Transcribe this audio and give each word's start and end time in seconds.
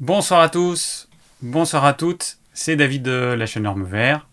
Bonsoir 0.00 0.40
à 0.40 0.48
tous, 0.48 1.10
bonsoir 1.42 1.84
à 1.84 1.92
toutes, 1.92 2.38
c'est 2.54 2.74
David 2.74 3.02
de 3.02 3.34
la 3.36 3.44
chaîne 3.44 3.64
Norme 3.64 3.84
Vert. 3.84 4.26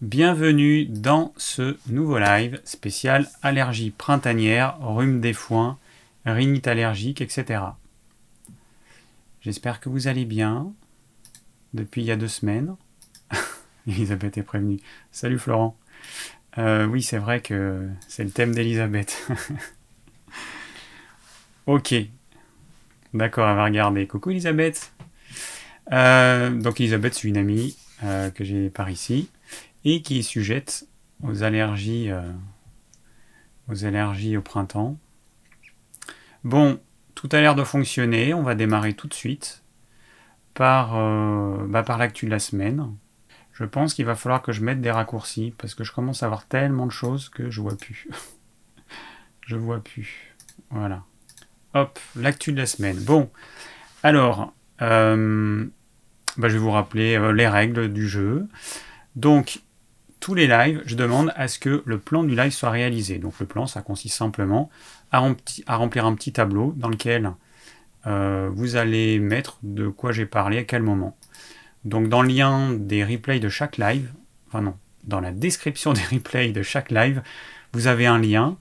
Bienvenue 0.00 0.84
dans 0.84 1.34
ce 1.36 1.76
nouveau 1.88 2.20
live 2.20 2.60
spécial 2.62 3.28
allergie 3.42 3.90
printanière, 3.90 4.78
rhume 4.80 5.20
des 5.20 5.32
foins, 5.32 5.76
rhinite 6.24 6.68
allergique, 6.68 7.20
etc. 7.20 7.64
J'espère 9.40 9.80
que 9.80 9.88
vous 9.88 10.06
allez 10.06 10.24
bien 10.24 10.72
depuis 11.74 12.02
il 12.02 12.06
y 12.06 12.12
a 12.12 12.16
deux 12.16 12.28
semaines. 12.28 12.76
Elisabeth 13.88 14.38
est 14.38 14.44
prévenue. 14.44 14.78
Salut 15.10 15.40
Florent. 15.40 15.76
Euh, 16.58 16.86
oui, 16.86 17.02
c'est 17.02 17.18
vrai 17.18 17.40
que 17.40 17.88
c'est 18.06 18.22
le 18.22 18.30
thème 18.30 18.54
d'Elisabeth. 18.54 19.28
ok. 21.66 21.92
D'accord, 23.14 23.46
elle 23.46 23.56
va 23.56 23.64
regarder. 23.64 24.06
Coucou 24.06 24.30
Elisabeth. 24.30 24.91
Euh, 25.90 26.50
donc 26.50 26.80
Elisabeth, 26.80 27.14
c'est 27.14 27.28
une 27.28 27.36
amie 27.36 27.76
euh, 28.04 28.30
que 28.30 28.44
j'ai 28.44 28.70
par 28.70 28.90
ici 28.90 29.28
et 29.84 30.02
qui 30.02 30.20
est 30.20 30.22
sujette 30.22 30.86
aux 31.22 31.42
allergies, 31.42 32.10
aux 33.68 33.84
allergies 33.84 34.36
au 34.36 34.42
printemps. 34.42 34.96
Bon, 36.44 36.80
tout 37.14 37.28
a 37.32 37.40
l'air 37.40 37.54
de 37.54 37.64
fonctionner. 37.64 38.34
On 38.34 38.42
va 38.42 38.54
démarrer 38.54 38.94
tout 38.94 39.08
de 39.08 39.14
suite 39.14 39.62
par, 40.54 40.92
bah, 41.68 41.82
par 41.82 41.98
l'actu 41.98 42.26
de 42.26 42.30
la 42.30 42.38
semaine. 42.38 42.88
Je 43.52 43.64
pense 43.64 43.94
qu'il 43.94 44.04
va 44.04 44.16
falloir 44.16 44.42
que 44.42 44.52
je 44.52 44.62
mette 44.62 44.80
des 44.80 44.90
raccourcis 44.90 45.54
parce 45.58 45.74
que 45.74 45.84
je 45.84 45.92
commence 45.92 46.22
à 46.22 46.26
avoir 46.26 46.46
tellement 46.46 46.86
de 46.86 46.92
choses 46.92 47.28
que 47.28 47.50
je 47.50 47.60
vois 47.60 47.76
plus. 47.76 48.08
je 49.46 49.56
vois 49.56 49.80
plus. 49.80 50.34
Voilà. 50.70 51.04
Hop, 51.74 51.98
l'actu 52.16 52.52
de 52.52 52.58
la 52.58 52.66
semaine. 52.66 52.98
Bon, 52.98 53.30
alors, 54.02 54.52
euh, 54.82 55.64
bah, 56.36 56.48
je 56.48 56.54
vais 56.54 56.58
vous 56.58 56.70
rappeler 56.70 57.16
euh, 57.16 57.32
les 57.32 57.48
règles 57.48 57.92
du 57.92 58.08
jeu. 58.08 58.46
Donc, 59.16 59.60
tous 60.20 60.34
les 60.34 60.46
lives, 60.46 60.82
je 60.84 60.94
demande 60.94 61.32
à 61.36 61.48
ce 61.48 61.58
que 61.58 61.82
le 61.84 61.98
plan 61.98 62.24
du 62.24 62.36
live 62.36 62.52
soit 62.52 62.70
réalisé. 62.70 63.18
Donc, 63.18 63.34
le 63.40 63.46
plan, 63.46 63.66
ça 63.66 63.80
consiste 63.80 64.16
simplement 64.16 64.70
à, 65.10 65.18
remplir 65.76 66.06
un 66.06 66.14
petit 66.14 66.32
tableau 66.32 66.74
dans 66.76 66.88
lequel 66.88 67.32
euh, 68.06 68.50
vous 68.52 68.76
allez 68.76 69.18
mettre 69.18 69.58
de 69.62 69.88
quoi 69.88 70.12
j'ai 70.12 70.26
parlé 70.26 70.58
à 70.58 70.64
quel 70.64 70.82
moment. 70.82 71.16
Donc 71.84 72.08
dans 72.08 72.22
le 72.22 72.28
lien 72.28 72.72
des 72.72 73.04
replays 73.04 73.40
de 73.40 73.48
chaque 73.48 73.76
live, 73.76 74.10
enfin 74.48 74.62
non, 74.62 74.74
dans 75.04 75.20
la 75.20 75.32
description 75.32 75.92
des 75.94 76.04
replays 76.10 76.52
de 76.52 76.62
chaque 76.62 76.90
live, 76.90 77.22
vous 77.72 77.86
avez 77.86 78.06
un 78.06 78.18
lien 78.18 78.56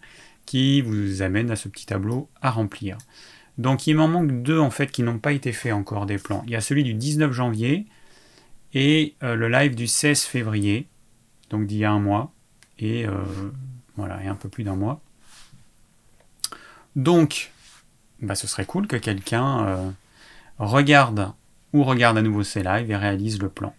qui 0.45 0.81
vous 0.81 1.21
amène 1.21 1.51
à 1.51 1.55
ce 1.55 1.69
petit 1.69 1.85
tableau 1.85 2.29
à 2.41 2.51
remplir. 2.51 2.97
Donc 3.61 3.85
il 3.85 3.95
m'en 3.95 4.07
manque 4.07 4.41
deux 4.41 4.57
en 4.57 4.71
fait 4.71 4.87
qui 4.87 5.03
n'ont 5.03 5.19
pas 5.19 5.33
été 5.33 5.53
faits 5.53 5.71
encore 5.71 6.07
des 6.07 6.17
plans. 6.17 6.41
Il 6.47 6.51
y 6.51 6.55
a 6.55 6.61
celui 6.61 6.83
du 6.83 6.95
19 6.95 7.31
janvier 7.31 7.85
et 8.73 9.13
euh, 9.21 9.35
le 9.35 9.49
live 9.49 9.75
du 9.75 9.85
16 9.85 10.23
février, 10.23 10.87
donc 11.51 11.67
d'il 11.67 11.77
y 11.77 11.85
a 11.85 11.91
un 11.91 11.99
mois, 11.99 12.31
et 12.79 13.05
euh, 13.05 13.13
voilà, 13.97 14.17
un 14.27 14.33
peu 14.33 14.49
plus 14.49 14.63
d'un 14.63 14.75
mois. 14.75 14.99
Donc, 16.95 17.51
bah, 18.19 18.33
ce 18.33 18.47
serait 18.47 18.65
cool 18.65 18.87
que 18.87 18.95
quelqu'un 18.95 19.67
euh, 19.67 19.89
regarde 20.57 21.31
ou 21.71 21.83
regarde 21.83 22.17
à 22.17 22.23
nouveau 22.23 22.41
ces 22.41 22.63
lives 22.63 22.89
et 22.89 22.95
réalise 22.95 23.39
le 23.39 23.49
plan. 23.49 23.75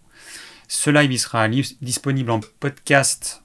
Ce 0.68 0.90
live 0.90 1.18
sera 1.18 1.48
disponible 1.48 2.30
en 2.30 2.38
podcast 2.60 3.42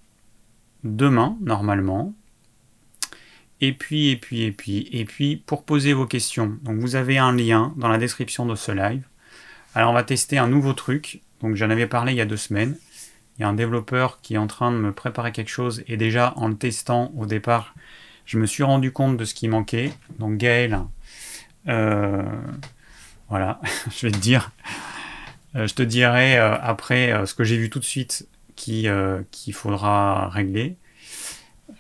demain, 0.84 1.36
normalement. 1.42 2.14
Et 3.59 3.73
puis, 3.73 4.09
et 4.09 4.17
puis, 4.17 4.44
et 4.44 4.52
puis, 4.52 4.88
et 4.91 5.05
puis, 5.05 5.38
pour 5.38 5.63
poser 5.63 5.94
vos 5.94 6.05
questions, 6.05 6.58
donc 6.63 6.77
vous 6.77 6.95
avez 6.95 7.17
un 7.17 7.36
lien 7.36 7.73
dans 7.77 7.88
la 7.88 7.97
description 7.97 8.45
de 8.45 8.55
ce 8.55 8.72
live. 8.72 9.03
Alors 9.73 9.91
on 9.91 9.94
va 9.94 10.03
tester 10.03 10.38
un 10.38 10.47
nouveau 10.47 10.73
truc. 10.73 11.22
Donc 11.41 11.55
j'en 11.55 11.69
avais 11.69 11.88
parlé 11.88 12.13
il 12.13 12.17
y 12.17 12.22
a 12.22 12.25
deux 12.25 12.38
semaines. 12.38 12.75
Il 13.38 13.44
y 13.44 13.45
a 13.45 13.47
un 13.47 13.53
développeur 13.53 14.19
qui 14.22 14.33
est 14.33 14.39
en 14.39 14.47
train 14.47 14.72
de 14.72 14.78
me 14.78 14.91
préparer 14.91 15.31
quelque 15.31 15.52
chose 15.52 15.83
et 15.88 15.97
déjà 15.97 16.33
en 16.35 16.47
le 16.47 16.55
testant 16.55 17.12
au 17.16 17.28
départ, 17.28 17.75
je 18.25 18.40
me 18.40 18.47
suis 18.47 18.63
rendu 18.63 18.91
compte 18.91 19.17
de 19.17 19.25
ce 19.25 19.35
qui 19.35 19.47
manquait. 19.47 19.94
Donc 20.17 20.38
Gaël, 20.38 20.79
euh, 21.67 22.23
voilà, 23.29 23.62
je 23.96 24.07
vais 24.07 24.12
te 24.12 24.17
dire. 24.17 24.51
Euh, 25.56 25.67
je 25.67 25.75
te 25.75 25.84
dirai 25.84 26.40
euh, 26.40 26.57
après 26.59 27.25
ce 27.25 27.35
que 27.35 27.44
j'ai 27.44 27.57
vu 27.57 27.69
tout 27.69 27.79
de 27.79 27.85
suite 27.85 28.28
qu'il 28.56 29.53
faudra 29.53 30.29
régler 30.29 30.75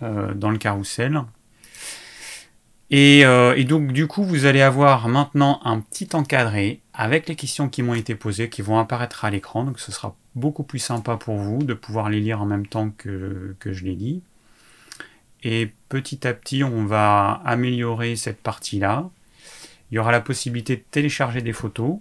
dans 0.01 0.51
le 0.51 0.59
carrousel. 0.59 1.23
Et, 2.89 3.23
donc 3.65 3.91
du 3.91 4.07
coup, 4.07 4.23
vous 4.23 4.45
allez 4.45 4.61
avoir 4.61 5.09
maintenant 5.09 5.59
un 5.65 5.79
petit 5.81 6.09
encadré 6.13 6.81
avec 6.93 7.27
les 7.27 7.35
questions 7.35 7.67
qui 7.69 7.83
m'ont 7.83 7.93
été 7.93 8.15
posées, 8.15 8.49
qui 8.49 8.61
vont 8.61 8.79
apparaître 8.79 9.25
à 9.25 9.29
l'écran. 9.29 9.63
Donc 9.63 9.79
ce 9.79 9.91
sera 9.91 10.15
beaucoup 10.35 10.63
plus 10.63 10.79
sympa 10.79 11.17
pour 11.17 11.35
vous 11.35 11.63
de 11.63 11.73
pouvoir 11.73 12.09
les 12.09 12.21
lire 12.21 12.41
en 12.41 12.45
même 12.45 12.65
temps 12.65 12.91
que, 12.97 13.55
que 13.59 13.73
je 13.73 13.83
les 13.83 13.95
lis. 13.95 14.21
Et 15.43 15.71
petit 15.89 16.27
à 16.27 16.33
petit, 16.33 16.63
on 16.63 16.85
va 16.85 17.41
améliorer 17.45 18.15
cette 18.15 18.41
partie-là. 18.41 19.09
Il 19.91 19.95
y 19.95 19.99
aura 19.99 20.11
la 20.11 20.21
possibilité 20.21 20.75
de 20.75 20.83
télécharger 20.91 21.41
des 21.41 21.53
photos. 21.53 21.99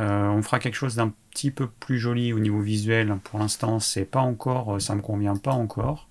Euh, 0.00 0.28
on 0.28 0.42
fera 0.42 0.58
quelque 0.58 0.74
chose 0.74 0.96
d'un 0.96 1.12
petit 1.30 1.50
peu 1.50 1.68
plus 1.68 1.98
joli 1.98 2.32
au 2.32 2.40
niveau 2.40 2.60
visuel. 2.60 3.16
Pour 3.24 3.38
l'instant, 3.38 3.78
c'est 3.78 4.04
pas 4.04 4.20
encore, 4.20 4.80
ça 4.80 4.94
me 4.94 5.02
convient 5.02 5.36
pas 5.36 5.52
encore, 5.52 6.08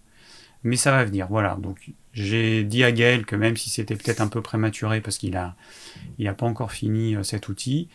mais 0.63 0.77
ça 0.77 0.91
va 0.91 1.03
venir. 1.03 1.27
Voilà. 1.29 1.55
Donc, 1.55 1.91
j'ai 2.13 2.63
dit 2.63 2.83
à 2.83 2.91
Gaël 2.91 3.25
que 3.25 3.35
même 3.35 3.57
si 3.57 3.69
c'était 3.69 3.95
peut-être 3.95 4.21
un 4.21 4.27
peu 4.27 4.41
prématuré 4.41 5.01
parce 5.01 5.17
qu'il 5.17 5.35
a, 5.35 5.55
il 6.19 6.31
pas 6.33 6.45
encore 6.45 6.71
fini 6.71 7.15
euh, 7.15 7.23
cet 7.23 7.49
outil, 7.49 7.89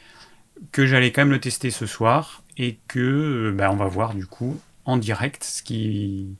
que 0.72 0.86
j'allais 0.86 1.12
quand 1.12 1.22
même 1.22 1.30
le 1.30 1.40
tester 1.40 1.70
ce 1.70 1.86
soir 1.86 2.42
et 2.56 2.78
que, 2.88 2.98
euh, 2.98 3.52
bah, 3.52 3.70
on 3.70 3.76
va 3.76 3.86
voir 3.86 4.14
du 4.14 4.26
coup 4.26 4.60
en 4.84 4.96
direct 4.96 5.44
ce 5.44 5.62
qui, 5.62 6.36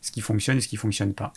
ce 0.00 0.10
qui 0.10 0.20
fonctionne 0.20 0.58
et 0.58 0.60
ce 0.60 0.68
qui 0.68 0.76
fonctionne 0.76 1.14
pas. 1.14 1.32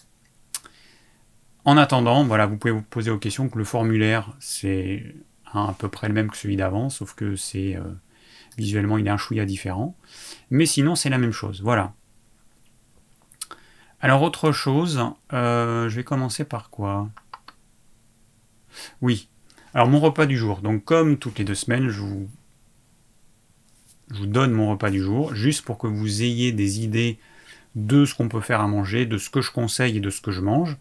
En 1.65 1.77
attendant, 1.77 2.25
voilà, 2.25 2.45
vous 2.45 2.57
pouvez 2.57 2.73
vous 2.73 2.81
poser 2.81 3.11
aux 3.11 3.19
questions 3.19 3.47
que 3.47 3.57
le 3.57 3.63
formulaire, 3.63 4.35
c'est 4.39 5.03
à 5.53 5.75
peu 5.77 5.87
près 5.87 6.07
le 6.07 6.13
même 6.13 6.29
que 6.29 6.37
celui 6.37 6.55
d'avant, 6.55 6.89
sauf 6.89 7.13
que 7.13 7.35
c'est 7.35 7.75
euh, 7.75 7.83
visuellement 8.57 8.97
il 8.97 9.07
est 9.07 9.11
un 9.11 9.17
chouïa 9.17 9.45
différent. 9.45 9.95
Mais 10.49 10.65
sinon, 10.65 10.95
c'est 10.95 11.09
la 11.09 11.17
même 11.17 11.31
chose. 11.31 11.61
Voilà. 11.61 11.93
Alors, 14.03 14.21
autre 14.21 14.51
chose, 14.51 15.01
euh, 15.31 15.87
je 15.87 15.95
vais 15.95 16.03
commencer 16.03 16.43
par 16.43 16.69
quoi? 16.69 17.07
Oui. 19.01 19.29
Alors, 19.73 19.87
mon 19.87 20.01
repas 20.01 20.25
du 20.25 20.37
jour. 20.37 20.59
Donc, 20.59 20.83
comme 20.83 21.17
toutes 21.17 21.39
les 21.39 21.45
deux 21.45 21.55
semaines, 21.55 21.87
je 21.87 22.01
vous, 22.01 22.29
je 24.11 24.17
vous 24.17 24.25
donne 24.25 24.51
mon 24.51 24.71
repas 24.71 24.89
du 24.89 25.01
jour, 25.01 25.33
juste 25.33 25.63
pour 25.63 25.77
que 25.77 25.87
vous 25.87 26.21
ayez 26.21 26.51
des 26.51 26.81
idées 26.81 27.17
de 27.75 28.03
ce 28.03 28.13
qu'on 28.13 28.27
peut 28.27 28.41
faire 28.41 28.59
à 28.59 28.67
manger, 28.67 29.05
de 29.05 29.17
ce 29.17 29.29
que 29.29 29.39
je 29.39 29.51
conseille 29.51 29.95
et 29.95 30.01
de 30.01 30.09
ce 30.09 30.19
que 30.19 30.31
je 30.31 30.41
mange. 30.41 30.75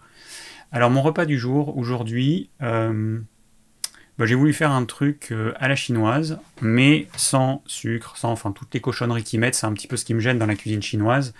Alors 0.73 0.91
mon 0.91 1.01
repas 1.01 1.25
du 1.25 1.39
jour, 1.39 1.79
aujourd'hui, 1.79 2.51
euh, 2.61 3.21
bah, 4.19 4.27
j'ai 4.27 4.35
voulu 4.35 4.53
faire 4.53 4.73
un 4.73 4.85
truc 4.85 5.29
euh, 5.31 5.53
à 5.61 5.69
la 5.69 5.77
chinoise, 5.77 6.41
mais 6.61 7.07
sans 7.17 7.63
sucre, 7.67 8.17
sans 8.17 8.33
enfin 8.33 8.51
toutes 8.51 8.75
les 8.75 8.81
cochonneries 8.81 9.23
qu'ils 9.23 9.39
mettent, 9.39 9.55
c'est 9.55 9.67
un 9.67 9.73
petit 9.75 9.87
peu 9.87 9.97
ce 9.97 10.05
qui 10.05 10.13
me 10.13 10.21
gêne 10.21 10.39
dans 10.39 10.47
la 10.47 10.57
cuisine 10.57 10.83
chinoise, 10.83 11.35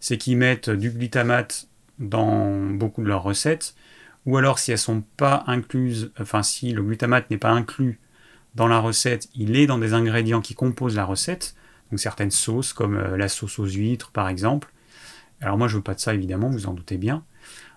c'est 0.00 0.18
qu'ils 0.18 0.36
mettent 0.36 0.70
du 0.70 0.90
glutamate 0.90 1.68
dans 1.98 2.66
beaucoup 2.70 3.02
de 3.02 3.08
leurs 3.08 3.22
recettes, 3.22 3.74
ou 4.26 4.36
alors 4.36 4.58
si 4.58 4.72
elles 4.72 4.78
sont 4.78 5.02
pas 5.16 5.44
incluses, 5.46 6.12
enfin 6.18 6.42
si 6.42 6.72
le 6.72 6.82
glutamate 6.82 7.30
n'est 7.30 7.38
pas 7.38 7.50
inclus 7.50 8.00
dans 8.54 8.66
la 8.66 8.78
recette, 8.78 9.28
il 9.34 9.56
est 9.56 9.66
dans 9.66 9.78
des 9.78 9.94
ingrédients 9.94 10.40
qui 10.40 10.54
composent 10.54 10.96
la 10.96 11.04
recette, 11.04 11.54
donc 11.90 12.00
certaines 12.00 12.30
sauces 12.30 12.72
comme 12.72 12.96
euh, 12.96 13.16
la 13.16 13.28
sauce 13.28 13.58
aux 13.58 13.66
huîtres 13.66 14.10
par 14.10 14.28
exemple. 14.28 14.72
Alors 15.40 15.56
moi 15.56 15.68
je 15.68 15.76
veux 15.76 15.82
pas 15.82 15.94
de 15.94 16.00
ça 16.00 16.14
évidemment, 16.14 16.50
vous 16.50 16.66
en 16.66 16.74
doutez 16.74 16.96
bien. 16.96 17.24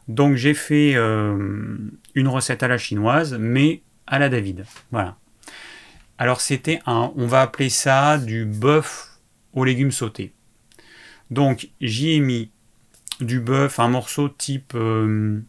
Donc 0.08 0.36
j'ai 0.36 0.54
fait 0.54 0.96
euh, 0.96 1.78
une 2.16 2.28
recette 2.28 2.64
à 2.64 2.68
la 2.68 2.78
chinoise, 2.78 3.38
mais 3.40 3.82
à 4.08 4.20
la 4.20 4.30
David. 4.30 4.66
Voilà. 4.92 5.18
Alors 6.18 6.42
c'était 6.42 6.80
un, 6.86 7.12
on 7.16 7.28
va 7.28 7.42
appeler 7.42 7.70
ça 7.70 8.18
du 8.18 8.46
bœuf 8.46 9.20
aux 9.54 9.64
légumes 9.64 9.92
sautés. 9.92 10.34
Donc 11.34 11.70
j'y 11.82 12.12
ai 12.12 12.20
mis 12.20 12.52
du 13.20 13.40
bœuf, 13.40 13.80
un 13.80 13.90
morceau 13.90 14.30
type 14.30 14.74
euh, 14.76 15.40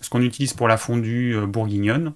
ce 0.00 0.10
qu'on 0.10 0.22
utilise 0.22 0.52
pour 0.52 0.68
la 0.68 0.76
fondue 0.76 1.34
euh, 1.34 1.46
bourguignonne, 1.46 2.12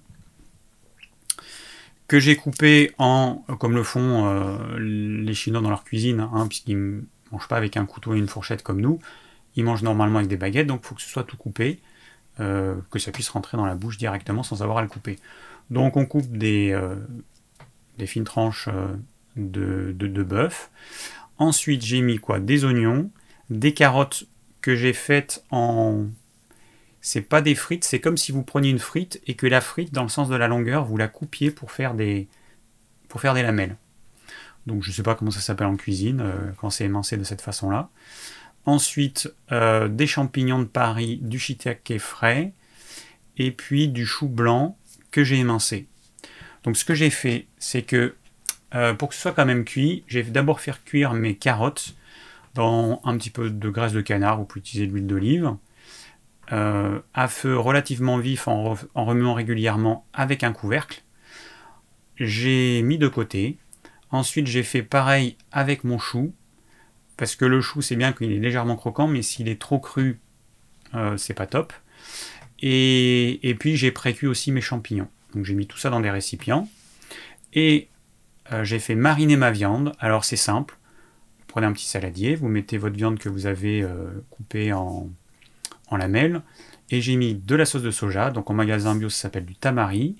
que 2.07 2.19
j'ai 2.19 2.35
coupé 2.35 2.91
en, 2.97 3.43
comme 3.59 3.73
le 3.73 3.83
font 3.83 4.77
les 4.77 5.33
Chinois 5.33 5.61
dans 5.61 5.69
leur 5.69 5.85
cuisine, 5.85 6.19
hein, 6.33 6.47
puisqu'ils 6.47 6.77
ne 6.77 7.01
mangent 7.31 7.47
pas 7.47 7.55
avec 7.55 7.77
un 7.77 7.85
couteau 7.85 8.13
et 8.13 8.17
une 8.17 8.27
fourchette 8.27 8.63
comme 8.63 8.81
nous, 8.81 8.99
il 9.55 9.63
mange 9.63 9.81
normalement 9.81 10.19
avec 10.19 10.29
des 10.29 10.37
baguettes, 10.37 10.67
donc 10.67 10.81
il 10.83 10.87
faut 10.87 10.95
que 10.95 11.01
ce 11.01 11.09
soit 11.09 11.23
tout 11.23 11.37
coupé, 11.37 11.79
euh, 12.39 12.75
que 12.89 12.99
ça 12.99 13.11
puisse 13.11 13.29
rentrer 13.29 13.57
dans 13.57 13.65
la 13.65 13.75
bouche 13.75 13.97
directement 13.97 14.43
sans 14.43 14.63
avoir 14.63 14.77
à 14.77 14.81
le 14.81 14.87
couper. 14.87 15.19
Donc 15.69 15.97
on 15.97 16.05
coupe 16.05 16.37
des, 16.37 16.71
euh, 16.71 16.95
fines 18.05 18.23
tranches 18.23 18.67
euh, 18.69 18.95
de, 19.35 20.23
bœuf. 20.23 20.69
Ensuite 21.41 21.83
j'ai 21.83 22.01
mis 22.01 22.19
quoi? 22.19 22.39
Des 22.39 22.65
oignons, 22.65 23.09
des 23.49 23.73
carottes 23.73 24.25
que 24.61 24.75
j'ai 24.75 24.93
faites 24.93 25.43
en... 25.49 26.05
C'est 27.01 27.21
pas 27.21 27.41
des 27.41 27.55
frites, 27.55 27.83
c'est 27.83 27.99
comme 27.99 28.15
si 28.15 28.31
vous 28.31 28.43
preniez 28.43 28.69
une 28.69 28.77
frite 28.77 29.19
et 29.25 29.33
que 29.33 29.47
la 29.47 29.59
frite, 29.59 29.91
dans 29.91 30.03
le 30.03 30.09
sens 30.09 30.29
de 30.29 30.35
la 30.35 30.47
longueur, 30.47 30.85
vous 30.85 30.97
la 30.97 31.07
coupiez 31.07 31.49
pour 31.49 31.71
faire 31.71 31.95
des, 31.95 32.27
pour 33.07 33.21
faire 33.21 33.33
des 33.33 33.41
lamelles. 33.41 33.75
Donc 34.67 34.83
je 34.83 34.89
ne 34.89 34.93
sais 34.93 35.01
pas 35.01 35.15
comment 35.15 35.31
ça 35.31 35.39
s'appelle 35.39 35.65
en 35.65 35.77
cuisine, 35.77 36.23
quand 36.57 36.69
c'est 36.69 36.85
émincé 36.85 37.17
de 37.17 37.23
cette 37.23 37.41
façon-là. 37.41 37.89
Ensuite, 38.65 39.33
des 39.49 40.05
champignons 40.05 40.59
de 40.59 40.65
Paris, 40.65 41.17
du 41.23 41.39
shiitake 41.39 41.97
frais, 41.97 42.53
et 43.37 43.49
puis 43.49 43.87
du 43.87 44.05
chou 44.05 44.27
blanc 44.27 44.77
que 45.09 45.23
j'ai 45.23 45.37
émincé. 45.37 45.87
Donc 46.63 46.77
ce 46.77 46.85
que 46.85 46.93
j'ai 46.93 47.09
fait, 47.09 47.47
c'est 47.57 47.81
que 47.81 48.13
pour 48.97 49.09
que 49.09 49.15
ce 49.15 49.21
soit 49.21 49.33
quand 49.33 49.45
même 49.45 49.65
cuit, 49.65 50.03
j'ai 50.07 50.23
d'abord 50.23 50.61
faire 50.61 50.83
cuire 50.83 51.13
mes 51.13 51.35
carottes 51.35 51.95
dans 52.53 53.01
un 53.03 53.17
petit 53.17 53.29
peu 53.29 53.49
de 53.49 53.69
graisse 53.69 53.93
de 53.93 54.01
canard, 54.01 54.37
vous 54.37 54.45
pouvez 54.45 54.59
utiliser 54.59 54.87
de 54.87 54.93
l'huile 54.93 55.07
d'olive, 55.07 55.55
euh, 56.51 56.99
à 57.13 57.27
feu 57.27 57.57
relativement 57.57 58.17
vif 58.17 58.47
en, 58.47 58.75
remuant 58.93 59.33
régulièrement 59.33 60.05
avec 60.13 60.43
un 60.43 60.51
couvercle. 60.51 61.01
J'ai 62.17 62.81
mis 62.81 62.97
de 62.97 63.07
côté. 63.07 63.57
Ensuite, 64.09 64.47
j'ai 64.47 64.63
fait 64.63 64.83
pareil 64.83 65.37
avec 65.51 65.85
mon 65.85 65.97
chou, 65.97 66.33
parce 67.15 67.35
que 67.35 67.45
le 67.45 67.61
chou, 67.61 67.81
c'est 67.81 67.95
bien 67.95 68.11
qu'il 68.11 68.31
est 68.31 68.39
légèrement 68.39 68.75
croquant, 68.75 69.07
mais 69.07 69.21
s'il 69.21 69.47
est 69.47 69.61
trop 69.61 69.79
cru, 69.79 70.19
euh, 70.93 71.15
c'est 71.15 71.33
pas 71.33 71.47
top. 71.47 71.71
Et, 72.59 73.47
et 73.49 73.55
puis, 73.55 73.77
j'ai 73.77 73.91
précuit 73.91 74.27
aussi 74.27 74.51
mes 74.51 74.61
champignons. 74.61 75.07
Donc, 75.33 75.45
j'ai 75.45 75.53
mis 75.53 75.67
tout 75.67 75.77
ça 75.77 75.89
dans 75.89 76.01
des 76.01 76.11
récipients. 76.11 76.67
Et 77.53 77.87
euh, 78.51 78.63
j'ai 78.63 78.79
fait 78.79 78.95
mariner 78.95 79.37
ma 79.37 79.51
viande. 79.51 79.93
Alors, 79.99 80.25
c'est 80.25 80.35
simple 80.35 80.77
prenez 81.51 81.67
un 81.67 81.73
petit 81.73 81.85
saladier, 81.85 82.35
vous 82.35 82.47
mettez 82.47 82.77
votre 82.77 82.95
viande 82.95 83.19
que 83.19 83.27
vous 83.27 83.45
avez 83.45 83.81
euh, 83.81 84.23
coupée 84.29 84.71
en, 84.71 85.09
lamelles, 85.91 86.41
et 86.89 87.01
j'ai 87.01 87.17
mis 87.17 87.35
de 87.35 87.55
la 87.55 87.65
sauce 87.65 87.83
de 87.83 87.91
soja, 87.91 88.31
donc 88.31 88.49
en 88.49 88.53
magasin 88.53 88.95
bio 88.95 89.09
ça 89.09 89.23
s'appelle 89.23 89.45
du 89.45 89.55
tamari, 89.55 90.15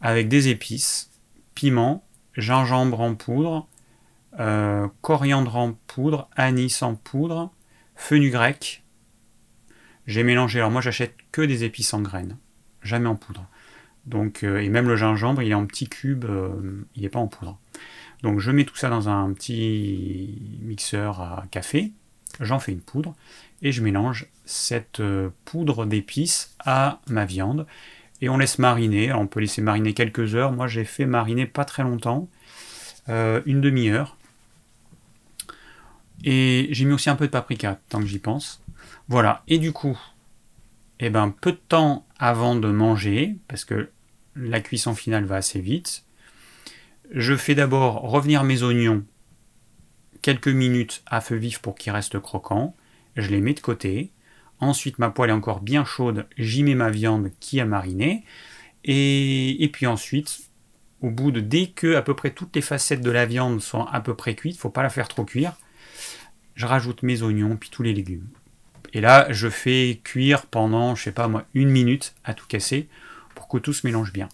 avec 0.00 0.28
des 0.28 0.48
épices, 0.48 1.12
piment, 1.54 2.04
gingembre 2.36 3.00
en 3.00 3.14
poudre, 3.14 3.68
euh, 4.40 4.88
coriandre 5.00 5.56
en 5.56 5.74
poudre, 5.86 6.28
anis 6.34 6.82
en 6.82 6.96
poudre, 6.96 7.52
grec. 8.10 8.82
J'ai 10.08 10.24
mélangé, 10.24 10.58
alors 10.58 10.72
moi 10.72 10.80
j'achète 10.80 11.14
que 11.30 11.42
des 11.42 11.62
épices 11.62 11.94
en 11.94 12.02
graines, 12.02 12.36
jamais 12.82 13.08
en 13.08 13.14
poudre. 13.14 13.46
Donc, 14.06 14.42
et 14.42 14.68
même 14.68 14.88
le 14.88 14.96
gingembre, 14.96 15.42
il 15.42 15.52
est 15.52 15.54
en 15.54 15.66
petits 15.66 15.88
cubes, 15.88 16.26
il 16.96 17.02
n'est 17.02 17.08
pas 17.08 17.20
en 17.20 17.28
poudre. 17.28 17.60
Donc 18.22 18.38
je 18.38 18.50
mets 18.50 18.64
tout 18.64 18.76
ça 18.76 18.88
dans 18.88 19.08
un 19.08 19.32
petit 19.32 20.58
mixeur 20.60 21.20
à 21.20 21.44
café, 21.50 21.92
j'en 22.40 22.58
fais 22.58 22.72
une 22.72 22.80
poudre, 22.80 23.14
et 23.62 23.72
je 23.72 23.82
mélange 23.82 24.26
cette 24.44 25.00
euh, 25.00 25.30
poudre 25.44 25.86
d'épices 25.86 26.54
à 26.64 27.00
ma 27.08 27.24
viande. 27.24 27.66
Et 28.20 28.28
on 28.28 28.38
laisse 28.38 28.58
mariner, 28.58 29.12
on 29.12 29.26
peut 29.26 29.40
laisser 29.40 29.62
mariner 29.62 29.94
quelques 29.94 30.36
heures, 30.36 30.52
moi 30.52 30.68
j'ai 30.68 30.84
fait 30.84 31.06
mariner 31.06 31.46
pas 31.46 31.64
très 31.64 31.82
longtemps, 31.82 32.28
euh, 33.08 33.42
une 33.46 33.60
demi-heure. 33.60 34.16
Et 36.24 36.68
j'ai 36.70 36.84
mis 36.84 36.92
aussi 36.92 37.10
un 37.10 37.16
peu 37.16 37.26
de 37.26 37.32
paprika, 37.32 37.80
tant 37.88 37.98
que 37.98 38.06
j'y 38.06 38.20
pense. 38.20 38.62
Voilà, 39.08 39.42
et 39.48 39.58
du 39.58 39.72
coup, 39.72 39.98
eh 41.00 41.10
ben, 41.10 41.34
peu 41.40 41.50
de 41.50 41.60
temps 41.68 42.06
avant 42.20 42.54
de 42.54 42.68
manger, 42.68 43.36
parce 43.48 43.64
que 43.64 43.90
la 44.36 44.60
cuisson 44.60 44.94
finale 44.94 45.24
va 45.24 45.36
assez 45.36 45.60
vite, 45.60 46.04
je 47.12 47.36
fais 47.36 47.54
d'abord 47.54 48.00
revenir 48.02 48.42
mes 48.42 48.62
oignons 48.62 49.04
quelques 50.22 50.48
minutes 50.48 51.02
à 51.06 51.20
feu 51.20 51.36
vif 51.36 51.58
pour 51.58 51.74
qu'ils 51.74 51.92
restent 51.92 52.18
croquants. 52.18 52.74
Je 53.16 53.28
les 53.28 53.40
mets 53.40 53.54
de 53.54 53.60
côté. 53.60 54.12
Ensuite, 54.60 54.98
ma 54.98 55.10
poêle 55.10 55.30
est 55.30 55.34
encore 55.34 55.60
bien 55.60 55.84
chaude. 55.84 56.26
J'y 56.38 56.62
mets 56.62 56.74
ma 56.74 56.90
viande 56.90 57.30
qui 57.40 57.60
a 57.60 57.66
mariné. 57.66 58.24
Et, 58.84 59.68
puis 59.72 59.86
ensuite, 59.86 60.38
au 61.02 61.10
bout 61.10 61.32
de 61.32 61.40
dès 61.40 61.66
que 61.66 61.96
à 61.96 62.02
peu 62.02 62.14
près 62.14 62.30
toutes 62.30 62.56
les 62.56 62.62
facettes 62.62 63.02
de 63.02 63.10
la 63.10 63.26
viande 63.26 63.60
sont 63.60 63.84
à 63.84 64.00
peu 64.00 64.14
près 64.14 64.34
cuites, 64.34 64.58
faut 64.58 64.70
pas 64.70 64.82
la 64.82 64.90
faire 64.90 65.08
trop 65.08 65.24
cuire. 65.24 65.56
Je 66.54 66.66
rajoute 66.66 67.02
mes 67.02 67.22
oignons 67.22 67.56
puis 67.56 67.70
tous 67.70 67.82
les 67.82 67.92
légumes. 67.92 68.28
Et 68.94 69.00
là, 69.00 69.26
je 69.30 69.48
fais 69.48 70.00
cuire 70.04 70.46
pendant, 70.46 70.94
je 70.94 71.02
sais 71.02 71.12
pas 71.12 71.28
moi, 71.28 71.44
une 71.54 71.70
minute 71.70 72.14
à 72.24 72.34
tout 72.34 72.46
casser 72.46 72.88
pour 73.34 73.48
que 73.48 73.58
tout 73.58 73.72
se 73.72 73.86
mélange 73.86 74.12
bien. 74.12 74.28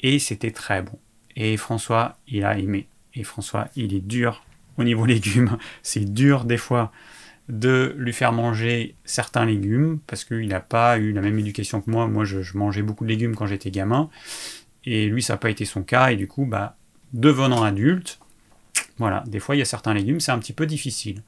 Et 0.00 0.18
c'était 0.18 0.50
très 0.50 0.82
bon. 0.82 0.98
Et 1.36 1.56
François, 1.56 2.16
il 2.28 2.44
a 2.44 2.58
aimé. 2.58 2.86
Et 3.14 3.24
François, 3.24 3.68
il 3.76 3.94
est 3.94 4.06
dur 4.06 4.44
au 4.76 4.84
niveau 4.84 5.06
légumes. 5.14 5.56
C'est 5.82 6.12
dur 6.12 6.44
des 6.44 6.56
fois 6.56 6.92
de 7.48 7.94
lui 7.98 8.12
faire 8.12 8.32
manger 8.32 8.94
certains 9.04 9.44
légumes 9.44 9.98
parce 10.06 10.24
qu'il 10.24 10.48
n'a 10.48 10.60
pas 10.60 10.98
eu 10.98 11.12
la 11.12 11.20
même 11.20 11.38
éducation 11.38 11.80
que 11.80 11.90
moi. 11.90 12.06
Moi, 12.06 12.24
je, 12.24 12.38
mangeais 12.56 12.82
beaucoup 12.82 13.04
de 13.04 13.10
légumes 13.10 13.34
quand 13.36 13.46
j'étais 13.46 13.70
gamin. 13.70 14.08
Et 14.84 15.06
lui, 15.06 15.22
ça 15.22 15.34
n'a 15.34 15.38
pas 15.38 15.50
été 15.50 15.64
son 15.64 15.82
cas. 15.82 16.10
Et 16.10 16.16
du 16.16 16.26
coup, 16.26 16.46
bah, 16.46 16.76
devenant 17.12 17.62
adulte, 17.62 18.18
voilà, 18.98 19.24
des 19.26 19.40
fois, 19.40 19.56
il 19.56 19.58
y 19.58 19.62
a 19.62 19.66
certains 19.66 19.94
légumes, 19.94 20.20
c'est 20.20 20.32
un 20.32 20.38
petit 20.38 20.52
peu 20.52 20.66
difficile. 20.66 21.22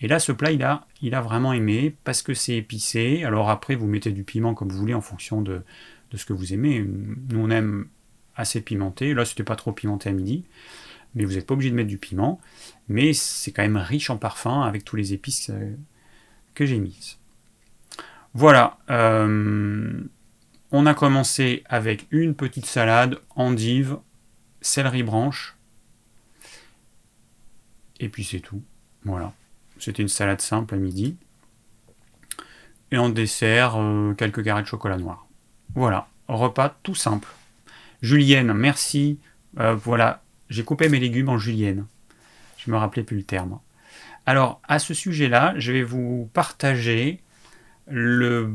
Et 0.00 0.08
là, 0.08 0.18
ce 0.18 0.32
plat, 0.32 0.50
il 0.50 0.62
a, 0.62 0.86
il 1.00 1.14
a 1.14 1.20
vraiment 1.20 1.52
aimé 1.52 1.94
parce 2.04 2.22
que 2.22 2.34
c'est 2.34 2.56
épicé. 2.56 3.22
Alors 3.24 3.48
après, 3.48 3.76
vous 3.76 3.86
mettez 3.86 4.10
du 4.10 4.24
piment 4.24 4.54
comme 4.54 4.68
vous 4.68 4.78
voulez 4.78 4.94
en 4.94 5.00
fonction 5.00 5.40
de, 5.40 5.62
de 6.10 6.16
ce 6.16 6.26
que 6.26 6.32
vous 6.32 6.52
aimez. 6.52 6.84
Nous, 6.84 7.38
on 7.38 7.50
aime 7.50 7.86
assez 8.36 8.60
pimenté. 8.60 9.14
Là, 9.14 9.24
c'était 9.24 9.44
pas 9.44 9.56
trop 9.56 9.72
pimenté 9.72 10.08
à 10.08 10.12
midi, 10.12 10.44
mais 11.14 11.24
vous 11.24 11.34
n'êtes 11.34 11.46
pas 11.46 11.54
obligé 11.54 11.70
de 11.70 11.76
mettre 11.76 11.88
du 11.88 11.98
piment. 11.98 12.40
Mais 12.88 13.12
c'est 13.12 13.52
quand 13.52 13.62
même 13.62 13.76
riche 13.76 14.10
en 14.10 14.16
parfum 14.16 14.62
avec 14.62 14.84
tous 14.84 14.96
les 14.96 15.12
épices 15.12 15.50
euh, 15.50 15.74
que 16.54 16.66
j'ai 16.66 16.78
mises. 16.78 17.18
Voilà. 18.34 18.78
Euh, 18.90 20.02
on 20.70 20.86
a 20.86 20.94
commencé 20.94 21.64
avec 21.68 22.06
une 22.10 22.34
petite 22.34 22.66
salade, 22.66 23.18
endive, 23.36 23.98
céleri 24.60 25.02
branche. 25.02 25.56
Et 28.00 28.08
puis 28.08 28.24
c'est 28.24 28.40
tout. 28.40 28.62
Voilà. 29.04 29.32
C'était 29.78 30.02
une 30.02 30.08
salade 30.08 30.40
simple 30.40 30.74
à 30.74 30.78
midi. 30.78 31.16
Et 32.90 32.98
en 32.98 33.08
dessert, 33.08 33.76
euh, 33.76 34.14
quelques 34.14 34.44
carrés 34.44 34.62
de 34.62 34.66
chocolat 34.66 34.96
noir. 34.96 35.26
Voilà. 35.74 36.08
Repas 36.28 36.76
tout 36.82 36.94
simple. 36.94 37.28
Julienne, 38.02 38.52
merci. 38.52 39.20
Euh, 39.60 39.74
voilà, 39.74 40.22
j'ai 40.50 40.64
coupé 40.64 40.88
mes 40.88 40.98
légumes 40.98 41.28
en 41.28 41.38
julienne. 41.38 41.86
Je 42.58 42.70
me 42.70 42.76
rappelais 42.76 43.04
plus 43.04 43.16
le 43.16 43.22
terme. 43.22 43.60
Alors, 44.26 44.60
à 44.68 44.78
ce 44.78 44.92
sujet-là, 44.92 45.54
je 45.56 45.72
vais 45.72 45.82
vous 45.82 46.28
partager 46.32 47.20
le 47.88 48.52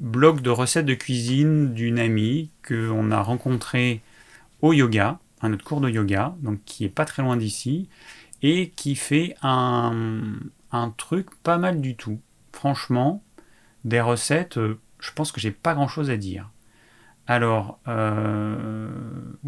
blog 0.00 0.40
de 0.40 0.50
recettes 0.50 0.86
de 0.86 0.94
cuisine 0.94 1.74
d'une 1.74 1.98
amie 1.98 2.50
qu'on 2.66 3.10
a 3.10 3.20
rencontrée 3.22 4.02
au 4.62 4.72
yoga, 4.72 5.18
un 5.42 5.52
autre 5.52 5.64
cours 5.64 5.80
de 5.80 5.90
yoga, 5.90 6.34
donc 6.40 6.60
qui 6.64 6.84
est 6.84 6.90
pas 6.90 7.04
très 7.04 7.22
loin 7.22 7.36
d'ici, 7.36 7.88
et 8.42 8.70
qui 8.70 8.96
fait 8.96 9.34
un, 9.42 10.32
un, 10.72 10.90
truc 10.90 11.28
pas 11.42 11.58
mal 11.58 11.80
du 11.80 11.94
tout. 11.96 12.20
Franchement, 12.52 13.22
des 13.84 14.00
recettes, 14.00 14.58
euh, 14.58 14.78
je 14.98 15.12
pense 15.12 15.32
que 15.32 15.40
j'ai 15.40 15.50
pas 15.50 15.74
grand 15.74 15.88
chose 15.88 16.10
à 16.10 16.16
dire. 16.16 16.50
Alors, 17.28 17.78
euh, 17.88 18.77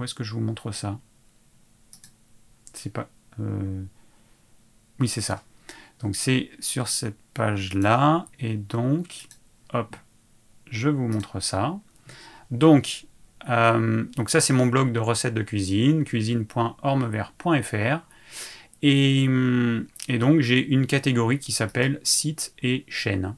où 0.00 0.04
est-ce 0.04 0.14
que 0.14 0.24
je 0.24 0.32
vous 0.32 0.40
montre 0.40 0.72
ça? 0.72 0.98
C'est 2.72 2.92
pas. 2.92 3.10
Euh, 3.38 3.84
oui, 4.98 5.08
c'est 5.08 5.20
ça. 5.20 5.44
Donc 6.00 6.16
c'est 6.16 6.50
sur 6.58 6.88
cette 6.88 7.18
page-là. 7.34 8.26
Et 8.38 8.56
donc, 8.56 9.28
hop, 9.72 9.94
je 10.70 10.88
vous 10.88 11.06
montre 11.06 11.40
ça. 11.40 11.78
Donc, 12.50 13.06
euh, 13.48 14.04
donc 14.16 14.30
ça 14.30 14.40
c'est 14.40 14.54
mon 14.54 14.66
blog 14.66 14.92
de 14.92 15.00
recettes 15.00 15.34
de 15.34 15.42
cuisine, 15.42 16.04
cuisine.ormevert.fr. 16.04 18.06
Et, 18.82 19.28
et 20.08 20.18
donc 20.18 20.40
j'ai 20.40 20.66
une 20.66 20.86
catégorie 20.86 21.38
qui 21.38 21.52
s'appelle 21.52 22.00
site 22.02 22.54
et 22.62 22.86
chaîne. 22.88 23.36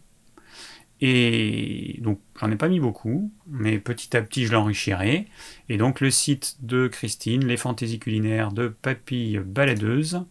Et 1.04 1.98
donc, 2.00 2.20
j'en 2.40 2.48
ai 2.52 2.56
pas 2.56 2.68
mis 2.68 2.78
beaucoup, 2.78 3.32
mais 3.48 3.80
petit 3.80 4.16
à 4.16 4.22
petit, 4.22 4.46
je 4.46 4.52
l'enrichirai. 4.52 5.26
Et 5.68 5.76
donc, 5.76 6.00
le 6.00 6.12
site 6.12 6.58
de 6.60 6.86
Christine, 6.86 7.44
les 7.44 7.56
fantaisies 7.56 7.98
culinaires 7.98 8.52
de 8.52 8.68
Papille 8.68 9.40
Baladeuse, 9.40 10.24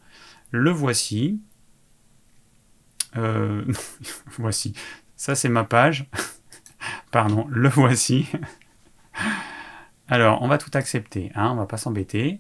le 0.50 0.72
voici. 0.72 1.42
Euh, 3.18 3.66
voici. 4.38 4.74
Ça, 5.18 5.36
c'est 5.36 5.50
ma 5.50 5.66
page. 5.66 6.06
Pardon, 7.12 7.46
le 7.50 7.68
voici. 7.68 8.28
Alors, 10.08 10.42
on 10.42 10.48
va 10.48 10.58
tout 10.58 10.72
accepter, 10.74 11.34
hein, 11.36 11.50
on 11.52 11.56
va 11.56 11.66
pas 11.66 11.76
s'embêter. 11.76 12.40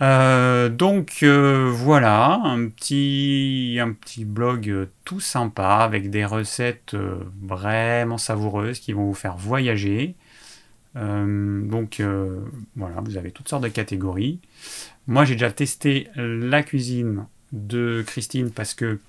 Euh, 0.00 0.68
donc 0.68 1.18
euh, 1.22 1.70
voilà, 1.72 2.40
un 2.44 2.68
petit, 2.68 3.80
blog 4.24 4.68
euh, 4.70 4.86
tout 5.04 5.18
sympa 5.20 5.78
avec 5.80 6.10
des 6.10 6.24
recettes 6.24 6.94
vraiment 7.42 8.18
savoureuses 8.18 8.78
qui 8.78 8.92
vont 8.92 9.06
vous 9.06 9.14
faire 9.14 9.36
voyager. 9.36 10.14
donc 10.94 12.02
voilà, 12.76 13.00
vous 13.02 13.16
avez 13.16 13.30
toutes 13.30 13.48
sortes 13.48 13.62
de 13.64 13.68
catégories. 13.68 14.40
Moi 15.06 15.24
j'ai 15.24 15.34
déjà 15.34 15.50
testé 15.50 16.08
la 16.16 16.62
cuisine 16.62 17.26
de 17.52 18.04
Christine 18.06 18.50
parce 18.50 18.74
que 18.74 19.00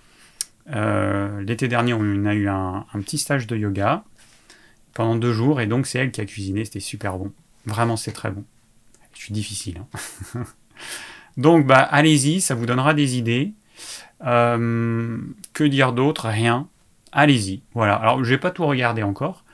l'été 0.68 1.68
dernier 1.68 1.94
on 1.94 2.26
a 2.26 2.34
eu 2.34 2.48
un, 2.48 2.86
un 2.94 3.02
petit 3.02 3.18
stage 3.18 3.48
de 3.48 3.56
yoga 3.58 4.04
pendant 4.94 5.16
deux 5.16 5.34
jours 5.34 5.62
et 5.62 5.68
donc 5.68 5.88
c'est 5.88 6.00
elle 6.00 6.12
qui 6.12 6.22
a 6.22 6.26
cuisiné, 6.26 6.66
c'était 6.66 6.80
super 6.80 7.18
bon. 7.18 7.32
Vraiment 7.66 7.98
c'est 7.98 8.12
très 8.12 8.32
bon 8.32 8.44
Je 9.14 9.20
suis 9.20 9.34
difficile. 9.34 9.82
hein. 10.36 10.46
Donc, 11.38 11.66
bah, 11.66 11.80
allez-y, 11.80 12.42
ça 12.42 12.56
vous 12.56 12.66
donnera 12.66 12.94
des 12.94 13.18
idées. 13.18 13.54
Euh, 14.26 15.18
que 15.54 15.64
dire 15.64 15.94
d'autre? 15.94 16.28
Rien. 16.28 16.68
Allez-y. 17.12 17.64
Voilà. 17.74 17.96
Alors, 17.96 18.24
je 18.24 18.30
vais 18.30 18.38
pas 18.38 18.52
tout 18.52 18.66
regarder 18.66 19.04
encore 19.04 19.46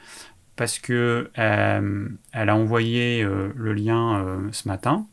parce 0.56 0.80
que 0.80 1.30
euh, 1.38 2.10
elle 2.32 2.50
a 2.50 2.56
envoyé 2.56 3.22
euh, 3.24 3.52
le 3.56 3.74
lien 3.74 4.50
ce 4.52 4.68
matin. 4.68 5.08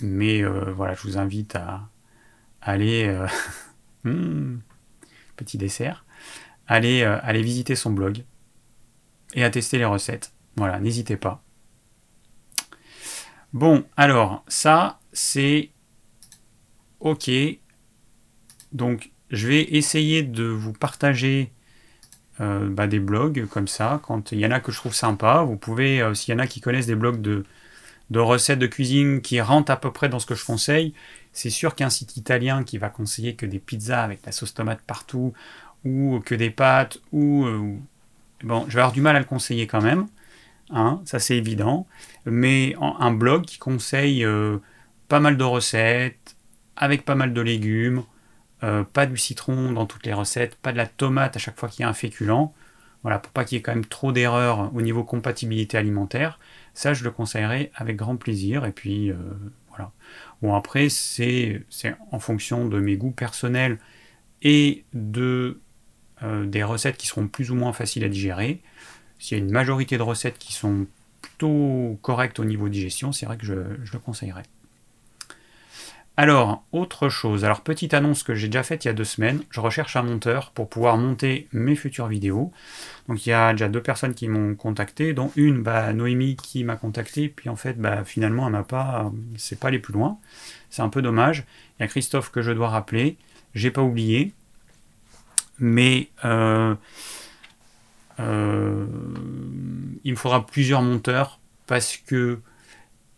Mais 0.00 0.42
voilà, 0.42 0.94
je 0.94 1.02
vous 1.02 1.18
invite 1.18 1.56
à 1.56 1.88
aller 2.60 3.12
hmm, 4.04 4.58
petit 5.36 5.58
dessert, 5.58 6.04
aller, 6.66 7.02
euh, 7.02 7.18
aller 7.22 7.42
visiter 7.42 7.76
son 7.76 7.90
blog 7.90 8.24
et 9.34 9.44
à 9.44 9.50
tester 9.50 9.78
les 9.78 9.84
recettes. 9.84 10.32
Voilà, 10.56 10.80
n'hésitez 10.80 11.16
pas. 11.16 11.42
Bon, 13.52 13.84
alors 13.96 14.44
ça 14.48 14.98
c'est 15.12 15.70
ok. 17.00 17.30
Donc 18.72 19.10
je 19.30 19.48
vais 19.48 19.62
essayer 19.62 20.22
de 20.22 20.44
vous 20.44 20.72
partager 20.72 21.52
euh, 22.40 22.68
bah, 22.70 22.86
des 22.86 23.00
blogs 23.00 23.46
comme 23.48 23.68
ça. 23.68 24.00
Quand 24.04 24.32
il 24.32 24.40
y 24.40 24.46
en 24.46 24.50
a 24.50 24.60
que 24.60 24.72
je 24.72 24.78
trouve 24.78 24.94
sympa, 24.94 25.42
vous 25.42 25.56
pouvez, 25.56 26.00
euh, 26.02 26.14
s'il 26.14 26.32
y 26.34 26.36
en 26.36 26.40
a 26.40 26.46
qui 26.46 26.60
connaissent 26.60 26.86
des 26.86 26.94
blogs 26.94 27.20
de, 27.20 27.44
recettes 28.14 28.58
de 28.58 28.66
cuisine 28.66 29.20
qui 29.22 29.40
rentrent 29.40 29.72
à 29.72 29.76
peu 29.76 29.92
près 29.92 30.08
dans 30.08 30.18
ce 30.18 30.26
que 30.26 30.34
je 30.34 30.44
conseille, 30.44 30.94
c'est 31.32 31.50
sûr 31.50 31.74
qu'un 31.74 31.90
site 31.90 32.16
italien 32.16 32.64
qui 32.64 32.78
va 32.78 32.90
conseiller 32.90 33.36
que 33.36 33.46
des 33.46 33.58
pizzas 33.58 34.02
avec 34.04 34.24
la 34.26 34.32
sauce 34.32 34.54
tomate 34.54 34.82
partout, 34.82 35.32
ou 35.84 36.20
que 36.24 36.34
des 36.34 36.50
pâtes, 36.50 37.00
ou... 37.12 37.46
euh, 37.46 37.74
bon, 38.44 38.64
je 38.68 38.74
vais 38.74 38.80
avoir 38.80 38.92
du 38.92 39.00
mal 39.00 39.16
à 39.16 39.18
le 39.18 39.24
conseiller 39.24 39.66
quand 39.66 39.82
même, 39.82 40.06
hein, 40.72 41.00
ça 41.04 41.18
c'est 41.18 41.36
évident, 41.36 41.86
mais 42.24 42.74
un 42.80 43.12
blog 43.12 43.44
qui 43.44 43.58
conseille 43.58 44.24
euh, 44.24 44.58
pas 45.08 45.20
mal 45.20 45.36
de 45.36 45.44
recettes, 45.44 46.36
avec 46.76 47.04
pas 47.04 47.14
mal 47.14 47.32
de 47.32 47.40
légumes, 47.40 48.02
euh, 48.62 48.84
pas 48.84 49.06
du 49.06 49.16
citron 49.16 49.72
dans 49.72 49.86
toutes 49.86 50.06
les 50.06 50.12
recettes, 50.12 50.56
pas 50.56 50.72
de 50.72 50.76
la 50.76 50.86
tomate 50.86 51.36
à 51.36 51.38
chaque 51.38 51.58
fois 51.58 51.68
qu'il 51.68 51.82
y 51.82 51.84
a 51.84 51.88
un 51.88 51.94
féculent, 51.94 52.50
voilà, 53.02 53.18
pour 53.18 53.32
pas 53.32 53.44
qu'il 53.44 53.56
y 53.56 53.58
ait 53.58 53.62
quand 53.62 53.74
même 53.74 53.84
trop 53.84 54.12
d'erreurs 54.12 54.74
au 54.74 54.82
niveau 54.82 55.04
compatibilité 55.04 55.76
alimentaire, 55.76 56.38
ça 56.74 56.94
je 56.94 57.04
le 57.04 57.10
conseillerais 57.10 57.70
avec 57.74 57.96
grand 57.96 58.16
plaisir, 58.16 58.64
et 58.64 58.72
puis 58.72 59.10
euh, 59.10 59.16
voilà. 59.68 59.92
Bon 60.40 60.54
après 60.54 60.88
c'est 60.88 61.64
en 62.10 62.18
fonction 62.18 62.66
de 62.66 62.78
mes 62.78 62.96
goûts 62.96 63.10
personnels 63.10 63.78
et 64.42 64.84
de 64.92 65.60
des 66.44 66.62
recettes 66.62 66.96
qui 66.96 67.08
seront 67.08 67.26
plus 67.26 67.50
ou 67.50 67.56
moins 67.56 67.72
faciles 67.72 68.04
à 68.04 68.08
digérer. 68.08 68.62
S'il 69.22 69.38
y 69.38 69.40
a 69.40 69.44
une 69.44 69.52
majorité 69.52 69.98
de 69.98 70.02
recettes 70.02 70.36
qui 70.36 70.52
sont 70.52 70.86
plutôt 71.20 71.96
correctes 72.02 72.40
au 72.40 72.44
niveau 72.44 72.68
digestion, 72.68 73.12
c'est 73.12 73.24
vrai 73.24 73.36
que 73.36 73.46
je, 73.46 73.54
je 73.84 73.92
le 73.92 74.00
conseillerais. 74.00 74.42
Alors, 76.16 76.64
autre 76.72 77.08
chose. 77.08 77.44
Alors, 77.44 77.60
petite 77.60 77.94
annonce 77.94 78.24
que 78.24 78.34
j'ai 78.34 78.48
déjà 78.48 78.64
faite 78.64 78.84
il 78.84 78.88
y 78.88 78.90
a 78.90 78.94
deux 78.94 79.04
semaines. 79.04 79.44
Je 79.50 79.60
recherche 79.60 79.94
un 79.94 80.02
monteur 80.02 80.50
pour 80.50 80.68
pouvoir 80.68 80.98
monter 80.98 81.46
mes 81.52 81.76
futures 81.76 82.08
vidéos. 82.08 82.50
Donc, 83.08 83.24
il 83.24 83.30
y 83.30 83.32
a 83.32 83.52
déjà 83.52 83.68
deux 83.68 83.80
personnes 83.80 84.12
qui 84.12 84.26
m'ont 84.26 84.56
contacté, 84.56 85.12
dont 85.12 85.30
une, 85.36 85.62
bah, 85.62 85.92
Noémie, 85.92 86.34
qui 86.34 86.64
m'a 86.64 86.74
contacté. 86.74 87.28
Puis, 87.28 87.48
en 87.48 87.56
fait, 87.56 87.80
bah, 87.80 88.04
finalement, 88.04 88.46
elle 88.46 88.52
m'a 88.52 88.64
pas, 88.64 89.12
c'est 89.36 89.58
pas 89.58 89.68
aller 89.68 89.78
plus 89.78 89.94
loin. 89.94 90.18
C'est 90.68 90.82
un 90.82 90.88
peu 90.88 91.00
dommage. 91.00 91.44
Il 91.78 91.82
y 91.82 91.84
a 91.84 91.88
Christophe 91.88 92.32
que 92.32 92.42
je 92.42 92.50
dois 92.50 92.70
rappeler. 92.70 93.16
J'ai 93.54 93.70
pas 93.70 93.82
oublié. 93.82 94.32
Mais 95.60 96.08
euh, 96.24 96.74
euh, 98.20 98.86
il 100.04 100.12
me 100.12 100.16
faudra 100.16 100.46
plusieurs 100.46 100.82
monteurs 100.82 101.40
parce 101.66 101.96
que 101.96 102.40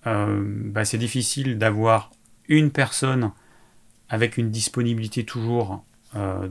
euh, 0.06 0.42
bah, 0.46 0.84
c'est 0.84 0.98
difficile 0.98 1.58
d'avoir 1.58 2.10
une 2.48 2.70
personne 2.70 3.32
avec 4.08 4.36
une 4.36 4.50
disponibilité 4.50 5.24
toujours, 5.24 5.84
euh, 6.14 6.46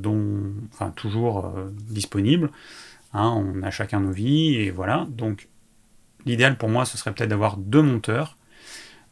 toujours 0.96 1.54
disponible. 1.72 2.50
Hein, 3.14 3.30
on 3.30 3.62
a 3.62 3.70
chacun 3.70 4.00
nos 4.00 4.12
vies 4.12 4.56
et 4.56 4.72
voilà. 4.72 5.06
Donc 5.10 5.48
l'idéal 6.26 6.58
pour 6.58 6.70
moi 6.70 6.86
ce 6.86 6.98
serait 6.98 7.14
peut-être 7.14 7.30
d'avoir 7.30 7.58
deux 7.58 7.82
monteurs. 7.82 8.38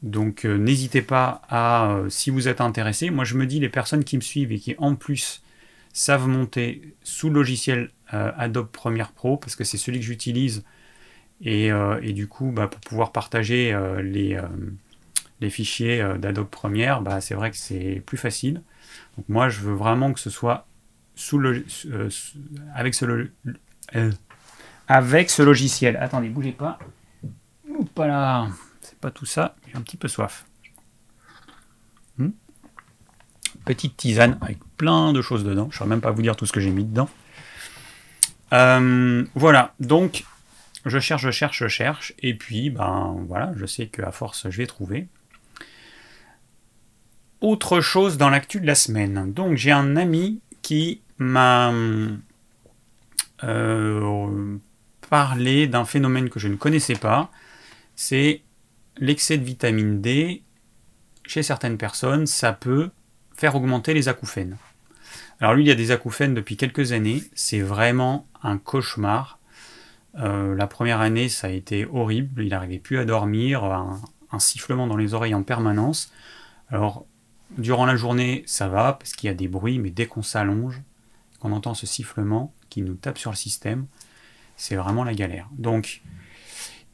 Donc 0.01 0.45
n'hésitez 0.45 1.03
pas 1.03 1.43
à, 1.47 1.99
si 2.09 2.31
vous 2.31 2.47
êtes 2.47 2.59
intéressé, 2.59 3.11
moi 3.11 3.23
je 3.23 3.37
me 3.37 3.45
dis 3.45 3.59
les 3.59 3.69
personnes 3.69 4.03
qui 4.03 4.15
me 4.15 4.21
suivent 4.21 4.51
et 4.51 4.57
qui 4.57 4.73
en 4.79 4.95
plus 4.95 5.43
savent 5.93 6.27
monter 6.27 6.95
sous 7.03 7.29
le 7.29 7.35
logiciel 7.35 7.91
euh, 8.13 8.31
Adobe 8.37 8.67
Premiere 8.67 9.11
Pro, 9.11 9.37
parce 9.37 9.55
que 9.55 9.63
c'est 9.63 9.77
celui 9.77 9.99
que 9.99 10.05
j'utilise, 10.05 10.63
et, 11.41 11.71
euh, 11.71 11.99
du 12.13 12.27
coup 12.27 12.51
bah, 12.51 12.67
pour 12.67 12.79
pouvoir 12.81 13.11
partager 13.11 13.73
euh, 13.73 14.01
les, 14.01 14.39
fichiers 15.49 16.03
d'Adobe 16.19 16.49
Premiere, 16.49 17.01
bah, 17.01 17.21
c'est 17.21 17.33
vrai 17.33 17.51
que 17.51 17.57
c'est 17.57 18.01
plus 18.05 18.17
facile. 18.17 18.61
Donc 19.17 19.27
moi 19.27 19.49
je 19.49 19.59
veux 19.61 19.73
vraiment 19.73 20.13
que 20.13 20.19
ce 20.19 20.29
soit 20.29 20.67
sous 21.15 21.37
le, 21.37 21.65
avec 22.75 22.95
ce 22.95 23.05
logiciel. 25.41 25.97
Attendez, 25.97 26.29
bougez 26.29 26.51
pas. 26.51 26.79
Oups 27.67 27.89
là, 27.97 28.47
c'est 28.81 28.99
pas 28.99 29.11
tout 29.11 29.25
ça. 29.25 29.55
J'ai 29.67 29.77
un 29.77 29.81
petit 29.81 29.97
peu 29.97 30.07
soif. 30.07 30.45
Hmm 32.17 32.29
Petite 33.65 33.97
tisane 33.97 34.37
avec 34.41 34.57
plein 34.77 35.13
de 35.13 35.21
choses 35.21 35.43
dedans. 35.43 35.67
Je 35.69 35.75
ne 35.75 35.77
saurais 35.77 35.89
même 35.89 36.01
pas 36.01 36.11
vous 36.11 36.21
dire 36.21 36.35
tout 36.35 36.45
ce 36.45 36.51
que 36.51 36.59
j'ai 36.59 36.71
mis 36.71 36.83
dedans. 36.83 37.09
Euh, 38.53 39.23
voilà, 39.35 39.73
donc 39.79 40.25
je 40.85 40.99
cherche, 40.99 41.21
je 41.21 41.31
cherche, 41.31 41.59
je 41.59 41.67
cherche, 41.67 42.13
et 42.19 42.33
puis 42.33 42.69
ben 42.69 43.15
voilà, 43.27 43.53
je 43.55 43.65
sais 43.65 43.87
qu'à 43.87 44.11
force 44.11 44.49
je 44.49 44.57
vais 44.57 44.67
trouver. 44.67 45.07
Autre 47.39 47.81
chose 47.81 48.17
dans 48.17 48.29
l'actu 48.29 48.59
de 48.59 48.67
la 48.67 48.75
semaine. 48.75 49.31
Donc 49.33 49.57
j'ai 49.57 49.71
un 49.71 49.95
ami 49.95 50.41
qui 50.61 51.01
m'a 51.17 51.71
euh, 53.43 54.57
parlé 55.09 55.67
d'un 55.67 55.85
phénomène 55.85 56.29
que 56.29 56.39
je 56.39 56.47
ne 56.47 56.55
connaissais 56.55 56.95
pas. 56.95 57.31
C'est 57.95 58.41
l'excès 58.97 59.37
de 59.37 59.43
vitamine 59.43 60.01
D. 60.01 60.43
Chez 61.25 61.43
certaines 61.43 61.77
personnes, 61.77 62.25
ça 62.25 62.51
peut 62.53 62.89
augmenter 63.49 63.93
les 63.93 64.07
acouphènes. 64.07 64.57
Alors 65.39 65.55
lui, 65.55 65.63
il 65.63 65.67
y 65.67 65.71
a 65.71 65.75
des 65.75 65.91
acouphènes 65.91 66.33
depuis 66.33 66.57
quelques 66.57 66.91
années. 66.91 67.23
C'est 67.33 67.61
vraiment 67.61 68.27
un 68.43 68.57
cauchemar. 68.57 69.39
Euh, 70.19 70.55
la 70.55 70.67
première 70.67 71.01
année, 71.01 71.29
ça 71.29 71.47
a 71.47 71.49
été 71.49 71.85
horrible. 71.85 72.43
Il 72.43 72.49
n'arrivait 72.49 72.79
plus 72.79 72.99
à 72.99 73.05
dormir, 73.05 73.63
un, 73.63 73.99
un 74.31 74.39
sifflement 74.39 74.87
dans 74.87 74.97
les 74.97 75.13
oreilles 75.13 75.33
en 75.33 75.43
permanence. 75.43 76.11
Alors, 76.69 77.05
durant 77.57 77.85
la 77.85 77.95
journée, 77.95 78.43
ça 78.45 78.67
va 78.67 78.93
parce 78.93 79.13
qu'il 79.13 79.27
y 79.27 79.31
a 79.31 79.35
des 79.35 79.47
bruits, 79.47 79.79
mais 79.79 79.89
dès 79.89 80.05
qu'on 80.05 80.21
s'allonge, 80.21 80.81
qu'on 81.39 81.51
entend 81.51 81.73
ce 81.73 81.85
sifflement 81.85 82.53
qui 82.69 82.81
nous 82.81 82.93
tape 82.93 83.17
sur 83.17 83.31
le 83.31 83.35
système, 83.35 83.87
c'est 84.55 84.75
vraiment 84.75 85.03
la 85.03 85.13
galère. 85.13 85.47
Donc, 85.57 86.01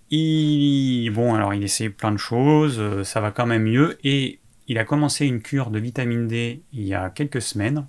il, 0.09 1.09
bon, 1.09 1.35
alors 1.35 1.53
il 1.53 1.63
essaie 1.63 1.89
plein 1.89 2.11
de 2.11 2.17
choses, 2.17 2.77
euh, 2.79 3.03
ça 3.03 3.19
va 3.19 3.31
quand 3.31 3.45
même 3.45 3.63
mieux, 3.63 3.97
et 4.03 4.39
il 4.67 4.77
a 4.77 4.83
commencé 4.83 5.25
une 5.25 5.41
cure 5.41 5.71
de 5.71 5.79
vitamine 5.79 6.27
D 6.27 6.61
il 6.73 6.83
y 6.83 6.93
a 6.93 7.09
quelques 7.09 7.41
semaines, 7.41 7.87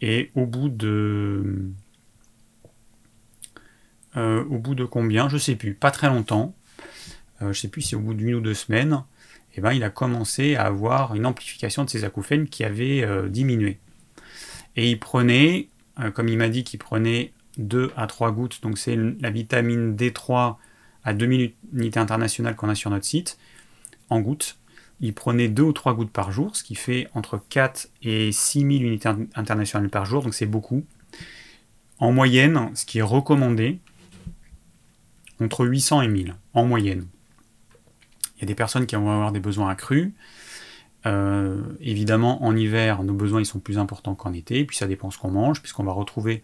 et 0.00 0.30
au 0.34 0.46
bout 0.46 0.68
de, 0.68 1.70
euh, 4.16 4.44
au 4.44 4.58
bout 4.58 4.74
de 4.74 4.84
combien, 4.84 5.28
je 5.28 5.38
sais 5.38 5.56
plus, 5.56 5.74
pas 5.74 5.90
très 5.90 6.08
longtemps, 6.08 6.54
euh, 7.40 7.52
je 7.52 7.60
sais 7.60 7.68
plus 7.68 7.82
si 7.82 7.96
au 7.96 8.00
bout 8.00 8.14
d'une 8.14 8.34
ou 8.34 8.40
deux 8.40 8.54
semaines, 8.54 9.04
eh 9.54 9.60
ben, 9.60 9.72
il 9.72 9.84
a 9.84 9.90
commencé 9.90 10.56
à 10.56 10.64
avoir 10.64 11.14
une 11.14 11.24
amplification 11.24 11.84
de 11.84 11.90
ses 11.90 12.04
acouphènes 12.04 12.48
qui 12.48 12.64
avait 12.64 13.04
euh, 13.04 13.28
diminué. 13.28 13.78
Et 14.76 14.90
il 14.90 14.98
prenait, 14.98 15.68
comme 16.14 16.28
il 16.28 16.38
m'a 16.38 16.48
dit 16.48 16.64
qu'il 16.64 16.78
prenait 16.78 17.32
2 17.58 17.92
à 17.96 18.06
3 18.06 18.32
gouttes, 18.32 18.60
donc 18.62 18.78
c'est 18.78 18.96
la 18.96 19.30
vitamine 19.30 19.94
D3 19.94 20.56
à 21.04 21.12
2000 21.12 21.52
unités 21.74 22.00
internationales 22.00 22.56
qu'on 22.56 22.70
a 22.70 22.74
sur 22.74 22.90
notre 22.90 23.04
site, 23.04 23.38
en 24.08 24.20
gouttes. 24.20 24.58
Il 25.02 25.14
prenait 25.14 25.48
2 25.48 25.64
ou 25.64 25.72
3 25.72 25.94
gouttes 25.94 26.12
par 26.12 26.32
jour, 26.32 26.56
ce 26.56 26.62
qui 26.62 26.74
fait 26.76 27.08
entre 27.14 27.40
4 27.48 27.88
et 28.02 28.32
6000 28.32 28.84
unités 28.84 29.08
in- 29.08 29.26
internationales 29.34 29.90
par 29.90 30.04
jour, 30.04 30.22
donc 30.22 30.32
c'est 30.32 30.46
beaucoup. 30.46 30.84
En 31.98 32.12
moyenne, 32.12 32.70
ce 32.74 32.86
qui 32.86 32.98
est 32.98 33.02
recommandé, 33.02 33.80
entre 35.40 35.66
800 35.66 36.02
et 36.02 36.08
1000, 36.08 36.36
en 36.54 36.64
moyenne. 36.64 37.06
Il 38.36 38.42
y 38.42 38.44
a 38.44 38.46
des 38.46 38.54
personnes 38.54 38.86
qui 38.86 38.94
vont 38.94 39.10
avoir 39.10 39.32
des 39.32 39.40
besoins 39.40 39.70
accrus. 39.70 40.12
Euh, 41.04 41.60
évidemment, 41.80 42.44
en 42.44 42.54
hiver, 42.54 43.02
nos 43.02 43.14
besoins 43.14 43.40
ils 43.40 43.46
sont 43.46 43.58
plus 43.58 43.78
importants 43.78 44.14
qu'en 44.14 44.32
été, 44.32 44.64
puis 44.64 44.76
ça 44.76 44.86
dépend 44.86 45.10
ce 45.10 45.18
qu'on 45.18 45.30
mange, 45.32 45.60
puisqu'on 45.60 45.84
va 45.84 45.92
retrouver 45.92 46.42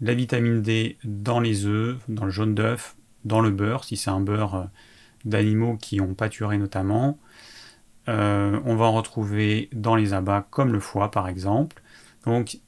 la 0.00 0.14
vitamine 0.14 0.60
D 0.60 0.98
dans 1.04 1.40
les 1.40 1.66
œufs, 1.66 1.96
dans 2.08 2.24
le 2.24 2.30
jaune 2.30 2.54
d'œuf, 2.54 2.96
dans 3.24 3.40
le 3.40 3.50
beurre, 3.50 3.84
si 3.84 3.96
c'est 3.96 4.10
un 4.10 4.20
beurre 4.20 4.54
euh, 4.56 4.64
d'animaux 5.24 5.76
qui 5.76 6.00
ont 6.00 6.14
pâturé 6.14 6.58
notamment. 6.58 7.18
Euh, 8.08 8.60
on 8.64 8.76
va 8.76 8.84
en 8.84 8.92
retrouver 8.92 9.68
dans 9.72 9.96
les 9.96 10.12
abats 10.12 10.46
comme 10.50 10.72
le 10.72 10.80
foie 10.80 11.10
par 11.10 11.28
exemple. 11.28 11.82
Donc 12.24 12.58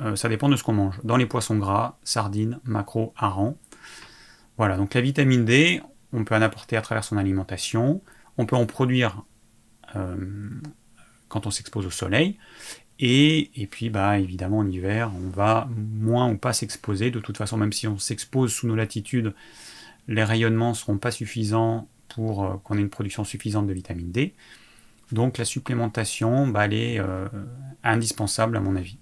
euh, 0.00 0.16
ça 0.16 0.28
dépend 0.28 0.48
de 0.48 0.56
ce 0.56 0.62
qu'on 0.62 0.72
mange. 0.72 1.00
Dans 1.04 1.16
les 1.16 1.26
poissons 1.26 1.56
gras, 1.56 1.98
sardines, 2.04 2.60
maquereaux, 2.64 3.12
harengs. 3.16 3.56
Voilà, 4.58 4.76
donc 4.76 4.94
la 4.94 5.00
vitamine 5.00 5.44
D, 5.44 5.82
on 6.12 6.24
peut 6.24 6.34
en 6.34 6.42
apporter 6.42 6.76
à 6.76 6.82
travers 6.82 7.04
son 7.04 7.16
alimentation, 7.18 8.02
on 8.38 8.46
peut 8.46 8.56
en 8.56 8.66
produire 8.66 9.22
euh, 9.96 10.16
quand 11.28 11.46
on 11.46 11.50
s'expose 11.50 11.84
au 11.84 11.90
soleil, 11.90 12.38
et, 12.98 13.50
et, 13.60 13.66
puis 13.66 13.90
bah, 13.90 14.18
évidemment 14.18 14.58
en 14.58 14.66
hiver, 14.66 15.10
on 15.14 15.28
va 15.28 15.68
moins 15.70 16.30
ou 16.30 16.38
pas 16.38 16.54
s'exposer, 16.54 17.10
de 17.10 17.20
toute 17.20 17.36
façon 17.36 17.58
même 17.58 17.72
si 17.72 17.86
on 17.86 17.98
s'expose 17.98 18.50
sous 18.50 18.66
nos 18.66 18.76
latitudes, 18.76 19.34
les 20.08 20.24
rayonnements 20.24 20.70
ne 20.70 20.74
seront 20.74 20.96
pas 20.96 21.10
suffisants 21.10 21.88
pour 22.08 22.62
qu'on 22.62 22.78
ait 22.78 22.80
une 22.80 22.88
production 22.88 23.24
suffisante 23.24 23.66
de 23.66 23.74
vitamine 23.74 24.10
D. 24.10 24.34
Donc 25.12 25.38
la 25.38 25.44
supplémentation, 25.44 26.48
bah, 26.48 26.64
elle 26.64 26.74
est 26.74 26.98
euh, 26.98 27.26
indispensable 27.84 28.56
à 28.56 28.60
mon 28.60 28.76
avis. 28.76 28.98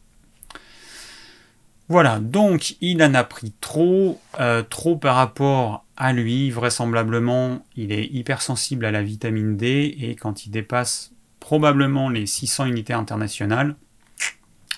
Voilà, 1.89 2.19
donc 2.19 2.77
il 2.81 3.03
en 3.03 3.13
a 3.13 3.25
pris 3.25 3.53
trop, 3.61 4.19
euh, 4.41 4.63
trop 4.63 4.97
par 4.97 5.17
rapport 5.17 5.85
à 5.97 6.13
lui. 6.15 6.51
Vraisemblablement, 6.51 7.65
il 7.77 7.93
est 7.93 8.07
hypersensible 8.07 8.87
à 8.87 8.91
la 8.91 9.03
vitamine 9.03 9.57
D 9.57 9.95
et 9.99 10.15
quand 10.15 10.47
il 10.47 10.51
dépasse 10.51 11.13
probablement 11.41 12.09
les 12.09 12.25
600 12.25 12.67
unités 12.67 12.95
internationales, 12.95 13.77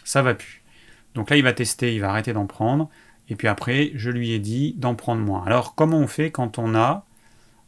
ça 0.02 0.22
va 0.22 0.34
plus. 0.34 0.64
Donc 1.14 1.30
là, 1.30 1.36
il 1.36 1.44
va 1.44 1.52
tester, 1.52 1.94
il 1.94 2.00
va 2.00 2.10
arrêter 2.10 2.32
d'en 2.32 2.46
prendre. 2.46 2.90
Et 3.28 3.36
puis 3.36 3.48
après, 3.48 3.92
je 3.94 4.10
lui 4.10 4.32
ai 4.32 4.40
dit 4.40 4.74
d'en 4.76 4.94
prendre 4.94 5.22
moins. 5.22 5.44
Alors, 5.46 5.74
comment 5.74 5.98
on 5.98 6.06
fait 6.08 6.30
quand 6.30 6.58
on 6.58 6.74
a 6.74 7.04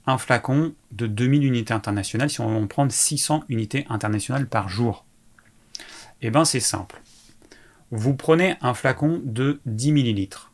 un 0.09 0.17
flacon 0.17 0.75
de 0.91 1.07
2000 1.07 1.45
unités 1.45 1.75
internationales 1.75 2.31
si 2.31 2.41
on 2.41 2.59
veut 2.59 2.67
prendre 2.67 2.91
600 2.91 3.45
unités 3.51 3.85
internationales 3.91 4.49
par 4.49 4.71
jour 4.71 5.05
Eh 6.23 6.31
bien, 6.31 6.47
c'est 6.47 6.61
simple. 6.61 7.03
Vous 7.91 8.15
prenez 8.15 8.57
un 8.63 8.73
flacon 8.73 9.21
de 9.23 9.61
10 9.67 9.93
millilitres. 9.93 10.53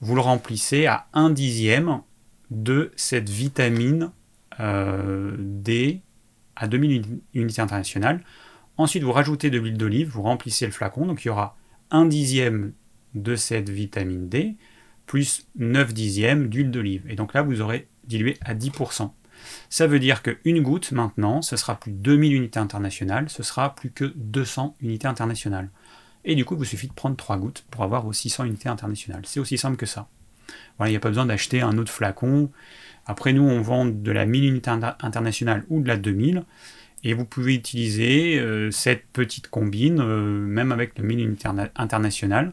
Vous 0.00 0.14
le 0.14 0.22
remplissez 0.22 0.86
à 0.86 1.08
1 1.12 1.28
dixième 1.30 2.00
de 2.50 2.90
cette 2.96 3.28
vitamine 3.28 4.12
euh, 4.60 5.36
D 5.38 6.00
à 6.56 6.68
2000 6.68 7.20
unités 7.34 7.60
internationales. 7.60 8.24
Ensuite, 8.78 9.02
vous 9.02 9.12
rajoutez 9.12 9.50
de 9.50 9.58
l'huile 9.58 9.76
d'olive, 9.76 10.08
vous 10.08 10.22
remplissez 10.22 10.64
le 10.64 10.72
flacon, 10.72 11.04
donc 11.04 11.22
il 11.22 11.28
y 11.28 11.30
aura 11.30 11.58
1 11.90 12.06
dixième 12.06 12.72
de 13.14 13.36
cette 13.36 13.68
vitamine 13.68 14.30
D, 14.30 14.56
plus 15.04 15.46
9 15.56 15.92
dixièmes 15.92 16.48
d'huile 16.48 16.70
d'olive. 16.70 17.04
Et 17.10 17.14
donc 17.14 17.34
là, 17.34 17.42
vous 17.42 17.60
aurez 17.60 17.88
dilué 18.08 18.36
à 18.44 18.54
10%. 18.54 19.10
Ça 19.68 19.86
veut 19.86 19.98
dire 20.00 20.22
qu'une 20.22 20.62
goutte, 20.62 20.92
maintenant, 20.92 21.42
ce 21.42 21.56
sera 21.56 21.78
plus 21.78 21.92
2000 21.92 22.34
unités 22.34 22.58
internationales, 22.58 23.28
ce 23.28 23.42
sera 23.42 23.74
plus 23.74 23.90
que 23.90 24.12
200 24.16 24.76
unités 24.80 25.06
internationales. 25.06 25.70
Et 26.24 26.34
du 26.34 26.44
coup, 26.44 26.54
il 26.54 26.58
vous 26.58 26.64
suffit 26.64 26.88
de 26.88 26.92
prendre 26.92 27.16
3 27.16 27.38
gouttes 27.38 27.64
pour 27.70 27.84
avoir 27.84 28.02
vos 28.02 28.12
600 28.12 28.44
unités 28.44 28.68
internationales. 28.68 29.22
C'est 29.24 29.40
aussi 29.40 29.56
simple 29.56 29.76
que 29.76 29.86
ça. 29.86 30.08
Voilà, 30.76 30.90
il 30.90 30.92
n'y 30.92 30.96
a 30.96 31.00
pas 31.00 31.08
besoin 31.08 31.26
d'acheter 31.26 31.60
un 31.60 31.78
autre 31.78 31.92
flacon. 31.92 32.50
Après, 33.06 33.32
nous, 33.32 33.42
on 33.42 33.60
vend 33.62 33.86
de 33.86 34.12
la 34.12 34.26
1000 34.26 34.44
unités 34.44 34.70
internationales 34.70 35.64
ou 35.68 35.80
de 35.80 35.88
la 35.88 35.96
2000. 35.96 36.44
Et 37.04 37.14
vous 37.14 37.24
pouvez 37.24 37.54
utiliser 37.54 38.38
euh, 38.40 38.70
cette 38.70 39.06
petite 39.12 39.48
combine, 39.48 40.00
euh, 40.00 40.46
même 40.46 40.72
avec 40.72 40.98
le 40.98 41.04
1000 41.04 41.20
unités 41.20 41.48
internationales. 41.76 42.52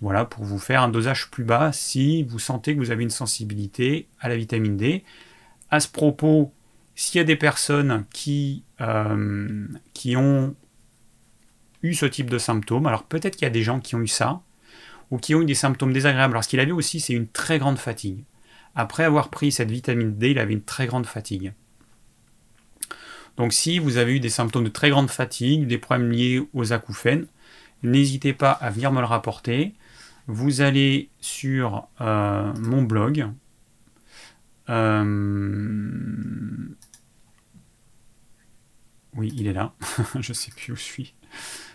Voilà, 0.00 0.24
pour 0.24 0.44
vous 0.44 0.58
faire 0.58 0.82
un 0.82 0.88
dosage 0.88 1.30
plus 1.30 1.44
bas 1.44 1.72
si 1.72 2.22
vous 2.24 2.38
sentez 2.38 2.74
que 2.74 2.80
vous 2.80 2.90
avez 2.90 3.02
une 3.02 3.10
sensibilité 3.10 4.08
à 4.20 4.28
la 4.28 4.36
vitamine 4.36 4.76
D. 4.76 5.04
À 5.70 5.80
ce 5.80 5.88
propos, 5.88 6.52
s'il 6.94 7.18
y 7.18 7.20
a 7.20 7.24
des 7.24 7.36
personnes 7.36 8.04
qui, 8.12 8.62
euh, 8.80 9.66
qui 9.92 10.16
ont 10.16 10.54
eu 11.82 11.94
ce 11.94 12.06
type 12.06 12.30
de 12.30 12.38
symptômes, 12.38 12.86
alors 12.86 13.04
peut-être 13.04 13.36
qu'il 13.36 13.44
y 13.44 13.46
a 13.46 13.50
des 13.50 13.62
gens 13.62 13.80
qui 13.80 13.94
ont 13.94 14.00
eu 14.00 14.08
ça, 14.08 14.40
ou 15.10 15.18
qui 15.18 15.34
ont 15.34 15.42
eu 15.42 15.44
des 15.44 15.54
symptômes 15.54 15.92
désagréables. 15.92 16.34
Alors 16.34 16.44
ce 16.44 16.48
qu'il 16.48 16.60
avait 16.60 16.72
aussi, 16.72 17.00
c'est 17.00 17.12
une 17.12 17.28
très 17.28 17.58
grande 17.58 17.78
fatigue. 17.78 18.24
Après 18.74 19.04
avoir 19.04 19.28
pris 19.28 19.52
cette 19.52 19.70
vitamine 19.70 20.16
D, 20.16 20.30
il 20.30 20.38
avait 20.38 20.54
une 20.54 20.62
très 20.62 20.86
grande 20.86 21.06
fatigue. 21.06 21.52
Donc 23.36 23.52
si 23.52 23.78
vous 23.78 23.96
avez 23.96 24.14
eu 24.14 24.20
des 24.20 24.28
symptômes 24.28 24.64
de 24.64 24.68
très 24.68 24.90
grande 24.90 25.10
fatigue, 25.10 25.66
des 25.66 25.78
problèmes 25.78 26.10
liés 26.10 26.42
aux 26.52 26.72
acouphènes, 26.72 27.26
n'hésitez 27.82 28.32
pas 28.32 28.52
à 28.52 28.70
venir 28.70 28.92
me 28.92 29.00
le 29.00 29.06
rapporter. 29.06 29.74
Vous 30.26 30.62
allez 30.62 31.10
sur 31.20 31.86
euh, 32.00 32.52
mon 32.54 32.82
blog. 32.82 33.28
Euh, 34.70 35.04
oui, 39.14 39.32
il 39.36 39.46
est 39.46 39.52
là. 39.52 39.74
je 40.20 40.30
ne 40.30 40.34
sais 40.34 40.50
plus 40.50 40.72
où 40.72 40.76
je 40.76 40.82
suis. 40.82 41.14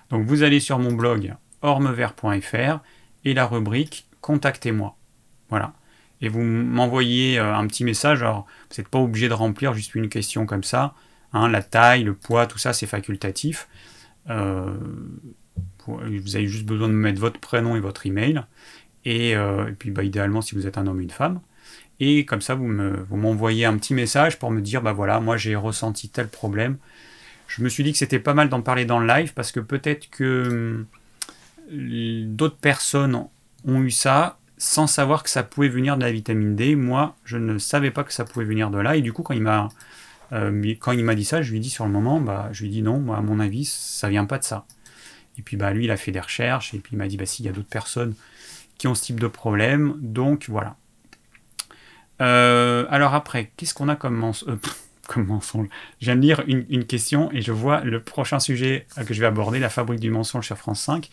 Donc 0.10 0.26
vous 0.26 0.42
allez 0.42 0.60
sur 0.60 0.80
mon 0.80 0.94
blog 0.94 1.36
ormevert.fr 1.62 2.80
et 3.26 3.34
la 3.34 3.46
rubrique 3.46 4.08
Contactez-moi. 4.22 4.98
Voilà. 5.50 5.74
Et 6.22 6.28
vous 6.28 6.42
m'envoyez 6.42 7.40
euh, 7.40 7.56
un 7.56 7.66
petit 7.68 7.84
message. 7.84 8.22
Alors, 8.22 8.46
vous 8.70 8.82
n'êtes 8.82 8.90
pas 8.90 9.00
obligé 9.00 9.30
de 9.30 9.34
remplir 9.34 9.74
juste 9.74 9.96
une 9.96 10.10
question 10.10 10.46
comme 10.46 10.64
ça. 10.64 10.94
Hein, 11.32 11.48
la 11.50 11.62
taille, 11.62 12.04
le 12.04 12.16
poids, 12.16 12.48
tout 12.48 12.58
ça, 12.58 12.74
c'est 12.74 12.88
facultatif. 12.88 13.68
Vous 15.88 16.36
avez 16.36 16.48
juste 16.48 16.66
besoin 16.66 16.88
de 16.88 16.94
mettre 16.94 17.20
votre 17.20 17.40
prénom 17.40 17.76
et 17.76 17.80
votre 17.80 18.06
email. 18.06 18.44
Et, 19.06 19.36
euh, 19.36 19.70
et 19.70 19.74
puis, 19.74 19.92
bah, 19.92 20.04
idéalement, 20.04 20.42
si 20.42 20.56
vous 20.56 20.68
êtes 20.68 20.78
un 20.78 20.88
homme 20.88 20.98
ou 20.98 21.02
une 21.02 21.10
femme. 21.10 21.40
Et 22.00 22.26
comme 22.26 22.42
ça, 22.42 22.56
vous 22.56 22.66
m'envoyez 22.66 23.66
un 23.66 23.78
petit 23.78 23.94
message 23.94 24.40
pour 24.40 24.52
me 24.52 24.62
dire, 24.62 24.82
bah 24.82 24.94
voilà, 24.94 25.20
moi 25.20 25.36
j'ai 25.36 25.56
ressenti 25.56 26.10
tel 26.10 26.30
problème. 26.30 26.78
Je 27.48 27.62
me 27.62 27.70
suis 27.70 27.84
dit 27.84 27.92
que 27.92 27.98
c'était 27.98 28.20
pas 28.20 28.34
mal 28.34 28.48
d'en 28.48 28.62
parler 28.62 28.86
dans 28.86 29.00
le 29.00 29.08
live 29.08 29.34
parce 29.34 29.52
que 29.52 29.60
peut-être 29.60 30.10
que 30.10 30.86
hum, 31.72 32.36
d'autres 32.36 32.58
personnes 32.58 33.26
ont 33.66 33.82
eu 33.82 33.92
ça 33.92 34.38
sans 34.58 34.88
savoir 34.88 35.24
que 35.24 35.30
ça 35.30 35.44
pouvait 35.44 35.70
venir 35.70 35.98
de 35.98 36.04
la 36.04 36.12
vitamine 36.12 36.56
D. 36.56 36.76
Moi, 36.76 37.16
je 37.26 37.38
ne 37.38 37.58
savais 37.58 37.92
pas 37.92 38.04
que 38.04 38.14
ça 38.14 38.24
pouvait 38.26 38.46
venir 38.46 38.70
de 38.70 38.78
là. 38.78 38.96
Et 38.96 39.02
du 39.02 39.12
coup, 39.14 39.24
quand 39.24 39.34
il 39.34 39.42
m'a 39.42 39.70
euh, 40.32 40.76
quand 40.80 40.92
il 40.92 41.04
m'a 41.04 41.16
dit 41.16 41.26
ça, 41.26 41.42
je 41.42 41.52
lui 41.52 41.58
ai 41.58 41.60
dit 41.62 41.70
sur 41.70 41.86
le 41.86 41.92
moment, 41.92 42.22
bah, 42.22 42.50
je 42.52 42.62
lui 42.62 42.70
ai 42.70 42.72
dit 42.72 42.82
non, 42.82 43.00
moi, 43.00 43.18
à 43.18 43.22
mon 43.22 43.40
avis, 43.40 43.66
ça 43.66 44.10
vient 44.10 44.26
pas 44.26 44.38
de 44.38 44.44
ça. 44.44 44.66
Et 45.40 45.42
puis 45.42 45.56
bah, 45.56 45.72
lui, 45.72 45.86
il 45.86 45.92
a 45.92 45.98
fait 45.98 46.12
des 46.12 46.20
recherches, 46.20 46.74
et 46.74 46.80
puis 46.80 46.92
il 46.94 46.98
m'a 46.98 47.08
dit, 47.08 47.16
bah, 47.16 47.26
s'il 47.26 47.46
y 47.46 47.50
a 47.50 47.54
d'autres 47.54 47.70
personnes 47.70 48.14
qui 48.78 48.88
ont 48.88 48.96
ce 48.96 49.04
type 49.04 49.20
de 49.20 49.28
problème, 49.28 49.96
donc 50.00 50.46
voilà. 50.50 50.76
Euh, 52.22 52.86
alors 52.90 53.14
après, 53.14 53.52
qu'est-ce 53.56 53.74
qu'on 53.74 53.88
a 53.88 53.96
comme, 53.96 54.22
euh, 54.22 54.56
mensonge? 55.16 55.68
Je 56.02 56.06
viens 56.08 56.18
de 56.18 56.22
lire 56.22 56.44
une, 56.48 56.66
une, 56.70 56.86
question, 56.86 57.32
et 57.32 57.42
je 57.42 57.54
vois 57.54 57.82
le 57.82 58.02
prochain 58.02 58.40
sujet 58.40 58.86
que 59.06 59.14
je 59.14 59.22
vais 59.22 59.28
aborder, 59.28 59.60
la 59.60 59.70
fabrique 59.70 60.02
du 60.02 60.12
mensonge 60.12 60.46
sur 60.46 60.58
France 60.58 60.82
5. 60.82 61.10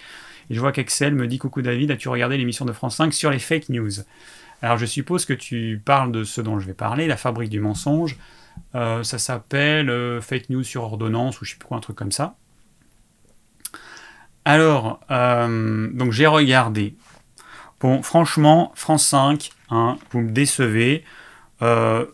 Et 0.50 0.54
je 0.54 0.60
vois 0.60 0.72
qu'Excel 0.72 1.14
me 1.14 1.28
dit, 1.28 1.38
coucou 1.38 1.62
David, 1.62 1.92
as-tu 1.92 2.08
regardé 2.08 2.36
l'émission 2.36 2.64
de 2.64 2.72
France 2.72 2.96
5 2.96 3.14
sur 3.14 3.30
les 3.30 3.38
fake 3.38 3.68
news? 3.68 3.92
Alors 4.60 4.78
je 4.78 4.86
suppose 4.86 5.24
que 5.24 5.34
tu 5.34 5.80
parles 5.84 6.10
de 6.10 6.24
ce 6.24 6.40
dont 6.40 6.58
je 6.58 6.66
vais 6.66 6.74
parler, 6.74 7.06
la 7.06 7.16
fabrique 7.16 7.50
du 7.50 7.60
mensonge. 7.60 8.16
Euh, 8.74 9.04
ça 9.04 9.18
s'appelle 9.18 10.20
Fake 10.22 10.48
News 10.48 10.64
sur 10.64 10.82
ordonnance 10.82 11.40
ou 11.40 11.44
je 11.44 11.50
sais 11.52 11.58
plus 11.58 11.68
quoi, 11.68 11.76
un 11.76 11.80
truc 11.80 11.94
comme 11.94 12.10
ça. 12.10 12.36
Alors, 14.46 15.00
euh, 15.11 15.88
donc 15.92 16.12
j'ai 16.12 16.28
regardé. 16.28 16.94
Bon, 17.80 18.00
franchement, 18.02 18.70
France 18.76 19.04
5, 19.09 19.50
hein, 19.70 19.98
vous 20.12 20.20
me 20.20 20.30
décevez. 20.30 21.02
Euh, 21.62 22.06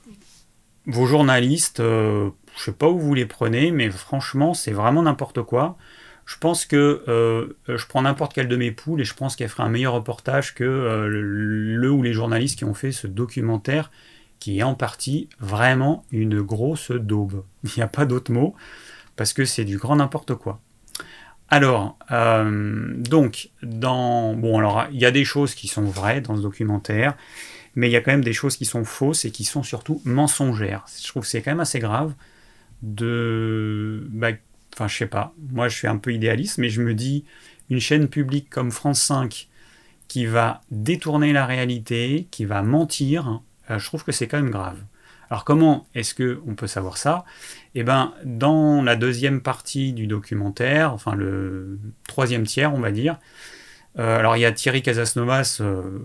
vos 0.86 1.04
journalistes, 1.04 1.80
euh, 1.80 2.30
je 2.56 2.62
sais 2.62 2.72
pas 2.72 2.88
où 2.88 2.98
vous 2.98 3.12
les 3.12 3.26
prenez, 3.26 3.70
mais 3.70 3.90
franchement, 3.90 4.54
c'est 4.54 4.72
vraiment 4.72 5.02
n'importe 5.02 5.42
quoi. 5.42 5.76
Je 6.24 6.38
pense 6.38 6.64
que 6.64 7.02
je 7.68 7.86
prends 7.86 8.00
n'importe 8.00 8.32
quel 8.32 8.48
de 8.48 8.56
mes 8.56 8.70
poules 8.70 9.02
et 9.02 9.04
je 9.04 9.12
pense 9.12 9.36
qu'elle 9.36 9.50
ferait 9.50 9.64
un 9.64 9.68
meilleur 9.68 9.92
reportage 9.92 10.54
que 10.54 10.64
le, 10.64 11.90
ou 11.90 12.02
les 12.02 12.14
journalistes 12.14 12.56
qui 12.56 12.64
ont 12.64 12.72
fait 12.72 12.92
ce 12.92 13.06
documentaire, 13.06 13.90
qui 14.38 14.60
est 14.60 14.62
en 14.62 14.74
partie 14.74 15.28
vraiment 15.38 16.06
une 16.12 16.40
grosse 16.40 16.92
daube. 16.92 17.44
Il 17.64 17.72
n'y 17.76 17.82
a 17.82 17.88
pas 17.88 18.06
d'autre 18.06 18.32
mot, 18.32 18.54
parce 19.16 19.34
que 19.34 19.44
c'est 19.44 19.64
du 19.64 19.76
grand 19.76 19.96
n'importe 19.96 20.34
quoi. 20.34 20.60
Alors, 21.52 21.98
euh, 22.10 22.94
donc, 22.96 23.50
dans. 23.62 24.32
Bon, 24.32 24.58
alors, 24.58 24.86
il 24.90 24.98
y 24.98 25.04
a 25.04 25.10
des 25.10 25.26
choses 25.26 25.54
qui 25.54 25.68
sont 25.68 25.82
vraies 25.82 26.22
dans 26.22 26.34
ce 26.34 26.40
documentaire, 26.40 27.14
mais 27.74 27.90
il 27.90 27.92
y 27.92 27.96
a 27.96 28.00
quand 28.00 28.10
même 28.10 28.24
des 28.24 28.32
choses 28.32 28.56
qui 28.56 28.64
sont 28.64 28.84
fausses 28.84 29.26
et 29.26 29.30
qui 29.30 29.44
sont 29.44 29.62
surtout 29.62 30.00
mensongères. 30.06 30.86
Je 30.98 31.06
trouve 31.08 31.24
que 31.24 31.28
c'est 31.28 31.42
quand 31.42 31.50
même 31.50 31.60
assez 31.60 31.78
grave 31.78 32.14
de. 32.80 34.08
Bah, 34.12 34.30
enfin, 34.72 34.88
je 34.88 34.96
sais 34.96 35.06
pas. 35.06 35.34
Moi, 35.50 35.68
je 35.68 35.76
suis 35.76 35.88
un 35.88 35.98
peu 35.98 36.14
idéaliste, 36.14 36.56
mais 36.56 36.70
je 36.70 36.80
me 36.80 36.94
dis, 36.94 37.26
une 37.68 37.80
chaîne 37.80 38.08
publique 38.08 38.48
comme 38.48 38.70
France 38.70 39.02
5 39.02 39.50
qui 40.08 40.24
va 40.24 40.62
détourner 40.70 41.34
la 41.34 41.44
réalité, 41.44 42.28
qui 42.30 42.46
va 42.46 42.62
mentir, 42.62 43.42
euh, 43.70 43.78
je 43.78 43.84
trouve 43.84 44.04
que 44.04 44.12
c'est 44.12 44.26
quand 44.26 44.40
même 44.40 44.50
grave. 44.50 44.78
Alors 45.32 45.46
comment 45.46 45.86
est-ce 45.94 46.14
qu'on 46.14 46.54
peut 46.54 46.66
savoir 46.66 46.98
ça? 46.98 47.24
Eh 47.74 47.84
bien, 47.84 48.12
dans 48.22 48.82
la 48.82 48.96
deuxième 48.96 49.40
partie 49.40 49.94
du 49.94 50.06
documentaire, 50.06 50.92
enfin 50.92 51.14
le 51.14 51.78
troisième 52.06 52.44
tiers, 52.44 52.74
on 52.74 52.80
va 52.80 52.90
dire, 52.90 53.18
euh, 53.98 54.18
alors 54.18 54.36
il 54.36 54.40
y 54.40 54.44
a 54.44 54.52
Thierry 54.52 54.82
Casasnovas, 54.82 55.60
euh, 55.62 56.00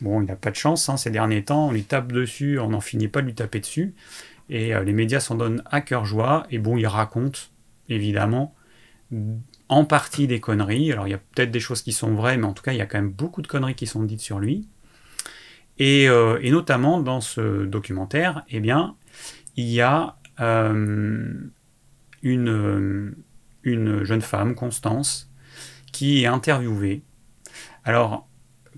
bon, 0.00 0.20
il 0.20 0.26
n'a 0.26 0.36
pas 0.36 0.52
de 0.52 0.54
chance 0.54 0.88
hein, 0.88 0.96
ces 0.96 1.10
derniers 1.10 1.42
temps, 1.42 1.70
on 1.70 1.72
lui 1.72 1.82
tape 1.82 2.12
dessus, 2.12 2.60
on 2.60 2.68
n'en 2.68 2.80
finit 2.80 3.08
pas 3.08 3.20
de 3.20 3.26
lui 3.26 3.34
taper 3.34 3.58
dessus, 3.58 3.96
et 4.48 4.72
euh, 4.76 4.84
les 4.84 4.92
médias 4.92 5.18
s'en 5.18 5.34
donnent 5.34 5.64
à 5.68 5.80
cœur 5.80 6.04
joie, 6.04 6.46
et 6.52 6.58
bon, 6.58 6.76
il 6.76 6.86
raconte, 6.86 7.50
évidemment, 7.88 8.54
en 9.68 9.84
partie 9.84 10.28
des 10.28 10.38
conneries, 10.38 10.92
alors 10.92 11.08
il 11.08 11.10
y 11.10 11.14
a 11.14 11.18
peut-être 11.18 11.50
des 11.50 11.58
choses 11.58 11.82
qui 11.82 11.90
sont 11.90 12.14
vraies, 12.14 12.36
mais 12.36 12.46
en 12.46 12.52
tout 12.52 12.62
cas, 12.62 12.70
il 12.70 12.78
y 12.78 12.80
a 12.80 12.86
quand 12.86 12.98
même 12.98 13.10
beaucoup 13.10 13.42
de 13.42 13.48
conneries 13.48 13.74
qui 13.74 13.88
sont 13.88 14.04
dites 14.04 14.20
sur 14.20 14.38
lui. 14.38 14.68
Et, 15.84 16.08
notamment 16.50 17.00
dans 17.00 17.20
ce 17.20 17.64
documentaire, 17.64 18.44
eh 18.50 18.60
bien, 18.60 18.94
il 19.56 19.66
y 19.68 19.80
a 19.80 20.16
une, 20.38 21.50
une 22.22 24.04
jeune 24.04 24.20
femme, 24.20 24.54
Constance, 24.54 25.28
qui 25.92 26.22
est 26.22 26.26
interviewée. 26.26 27.02
Alors, 27.84 28.28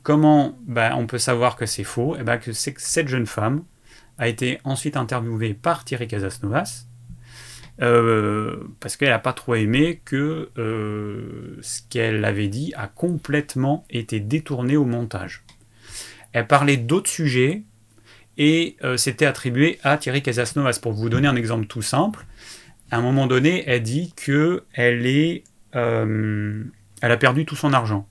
comment 0.02 0.58
ben, 0.66 0.94
on 0.96 1.06
peut 1.06 1.18
savoir 1.18 1.56
que 1.56 1.66
c'est 1.66 1.84
faux? 1.84 2.16
Eh 2.18 2.22
ben, 2.22 2.38
Que 2.38 2.52
cette 2.52 3.08
jeune 3.08 3.26
femme 3.26 3.64
a 4.18 4.28
été 4.28 4.60
ensuite 4.64 4.96
interviewée 4.96 5.54
par 5.54 5.84
Thierry 5.84 6.06
Casasnovas, 6.06 6.86
euh, 7.82 8.68
parce 8.78 8.96
qu'elle 8.96 9.08
n'a 9.08 9.18
pas 9.18 9.32
trop 9.32 9.56
aimé 9.56 10.00
que 10.04 10.50
euh, 10.58 11.56
ce 11.60 11.80
qu'elle 11.88 12.24
avait 12.24 12.46
dit 12.46 12.72
a 12.76 12.86
complètement 12.86 13.84
été 13.90 14.20
détourné 14.20 14.76
au 14.76 14.84
montage. 14.84 15.44
Elle 16.34 16.46
parlait 16.46 16.76
d'autres 16.76 17.08
sujets 17.08 17.62
et 18.36 18.76
euh, 18.84 18.98
c'était 18.98 19.24
attribué 19.24 19.78
à 19.82 19.96
Thierry 19.96 20.22
Casasnovas. 20.22 20.78
Pour 20.82 20.92
vous 20.92 21.08
donner 21.08 21.28
un 21.28 21.36
exemple 21.36 21.66
tout 21.66 21.80
simple, 21.80 22.26
à 22.90 22.98
un 22.98 23.00
moment 23.00 23.26
donné, 23.26 23.64
elle 23.66 23.82
dit 23.82 24.12
que 24.14 24.64
elle 24.74 25.06
est, 25.06 25.44
elle 25.72 26.70
a 27.00 27.16
perdu 27.16 27.46
tout 27.46 27.56
son 27.56 27.72
argent. 27.72 28.06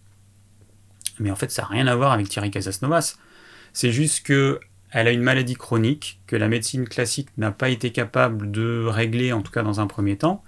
Mais 1.19 1.29
en 1.29 1.35
fait, 1.35 1.51
ça 1.51 1.61
n'a 1.61 1.67
rien 1.67 1.87
à 1.87 1.95
voir 1.95 2.11
avec 2.11 2.27
Thierry 2.27 2.49
Casasnovas. 2.49 3.17
C'est 3.71 3.91
juste 3.91 4.25
que 4.25 4.59
elle 4.93 5.07
a 5.07 5.11
une 5.11 5.23
maladie 5.23 5.55
chronique 5.55 6.19
que 6.27 6.35
la 6.35 6.47
médecine 6.47 6.87
classique 6.87 7.29
n'a 7.37 7.51
pas 7.51 7.69
été 7.69 7.91
capable 7.91 8.51
de 8.51 8.85
régler, 8.85 9.33
en 9.33 9.41
tout 9.41 9.51
cas 9.51 9.63
dans 9.63 9.79
un 9.79 9.87
premier 9.87 10.17
temps. 10.17 10.43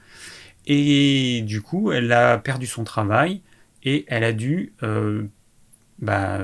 Et 0.67 1.41
du 1.41 1.61
coup, 1.61 1.91
elle 1.91 2.11
a 2.11 2.37
perdu 2.37 2.67
son 2.67 2.83
travail 2.83 3.41
et 3.83 4.05
elle 4.07 4.23
a 4.23 4.33
dû 4.33 4.73
euh, 4.83 5.23
bah, 5.99 6.39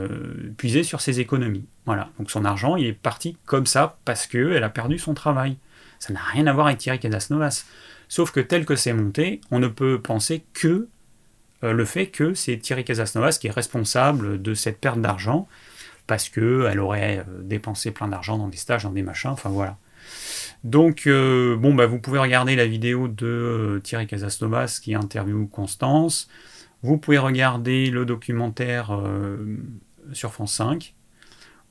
puiser 0.57 0.83
sur 0.83 1.01
ses 1.01 1.19
économies. 1.19 1.65
Voilà. 1.85 2.09
Donc 2.19 2.31
son 2.31 2.45
argent, 2.45 2.75
il 2.75 2.87
est 2.87 2.93
parti 2.93 3.37
comme 3.45 3.65
ça 3.65 3.97
parce 4.05 4.27
qu'elle 4.27 4.63
a 4.63 4.69
perdu 4.69 4.97
son 4.97 5.13
travail. 5.13 5.57
Ça 5.99 6.13
n'a 6.13 6.21
rien 6.21 6.47
à 6.47 6.53
voir 6.53 6.67
avec 6.67 6.79
Thierry 6.79 6.99
Casasnovas. 6.99 7.65
Sauf 8.07 8.31
que 8.31 8.39
tel 8.39 8.65
que 8.65 8.75
c'est 8.75 8.93
monté, 8.93 9.39
on 9.51 9.59
ne 9.59 9.67
peut 9.67 10.01
penser 10.01 10.43
que 10.53 10.87
euh, 11.63 11.73
le 11.73 11.85
fait 11.85 12.07
que 12.07 12.33
c'est 12.33 12.57
Thierry 12.57 12.83
Casasnovas 12.83 13.37
qui 13.39 13.47
est 13.47 13.51
responsable 13.51 14.41
de 14.41 14.53
cette 14.53 14.79
perte 14.79 14.99
d'argent 14.99 15.47
parce 16.07 16.27
qu'elle 16.29 16.79
aurait 16.79 17.19
euh, 17.19 17.41
dépensé 17.41 17.91
plein 17.91 18.07
d'argent 18.07 18.37
dans 18.37 18.47
des 18.47 18.57
stages, 18.57 18.83
dans 18.83 18.91
des 18.91 19.03
machins, 19.03 19.29
enfin 19.29 19.49
voilà. 19.49 19.77
Donc, 20.63 21.07
euh, 21.07 21.55
bon, 21.55 21.73
bah, 21.73 21.85
vous 21.85 21.99
pouvez 21.99 22.19
regarder 22.19 22.55
la 22.55 22.65
vidéo 22.65 23.07
de 23.07 23.79
Thierry 23.83 24.07
Casasnovas 24.07 24.79
qui 24.81 24.93
interviewe 24.93 25.47
Constance. 25.47 26.27
Vous 26.83 26.97
pouvez 26.97 27.17
regarder 27.17 27.89
le 27.91 28.05
documentaire 28.05 28.91
sur 30.13 30.33
France 30.33 30.53
5. 30.55 30.95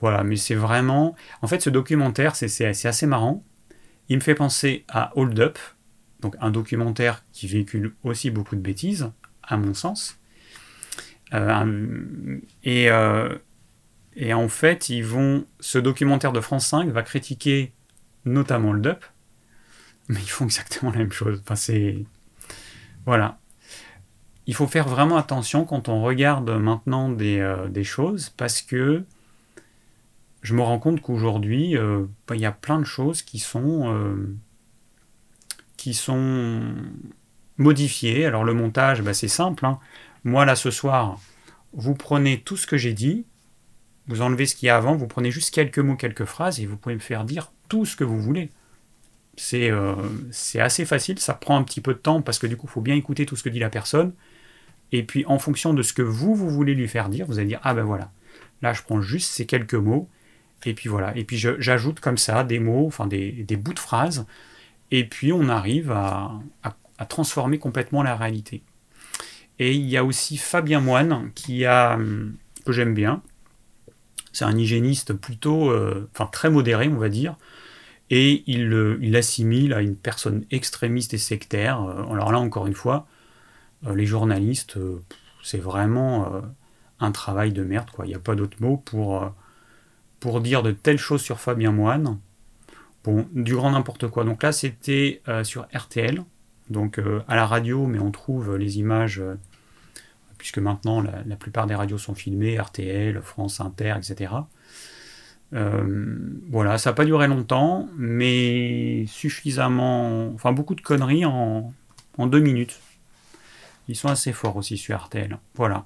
Voilà, 0.00 0.24
mais 0.24 0.36
c'est 0.36 0.54
vraiment. 0.54 1.14
En 1.42 1.46
fait, 1.46 1.60
ce 1.60 1.70
documentaire, 1.70 2.36
c'est 2.36 2.86
assez 2.86 3.06
marrant. 3.06 3.44
Il 4.08 4.16
me 4.16 4.22
fait 4.22 4.34
penser 4.34 4.84
à 4.88 5.12
Hold 5.16 5.38
Up, 5.40 5.58
donc 6.20 6.36
un 6.40 6.50
documentaire 6.50 7.24
qui 7.32 7.46
véhicule 7.46 7.94
aussi 8.02 8.30
beaucoup 8.30 8.56
de 8.56 8.60
bêtises, 8.60 9.10
à 9.42 9.56
mon 9.56 9.74
sens. 9.74 10.18
Euh, 11.32 12.38
et, 12.64 12.90
euh, 12.90 13.36
et, 14.16 14.34
en 14.34 14.48
fait, 14.48 14.88
ils 14.88 15.06
ce 15.60 15.78
documentaire 15.78 16.32
de 16.32 16.40
France 16.40 16.66
5 16.66 16.88
va 16.88 17.02
critiquer 17.02 17.72
notamment 18.24 18.72
le 18.72 18.80
DUP, 18.80 19.04
mais 20.08 20.20
ils 20.20 20.30
font 20.30 20.44
exactement 20.46 20.90
la 20.90 20.98
même 20.98 21.12
chose. 21.12 21.40
Enfin, 21.42 21.56
c'est. 21.56 22.04
Voilà. 23.06 23.38
Il 24.50 24.54
faut 24.54 24.66
faire 24.66 24.88
vraiment 24.88 25.16
attention 25.16 25.64
quand 25.64 25.88
on 25.88 26.02
regarde 26.02 26.50
maintenant 26.50 27.08
des, 27.08 27.38
euh, 27.38 27.84
choses, 27.84 28.30
parce 28.30 28.62
que 28.62 29.04
je 30.42 30.54
me 30.54 30.62
rends 30.62 30.80
compte 30.80 31.00
qu'aujourd'hui, 31.00 31.76
bah, 32.26 32.34
il 32.34 32.40
y 32.40 32.46
a 32.46 32.50
plein 32.52 32.80
de 32.80 32.84
choses 32.84 33.22
qui 33.22 33.38
sont. 33.38 34.26
sont 35.92 36.62
modifier. 37.60 38.24
Alors 38.26 38.42
le 38.42 38.54
montage, 38.54 39.02
bah, 39.02 39.14
c'est 39.14 39.28
simple. 39.28 39.64
Hein. 39.64 39.78
Moi 40.24 40.44
là 40.44 40.56
ce 40.56 40.72
soir, 40.72 41.20
vous 41.72 41.94
prenez 41.94 42.40
tout 42.40 42.56
ce 42.56 42.66
que 42.66 42.76
j'ai 42.76 42.92
dit, 42.92 43.26
vous 44.08 44.22
enlevez 44.22 44.46
ce 44.46 44.56
qu'il 44.56 44.66
y 44.66 44.70
a 44.70 44.76
avant, 44.76 44.96
vous 44.96 45.06
prenez 45.06 45.30
juste 45.30 45.54
quelques 45.54 45.78
mots, 45.78 45.96
quelques 45.96 46.24
phrases 46.24 46.58
et 46.58 46.66
vous 46.66 46.76
pouvez 46.76 46.96
me 46.96 47.00
faire 47.00 47.24
dire 47.24 47.52
tout 47.68 47.84
ce 47.84 47.94
que 47.94 48.04
vous 48.04 48.20
voulez. 48.20 48.50
C'est 49.36 49.70
euh, 49.70 49.94
assez 50.58 50.84
facile, 50.84 51.18
ça 51.18 51.34
prend 51.34 51.56
un 51.56 51.62
petit 51.62 51.80
peu 51.80 51.94
de 51.94 51.98
temps 51.98 52.20
parce 52.20 52.38
que 52.38 52.46
du 52.46 52.56
coup 52.56 52.66
il 52.66 52.70
faut 52.70 52.80
bien 52.80 52.96
écouter 52.96 53.24
tout 53.26 53.36
ce 53.36 53.42
que 53.42 53.48
dit 53.48 53.60
la 53.60 53.70
personne. 53.70 54.12
Et 54.92 55.02
puis 55.02 55.24
en 55.26 55.38
fonction 55.38 55.74
de 55.74 55.82
ce 55.82 55.92
que 55.92 56.02
vous, 56.02 56.34
vous 56.34 56.50
voulez 56.50 56.74
lui 56.74 56.88
faire 56.88 57.08
dire, 57.08 57.26
vous 57.26 57.38
allez 57.38 57.48
dire, 57.48 57.60
ah 57.62 57.74
ben 57.74 57.84
voilà, 57.84 58.10
là 58.62 58.72
je 58.72 58.82
prends 58.82 59.00
juste 59.00 59.30
ces 59.30 59.46
quelques 59.46 59.74
mots. 59.74 60.08
Et 60.66 60.74
puis 60.74 60.88
voilà, 60.88 61.16
et 61.16 61.24
puis 61.24 61.38
j'ajoute 61.38 62.00
comme 62.00 62.18
ça 62.18 62.44
des 62.44 62.58
mots, 62.58 62.86
enfin 62.86 63.06
des, 63.06 63.46
bouts 63.56 63.72
de 63.72 63.78
phrases, 63.78 64.26
et 64.90 65.04
puis 65.04 65.32
on 65.32 65.48
arrive 65.48 65.90
à, 65.90 66.38
transformer 67.08 67.58
complètement 67.58 68.02
la 68.02 68.14
réalité. 68.14 68.62
Et 69.58 69.74
il 69.74 69.88
y 69.88 69.96
a 69.96 70.04
aussi 70.04 70.36
Fabien 70.36 70.80
Moine, 70.80 71.30
qui 71.34 71.64
a, 71.64 71.94
hum, 71.94 72.34
que 72.66 72.72
j'aime 72.72 72.92
bien. 72.92 73.22
C'est 74.32 74.44
un 74.44 74.56
hygiéniste 74.56 75.14
plutôt, 75.14 75.70
euh, 75.70 76.08
enfin 76.14 76.28
très 76.30 76.50
modéré, 76.50 76.88
on 76.88 76.98
va 76.98 77.08
dire. 77.08 77.36
Et 78.10 78.42
il, 78.46 78.72
euh, 78.72 78.98
il 79.00 79.16
assimile 79.16 79.72
à 79.72 79.80
une 79.80 79.96
personne 79.96 80.44
extrémiste 80.50 81.14
et 81.14 81.18
sectaire. 81.18 81.82
Euh, 81.82 82.12
alors 82.12 82.32
là, 82.32 82.38
encore 82.38 82.66
une 82.66 82.74
fois, 82.74 83.06
les 83.94 84.06
journalistes, 84.06 84.78
c'est 85.42 85.58
vraiment 85.58 86.42
un 87.00 87.12
travail 87.12 87.52
de 87.52 87.62
merde. 87.64 87.90
Quoi. 87.90 88.06
Il 88.06 88.08
n'y 88.08 88.14
a 88.14 88.20
pas 88.20 88.34
d'autre 88.34 88.56
mot 88.60 88.76
pour, 88.76 89.32
pour 90.18 90.40
dire 90.40 90.62
de 90.62 90.72
telles 90.72 90.98
choses 90.98 91.22
sur 91.22 91.40
Fabien 91.40 91.72
Moine. 91.72 92.18
Bon, 93.04 93.26
du 93.32 93.54
grand 93.54 93.70
n'importe 93.70 94.08
quoi. 94.08 94.24
Donc 94.24 94.42
là, 94.42 94.52
c'était 94.52 95.22
sur 95.42 95.66
RTL 95.74 96.24
donc 96.70 96.98
euh, 96.98 97.20
à 97.28 97.36
la 97.36 97.46
radio, 97.46 97.86
mais 97.86 97.98
on 97.98 98.10
trouve 98.10 98.56
les 98.56 98.78
images, 98.78 99.18
euh, 99.18 99.34
puisque 100.38 100.58
maintenant 100.58 101.02
la, 101.02 101.36
plupart 101.36 101.66
des 101.66 101.74
radios 101.74 101.98
sont 101.98 102.14
filmées, 102.14 102.58
RTL, 102.58 103.20
France 103.20 103.60
Inter, 103.60 103.94
etc. 103.98 104.32
Euh, 105.52 106.16
voilà, 106.48 106.78
ça 106.78 106.90
n'a 106.90 106.94
pas 106.94 107.04
duré 107.04 107.26
longtemps, 107.26 107.88
mais 107.96 109.04
suffisamment, 109.08 110.32
enfin 110.32 110.52
beaucoup 110.52 110.76
de 110.76 110.80
conneries 110.80 111.24
en, 111.24 111.72
deux 112.18 112.40
minutes. 112.40 112.78
Ils 113.90 113.96
sont 113.96 114.08
assez 114.08 114.32
forts 114.32 114.56
aussi 114.56 114.78
sur 114.78 114.96
RTL. 114.96 115.36
Voilà. 115.56 115.84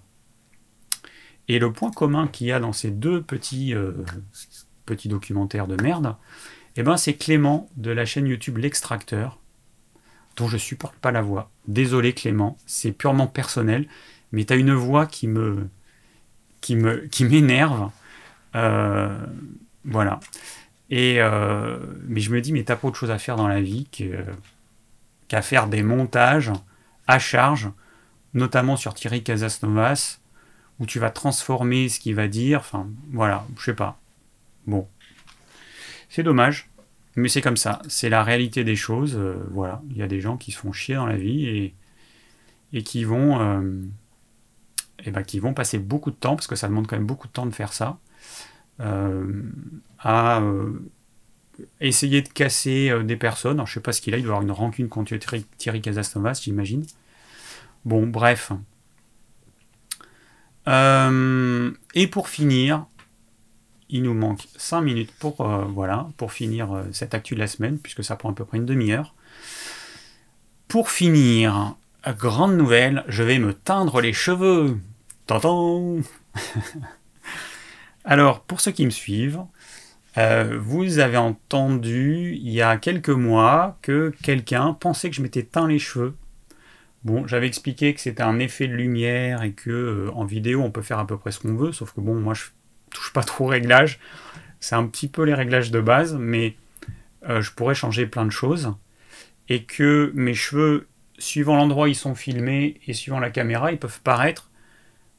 Et 1.49 1.59
le 1.59 1.73
point 1.73 1.91
commun 1.91 2.29
qu'il 2.29 2.47
y 2.47 2.53
a 2.53 2.61
dans 2.61 2.75
ces 2.75 2.91
deux 2.91 3.23
petits, 3.23 3.75
petits 4.85 5.09
documentaires 5.09 5.67
de 5.67 5.83
merde, 5.83 6.15
eh 6.77 6.83
ben, 6.83 6.99
c'est 6.99 7.15
Clément 7.15 7.71
de 7.77 7.91
la 7.91 8.05
chaîne 8.05 8.27
YouTube 8.27 8.59
L'Extracteur, 8.59 9.39
dont 10.37 10.49
je 10.49 10.59
supporte 10.59 10.97
pas 10.97 11.13
la 11.13 11.23
voix. 11.23 11.51
Désolé 11.67 12.13
Clément, 12.13 12.59
c'est 12.67 12.93
purement 12.93 13.27
personnel, 13.27 13.89
mais 14.33 14.45
tu 14.45 14.55
une 14.55 14.75
voix 14.75 15.07
qui 15.07 15.27
me 15.27 15.71
qui 16.61 16.77
me 16.77 17.07
qui 17.07 17.25
m'énerve. 17.25 17.91
Euh, 18.55 19.17
voilà. 19.87 20.21
Et 20.91 21.23
euh, 21.23 21.79
mais 22.07 22.21
je 22.21 22.31
me 22.31 22.43
dis, 22.43 22.53
mais 22.53 22.65
t'as 22.65 22.77
pas 22.77 22.87
autre 22.89 22.99
chose 22.99 23.11
à 23.11 23.19
faire 23.19 23.37
dans 23.37 23.49
la 23.49 23.63
vie 23.63 23.87
qu'à 25.29 25.41
faire 25.41 25.69
des 25.69 25.83
montages 25.83 26.53
à 27.07 27.19
charge, 27.19 27.71
notamment 28.35 28.77
sur 28.77 28.95
Thierry 28.95 29.23
Casasnovas, 29.23 30.19
où 30.81 30.87
tu 30.87 30.99
vas 30.99 31.11
transformer 31.11 31.89
ce 31.89 32.01
qu'il 32.01 32.15
va 32.15 32.29
dire. 32.29 32.61
Enfin, 32.61 32.89
voilà, 33.13 33.47
je 33.57 33.65
sais 33.65 33.75
pas. 33.75 33.99
Bon, 34.67 34.89
c'est 36.09 36.23
dommage. 36.23 36.69
Mais 37.17 37.29
c'est 37.29 37.41
comme 37.41 37.57
ça, 37.57 37.81
c'est 37.89 38.09
la 38.09 38.25
réalité 38.25 38.65
des 38.65 38.77
choses. 38.77 39.17
Euh, 39.17 39.37
voilà, 39.51 39.83
il 39.91 39.97
y 39.97 40.03
a 40.03 40.09
des 40.09 40.21
gens 40.21 40.37
qui 40.37 40.51
se 40.51 40.59
font 40.59 40.73
chier 40.73 40.97
dans 40.97 41.07
la 41.07 41.17
vie 41.17 41.47
et, 41.47 41.75
et 42.73 42.83
qui 42.83 43.05
vont 43.05 43.37
et 43.37 43.43
euh, 43.43 43.83
eh 45.07 45.11
ben, 45.13 45.23
qui 45.23 45.39
vont 45.39 45.55
passer 45.55 45.79
beaucoup 45.79 46.11
de 46.11 46.17
temps, 46.17 46.35
parce 46.35 46.49
que 46.49 46.57
ça 46.57 46.67
demande 46.67 46.87
quand 46.89 46.97
même 46.97 47.07
beaucoup 47.07 47.29
de 47.29 47.33
temps 47.33 47.47
de 47.47 47.55
faire 47.55 47.73
ça, 47.73 47.99
euh, 48.81 49.43
à 50.01 50.43
essayer 51.81 52.21
de 52.23 52.29
casser 52.29 52.93
des 53.05 53.17
personnes. 53.17 53.59
Alors, 53.59 53.67
je 53.69 53.75
sais 53.75 53.81
pas 53.81 53.93
ce 53.93 54.01
qu'il 54.01 54.13
a, 54.15 54.19
il 54.19 54.25
doit 54.25 54.33
avoir 54.33 54.43
une 54.43 54.51
rancune 54.51 54.89
contre 54.89 55.17
Thierry 55.57 55.81
Casasnovas, 55.81 56.41
j'imagine. 56.43 56.85
Bon, 57.85 58.07
bref. 58.07 58.53
et 60.67 62.07
pour 62.07 62.29
finir, 62.29 62.87
il 63.95 64.03
nous 64.03 64.15
manque 64.15 64.47
5 64.57 64.81
minutes 64.81 65.13
pour, 65.19 65.41
euh, 65.41 65.65
voilà, 65.65 66.09
pour 66.17 66.33
finir 66.33 66.73
euh, 66.73 66.83
cette 66.93 67.15
actu 67.15 67.35
de 67.35 67.41
la 67.41 67.47
semaine, 67.47 67.79
puisque 67.79 68.03
ça 68.03 68.17
prend 68.17 68.31
à 68.31 68.35
peu 68.35 68.45
près 68.45 68.59
une 68.59 68.67
demi-heure. 68.67 69.15
Pour 70.69 70.91
finir, 70.91 71.77
grande 72.19 72.57
nouvelle, 72.57 73.05
je 73.09 73.23
vais 73.23 73.39
me 73.39 73.55
teindre 73.55 74.01
les 74.01 74.13
cheveux. 74.13 74.79
Tantan 75.27 75.99
Alors, 78.05 78.41
pour 78.41 78.61
ceux 78.61 78.73
qui 78.73 78.85
me 78.85 78.91
suivent, 78.91 79.43
euh, 80.19 80.59
vous 80.61 80.99
avez 80.99 81.17
entendu 81.17 82.35
il 82.35 82.51
y 82.51 82.63
a 82.63 82.77
quelques 82.77 83.09
mois 83.11 83.79
que 83.81 84.13
quelqu'un 84.23 84.75
pensait 84.75 85.09
que 85.09 85.17
je 85.17 85.23
m'étais 85.23 85.45
teint 85.45 85.69
les 85.69 85.79
cheveux. 85.79 86.15
Bon, 87.05 87.27
j'avais 87.27 87.47
expliqué 87.47 87.93
que 87.93 88.01
c'était 88.01 88.23
un 88.23 88.39
effet 88.39 88.67
de 88.67 88.73
lumière 88.73 89.43
et 89.43 89.53
que 89.53 90.11
en 90.15 90.25
vidéo 90.25 90.63
on 90.63 90.71
peut 90.71 90.83
faire 90.83 90.99
à 90.99 91.07
peu 91.07 91.19
près 91.19 91.33
ce 91.33 91.41
qu'on 91.41 91.55
veut, 91.55 91.73
sauf 91.73 91.93
que 91.93 92.01
bon, 92.01 92.15
moi 92.19 92.33
je 92.33 92.45
touche 92.91 93.13
pas 93.13 93.23
trop 93.23 93.45
au 93.45 93.49
réglage. 93.49 94.01
c'est 94.61 94.75
un 94.75 94.87
petit 94.87 95.09
peu 95.09 95.25
les 95.25 95.35
réglages 95.35 95.71
de 95.71 95.81
base, 95.81 96.17
mais 96.19 96.57
euh, 97.29 97.43
je 97.43 97.53
pourrais 97.53 97.75
changer 97.75 98.07
plein 98.07 98.25
de 98.25 98.31
choses. 98.31 98.75
Et 99.49 99.65
que 99.65 100.13
mes 100.15 100.35
cheveux, 100.35 100.89
suivant 101.19 101.57
l'endroit 101.57 101.85
où 101.85 101.89
ils 101.89 101.95
sont 101.95 102.15
filmés 102.15 102.81
et 102.87 102.95
suivant 102.95 103.21
la 103.21 103.31
caméra, 103.31 103.73
ils 103.73 103.79
peuvent 103.79 104.01
paraître 104.01 104.51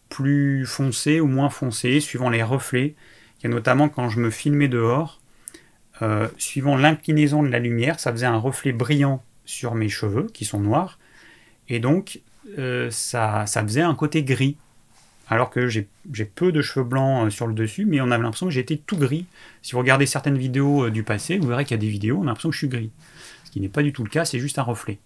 plus 0.10 0.66
foncés 0.66 1.20
ou 1.20 1.28
moins 1.28 1.50
foncés, 1.50 2.00
suivant 2.00 2.30
les 2.30 2.44
reflets. 2.44 2.96
Il 3.40 3.44
y 3.44 3.48
a 3.48 3.50
notamment 3.50 3.90
quand 3.90 4.10
je 4.10 4.20
me 4.20 4.32
filmais 4.32 4.68
dehors, 4.68 5.22
euh, 6.02 6.28
suivant 6.38 6.78
l'inclinaison 6.78 7.44
de 7.44 7.50
la 7.50 7.60
lumière, 7.60 8.00
ça 8.00 8.12
faisait 8.12 8.26
un 8.26 8.38
reflet 8.38 8.72
brillant 8.72 9.24
sur 9.46 9.76
mes 9.76 9.90
cheveux, 9.90 10.28
qui 10.34 10.46
sont 10.46 10.60
noirs. 10.60 10.98
Et 11.70 11.80
donc, 11.80 12.22
euh, 12.58 12.90
ça, 12.92 13.46
ça 13.48 13.64
faisait 13.64 13.82
un 13.82 13.96
côté 13.96 14.24
gris 14.24 14.58
alors 15.28 15.50
que 15.50 15.68
j'ai 15.68 15.88
peu 16.36 16.52
de 16.52 16.62
cheveux 16.62 16.86
blancs 16.86 17.26
euh, 17.26 17.30
sur 17.32 17.48
le 17.48 17.56
dessus, 17.56 17.86
mais 17.86 18.00
on 18.00 18.12
avait 18.12 18.22
l'impression 18.22 18.46
que 18.46 18.52
j'étais 18.52 18.78
tout 18.78 18.98
gris. 18.98 19.26
Si 19.64 19.72
vous 19.72 19.80
regardez 19.80 20.06
certaines 20.06 20.38
vidéos 20.38 20.86
euh, 20.86 20.92
du 20.92 21.02
passé, 21.02 21.40
vous 21.40 21.48
verrez 21.48 21.66
qu'il 21.66 21.76
y 21.76 21.80
a 21.80 21.82
des 21.82 21.90
vidéos, 21.90 22.20
on 22.20 22.24
a 22.24 22.26
l'impression 22.26 22.50
que 22.50 22.54
je 22.54 22.60
suis 22.60 22.68
gris. 22.68 22.92
Ce 23.46 23.50
qui 23.50 23.60
n'est 23.60 23.70
pas 23.70 23.82
du 23.82 23.92
tout 23.92 24.04
le 24.04 24.10
cas, 24.10 24.26
c'est 24.26 24.38
juste 24.38 24.60
un 24.60 24.64
reflet. 24.64 25.00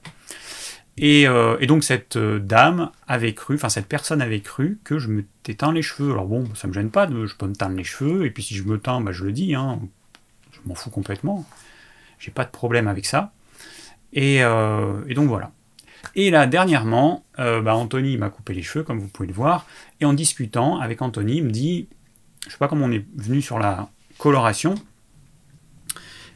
Et, 1.02 1.28
donc 1.66 1.86
cette 1.86 2.18
dame 2.18 2.92
avait 3.08 3.34
cru, 3.34 3.56
enfin 3.56 3.70
cette 3.70 3.86
personne 3.86 4.22
avait 4.22 4.42
cru 4.42 4.80
que 4.84 5.00
je 5.00 5.08
me 5.08 5.24
teins 5.44 5.72
les 5.72 5.82
cheveux. 5.82 6.12
Alors 6.12 6.26
bon, 6.26 6.44
ça 6.56 6.68
me 6.68 6.74
gêne 6.74 6.90
pas, 6.90 7.08
je 7.08 7.36
peux 7.36 7.48
me 7.48 7.56
teindre 7.56 7.78
les 7.78 7.86
cheveux, 7.86 8.26
et 8.26 8.32
puis 8.32 8.44
si 8.44 8.54
je 8.54 8.64
me 8.64 8.78
teins, 8.78 9.00
bah, 9.00 9.14
je 9.14 9.24
le 9.24 9.32
dis, 9.32 9.56
hein, 9.56 9.80
je 10.52 10.60
m'en 10.66 10.76
fous 10.76 10.90
complètement. 10.90 11.46
J'ai 12.20 12.32
pas 12.32 12.44
de 12.44 12.50
problème 12.50 12.90
avec 12.90 13.06
ça. 13.06 13.32
et 14.12 14.42
donc 14.42 15.30
voilà. 15.30 15.54
Et 16.16 16.32
là, 16.32 16.48
dernièrement, 16.48 17.24
euh, 17.40 17.62
bah, 17.62 17.76
Anthony 17.76 18.18
m'a 18.18 18.30
coupé 18.30 18.54
les 18.54 18.62
cheveux, 18.62 18.84
comme 18.84 19.00
vous 19.00 19.08
pouvez 19.08 19.28
le 19.28 19.34
voir, 19.34 19.66
et 20.00 20.06
en 20.06 20.14
discutant 20.14 20.80
avec 20.80 21.02
Anthony, 21.02 21.38
il 21.38 21.44
me 21.44 21.52
dit, 21.52 21.88
je 22.46 22.52
sais 22.52 22.58
pas 22.58 22.68
comment 22.68 22.86
on 22.86 22.92
est 22.92 23.06
venu 23.16 23.42
sur 23.42 23.60
la 23.60 23.90
coloration, 24.18 24.76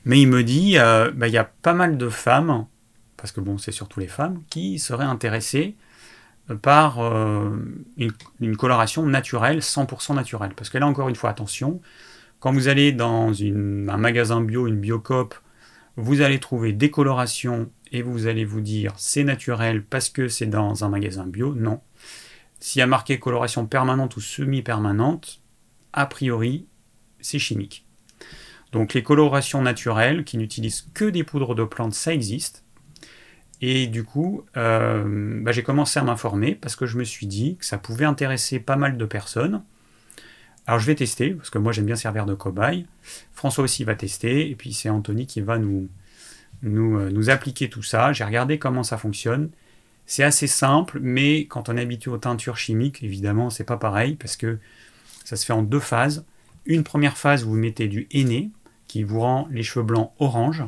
mais 0.06 0.20
il 0.20 0.28
me 0.28 0.44
dit, 0.44 0.78
euh, 0.78 1.12
bah, 1.14 1.28
il 1.28 1.34
y 1.34 1.38
a 1.38 1.46
pas 1.46 1.74
mal 1.74 1.98
de 1.98 2.10
femmes, 2.10 2.66
parce 3.18 3.32
que 3.32 3.42
bon, 3.42 3.58
c'est 3.58 3.72
surtout 3.72 4.00
les 4.00 4.08
femmes, 4.08 4.42
qui 4.50 4.80
seraient 4.80 5.06
intéressées 5.06 5.76
par 6.62 7.00
euh, 7.00 7.50
une, 8.42 8.58
coloration 8.58 9.06
naturelle, 9.06 9.60
100% 9.60 10.16
naturelle. 10.16 10.54
Parce 10.56 10.70
que 10.70 10.78
là, 10.78 10.88
encore 10.88 11.10
une 11.10 11.16
fois, 11.16 11.30
attention, 11.30 11.80
quand 12.40 12.52
vous 12.52 12.68
allez 12.68 12.92
dans 12.92 13.32
un 13.32 13.98
magasin 13.98 14.42
bio, 14.42 14.68
une 14.68 14.80
biocop, 14.80 15.36
vous 15.96 16.22
allez 16.22 16.40
trouver 16.40 16.74
des 16.74 16.90
colorations 16.90 17.70
et 17.92 18.02
vous 18.02 18.28
allez 18.28 18.46
vous 18.46 18.62
dire 18.62 18.94
c'est 18.98 19.24
naturel 19.24 19.84
parce 19.84 20.10
que 20.10 20.28
c'est 20.28 20.48
dans 20.48 20.84
un 20.84 20.90
magasin 20.90 21.26
bio. 21.26 21.54
Non. 21.54 21.82
S'il 22.60 22.80
y 22.80 22.82
a 22.82 22.88
marqué 22.88 23.20
coloration 23.20 23.66
permanente 23.66 24.16
ou 24.16 24.22
semi-permanente, 24.22 25.42
a 25.92 26.06
priori, 26.06 26.66
c'est 27.20 27.40
chimique. 27.40 27.86
Donc 28.72 28.94
les 28.94 29.04
colorations 29.04 29.62
naturelles 29.62 30.24
qui 30.24 30.38
n'utilisent 30.38 30.88
que 30.94 31.06
des 31.06 31.24
poudres 31.24 31.56
de 31.56 31.64
plantes, 31.64 31.94
ça 31.94 32.14
existe. 32.14 32.64
Et 33.62 33.88
du 33.88 34.04
coup, 34.04 34.44
euh, 34.58 35.42
bah, 35.42 35.52
j'ai 35.52 35.64
commencé 35.64 36.00
à 36.00 36.04
m'informer 36.04 36.56
parce 36.56 36.76
que 36.76 36.86
je 36.86 36.98
me 36.98 37.04
suis 37.04 37.28
dit 37.28 37.56
que 37.58 37.66
ça 37.66 37.78
pouvait 37.78 38.06
intéresser 38.06 38.60
pas 38.60 38.76
mal 38.76 38.98
de 38.98 39.06
personnes. 39.06 39.64
Alors 40.66 40.80
je 40.80 40.86
vais 40.86 40.96
tester, 40.96 41.32
parce 41.32 41.50
que 41.50 41.58
moi 41.58 41.72
j'aime 41.72 41.86
bien 41.86 41.96
servir 41.96 42.26
de 42.26 42.34
cobaye. 42.34 42.86
François 43.34 43.64
aussi 43.64 43.84
va 43.84 43.96
tester, 43.96 44.50
et 44.50 44.56
puis 44.56 44.74
c'est 44.74 44.90
Anthony 44.90 45.28
qui 45.28 45.42
va 45.42 45.58
nous, 45.58 45.90
euh, 46.64 47.10
nous 47.10 47.30
appliquer 47.30 47.70
tout 47.70 47.84
ça. 47.84 48.14
J'ai 48.14 48.24
regardé 48.24 48.60
comment 48.60 48.84
ça 48.84 48.98
fonctionne. 48.98 49.50
C'est 50.06 50.24
assez 50.24 50.48
simple, 50.48 51.00
mais 51.02 51.46
quand 51.46 51.70
on 51.70 51.78
est 51.78 51.82
habitué 51.82 52.12
aux 52.12 52.18
teintures 52.18 52.58
chimiques, 52.58 53.04
évidemment, 53.04 53.50
c'est 53.50 53.64
pas 53.64 53.78
pareil 53.78 54.16
parce 54.16 54.38
que 54.38 54.60
ça 55.24 55.36
se 55.36 55.46
fait 55.46 55.54
en 55.54 55.64
deux 55.64 55.80
phases. 55.80 56.26
Une 56.66 56.84
première 56.84 57.18
phase, 57.18 57.44
vous 57.44 57.56
mettez 57.56 57.88
du 57.88 58.08
henné 58.14 58.52
qui 58.88 59.04
vous 59.04 59.20
rend 59.20 59.48
les 59.52 59.64
cheveux 59.64 59.86
blancs 59.86 60.12
orange. 60.20 60.64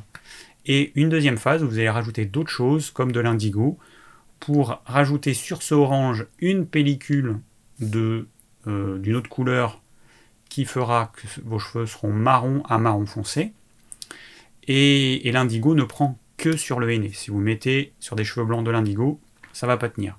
Et 0.65 0.91
une 0.95 1.09
deuxième 1.09 1.37
phase 1.37 1.63
où 1.63 1.67
vous 1.67 1.77
allez 1.77 1.89
rajouter 1.89 2.25
d'autres 2.25 2.49
choses 2.49 2.91
comme 2.91 3.11
de 3.11 3.19
l'indigo 3.19 3.77
pour 4.39 4.81
rajouter 4.85 5.33
sur 5.33 5.61
ce 5.61 5.73
orange 5.73 6.25
une 6.39 6.65
pellicule 6.65 7.39
euh, 7.81 8.97
d'une 8.97 9.15
autre 9.15 9.29
couleur 9.29 9.81
fera 10.63 11.11
que 11.13 11.27
vos 11.43 11.59
cheveux 11.59 11.85
seront 11.85 12.13
marron 12.13 12.63
à 12.69 12.77
marron 12.77 13.05
foncé. 13.05 13.51
Et, 14.67 15.29
l'indigo 15.31 15.75
ne 15.75 15.83
prend 15.83 16.17
que 16.37 16.55
sur 16.55 16.79
le 16.79 16.91
henné. 16.91 17.11
Si 17.13 17.31
vous 17.31 17.39
mettez 17.39 17.93
sur 17.99 18.15
des 18.15 18.23
cheveux 18.23 18.45
blancs 18.45 18.65
de 18.65 18.71
l'indigo, 18.71 19.19
ça 19.51 19.67
va 19.67 19.75
pas 19.75 19.89
tenir. 19.89 20.17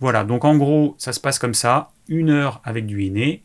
Voilà, 0.00 0.24
donc 0.24 0.44
en 0.44 0.56
gros, 0.56 0.96
ça 0.98 1.12
se 1.12 1.20
passe 1.20 1.38
comme 1.38 1.54
ça. 1.54 1.92
Une 2.08 2.30
heure 2.30 2.60
avec 2.64 2.86
du 2.86 3.04
henné, 3.04 3.42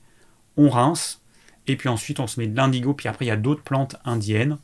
on 0.57 0.69
rince, 0.69 1.21
et 1.67 1.75
puis 1.75 1.89
ensuite 1.89 2.19
on 2.19 2.27
se 2.27 2.39
met 2.39 2.47
de 2.47 2.55
l'indigo, 2.55 2.93
puis 2.93 3.07
après 3.07 3.25
il 3.25 3.27
y 3.27 3.31
a 3.31 3.38
d'autres 3.38 3.63
plantes 3.63 3.95
indiennes. 4.05 4.57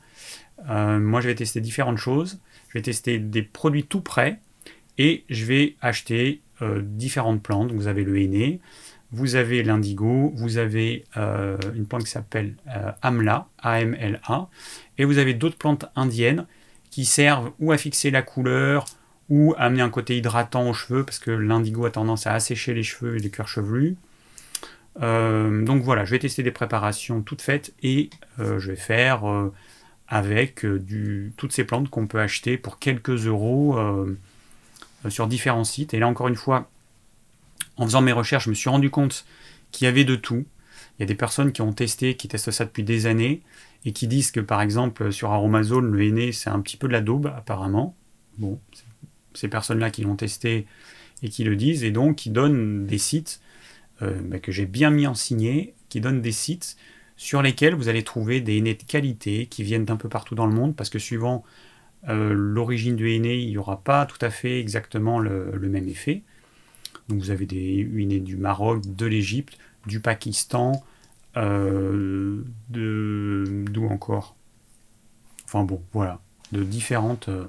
Euh, 0.69 0.99
moi 0.99 1.21
je 1.21 1.27
vais 1.27 1.35
tester 1.35 1.61
différentes 1.61 1.97
choses. 1.97 2.39
Je 2.69 2.77
vais 2.77 2.81
tester 2.81 3.19
des 3.19 3.43
produits 3.43 3.83
tout 3.83 4.01
prêts, 4.01 4.39
et 4.97 5.25
je 5.29 5.45
vais 5.45 5.75
acheter 5.81 6.41
euh, 6.61 6.81
différentes 6.83 7.41
plantes. 7.41 7.71
vous 7.71 7.87
avez 7.87 8.03
le 8.03 8.17
henné, 8.19 8.59
vous 9.11 9.35
avez 9.35 9.63
l'indigo, 9.63 10.31
vous 10.35 10.57
avez 10.57 11.05
euh, 11.17 11.57
une 11.75 11.85
plante 11.85 12.03
qui 12.03 12.11
s'appelle 12.11 12.55
Amla, 13.01 13.47
A-M-L-A, 13.59 14.49
et 14.97 15.05
vous 15.05 15.17
avez 15.17 15.33
d'autres 15.33 15.57
plantes 15.57 15.85
indiennes 15.95 16.45
qui 16.89 17.05
servent 17.05 17.51
ou 17.59 17.71
à 17.71 17.77
fixer 17.77 18.11
la 18.11 18.21
couleur 18.21 18.85
ou 19.29 19.53
à 19.57 19.63
amener 19.63 19.81
un 19.81 19.89
côté 19.89 20.17
hydratant 20.17 20.69
aux 20.69 20.73
cheveux 20.73 21.03
parce 21.03 21.17
que 21.17 21.31
l'indigo 21.31 21.85
a 21.85 21.91
tendance 21.91 22.27
à 22.27 22.33
assécher 22.33 22.73
les 22.73 22.83
cheveux 22.83 23.15
et 23.15 23.19
les 23.19 23.29
cuirs 23.29 23.47
chevelus. 23.47 23.95
Euh, 25.01 25.63
donc 25.63 25.81
voilà, 25.83 26.03
je 26.03 26.11
vais 26.11 26.19
tester 26.19 26.43
des 26.43 26.51
préparations 26.51 27.21
toutes 27.21 27.41
faites 27.41 27.73
et 27.81 28.09
euh, 28.39 28.59
je 28.59 28.71
vais 28.71 28.75
faire 28.75 29.29
euh, 29.29 29.53
avec 30.07 30.65
toutes 31.37 31.53
ces 31.53 31.63
plantes 31.63 31.89
qu'on 31.89 32.07
peut 32.07 32.19
acheter 32.19 32.57
pour 32.57 32.77
quelques 32.79 33.25
euros 33.27 33.79
sur 35.07 35.27
différents 35.27 35.63
sites. 35.63 35.93
Et 35.93 35.99
là 35.99 36.09
encore 36.09 36.27
une 36.27 36.35
fois, 36.35 36.69
en 37.81 37.85
faisant 37.85 38.01
mes 38.01 38.11
recherches, 38.11 38.45
je 38.45 38.51
me 38.51 38.55
suis 38.55 38.69
rendu 38.69 38.91
compte 38.91 39.25
qu'il 39.71 39.85
y 39.85 39.87
avait 39.87 40.03
de 40.03 40.15
tout. 40.15 40.45
Il 40.97 41.01
y 41.01 41.03
a 41.03 41.07
des 41.07 41.15
personnes 41.15 41.51
qui 41.51 41.63
ont 41.63 41.73
testé, 41.73 42.15
qui 42.15 42.27
testent 42.27 42.51
ça 42.51 42.65
depuis 42.65 42.83
des 42.83 43.07
années, 43.07 43.41
et 43.85 43.91
qui 43.91 44.07
disent 44.07 44.29
que 44.29 44.39
par 44.39 44.61
exemple 44.61 45.11
sur 45.11 45.31
Aromazone, 45.31 45.91
le 45.91 46.03
henné 46.03 46.31
c'est 46.31 46.51
un 46.51 46.59
petit 46.59 46.77
peu 46.77 46.87
de 46.87 46.93
la 46.93 47.01
daube 47.01 47.33
apparemment. 47.35 47.95
Bon, 48.37 48.59
ces 49.33 49.47
personnes-là 49.47 49.89
qui 49.89 50.03
l'ont 50.03 50.15
testé 50.15 50.67
et 51.23 51.29
qui 51.29 51.43
le 51.43 51.55
disent, 51.55 51.83
et 51.83 51.89
donc 51.89 52.17
qui 52.17 52.29
donnent 52.29 52.85
des 52.85 52.99
sites 52.99 53.41
euh, 54.03 54.19
bah, 54.25 54.37
que 54.37 54.51
j'ai 54.51 54.67
bien 54.67 54.91
mis 54.91 55.07
en 55.07 55.15
signé, 55.15 55.73
qui 55.89 56.01
donnent 56.01 56.21
des 56.21 56.31
sites 56.31 56.77
sur 57.17 57.41
lesquels 57.41 57.73
vous 57.73 57.89
allez 57.89 58.03
trouver 58.03 58.41
des 58.41 58.57
hennés 58.57 58.75
de 58.75 58.83
qualité 58.83 59.47
qui 59.47 59.63
viennent 59.63 59.85
d'un 59.85 59.97
peu 59.97 60.07
partout 60.09 60.35
dans 60.35 60.45
le 60.45 60.53
monde, 60.53 60.75
parce 60.75 60.91
que 60.91 60.99
suivant 60.99 61.43
euh, 62.09 62.31
l'origine 62.33 62.95
du 62.95 63.09
henné, 63.09 63.39
il 63.39 63.49
n'y 63.49 63.57
aura 63.57 63.83
pas 63.83 64.05
tout 64.05 64.23
à 64.23 64.29
fait 64.29 64.59
exactement 64.59 65.17
le, 65.17 65.51
même 65.61 65.87
effet. 65.87 66.21
Donc 67.11 67.19
vous 67.19 67.29
avez 67.29 67.45
des 67.45 67.89
hennés 67.97 68.21
du 68.21 68.37
Maroc, 68.37 68.83
de 68.85 69.05
l'Égypte, 69.05 69.57
du 69.85 69.99
Pakistan, 69.99 70.81
euh, 71.35 72.41
de 72.69 73.65
d'où 73.69 73.85
encore? 73.85 74.37
Enfin 75.43 75.65
bon, 75.65 75.83
voilà, 75.91 76.21
de 76.53 76.63
différentes 76.63 77.27
euh, 77.27 77.47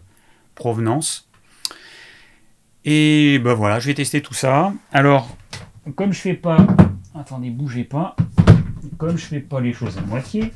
provenances. 0.57 1.29
Et 2.85 3.39
ben 3.39 3.55
voilà, 3.55 3.79
je 3.79 3.87
vais 3.87 3.95
tester 3.95 4.21
tout 4.21 4.35
ça. 4.35 4.73
Alors, 4.91 5.37
comme 5.95 6.13
je 6.13 6.21
fais 6.21 6.35
pas, 6.35 6.67
attendez, 7.15 7.51
bougez 7.51 7.85
pas. 7.85 8.17
Comme 8.99 9.17
je 9.17 9.27
fais 9.27 9.41
pas 9.41 9.61
les 9.61 9.73
choses 9.73 9.97
à 9.97 10.01
moitié, 10.01 10.53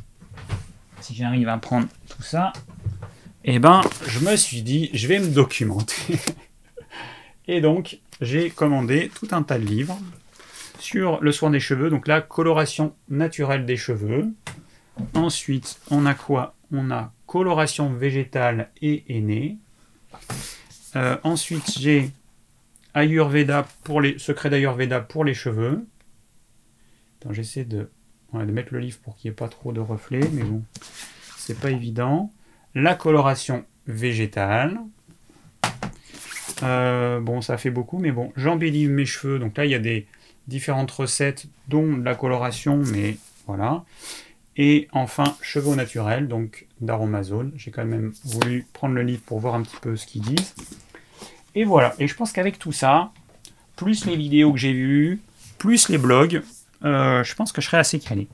si 1.00 1.14
j'arrive 1.14 1.48
à 1.48 1.58
prendre 1.58 1.86
tout 2.08 2.22
ça, 2.22 2.52
eh 3.44 3.60
ben, 3.60 3.82
je 4.04 4.18
me 4.18 4.34
suis 4.34 4.62
dit, 4.62 4.90
je 4.94 5.06
vais 5.06 5.20
me 5.20 5.28
documenter. 5.28 6.18
Et 7.46 7.60
donc, 7.60 8.00
j'ai 8.20 8.50
commandé 8.50 9.10
tout 9.14 9.28
un 9.32 9.42
tas 9.42 9.58
de 9.58 9.64
livres 9.64 9.98
sur 10.78 11.20
le 11.20 11.32
soin 11.32 11.50
des 11.50 11.60
cheveux, 11.60 11.90
donc 11.90 12.06
la 12.06 12.20
coloration 12.20 12.94
naturelle 13.08 13.66
des 13.66 13.76
cheveux. 13.76 14.28
Ensuite, 15.14 15.78
on 15.90 16.06
a 16.06 16.14
quoi? 16.14 16.54
On 16.72 16.90
a 16.90 17.12
coloration 17.26 17.92
végétale 17.92 18.70
et 18.80 19.04
aînée. 19.08 19.58
Euh, 20.96 21.16
ensuite, 21.22 21.78
j'ai 21.78 22.10
Ayurveda 22.94 23.66
pour 23.84 24.00
les 24.00 24.18
secrets 24.18 24.48
d'Ayurveda 24.48 25.00
pour 25.00 25.24
les 25.24 25.34
cheveux. 25.34 25.86
J'essaie 27.30 27.64
de, 27.64 27.90
mettre 28.32 28.72
le 28.72 28.80
livre 28.80 28.98
pour 29.02 29.16
qu'il 29.16 29.30
n'y 29.30 29.32
ait 29.32 29.36
pas 29.36 29.48
trop 29.48 29.72
de 29.72 29.80
reflets, 29.80 30.28
mais 30.32 30.44
bon, 30.44 30.62
c'est 31.36 31.58
pas 31.58 31.70
évident. 31.70 32.32
La 32.74 32.94
coloration 32.94 33.64
végétale. 33.86 34.78
Euh, 36.62 37.20
bon, 37.20 37.40
ça 37.40 37.58
fait 37.58 37.70
beaucoup, 37.70 37.98
mais 37.98 38.12
bon, 38.12 38.32
j'embellis 38.36 38.88
mes 38.88 39.06
cheveux. 39.06 39.38
Donc 39.38 39.56
là, 39.56 39.64
il 39.64 39.70
y 39.70 39.74
a 39.74 39.78
des, 39.78 40.06
différentes 40.46 40.90
recettes, 40.90 41.46
dont 41.68 41.96
la 41.96 42.14
coloration, 42.14 42.82
mais 42.92 43.16
voilà. 43.46 43.84
Et 44.56 44.88
enfin, 44.92 45.36
cheveux 45.42 45.74
naturels, 45.74 46.28
donc 46.28 46.66
d'Aromazone. 46.80 47.52
J'ai 47.56 47.70
quand 47.70 47.84
même 47.84 48.12
voulu 48.24 48.66
prendre 48.72 48.94
le 48.94 49.02
livre 49.02 49.22
pour 49.26 49.40
voir 49.40 49.54
un 49.54 49.62
petit 49.62 49.76
peu 49.80 49.96
ce 49.96 50.06
qu'ils 50.06 50.22
disent. 50.22 50.54
Et 51.54 51.64
voilà. 51.64 51.94
Et 51.98 52.06
je 52.06 52.14
pense 52.14 52.32
qu'avec 52.32 52.58
tout 52.58 52.72
ça, 52.72 53.12
plus 53.76 54.06
les 54.06 54.16
vidéos 54.16 54.52
que 54.52 54.58
j'ai 54.58 54.72
vues, 54.72 55.20
plus 55.58 55.88
les 55.88 55.98
blogs, 55.98 56.42
euh, 56.84 57.22
je 57.22 57.34
pense 57.34 57.52
que 57.52 57.60
je 57.60 57.66
serai 57.66 57.78
assez 57.78 57.98
calé. 57.98 58.28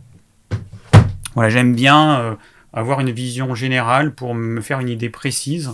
Voilà, 1.35 1.49
j'aime 1.49 1.75
bien 1.75 2.37
avoir 2.73 3.01
une 3.01 3.11
vision 3.11 3.55
générale 3.55 4.15
pour 4.15 4.35
me 4.35 4.61
faire 4.61 4.81
une 4.81 4.89
idée 4.89 5.09
précise. 5.09 5.71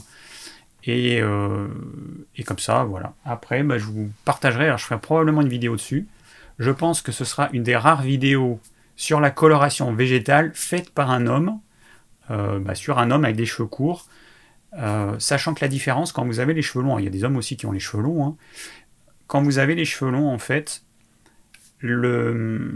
Et, 0.89 1.23
et 2.37 2.43
comme 2.45 2.59
ça, 2.59 2.85
voilà. 2.85 3.15
Après, 3.25 3.63
bah, 3.63 3.77
je 3.77 3.85
vous 3.85 4.11
partagerai, 4.25 4.65
alors 4.65 4.79
je 4.79 4.85
ferai 4.85 4.99
probablement 4.99 5.43
une 5.43 5.49
vidéo 5.49 5.77
dessus. 5.77 6.07
Je 6.59 6.71
pense 6.71 7.03
que 7.03 7.13
ce 7.13 7.25
sera 7.25 7.51
une 7.53 7.63
des 7.63 7.77
rares 7.77 8.03
vidéos 8.03 8.59
sur 8.97 9.21
la 9.21 9.31
coloration 9.31 9.93
végétale 9.93 10.51
faite 10.55 10.91
par 10.91 11.11
un 11.11 11.27
homme, 11.27 11.61
bah, 12.31 12.75
sur 12.75 12.99
un 12.99 13.11
homme 13.11 13.25
avec 13.25 13.37
des 13.37 13.45
cheveux 13.45 13.69
courts. 13.69 14.09
sachant 15.19 15.53
que 15.53 15.61
la 15.61 15.69
différence, 15.69 16.13
quand 16.13 16.25
vous 16.25 16.41
avez 16.41 16.55
les 16.55 16.63
cheveux 16.63 16.83
longs, 16.83 16.99
il 16.99 17.05
y 17.05 17.09
a 17.09 17.11
des 17.11 17.23
hommes 17.23 17.37
aussi 17.37 17.59
qui 17.59 17.67
ont 17.67 17.73
les 17.73 17.81
cheveux 17.81 18.03
longs, 18.03 18.27
hein, 18.27 18.37
quand 19.27 19.43
vous 19.43 19.59
avez 19.59 19.75
les 19.75 19.85
cheveux 19.85 20.11
longs, 20.11 20.31
en 20.33 20.39
fait, 20.39 20.85
ce 21.83 22.67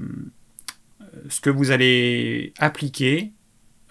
que 1.41 1.51
vous 1.51 1.71
allez 1.71 2.53
appliquer 2.59 3.33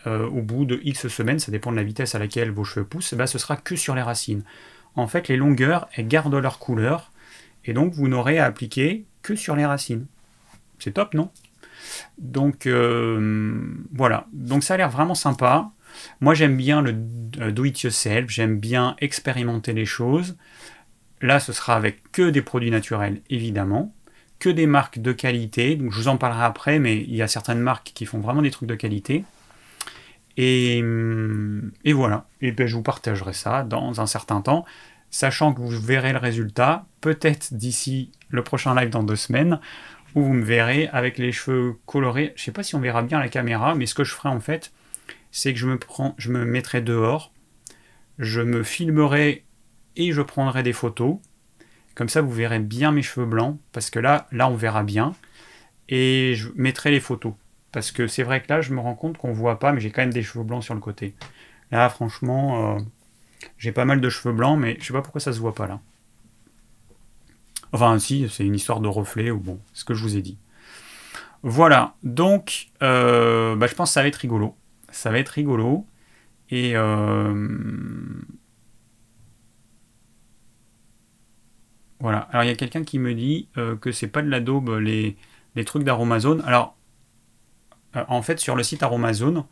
euh, 0.07 0.27
au 0.27 0.41
bout 0.41 0.65
de 0.65 0.79
X 0.83 1.07
semaines, 1.07 1.39
ça 1.39 1.51
dépend 1.51 1.71
de 1.71 1.77
la 1.77 1.83
vitesse 1.83 2.15
à 2.15 2.19
laquelle 2.19 2.51
vos 2.51 2.63
cheveux 2.63 2.85
poussent, 2.85 3.13
bah, 3.13 3.27
ce 3.27 3.37
sera 3.37 3.55
que 3.55 3.75
sur 3.75 3.95
les 3.95 4.01
racines. 4.01 4.43
En 4.95 5.07
fait, 5.07 5.27
les 5.27 5.37
longueurs, 5.37 5.87
gardent 5.97 6.35
leur 6.35 6.59
couleur, 6.59 7.11
et 7.65 7.73
donc 7.73 7.93
vous 7.93 8.07
n'aurez 8.07 8.39
à 8.39 8.45
appliquer 8.45 9.05
que 9.21 9.35
sur 9.35 9.55
les 9.55 9.65
racines. 9.65 10.05
C'est 10.79 10.93
top, 10.93 11.13
non? 11.13 11.29
Donc 12.17 12.65
euh, 12.65 13.61
voilà, 13.93 14.27
donc 14.33 14.63
ça 14.63 14.75
a 14.75 14.77
l'air 14.77 14.89
vraiment 14.89 15.15
sympa. 15.15 15.71
Moi 16.19 16.33
j'aime 16.33 16.55
bien 16.55 16.81
le 16.81 16.95
euh, 17.39 17.51
do 17.51 17.65
it 17.65 17.81
yourself, 17.81 18.29
j'aime 18.29 18.59
bien 18.59 18.95
expérimenter 18.99 19.73
les 19.73 19.85
choses. 19.85 20.37
Là, 21.21 21.39
ce 21.39 21.53
sera 21.53 21.75
avec 21.75 22.11
que 22.11 22.29
des 22.29 22.41
produits 22.41 22.71
naturels, 22.71 23.21
évidemment, 23.29 23.93
que 24.39 24.49
des 24.49 24.65
marques 24.65 24.99
de 24.99 25.11
qualité. 25.11 25.77
Je 25.79 25.95
vous 25.95 26.07
en 26.07 26.17
parlerai 26.17 26.43
après, 26.43 26.79
mais 26.79 26.97
il 26.97 27.15
y 27.15 27.21
a 27.21 27.27
certaines 27.27 27.59
marques 27.59 27.91
qui 27.93 28.05
font 28.05 28.19
vraiment 28.19 28.41
des 28.41 28.49
trucs 28.49 28.67
de 28.67 28.75
qualité. 28.75 29.23
Et, 30.37 30.79
hum, 30.81 31.71
voilà. 31.85 32.27
Et 32.41 32.51
bien, 32.51 32.65
je 32.65 32.75
vous 32.75 32.83
partagerai 32.83 33.33
ça 33.33 33.63
dans 33.63 34.01
un 34.01 34.05
certain 34.05 34.41
temps, 34.41 34.65
sachant 35.09 35.53
que 35.53 35.61
vous 35.61 35.69
verrez 35.69 36.13
le 36.13 36.19
résultat, 36.19 36.85
peut-être 37.01 37.53
d'ici 37.53 38.11
le 38.29 38.43
prochain 38.43 38.73
live 38.75 38.89
dans 38.89 39.03
deux 39.03 39.15
semaines, 39.15 39.59
où 40.15 40.23
vous 40.23 40.33
me 40.33 40.43
verrez 40.43 40.87
avec 40.89 41.17
les 41.17 41.31
cheveux 41.31 41.75
colorés. 41.85 42.33
Je 42.35 42.41
ne 42.41 42.45
sais 42.45 42.51
pas 42.51 42.63
si 42.63 42.75
on 42.75 42.79
verra 42.79 43.01
bien 43.01 43.19
la 43.19 43.29
caméra, 43.29 43.75
mais 43.75 43.85
ce 43.85 43.93
que 43.93 44.03
je 44.03 44.13
ferai 44.13 44.29
en 44.29 44.39
fait, 44.39 44.71
c'est 45.31 45.53
que 45.53 45.59
je 45.59 45.67
me, 45.67 45.77
prends, 45.77 46.15
je 46.17 46.31
me 46.31 46.45
mettrai 46.45 46.81
dehors, 46.81 47.31
je 48.19 48.41
me 48.41 48.63
filmerai 48.63 49.45
et 49.95 50.11
je 50.11 50.21
prendrai 50.21 50.63
des 50.63 50.73
photos. 50.73 51.17
Comme 51.95 52.09
ça, 52.09 52.21
vous 52.21 52.31
verrez 52.31 52.59
bien 52.59 52.91
mes 52.91 53.01
cheveux 53.01 53.25
blancs, 53.25 53.59
parce 53.73 53.89
que 53.89 53.99
là, 53.99 54.27
là, 54.31 54.49
on 54.49 54.55
verra 54.55 54.83
bien. 54.83 55.13
Et 55.89 56.35
je 56.35 56.49
mettrai 56.55 56.91
les 56.91 57.01
photos. 57.01 57.33
Parce 57.71 57.91
que 57.91 58.07
c'est 58.07 58.23
vrai 58.23 58.41
que 58.41 58.47
là, 58.49 58.61
je 58.61 58.73
me 58.73 58.79
rends 58.79 58.95
compte 58.95 59.17
qu'on 59.17 59.31
voit 59.31 59.59
pas, 59.59 59.71
mais 59.71 59.79
j'ai 59.79 59.91
quand 59.91 60.01
même 60.01 60.13
des 60.13 60.23
cheveux 60.23 60.43
blancs 60.43 60.63
sur 60.63 60.73
le 60.73 60.79
côté. 60.79 61.15
Là, 61.71 61.89
franchement, 61.89 62.75
euh, 62.75 62.79
j'ai 63.57 63.71
pas 63.71 63.85
mal 63.85 64.01
de 64.01 64.09
cheveux 64.09 64.33
blancs, 64.33 64.59
mais 64.59 64.77
je 64.79 64.85
sais 64.85 64.93
pas 64.93 65.01
pourquoi 65.01 65.21
ça 65.21 65.33
se 65.33 65.39
voit 65.39 65.55
pas 65.55 65.67
là. 65.67 65.79
Enfin, 67.73 67.97
si, 67.99 68.27
c'est 68.29 68.45
une 68.45 68.55
histoire 68.55 68.81
de 68.81 68.87
reflet, 68.89 69.31
ou 69.31 69.39
bon, 69.39 69.59
ce 69.73 69.85
que 69.85 69.93
je 69.93 70.03
vous 70.03 70.17
ai 70.17 70.21
dit. 70.21 70.37
Voilà, 71.43 71.95
donc, 72.03 72.69
euh, 72.83 73.55
bah, 73.55 73.67
je 73.67 73.75
pense 73.75 73.89
que 73.89 73.93
ça 73.93 74.01
va 74.01 74.07
être 74.07 74.17
rigolo. 74.17 74.55
Ça 74.91 75.11
va 75.11 75.19
être 75.19 75.29
rigolo. 75.29 75.87
Et 76.49 76.73
euh, 76.75 77.33
Voilà. 82.01 82.27
Alors 82.31 82.43
il 82.43 82.47
y 82.47 82.51
a 82.51 82.55
quelqu'un 82.55 82.83
qui 82.83 82.99
me 82.99 83.13
dit 83.13 83.47
euh, 83.57 83.75
que 83.75 83.91
c'est 83.91 84.07
pas 84.07 84.21
de 84.23 84.29
la 84.29 84.39
daube 84.39 84.71
les, 84.79 85.15
trucs 85.65 85.83
d'Aromazone. 85.83 86.41
Alors 86.45 86.75
en 87.95 88.21
fait 88.21 88.39
sur 88.39 88.55
le 88.55 88.63
site 88.63 88.83
Aromazone, 88.83 89.45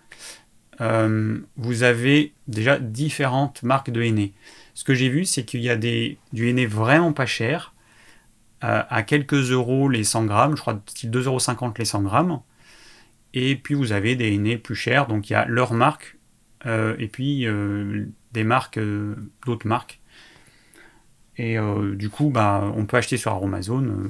euh, 0.81 1.39
vous 1.57 1.83
avez 1.83 2.33
déjà 2.47 2.79
différentes 2.79 3.63
marques 3.63 3.89
de 3.89 4.01
henné. 4.01 4.33
Ce 4.73 4.83
que 4.83 4.93
j'ai 4.93 5.09
vu, 5.09 5.25
c'est 5.25 5.43
qu'il 5.43 5.61
y 5.61 5.69
a 5.69 5.75
des, 5.75 6.17
du 6.31 6.49
henné 6.49 6.65
vraiment 6.65 7.13
pas 7.13 7.25
cher, 7.25 7.73
à 8.61 9.03
quelques 9.03 9.51
euros 9.51 9.87
les 9.87 10.03
100 10.03 10.25
grammes, 10.25 10.57
je 10.57 10.61
crois 10.61 10.73
2,50 10.73 11.25
euros 11.25 11.73
les 11.77 11.85
100 11.85 12.01
grammes. 12.01 12.41
Et 13.33 13.55
puis 13.55 13.73
vous 13.73 13.93
avez 13.93 14.17
des 14.17 14.33
henné 14.33 14.57
plus 14.57 14.75
chers, 14.75 15.07
donc 15.07 15.29
il 15.29 15.33
y 15.33 15.35
a 15.37 15.45
leur 15.45 15.73
marque, 15.73 16.17
et 16.65 17.07
puis 17.07 17.47
des 18.33 18.43
marques, 18.43 18.79
d'autres 19.45 19.67
marques. 19.67 19.99
Et 21.39 21.57
euh, 21.57 21.95
du 21.95 22.09
coup, 22.09 22.29
bah, 22.29 22.69
on 22.75 22.85
peut 22.85 22.97
acheter 22.97 23.15
sur 23.15 23.31
Aromazone 23.31 23.89
euh, 23.89 24.09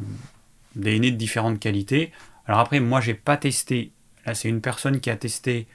des 0.75 0.95
hennées 0.95 1.11
de 1.11 1.15
différentes 1.15 1.59
qualités. 1.59 2.11
Alors 2.47 2.59
après, 2.59 2.79
moi, 2.79 3.01
j'ai 3.01 3.13
pas 3.13 3.37
testé. 3.37 3.91
Là, 4.29 4.35
c'est 4.35 4.47
une 4.47 4.61
personne 4.61 4.99
qui 4.99 5.09
a 5.09 5.15
testé 5.15 5.65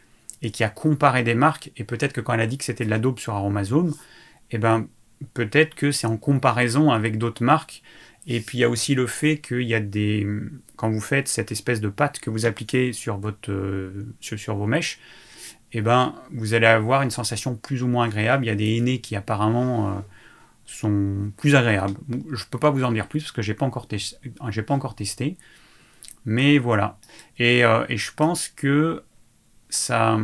et 0.41 0.53
qui 0.53 0.63
a 0.63 0.69
comparé 0.69 1.25
des 1.25 1.35
marques. 1.35 1.73
Et 1.77 1.83
peut-être 1.83 2.13
que 2.13 2.21
quand 2.21 2.35
elle 2.35 2.41
a 2.41 2.47
dit 2.47 2.57
que 2.57 2.63
c'était 2.63 2.85
de 2.85 2.91
la 2.91 3.01
dope 3.01 3.19
sur 3.19 3.35
Aromazone, 3.35 3.93
eh 4.53 4.59
ben, 4.59 4.87
peut-être 5.33 5.75
que 5.75 5.91
c'est 5.91 6.07
en 6.07 6.17
comparaison 6.17 6.93
avec 6.93 7.19
d'autres 7.19 7.43
marques. 7.43 7.83
Et 8.29 8.41
puis 8.41 8.59
il 8.59 8.61
y 8.61 8.65
a 8.65 8.69
aussi 8.69 8.95
le 8.95 9.09
fait 9.09 9.39
qu'il 9.39 9.63
y 9.63 9.75
a 9.75 9.81
des. 9.81 10.25
Quand 10.77 10.89
vous 10.89 11.01
faites 11.01 11.27
cette 11.27 11.51
espèce 11.51 11.81
de 11.81 11.89
pâte 11.89 12.21
que 12.21 12.31
vous 12.31 12.47
appliquez 12.47 12.93
sur, 12.93 13.19
votre, 13.19 13.51
euh, 13.51 14.07
sur, 14.21 14.55
vos 14.55 14.67
mèches, 14.67 15.01
eh 15.73 15.81
ben, 15.81 16.15
vous 16.31 16.55
allez 16.55 16.69
avoir 16.69 17.03
une 17.03 17.11
sensation 17.11 17.57
plus 17.57 17.83
ou 17.83 17.89
moins 17.89 18.05
agréable. 18.05 18.45
Il 18.45 18.49
y 18.49 18.53
a 18.53 18.55
des 18.55 18.77
hennées 18.77 19.01
qui 19.01 19.17
apparemment 19.17 20.05
sont 20.65 21.33
plus 21.39 21.57
agréables. 21.57 21.97
Je 22.09 22.45
ne 22.45 22.49
peux 22.53 22.61
pas 22.61 22.71
vous 22.71 22.85
en 22.85 22.93
dire 22.93 23.09
plus 23.09 23.25
parce 23.25 23.33
que 23.33 23.43
testé, 23.89 24.17
j'ai 24.51 24.63
pas 24.63 24.75
encore 24.75 24.95
testé. 24.95 25.37
Mais 26.25 26.59
voilà. 26.59 26.99
Et, 27.39 27.65
euh, 27.65 27.85
et, 27.89 27.97
je 27.97 28.13
pense 28.15 28.49
que 28.49 29.03
ça, 29.69 30.19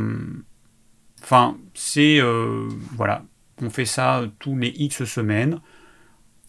enfin, 1.22 1.56
c'est 1.74 2.20
euh, 2.20 2.68
voilà, 2.96 3.24
on 3.60 3.70
fait 3.70 3.84
ça 3.84 4.24
tous 4.38 4.56
les 4.56 4.68
X 4.68 5.04
semaines. 5.04 5.60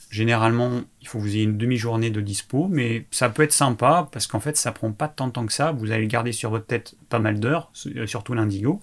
Généralement, 0.10 0.82
il 1.02 1.08
faut 1.08 1.20
que 1.20 1.24
vous 1.24 1.36
ayez 1.36 1.44
une 1.44 1.58
demi-journée 1.58 2.10
de 2.10 2.22
dispo, 2.22 2.68
mais 2.70 3.08
ça 3.12 3.30
peut 3.30 3.44
être 3.44 3.54
sympa 3.54 4.10
parce 4.12 4.28
qu'en 4.28 4.42
fait, 4.42 4.58
ça 4.58 4.72
prend 4.72 4.92
pas 4.92 5.08
tant 5.08 5.28
de 5.28 5.32
temps 5.32 5.46
que 5.46 5.54
ça. 5.54 5.72
Vous 5.72 5.92
allez 5.92 6.02
le 6.02 6.08
garder 6.08 6.34
sur 6.34 6.50
votre 6.50 6.66
tête 6.66 6.96
pas 7.10 7.20
mal 7.20 7.40
d'heures, 7.40 7.72
surtout 7.74 8.34
l'indigo. 8.34 8.82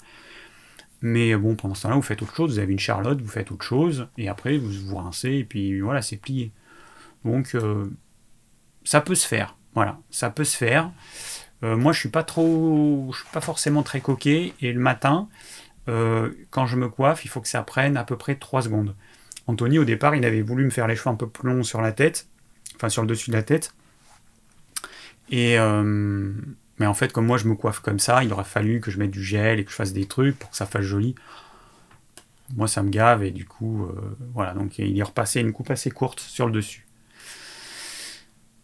Mais 1.01 1.37
bon, 1.37 1.55
pendant 1.55 1.75
ce 1.75 1.83
temps-là, 1.83 1.95
vous 1.95 2.03
faites 2.03 2.23
autre 2.23 2.35
chose, 2.35 2.55
vous 2.55 2.59
avez 2.59 2.73
une 2.73 2.79
charlotte, 2.79 3.21
vous 3.21 3.29
faites 3.29 3.53
autre 3.53 3.65
chose, 3.65 4.09
et 4.17 4.29
après, 4.29 4.59
vous 4.59 4.71
vous 4.71 4.97
rincez, 4.97 5.31
et 5.31 5.45
puis 5.45 5.81
voilà, 5.81 6.03
c'est 6.03 6.17
plié. 6.17 6.53
Donc, 7.25 7.55
euh, 7.55 7.87
ça 8.85 9.01
peut 9.01 9.15
se 9.15 9.27
faire. 9.27 9.57
Voilà, 9.79 10.01
ça 10.11 10.29
peut 10.29 10.43
se 10.43 10.57
faire. 10.57 10.91
Euh, 11.63 11.77
moi, 11.77 11.93
je 11.93 12.01
suis 12.01 12.09
pas 12.09 12.25
trop, 12.25 13.11
je 13.13 13.19
suis 13.19 13.29
pas 13.33 13.41
forcément 13.41 13.85
très 13.85 14.01
coquet, 14.01 14.53
et 14.61 14.73
le 14.73 14.81
matin, 14.81 15.29
euh, 15.89 16.33
quand 16.51 16.67
je 16.67 16.77
me 16.77 16.89
coiffe, 16.89 17.25
il 17.25 17.29
faut 17.29 17.41
que 17.41 17.47
ça 17.47 17.63
prenne 17.63 17.97
à 17.97 18.03
peu 18.03 18.17
près 18.17 18.35
3 18.35 18.63
secondes. 18.63 18.97
Anthony, 19.47 19.79
au 19.79 19.85
départ, 19.85 20.17
il 20.17 20.25
avait 20.25 20.43
voulu 20.43 20.65
me 20.65 20.71
faire 20.71 20.89
les 20.89 20.97
cheveux 20.97 21.11
un 21.11 21.15
peu 21.15 21.29
plus 21.29 21.49
longs 21.49 21.63
sur 21.63 21.81
la 21.81 21.93
tête, 21.93 22.27
enfin 22.75 22.89
sur 22.89 23.03
le 23.03 23.07
dessus 23.07 23.31
de 23.31 23.37
la 23.37 23.45
tête. 23.45 23.73
Et, 25.31 25.57
mais 26.81 26.87
en 26.87 26.95
fait, 26.95 27.13
comme 27.13 27.27
moi 27.27 27.39
je 27.39 27.47
me 27.47 27.55
coiffe 27.55 27.79
comme 27.79 28.01
ça, 28.01 28.25
il 28.25 28.33
aurait 28.33 28.43
fallu 28.43 28.81
que 28.81 28.91
je 28.91 28.99
mette 28.99 29.13
du 29.13 29.23
gel 29.23 29.61
et 29.61 29.65
que 29.65 29.71
je 29.71 29.77
fasse 29.77 29.93
des 29.93 30.07
trucs 30.07 30.37
pour 30.37 30.51
que 30.51 30.57
ça 30.57 30.67
fasse 30.67 30.83
joli. 30.83 31.15
Moi, 32.57 32.67
ça 32.67 32.83
me 32.83 32.91
gave 32.91 33.23
et 33.23 33.31
du 33.31 33.45
coup, 33.45 33.85
euh, 33.85 34.17
voilà. 34.35 34.55
Donc, 34.55 34.79
il 34.79 34.99
est 34.99 35.03
repassé 35.05 35.41
une 35.41 35.53
coupe 35.53 35.71
assez 35.71 35.93
courte 35.93 36.19
sur 36.19 36.47
le 36.47 36.53
dessus. 36.53 36.88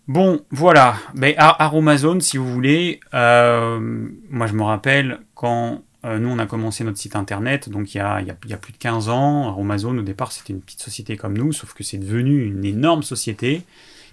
Bon, 0.07 0.45
voilà. 0.51 0.97
Mais 1.15 1.35
Aromazone, 1.39 2.21
si 2.21 2.37
vous 2.37 2.51
voulez, 2.51 3.01
euh, 3.15 3.81
moi 4.29 4.47
je 4.47 4.53
me 4.53 4.63
rappelle 4.63 5.21
quand 5.35 5.83
euh, 6.05 6.19
nous 6.19 6.29
on 6.29 6.39
a 6.39 6.47
commencé 6.47 6.85
notre 6.85 6.99
site 6.99 7.17
internet, 7.17 7.71
donc 7.71 7.95
il 7.95 7.99
y 7.99 8.01
a, 8.01 8.21
il 8.21 8.27
y 8.27 8.31
a, 8.53 8.57
plus 8.59 8.73
de 8.73 8.79
15 8.79 9.09
ans, 9.09 9.49
Aromazone 9.49 9.99
au 9.99 10.03
départ 10.03 10.33
c'était 10.33 10.53
une 10.53 10.61
petite 10.61 10.83
société 10.83 11.17
comme 11.17 11.39
nous, 11.39 11.53
sauf 11.53 11.73
que 11.73 11.83
c'est 11.83 11.97
devenu 11.97 12.45
une 12.45 12.67
énorme 12.67 13.03
société 13.03 13.63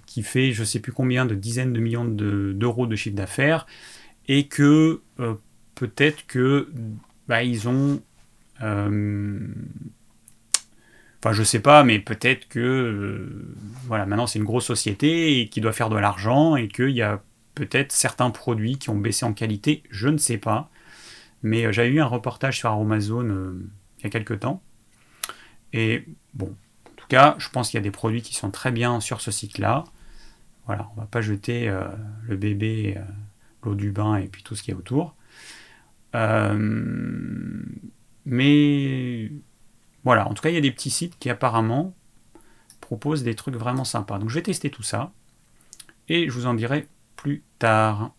qui 0.06 0.22
fait 0.22 0.52
je 0.52 0.64
sais 0.64 0.80
plus 0.80 0.92
combien 0.92 1.26
de 1.26 1.34
dizaines 1.34 1.74
de 1.74 1.80
millions 1.80 2.06
d'euros 2.06 2.86
de, 2.86 2.96
chiffre 2.96 3.16
d'affaires, 3.16 3.66
et 4.28 4.48
que 4.48 5.02
euh, 5.20 5.34
peut-être 5.74 6.26
que 6.26 6.70
bah, 7.28 7.42
ils 7.42 7.68
ont 7.68 8.00
enfin 11.22 11.32
je 11.32 11.42
sais 11.42 11.60
pas 11.60 11.84
mais 11.84 11.98
peut-être 11.98 12.48
que 12.48 12.58
euh, 12.58 13.54
voilà 13.86 14.06
maintenant 14.06 14.26
c'est 14.26 14.38
une 14.38 14.44
grosse 14.44 14.66
société 14.66 15.40
et 15.40 15.48
qui 15.48 15.60
doit 15.60 15.72
faire 15.72 15.88
de 15.88 15.96
l'argent 15.96 16.56
et 16.56 16.68
qu'il 16.68 16.90
y 16.90 17.02
a 17.02 17.22
peut-être 17.54 17.92
certains 17.92 18.30
produits 18.30 18.78
qui 18.78 18.90
ont 18.90 18.98
baissé 18.98 19.24
en 19.24 19.32
qualité 19.32 19.82
je 19.90 20.08
ne 20.08 20.18
sais 20.18 20.38
pas. 20.38 20.70
Mais 21.44 21.72
j'avais 21.72 21.88
eu 21.88 22.00
un 22.00 22.06
reportage 22.06 22.58
sur 22.58 22.70
Amazon 22.70 23.54
il 23.98 24.04
y 24.04 24.06
a 24.06 24.10
quelques 24.10 24.40
temps. 24.40 24.62
Et 25.72 26.04
bon 26.34 26.54
en 26.86 26.94
tout 26.96 27.06
cas 27.08 27.34
je 27.38 27.48
pense 27.48 27.70
qu'il 27.70 27.78
y 27.78 27.80
a 27.80 27.84
des 27.84 27.90
produits 27.90 28.22
qui 28.22 28.34
sont 28.34 28.50
très 28.50 28.72
bien 28.72 29.00
sur 29.00 29.20
ce 29.20 29.30
site 29.30 29.58
là 29.58 29.84
voilà 30.66 30.88
on 30.96 31.00
va 31.00 31.06
pas 31.06 31.20
jeter 31.20 31.72
le 32.28 32.36
bébé 32.36 32.96
l'eau 33.64 33.74
du 33.74 33.90
bain 33.90 34.16
et 34.16 34.26
puis 34.26 34.42
tout 34.42 34.54
ce 34.54 34.62
qui 34.62 34.70
est 34.70 34.74
autour. 34.74 35.14
Euh, 36.14 37.62
mais 38.24 39.30
voilà, 40.04 40.28
en 40.28 40.34
tout 40.34 40.42
cas, 40.42 40.50
il 40.50 40.54
y 40.54 40.58
a 40.58 40.62
des 40.62 40.72
petits 40.72 40.90
sites 40.90 41.18
qui 41.18 41.30
apparemment 41.30 41.94
proposent 42.80 43.22
des 43.22 43.34
trucs 43.34 43.56
vraiment 43.56 43.84
sympas. 43.84 44.18
Donc 44.18 44.28
je 44.28 44.34
vais 44.34 44.42
tester 44.42 44.70
tout 44.70 44.82
ça 44.82 45.12
et 46.08 46.28
je 46.28 46.32
vous 46.32 46.46
en 46.46 46.54
dirai 46.54 46.88
plus 47.16 47.42
tard. 47.58 48.14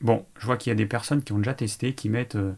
bon, 0.00 0.26
je 0.38 0.46
vois 0.46 0.56
qu'il 0.56 0.70
y 0.70 0.72
a 0.72 0.76
des 0.76 0.86
personnes 0.86 1.22
qui 1.22 1.32
ont 1.32 1.38
déjà 1.38 1.54
testé, 1.54 1.94
qui 1.94 2.08
mettent 2.08 2.36
euh, 2.36 2.54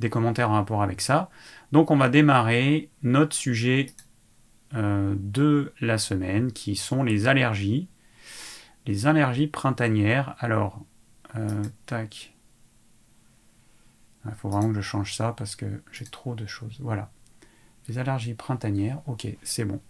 des 0.00 0.10
commentaires 0.10 0.50
en 0.50 0.54
rapport 0.54 0.82
avec 0.82 1.00
ça. 1.00 1.30
Donc 1.72 1.90
on 1.90 1.96
va 1.96 2.08
démarrer 2.08 2.90
notre 3.02 3.36
sujet 3.36 3.86
euh, 4.74 5.14
de 5.18 5.72
la 5.80 5.98
semaine, 5.98 6.52
qui 6.52 6.76
sont 6.76 7.02
les 7.02 7.28
allergies. 7.28 7.88
Les 8.86 9.06
allergies 9.06 9.46
printanières. 9.46 10.34
Alors, 10.38 10.80
euh, 11.36 11.62
tac. 11.86 12.34
Il 14.26 14.34
faut 14.34 14.48
vraiment 14.50 14.68
que 14.68 14.74
je 14.74 14.80
change 14.80 15.14
ça 15.14 15.34
parce 15.36 15.56
que 15.56 15.66
j'ai 15.92 16.04
trop 16.04 16.34
de 16.34 16.46
choses. 16.46 16.76
Voilà. 16.80 17.10
Les 17.88 17.98
allergies 17.98 18.34
printanières. 18.34 19.00
Ok, 19.06 19.26
c'est 19.42 19.64
bon. 19.64 19.80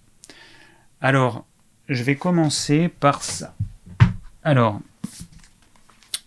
Alors, 1.00 1.44
je 1.88 2.02
vais 2.02 2.16
commencer 2.16 2.88
par 2.88 3.22
ça. 3.22 3.54
Alors, 4.42 4.80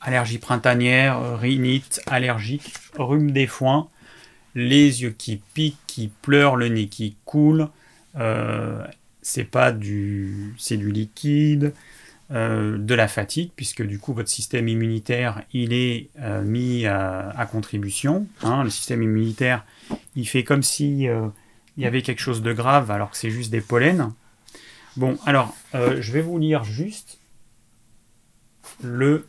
allergie 0.01 0.37
printanière, 0.37 1.39
rhinite, 1.39 2.01
allergique, 2.05 2.73
rhume 2.97 3.31
des 3.31 3.47
foins, 3.47 3.89
les 4.55 5.01
yeux 5.01 5.15
qui 5.17 5.37
piquent, 5.53 5.79
qui 5.87 6.09
pleurent, 6.09 6.57
le 6.57 6.67
nez 6.67 6.87
qui 6.87 7.15
coule. 7.25 7.69
Euh, 8.15 8.85
c'est 9.21 9.45
pas 9.45 9.71
du, 9.71 10.53
c'est 10.57 10.77
du 10.77 10.91
liquide, 10.91 11.73
euh, 12.32 12.78
de 12.78 12.95
la 12.95 13.07
fatigue, 13.07 13.51
puisque 13.55 13.84
du 13.84 13.99
coup 13.99 14.13
votre 14.13 14.30
système 14.30 14.67
immunitaire 14.67 15.43
il 15.53 15.74
est 15.74 16.09
euh, 16.19 16.41
mis 16.41 16.86
à, 16.86 17.47
contribution. 17.51 18.28
Hein. 18.41 18.63
Le 18.63 18.69
système 18.69 19.03
immunitaire 19.03 19.65
il 20.15 20.28
fait 20.28 20.43
comme 20.43 20.63
si 20.63 21.07
il 21.78 21.84
y 21.84 21.86
avait 21.86 22.01
quelque 22.01 22.21
chose 22.21 22.41
de 22.41 22.53
grave 22.53 22.91
alors 22.91 23.11
que 23.11 23.17
c'est 23.17 23.32
juste 23.32 23.51
des 23.51 23.61
pollens. 23.61 24.13
Bon, 24.95 25.17
alors 25.26 25.55
je 25.74 26.11
vais 26.11 26.21
vous 26.21 26.38
lire 26.38 26.63
juste 26.63 27.19
le 28.84 29.26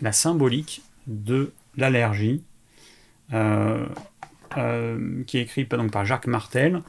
la 0.00 0.12
symbolique 0.12 0.82
de 1.06 1.52
l'allergie, 1.76 2.42
euh, 3.32 3.86
euh, 4.56 5.22
qui 5.26 5.38
est 5.38 5.42
écrit 5.42 5.64
donc, 5.64 5.90
par 5.90 6.04
Jacques 6.04 6.26
Martel. 6.26 6.82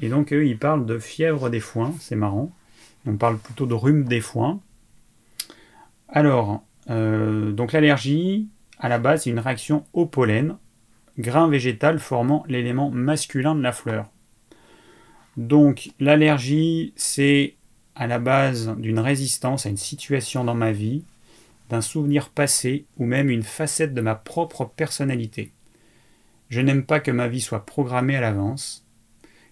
Et 0.00 0.08
donc, 0.08 0.32
eux, 0.32 0.46
ils 0.46 0.58
parlent 0.58 0.86
de 0.86 0.98
fièvre 0.98 1.50
des 1.50 1.60
foins, 1.60 1.94
c'est 2.00 2.16
marrant. 2.16 2.52
On 3.06 3.16
parle 3.16 3.38
plutôt 3.38 3.66
de 3.66 3.74
rhume 3.74 4.04
des 4.04 4.20
foins. 4.20 4.60
Alors, 6.08 6.62
euh, 6.90 7.52
donc 7.52 7.72
l'allergie, 7.72 8.48
à 8.78 8.88
la 8.88 8.98
base, 8.98 9.22
c'est 9.22 9.30
une 9.30 9.38
réaction 9.38 9.84
au 9.92 10.06
pollen, 10.06 10.56
grain 11.18 11.48
végétal 11.48 11.98
formant 11.98 12.44
l'élément 12.48 12.90
masculin 12.90 13.54
de 13.54 13.62
la 13.62 13.72
fleur. 13.72 14.08
Donc, 15.36 15.90
l'allergie, 16.00 16.92
c'est 16.96 17.54
à 17.94 18.06
la 18.06 18.18
base 18.18 18.74
d'une 18.78 18.98
résistance 18.98 19.66
à 19.66 19.68
une 19.68 19.76
situation 19.76 20.44
dans 20.44 20.54
ma 20.54 20.72
vie, 20.72 21.04
d'un 21.68 21.80
souvenir 21.80 22.30
passé 22.30 22.86
ou 22.96 23.04
même 23.04 23.30
une 23.30 23.42
facette 23.42 23.94
de 23.94 24.00
ma 24.00 24.14
propre 24.14 24.64
personnalité. 24.64 25.52
Je 26.48 26.60
n'aime 26.60 26.84
pas 26.84 27.00
que 27.00 27.10
ma 27.10 27.28
vie 27.28 27.40
soit 27.40 27.66
programmée 27.66 28.16
à 28.16 28.20
l'avance. 28.20 28.86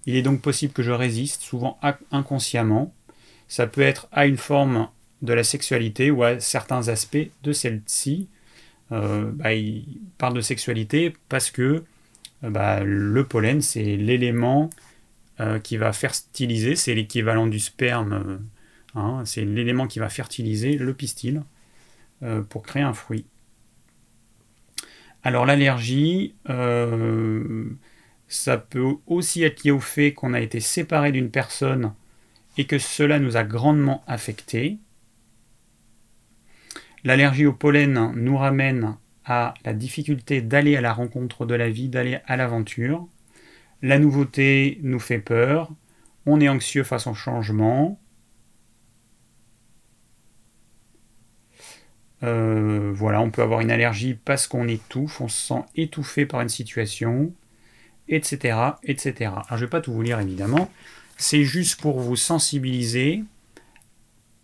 Il 0.06 0.16
est 0.16 0.22
donc 0.22 0.40
possible 0.40 0.72
que 0.72 0.82
je 0.82 0.92
résiste, 0.92 1.42
souvent 1.42 1.78
inconsciemment. 2.10 2.94
Ça 3.48 3.66
peut 3.66 3.82
être 3.82 4.08
à 4.12 4.26
une 4.26 4.36
forme 4.36 4.88
de 5.22 5.32
la 5.32 5.44
sexualité 5.44 6.10
ou 6.10 6.22
à 6.24 6.40
certains 6.40 6.88
aspects 6.88 7.28
de 7.42 7.52
celle-ci. 7.52 8.28
Euh, 8.92 9.30
bah, 9.32 9.54
il 9.54 9.84
parle 10.18 10.34
de 10.34 10.40
sexualité 10.40 11.14
parce 11.28 11.50
que 11.50 11.84
euh, 12.44 12.50
bah, 12.50 12.82
le 12.84 13.24
pollen, 13.24 13.60
c'est 13.60 13.96
l'élément 13.96 14.70
euh, 15.40 15.58
qui 15.58 15.76
va 15.76 15.92
fertiliser, 15.92 16.76
c'est 16.76 16.94
l'équivalent 16.94 17.46
du 17.46 17.58
sperme, 17.58 18.40
hein, 18.94 19.22
c'est 19.24 19.44
l'élément 19.44 19.86
qui 19.86 19.98
va 19.98 20.08
fertiliser 20.08 20.76
le 20.76 20.94
pistil. 20.94 21.42
Pour 22.48 22.62
créer 22.62 22.82
un 22.82 22.94
fruit. 22.94 23.26
Alors 25.22 25.44
l'allergie, 25.44 26.34
ça 28.26 28.56
peut 28.56 28.94
aussi 29.06 29.42
être 29.42 29.64
lié 29.64 29.70
au 29.70 29.80
fait 29.80 30.14
qu'on 30.14 30.32
a 30.32 30.40
été 30.40 30.60
séparé 30.60 31.12
d'une 31.12 31.30
personne 31.30 31.92
et 32.56 32.66
que 32.66 32.78
cela 32.78 33.18
nous 33.18 33.36
a 33.36 33.44
grandement 33.44 34.02
affecté. 34.06 34.78
L'allergie 37.04 37.46
au 37.46 37.52
pollen 37.52 38.12
nous 38.14 38.36
ramène 38.36 38.96
à 39.24 39.54
la 39.64 39.72
difficulté 39.74 40.40
d'aller 40.40 40.76
à 40.76 40.80
la 40.80 40.92
rencontre 40.92 41.46
de 41.46 41.54
la 41.54 41.68
vie, 41.68 41.88
d'aller 41.88 42.18
à 42.26 42.36
l'aventure. 42.36 43.06
La 43.82 43.98
nouveauté 43.98 44.78
nous 44.82 45.00
fait 45.00 45.18
peur, 45.18 45.70
on 46.24 46.40
est 46.40 46.48
anxieux 46.48 46.84
face 46.84 47.06
au 47.06 47.14
changement, 47.14 48.00
Euh, 52.22 52.92
voilà, 52.94 53.20
on 53.20 53.30
peut 53.30 53.42
avoir 53.42 53.60
une 53.60 53.70
allergie 53.70 54.14
parce 54.14 54.46
qu'on 54.46 54.68
étouffe, 54.68 55.20
on 55.20 55.28
se 55.28 55.48
sent 55.48 55.62
étouffé 55.76 56.26
par 56.26 56.40
une 56.40 56.48
situation, 56.48 57.32
etc., 58.08 58.58
etc. 58.84 59.14
Alors, 59.32 59.46
je 59.50 59.54
ne 59.56 59.60
vais 59.60 59.68
pas 59.68 59.80
tout 59.80 59.92
vous 59.92 60.02
lire 60.02 60.20
évidemment. 60.20 60.70
C'est 61.16 61.44
juste 61.44 61.80
pour 61.80 62.00
vous 62.00 62.16
sensibiliser 62.16 63.24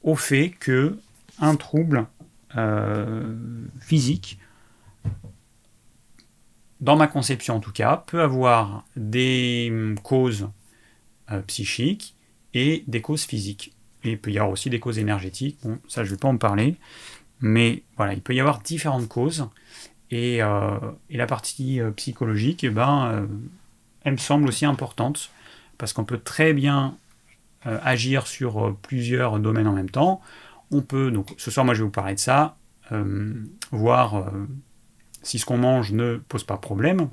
au 0.02 0.16
fait 0.16 0.50
que 0.50 0.98
un 1.38 1.56
trouble 1.56 2.06
euh, 2.56 3.34
physique, 3.80 4.38
dans 6.80 6.96
ma 6.96 7.06
conception 7.06 7.56
en 7.56 7.60
tout 7.60 7.72
cas, 7.72 7.96
peut 8.06 8.22
avoir 8.22 8.84
des 8.96 9.72
causes 10.02 10.48
euh, 11.30 11.40
psychiques 11.42 12.14
et 12.54 12.84
des 12.86 13.00
causes 13.00 13.24
physiques. 13.24 13.72
Et 14.04 14.12
il 14.12 14.18
peut 14.18 14.32
y 14.32 14.38
avoir 14.38 14.50
aussi 14.50 14.68
des 14.68 14.80
causes 14.80 14.98
énergétiques. 14.98 15.58
Bon, 15.62 15.78
ça, 15.88 16.04
je 16.04 16.10
ne 16.10 16.14
vais 16.14 16.20
pas 16.20 16.28
en 16.28 16.36
parler. 16.36 16.76
Mais 17.40 17.82
voilà, 17.96 18.14
il 18.14 18.20
peut 18.20 18.34
y 18.34 18.40
avoir 18.40 18.60
différentes 18.60 19.08
causes. 19.08 19.48
Et, 20.10 20.42
euh, 20.42 20.78
la 21.10 21.26
partie 21.26 21.80
psychologique, 21.96 22.64
eh 22.64 22.70
ben, 22.70 23.28
elle 24.02 24.12
me 24.12 24.18
semble 24.18 24.48
aussi 24.48 24.66
importante, 24.66 25.30
parce 25.78 25.92
qu'on 25.92 26.04
peut 26.04 26.18
très 26.18 26.52
bien 26.52 26.96
agir 27.64 28.26
sur 28.26 28.76
plusieurs 28.82 29.38
domaines 29.38 29.68
en 29.68 29.72
même 29.72 29.90
temps. 29.90 30.20
On 30.70 30.80
peut, 30.80 31.10
donc 31.10 31.32
ce 31.36 31.50
soir, 31.50 31.64
moi 31.64 31.74
je 31.74 31.80
vais 31.80 31.84
vous 31.84 31.90
parler 31.90 32.14
de 32.14 32.20
ça, 32.20 32.56
voir 33.70 34.32
si 35.22 35.38
ce 35.38 35.46
qu'on 35.46 35.58
mange 35.58 35.92
ne 35.92 36.16
pose 36.16 36.44
pas 36.44 36.56
problème. 36.56 37.08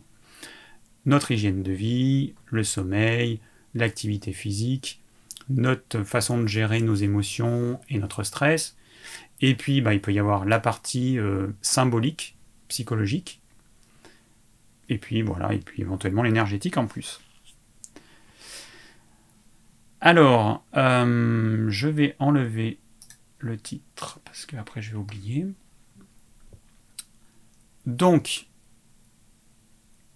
Notre 1.06 1.32
hygiène 1.32 1.62
de 1.62 1.72
vie, 1.72 2.34
le 2.48 2.64
sommeil, 2.64 3.40
l'activité 3.76 4.34
physique, 4.34 5.02
notre 5.50 6.04
façon 6.04 6.40
de 6.40 6.48
gérer 6.48 6.82
nos 6.82 6.96
émotions 6.96 7.80
et 7.90 8.00
notre 8.00 8.24
stress, 8.24 8.76
et 9.42 9.56
puis, 9.56 9.82
bah, 9.82 9.94
il 9.94 10.02
peut 10.02 10.14
y 10.14 10.20
avoir 10.20 10.46
la 10.46 10.60
partie 10.60 11.18
euh, 11.18 11.48
symbolique, 11.62 12.38
psychologique. 12.68 13.42
Et 14.90 14.98
puis, 14.98 15.22
voilà, 15.22 15.54
et 15.54 15.60
puis 15.60 15.82
éventuellement 15.82 16.24
l'énergétique 16.24 16.78
en 16.78 16.88
plus. 16.88 17.22
Alors, 20.02 20.66
euh, 20.76 21.70
je 21.70 21.88
vais 21.88 22.16
enlever 22.20 22.80
le 23.40 23.58
titre, 23.58 24.20
parce 24.24 24.46
que 24.46 24.56
après 24.56 24.82
je 24.82 24.92
vais 24.92 24.98
oublier. 24.98 25.46
Donc, 27.86 28.48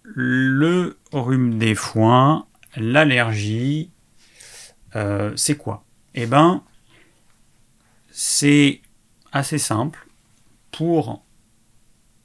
le 0.04 0.98
rhume 1.12 1.58
des 1.58 1.74
foins, 1.74 2.46
l'allergie, 2.76 3.90
euh, 4.96 5.34
c'est 5.36 5.56
quoi? 5.56 5.84
Eh 6.14 6.26
ben, 6.26 6.62
c'est 8.10 8.80
assez 9.32 9.58
simple. 9.58 10.06
Pour 10.70 11.24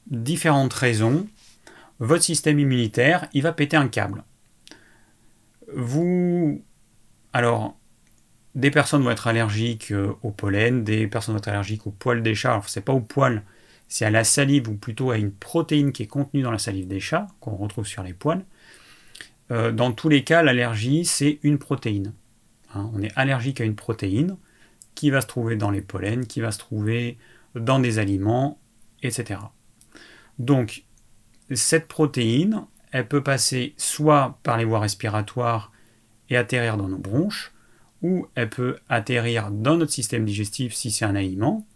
différentes 0.06 0.72
raisons, 0.72 1.28
votre 1.98 2.22
système 2.22 2.58
immunitaire, 2.58 3.28
il 3.32 3.42
va 3.42 3.52
péter 3.52 3.76
un 3.76 3.88
câble. 3.88 4.24
Vous... 5.74 6.64
Alors, 7.32 7.78
des 8.54 8.70
personnes 8.70 9.02
vont 9.02 9.10
être 9.10 9.26
allergiques 9.26 9.92
euh, 9.92 10.14
au 10.22 10.30
pollen, 10.30 10.84
des 10.84 11.06
personnes 11.06 11.34
vont 11.34 11.38
être 11.38 11.48
allergiques 11.48 11.86
au 11.86 11.90
poil 11.90 12.22
des 12.22 12.34
chats. 12.34 12.52
Alors, 12.52 12.68
c'est 12.68 12.80
pas 12.80 12.92
au 12.92 13.00
poil, 13.00 13.44
c'est 13.88 14.04
à 14.04 14.10
la 14.10 14.24
salive 14.24 14.68
ou 14.68 14.74
plutôt 14.74 15.10
à 15.10 15.16
une 15.16 15.32
protéine 15.32 15.92
qui 15.92 16.02
est 16.04 16.08
contenue 16.08 16.42
dans 16.42 16.50
la 16.50 16.58
salive 16.58 16.88
des 16.88 17.00
chats, 17.00 17.28
qu'on 17.40 17.56
retrouve 17.56 17.86
sur 17.86 18.02
les 18.02 18.14
poils. 18.14 18.44
Euh, 19.50 19.72
dans 19.72 19.92
tous 19.92 20.08
les 20.08 20.24
cas, 20.24 20.42
l'allergie, 20.42 21.04
c'est 21.04 21.38
une 21.42 21.58
protéine. 21.58 22.14
Hein, 22.74 22.90
on 22.94 23.02
est 23.02 23.12
allergique 23.16 23.60
à 23.60 23.64
une 23.64 23.74
protéine 23.74 24.36
qui 24.94 25.10
va 25.10 25.20
se 25.20 25.26
trouver 25.26 25.56
dans 25.56 25.70
les 25.70 25.80
pollens, 25.80 26.26
qui 26.26 26.40
va 26.40 26.52
se 26.52 26.58
trouver 26.58 27.18
dans 27.54 27.78
des 27.78 27.98
aliments, 27.98 28.58
etc. 29.02 29.40
Donc, 30.38 30.84
cette 31.52 31.88
protéine, 31.88 32.64
elle 32.92 33.08
peut 33.08 33.22
passer 33.22 33.74
soit 33.76 34.38
par 34.42 34.56
les 34.56 34.64
voies 34.64 34.80
respiratoires 34.80 35.69
et 36.30 36.36
atterrir 36.36 36.76
dans 36.76 36.88
nos 36.88 36.98
bronches, 36.98 37.52
ou 38.02 38.26
elle 38.34 38.48
peut 38.48 38.76
atterrir 38.88 39.50
dans 39.50 39.76
notre 39.76 39.92
système 39.92 40.24
digestif 40.24 40.72
si 40.74 40.90
c'est 40.90 41.04
un 41.04 41.14
aliment, 41.14 41.66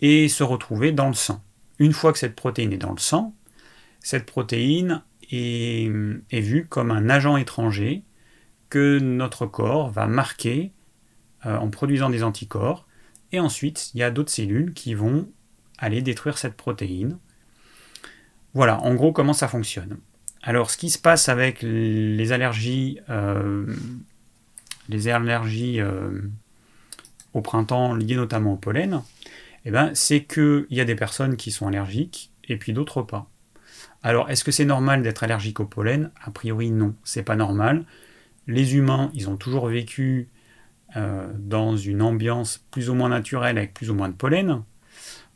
et 0.00 0.28
se 0.28 0.42
retrouver 0.42 0.92
dans 0.92 1.08
le 1.08 1.14
sang. 1.14 1.42
Une 1.78 1.92
fois 1.92 2.12
que 2.12 2.18
cette 2.18 2.36
protéine 2.36 2.72
est 2.72 2.78
dans 2.78 2.92
le 2.92 2.98
sang, 2.98 3.34
cette 4.00 4.26
protéine 4.26 5.02
est, 5.30 5.88
vue 6.30 6.66
comme 6.68 6.90
un 6.90 7.08
agent 7.08 7.36
étranger 7.36 8.02
que 8.70 8.98
notre 8.98 9.46
corps 9.46 9.90
va 9.90 10.06
marquer 10.06 10.72
euh, 11.46 11.56
en 11.56 11.70
produisant 11.70 12.10
des 12.10 12.22
anticorps. 12.22 12.86
Et 13.32 13.40
ensuite, 13.40 13.90
il 13.94 14.00
y 14.00 14.02
a 14.02 14.10
d'autres 14.10 14.30
cellules 14.30 14.72
qui 14.74 14.94
vont 14.94 15.28
aller 15.78 16.02
détruire 16.02 16.38
cette 16.38 16.54
protéine. 16.54 17.18
Voilà, 18.52 18.80
en 18.82 18.94
gros, 18.94 19.12
comment 19.12 19.32
ça 19.32 19.48
fonctionne. 19.48 19.98
Alors, 20.46 20.70
ce 20.70 20.76
qui 20.76 20.90
se 20.90 20.98
passe 20.98 21.30
avec 21.30 21.62
les 21.62 22.32
allergies, 22.32 23.00
euh, 23.08 23.64
les 24.90 25.08
allergies 25.08 25.80
euh, 25.80 26.20
au 27.32 27.40
printemps 27.40 27.94
liées 27.94 28.16
notamment 28.16 28.52
au 28.52 28.56
pollen, 28.56 29.00
eh 29.64 29.70
ben, 29.70 29.90
c'est 29.94 30.24
qu'il 30.24 30.66
y 30.68 30.82
a 30.82 30.84
des 30.84 30.96
personnes 30.96 31.36
qui 31.36 31.50
sont 31.50 31.66
allergiques 31.66 32.30
et 32.46 32.58
puis 32.58 32.74
d'autres 32.74 33.00
pas. 33.00 33.30
Alors, 34.02 34.28
est-ce 34.28 34.44
que 34.44 34.52
c'est 34.52 34.66
normal 34.66 35.02
d'être 35.02 35.24
allergique 35.24 35.60
au 35.60 35.64
pollen? 35.64 36.10
A 36.22 36.30
priori, 36.30 36.70
non, 36.70 36.94
c'est 37.04 37.22
pas 37.22 37.36
normal. 37.36 37.86
Les 38.46 38.76
humains, 38.76 39.10
ils 39.14 39.30
ont 39.30 39.38
toujours 39.38 39.68
vécu 39.68 40.28
euh, 40.94 41.26
dans 41.38 41.74
une 41.74 42.02
ambiance 42.02 42.58
plus 42.70 42.90
ou 42.90 42.94
moins 42.94 43.08
naturelle 43.08 43.56
avec 43.56 43.72
plus 43.72 43.90
ou 43.90 43.94
moins 43.94 44.10
de 44.10 44.14
pollen, 44.14 44.62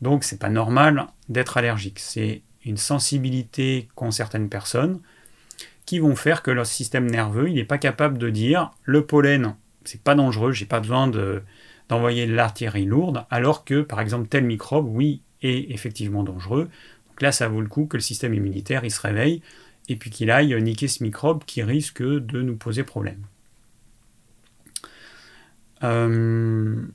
donc 0.01 0.23
c'est 0.23 0.39
pas 0.39 0.49
normal 0.49 1.07
d'être 1.29 1.57
allergique. 1.57 1.99
Une 2.65 2.77
sensibilité 2.77 3.89
qu'ont 3.95 4.11
certaines 4.11 4.49
personnes 4.49 4.99
qui 5.85 5.99
vont 5.99 6.15
faire 6.15 6.43
que 6.43 6.51
leur 6.51 6.65
système 6.65 7.09
nerveux, 7.09 7.49
il 7.49 7.55
n'est 7.55 7.63
pas 7.63 7.77
capable 7.77 8.17
de 8.17 8.29
dire 8.29 8.71
le 8.83 9.05
pollen, 9.05 9.55
c'est 9.85 10.01
pas 10.01 10.15
dangereux, 10.15 10.51
j'ai 10.51 10.65
pas 10.65 10.79
besoin 10.79 11.07
d'envoyer 11.87 12.27
de 12.27 12.33
l'artillerie 12.33 12.85
lourde, 12.85 13.25
alors 13.31 13.65
que 13.65 13.81
par 13.81 13.99
exemple 13.99 14.27
tel 14.27 14.43
microbe, 14.43 14.87
oui, 14.87 15.21
est 15.41 15.71
effectivement 15.71 16.23
dangereux, 16.23 16.69
là, 17.21 17.31
ça 17.31 17.47
vaut 17.47 17.61
le 17.61 17.67
coup 17.67 17.85
que 17.85 17.97
le 17.97 18.01
système 18.01 18.33
immunitaire 18.33 18.83
il 18.83 18.91
se 18.91 19.01
réveille 19.01 19.41
et 19.87 19.95
puis 19.95 20.09
qu'il 20.09 20.31
aille 20.31 20.61
niquer 20.61 20.87
ce 20.87 21.03
microbe 21.03 21.43
qui 21.45 21.63
risque 21.63 22.03
de 22.03 22.41
nous 22.41 22.55
poser 22.55 22.83
problème. 22.83 23.25
Euh, 25.83 26.85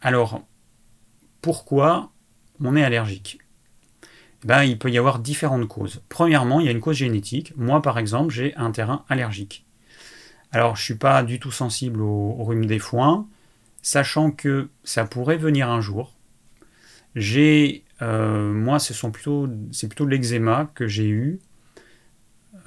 alors, 0.00 0.42
pourquoi 1.42 2.12
on 2.60 2.76
est 2.76 2.84
allergique? 2.84 3.43
Ben, 4.44 4.64
Il 4.64 4.78
peut 4.78 4.90
y 4.90 4.98
avoir 4.98 5.18
différentes 5.18 5.66
causes. 5.66 6.02
Premièrement, 6.08 6.60
il 6.60 6.66
y 6.66 6.68
a 6.68 6.72
une 6.72 6.80
cause 6.80 6.96
génétique. 6.96 7.52
Moi, 7.56 7.82
par 7.82 7.98
exemple, 7.98 8.32
j'ai 8.32 8.54
un 8.56 8.70
terrain 8.70 9.04
allergique. 9.08 9.64
Alors, 10.52 10.76
je 10.76 10.82
ne 10.82 10.84
suis 10.84 10.94
pas 10.94 11.22
du 11.22 11.40
tout 11.40 11.50
sensible 11.50 12.00
au 12.00 12.44
rhume 12.44 12.66
des 12.66 12.78
foins, 12.78 13.26
sachant 13.82 14.30
que 14.30 14.68
ça 14.84 15.04
pourrait 15.04 15.36
venir 15.36 15.68
un 15.68 15.80
jour. 15.80 16.14
J'ai 17.16 17.84
euh, 18.02 18.52
moi, 18.52 18.78
ce 18.78 18.94
sont 18.94 19.10
plutôt, 19.10 19.48
c'est 19.72 19.88
plutôt 19.88 20.06
l'eczéma 20.06 20.70
que 20.74 20.86
j'ai 20.86 21.08
eu. 21.08 21.40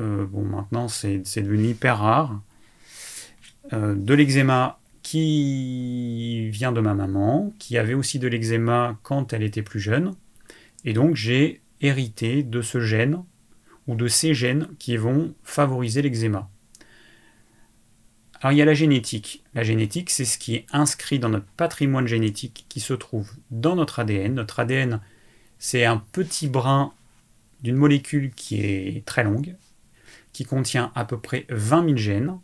Euh, 0.02 0.26
bon, 0.26 0.44
maintenant, 0.44 0.88
c'est, 0.88 1.20
devenu 1.38 1.70
hyper 1.70 2.00
rare. 2.00 2.42
Euh, 3.74 3.96
de 3.96 4.14
l'eczéma 4.14 4.80
qui 5.04 6.50
vient 6.50 6.72
de 6.72 6.82
ma 6.82 6.94
maman, 6.94 7.54
qui 7.60 7.78
avait 7.78 7.94
aussi 7.94 8.20
de 8.20 8.28
l'eczéma 8.28 8.98
quand 9.04 9.34
elle 9.34 9.44
était 9.44 9.62
plus 9.62 9.80
jeune. 9.80 10.16
Et 10.86 10.94
donc, 10.94 11.16
j'ai 11.16 11.62
hérité 11.82 12.44
de 12.44 12.62
ce 12.62 12.80
gène 12.80 13.24
ou 13.88 13.96
de 13.96 14.08
ces 14.08 14.34
gènes 14.34 14.68
qui 14.80 14.98
vont 14.98 15.34
favoriser 15.44 16.02
l'eczéma. 16.02 16.50
Alors 18.42 18.52
il 18.52 18.58
y 18.58 18.62
a 18.62 18.66
la 18.66 18.74
génétique. 18.74 19.44
La 19.54 19.64
génétique, 19.64 20.10
c'est 20.10 20.26
ce 20.26 20.38
qui 20.38 20.56
est 20.56 20.66
inscrit 20.72 21.20
dans 21.20 21.30
notre 21.30 21.48
patrimoine 21.58 22.08
génétique 22.08 22.66
qui 22.70 22.80
se 22.80 22.94
trouve 22.94 23.32
dans 23.50 23.76
notre 23.76 24.00
ADN. 24.00 24.36
Notre 24.36 24.60
ADN, 24.60 25.02
c'est 25.58 25.86
un 25.86 25.98
petit 25.98 26.48
brin 26.48 26.94
d'une 27.62 27.76
molécule 27.76 28.32
qui 28.36 28.62
est 28.62 29.06
très 29.06 29.24
longue, 29.24 29.56
qui 30.34 30.46
contient 30.46 30.92
à 30.94 31.06
peu 31.06 31.20
près 31.20 31.46
20 31.50 31.86
000 31.86 31.98
gènes. 31.98 32.40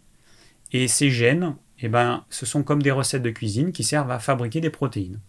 Et 0.72 0.88
ces 0.88 1.12
gènes, 1.12 1.56
eh 1.80 1.90
ben, 1.90 2.26
ce 2.30 2.48
sont 2.48 2.64
comme 2.64 2.82
des 2.82 2.92
recettes 2.92 3.22
de 3.22 3.30
cuisine 3.30 3.72
qui 3.72 3.84
servent 3.84 4.10
à 4.10 4.18
fabriquer 4.18 4.62
des 4.62 4.72
protéines. 4.72 5.20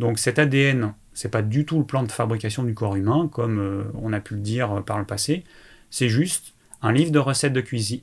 Donc 0.00 0.18
cet 0.18 0.38
ADN, 0.38 0.94
c'est 1.12 1.28
pas 1.30 1.42
du 1.42 1.66
tout 1.66 1.78
le 1.78 1.84
plan 1.84 2.02
de 2.02 2.10
fabrication 2.10 2.64
du 2.64 2.72
corps 2.72 2.96
humain, 2.96 3.28
comme 3.30 3.58
euh, 3.58 3.84
on 4.00 4.14
a 4.14 4.20
pu 4.20 4.34
le 4.34 4.40
dire 4.40 4.72
euh, 4.72 4.80
par 4.80 4.98
le 4.98 5.04
passé. 5.04 5.44
C'est 5.90 6.08
juste 6.08 6.54
un 6.80 6.90
livre 6.90 7.12
de 7.12 7.18
recettes 7.18 7.52
de 7.52 7.60
cuisine. 7.60 8.00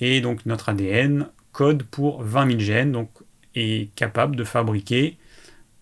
Et 0.00 0.20
donc 0.20 0.44
notre 0.46 0.68
ADN 0.70 1.28
code 1.52 1.84
pour 1.84 2.24
20 2.24 2.48
000 2.48 2.58
gènes, 2.58 2.90
donc 2.90 3.08
est 3.54 3.94
capable 3.94 4.34
de 4.34 4.42
fabriquer 4.42 5.16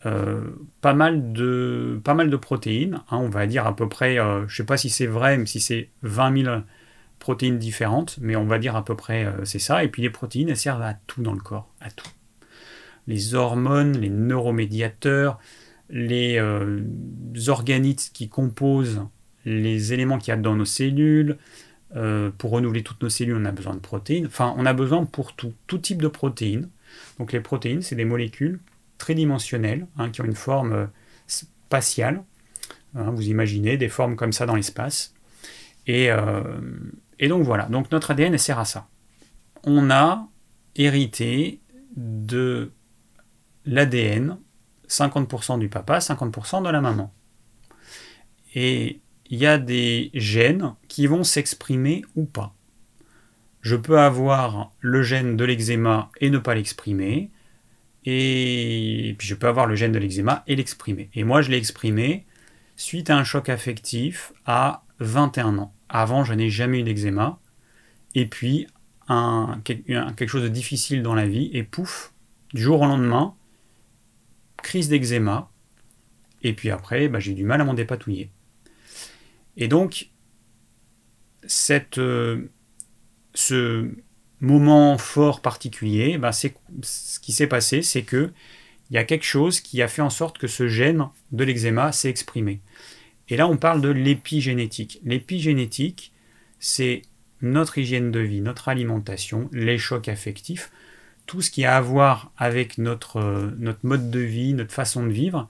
euh, 0.04 0.42
pas, 0.82 0.92
mal 0.92 1.32
de, 1.32 2.36
protéines, 2.36 3.00
hein, 3.10 3.16
on 3.16 3.30
va 3.30 3.46
dire 3.46 3.66
à 3.66 3.74
peu 3.74 3.88
près, 3.88 4.16
je 4.16 4.42
ne 4.42 4.48
sais 4.48 4.64
pas 4.64 4.76
si 4.76 4.90
c'est 4.90 5.06
vrai, 5.06 5.42
si 5.46 5.60
c'est 5.60 5.88
20 6.02 6.42
000 6.44 6.56
protéines 7.18 7.58
différentes, 7.58 8.18
mais 8.20 8.36
on 8.36 8.44
va 8.44 8.58
dire 8.58 8.76
à 8.76 8.84
peu 8.84 8.94
près 8.94 9.26
c'est 9.44 9.58
ça. 9.58 9.84
Et 9.84 9.88
puis 9.88 10.02
les 10.02 10.10
protéines, 10.10 10.50
elles 10.50 10.56
servent 10.58 10.82
à 10.82 10.94
tout 11.06 11.22
dans 11.22 11.32
le 11.32 11.40
corps, 11.40 11.72
à 11.80 11.90
tout. 11.90 12.10
Les 13.10 13.34
hormones, 13.34 13.98
les 13.98 14.08
neuromédiateurs, 14.10 15.38
les 15.90 16.40
organites 17.48 18.10
qui 18.14 18.28
composent 18.28 19.02
les 19.44 19.92
éléments 19.92 20.18
qu'il 20.18 20.28
y 20.28 20.32
a 20.32 20.36
dans 20.36 20.54
nos 20.54 20.64
cellules. 20.64 21.36
pour 22.38 22.50
renouveler 22.50 22.82
toutes 22.82 23.02
nos 23.02 23.08
cellules, 23.08 23.36
on 23.36 23.44
a 23.44 23.52
besoin 23.52 23.74
de 23.74 23.80
protéines. 23.80 24.26
Enfin, 24.26 24.54
on 24.56 24.64
a 24.64 24.72
besoin 24.72 25.04
pour 25.04 25.34
tout, 25.34 25.52
tout 25.66 25.78
type 25.78 26.00
de 26.00 26.08
protéines. 26.08 26.68
Donc 27.18 27.32
les 27.32 27.40
protéines, 27.40 27.82
c'est 27.82 27.96
des 27.96 28.04
molécules 28.04 28.60
tridimensionnelles, 29.00 29.86
hein, 29.96 30.10
qui 30.10 30.20
ont 30.20 30.24
une 30.24 30.34
forme 30.34 30.72
euh, 30.72 30.86
spatiale. 31.26 32.22
Hein, 32.94 33.10
vous 33.10 33.28
imaginez 33.28 33.76
des 33.76 33.88
formes 33.88 34.14
comme 34.14 34.32
ça 34.32 34.46
dans 34.46 34.54
l'espace. 34.54 35.14
Euh, 35.88 36.60
et, 37.18 37.26
donc 37.26 37.42
voilà, 37.42 37.64
donc 37.64 37.90
notre 37.90 38.12
ADN 38.12 38.38
sert 38.38 38.60
à 38.60 38.64
ça. 38.64 38.88
On 39.64 39.90
a 39.90 40.28
hérité 40.76 41.60
de 41.96 42.70
l'ADN, 43.70 44.38
50% 44.88 45.58
du 45.58 45.68
papa, 45.68 45.98
50% 45.98 46.64
de 46.64 46.70
la 46.70 46.80
maman. 46.80 47.12
Et 48.54 49.00
il 49.26 49.38
y 49.38 49.46
a 49.46 49.58
des 49.58 50.10
gènes 50.12 50.74
qui 50.88 51.06
vont 51.06 51.24
s'exprimer 51.24 52.04
ou 52.16 52.24
pas. 52.24 52.54
Je 53.60 53.76
peux 53.76 54.00
avoir 54.00 54.72
le 54.80 55.02
gène 55.02 55.36
de 55.36 55.44
l'eczéma 55.44 56.10
et 56.20 56.30
ne 56.30 56.38
pas 56.38 56.54
l'exprimer 56.54 57.30
et 58.04 59.14
puis 59.18 59.28
je 59.28 59.34
peux 59.34 59.46
avoir 59.46 59.66
le 59.66 59.74
gène 59.74 59.92
de 59.92 59.98
l'eczéma 59.98 60.42
et 60.46 60.56
l'exprimer. 60.56 61.10
Et 61.14 61.24
moi, 61.24 61.42
je 61.42 61.50
l'ai 61.50 61.58
exprimé 61.58 62.26
suite 62.76 63.10
à 63.10 63.16
un 63.16 63.24
choc 63.24 63.48
affectif 63.48 64.32
à 64.46 64.84
21 65.00 65.58
ans. 65.58 65.74
Avant, 65.88 66.24
je 66.24 66.32
n'ai 66.32 66.48
jamais 66.48 66.80
eu 66.80 66.82
d'eczéma. 66.82 67.38
Et 68.14 68.26
puis, 68.26 68.66
quelque 69.06 70.26
chose 70.26 70.42
de 70.42 70.48
difficile 70.48 71.02
dans 71.02 71.14
la 71.14 71.26
vie, 71.26 71.50
et 71.52 71.62
pouf, 71.62 72.12
du 72.54 72.62
jour 72.62 72.80
au 72.80 72.86
lendemain, 72.86 73.34
crise 74.62 74.88
d'eczéma. 74.88 75.50
Et 76.42 76.52
puis 76.52 76.70
après, 76.70 77.08
bah, 77.08 77.20
j'ai 77.20 77.34
du 77.34 77.44
mal 77.44 77.60
à 77.60 77.64
m'en 77.64 77.74
dépatouiller. 77.74 78.30
Et 79.56 79.68
donc, 79.68 80.08
cette, 81.46 81.98
euh, 81.98 82.50
ce, 83.34 83.90
moment 84.40 84.96
fort 84.98 85.42
particulier, 85.42 86.18
ben 86.18 86.32
c'est, 86.32 86.54
ce 86.82 87.20
qui 87.20 87.32
s'est 87.32 87.46
passé, 87.46 87.82
c'est 87.82 88.02
que 88.02 88.32
il 88.90 88.94
y 88.94 88.98
a 88.98 89.04
quelque 89.04 89.24
chose 89.24 89.60
qui 89.60 89.82
a 89.82 89.88
fait 89.88 90.02
en 90.02 90.10
sorte 90.10 90.38
que 90.38 90.48
ce 90.48 90.66
gène 90.66 91.08
de 91.30 91.44
l'eczéma 91.44 91.92
s'est 91.92 92.10
exprimé. 92.10 92.60
Et 93.28 93.36
là, 93.36 93.46
on 93.46 93.56
parle 93.56 93.80
de 93.80 93.88
l'épigénétique. 93.88 94.98
L'épigénétique, 95.04 96.12
c'est 96.58 97.02
notre 97.40 97.78
hygiène 97.78 98.10
de 98.10 98.18
vie, 98.18 98.40
notre 98.40 98.68
alimentation, 98.68 99.48
les 99.52 99.78
chocs 99.78 100.08
affectifs, 100.08 100.72
tout 101.30 101.42
ce 101.42 101.52
qui 101.52 101.64
a 101.64 101.76
à 101.76 101.80
voir 101.80 102.32
avec 102.36 102.76
notre, 102.76 103.18
euh, 103.18 103.52
notre 103.56 103.78
mode 103.84 104.10
de 104.10 104.18
vie, 104.18 104.52
notre 104.52 104.72
façon 104.72 105.06
de 105.06 105.12
vivre, 105.12 105.48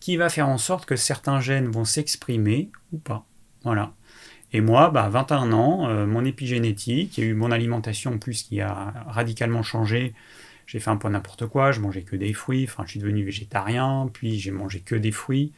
qui 0.00 0.16
va 0.16 0.28
faire 0.28 0.48
en 0.48 0.58
sorte 0.58 0.84
que 0.84 0.96
certains 0.96 1.38
gènes 1.38 1.68
vont 1.68 1.84
s'exprimer 1.84 2.70
ou 2.92 2.98
pas. 2.98 3.24
Voilà. 3.62 3.94
Et 4.52 4.60
moi, 4.60 4.90
bah, 4.90 5.08
21 5.08 5.52
ans, 5.52 5.88
euh, 5.88 6.06
mon 6.06 6.24
épigénétique, 6.24 7.16
il 7.16 7.20
y 7.22 7.26
a 7.28 7.30
eu 7.30 7.34
mon 7.34 7.52
alimentation 7.52 8.14
en 8.14 8.18
plus 8.18 8.42
qui 8.42 8.60
a 8.60 8.92
radicalement 9.06 9.62
changé. 9.62 10.12
J'ai 10.66 10.80
fait 10.80 10.90
un 10.90 10.96
peu 10.96 11.08
n'importe 11.08 11.46
quoi, 11.46 11.70
je 11.70 11.78
mangeais 11.78 12.02
que 12.02 12.16
des 12.16 12.32
fruits, 12.32 12.64
enfin 12.68 12.82
je 12.84 12.90
suis 12.90 13.00
devenu 13.00 13.22
végétarien, 13.22 14.10
puis 14.12 14.40
j'ai 14.40 14.50
mangé 14.50 14.80
que 14.80 14.96
des 14.96 15.12
fruits. 15.12 15.52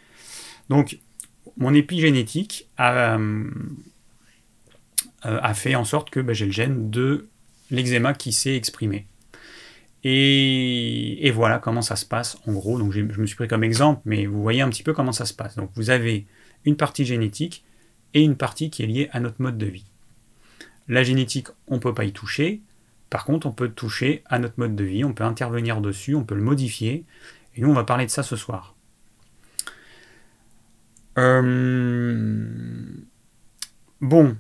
Donc 0.69 0.99
mon 1.57 1.73
épigénétique 1.73 2.69
a, 2.77 3.17
euh, 3.17 3.49
a 5.23 5.55
fait 5.55 5.75
en 5.75 5.85
sorte 5.85 6.11
que 6.11 6.21
bah, 6.21 6.35
j'ai 6.35 6.45
le 6.45 6.53
gène 6.53 6.91
de 6.91 7.31
l'eczéma 7.71 8.13
qui 8.13 8.35
s'est 8.35 8.57
exprimé. 8.57 9.07
Et, 10.05 11.31
voilà 11.35 11.59
comment 11.59 11.81
ça 11.81 11.97
se 11.97 12.05
passe 12.05 12.39
en 12.47 12.53
gros. 12.53 12.79
Donc 12.79 12.93
je 12.93 13.01
me 13.01 13.27
suis 13.27 13.37
pris 13.37 13.49
comme 13.49 13.65
exemple, 13.65 14.03
mais 14.05 14.27
vous 14.27 14.43
voyez 14.43 14.61
un 14.61 14.69
petit 14.69 14.83
peu 14.83 14.93
comment 14.93 15.13
ça 15.13 15.25
se 15.25 15.33
passe. 15.33 15.57
Donc 15.57 15.71
vous 15.75 15.91
avez 15.91 16.27
une 16.65 16.77
partie 16.77 17.05
génétique 17.05 17.65
et 18.13 18.23
une 18.23 18.37
partie 18.37 18.71
qui 18.71 18.83
est 18.83 18.87
liée 18.87 19.09
à 19.13 19.21
notre 19.21 19.41
mode 19.41 19.57
de 19.59 19.67
vie. 19.67 19.87
La 20.89 21.03
génétique, 21.03 21.49
on 21.69 21.77
ne 21.77 21.81
peut 21.81 21.95
pas 21.95 22.05
y 22.05 22.13
toucher. 22.13 22.61
Par 23.09 23.25
contre, 23.25 23.47
on 23.47 23.53
peut 23.53 23.71
toucher 23.71 24.23
à 24.27 24.39
notre 24.39 24.55
mode 24.59 24.77
de 24.77 24.85
vie, 24.85 25.05
on 25.05 25.15
peut 25.15 25.25
intervenir 25.25 25.81
dessus, 25.81 26.15
on 26.15 26.25
peut 26.25 26.35
le 26.35 26.43
modifier. 26.43 27.05
Et 27.57 27.63
nous, 27.63 27.71
on 27.71 27.75
va 27.75 27.85
parler 27.85 28.05
de 28.05 28.11
ça 28.11 28.23
ce 28.23 28.37
soir. 28.37 28.75
Euh, 31.17 32.47
bon. 34.01 34.37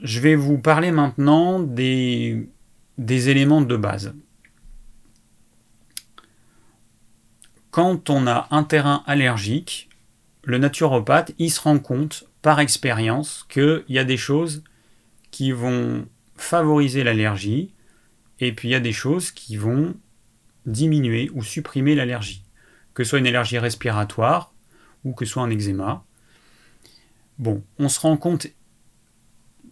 Je 0.00 0.18
vais 0.18 0.34
vous 0.34 0.58
parler 0.58 0.90
maintenant 0.90 1.60
des, 1.60 2.48
des 2.98 3.28
éléments 3.28 3.62
de 3.62 3.76
base. 3.76 4.14
quand 7.72 8.10
on 8.10 8.26
a 8.26 8.46
un 8.50 8.62
terrain 8.62 9.02
allergique, 9.06 9.88
le 10.44 10.58
naturopathe, 10.58 11.32
il 11.38 11.50
se 11.50 11.60
rend 11.60 11.78
compte 11.78 12.24
par 12.42 12.60
expérience 12.60 13.46
qu'il 13.48 13.84
y 13.88 13.98
a 13.98 14.04
des 14.04 14.18
choses 14.18 14.62
qui 15.30 15.52
vont 15.52 16.06
favoriser 16.36 17.02
l'allergie, 17.02 17.72
et 18.40 18.52
puis 18.52 18.68
il 18.68 18.72
y 18.72 18.76
a 18.76 18.80
des 18.80 18.92
choses 18.92 19.30
qui 19.30 19.56
vont 19.56 19.94
diminuer 20.66 21.30
ou 21.32 21.42
supprimer 21.42 21.94
l'allergie, 21.94 22.44
que 22.92 23.04
ce 23.04 23.10
soit 23.10 23.20
une 23.20 23.26
allergie 23.26 23.58
respiratoire 23.58 24.52
ou 25.04 25.14
que 25.14 25.24
ce 25.24 25.32
soit 25.32 25.42
un 25.42 25.50
eczéma. 25.50 26.04
Bon, 27.38 27.64
on 27.78 27.88
se 27.88 28.00
rend 28.00 28.18
compte 28.18 28.48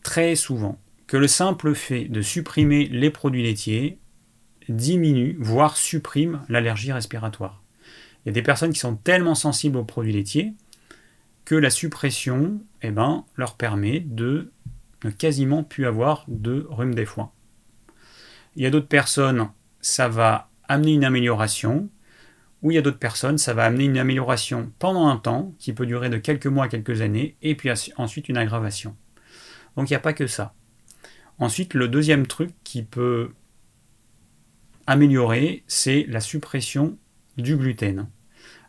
très 0.02 0.36
souvent 0.36 0.80
que 1.10 1.16
le 1.16 1.26
simple 1.26 1.74
fait 1.74 2.04
de 2.04 2.22
supprimer 2.22 2.86
les 2.86 3.10
produits 3.10 3.42
laitiers 3.42 3.98
diminue, 4.68 5.36
voire 5.40 5.76
supprime 5.76 6.42
l'allergie 6.48 6.92
respiratoire. 6.92 7.64
Il 8.24 8.28
y 8.28 8.30
a 8.30 8.32
des 8.32 8.42
personnes 8.42 8.72
qui 8.72 8.78
sont 8.78 8.94
tellement 8.94 9.34
sensibles 9.34 9.76
aux 9.76 9.84
produits 9.84 10.12
laitiers 10.12 10.54
que 11.44 11.56
la 11.56 11.70
suppression 11.70 12.60
eh 12.82 12.92
ben, 12.92 13.24
leur 13.34 13.56
permet 13.56 13.98
de 13.98 14.52
ne 15.02 15.10
quasiment 15.10 15.64
plus 15.64 15.84
avoir 15.84 16.26
de 16.28 16.64
rhume 16.70 16.94
des 16.94 17.06
foins. 17.06 17.32
Il 18.54 18.62
y 18.62 18.66
a 18.66 18.70
d'autres 18.70 18.86
personnes, 18.86 19.48
ça 19.80 20.06
va 20.06 20.48
amener 20.68 20.92
une 20.92 21.04
amélioration, 21.04 21.88
ou 22.62 22.70
il 22.70 22.76
y 22.76 22.78
a 22.78 22.82
d'autres 22.82 23.00
personnes, 23.00 23.36
ça 23.36 23.52
va 23.52 23.64
amener 23.64 23.86
une 23.86 23.98
amélioration 23.98 24.72
pendant 24.78 25.08
un 25.08 25.16
temps, 25.16 25.56
qui 25.58 25.72
peut 25.72 25.86
durer 25.86 26.08
de 26.08 26.18
quelques 26.18 26.46
mois 26.46 26.66
à 26.66 26.68
quelques 26.68 27.00
années, 27.00 27.36
et 27.42 27.56
puis 27.56 27.68
ensuite 27.96 28.28
une 28.28 28.36
aggravation. 28.36 28.94
Donc 29.76 29.90
il 29.90 29.92
n'y 29.92 29.96
a 29.96 30.00
pas 30.00 30.12
que 30.12 30.28
ça. 30.28 30.54
Ensuite, 31.40 31.74
le 31.74 31.88
deuxième 31.88 32.26
truc 32.26 32.50
qui 32.64 32.82
peut 32.82 33.30
améliorer, 34.86 35.64
c'est 35.66 36.04
la 36.08 36.20
suppression 36.20 36.98
du 37.38 37.56
gluten. 37.56 38.08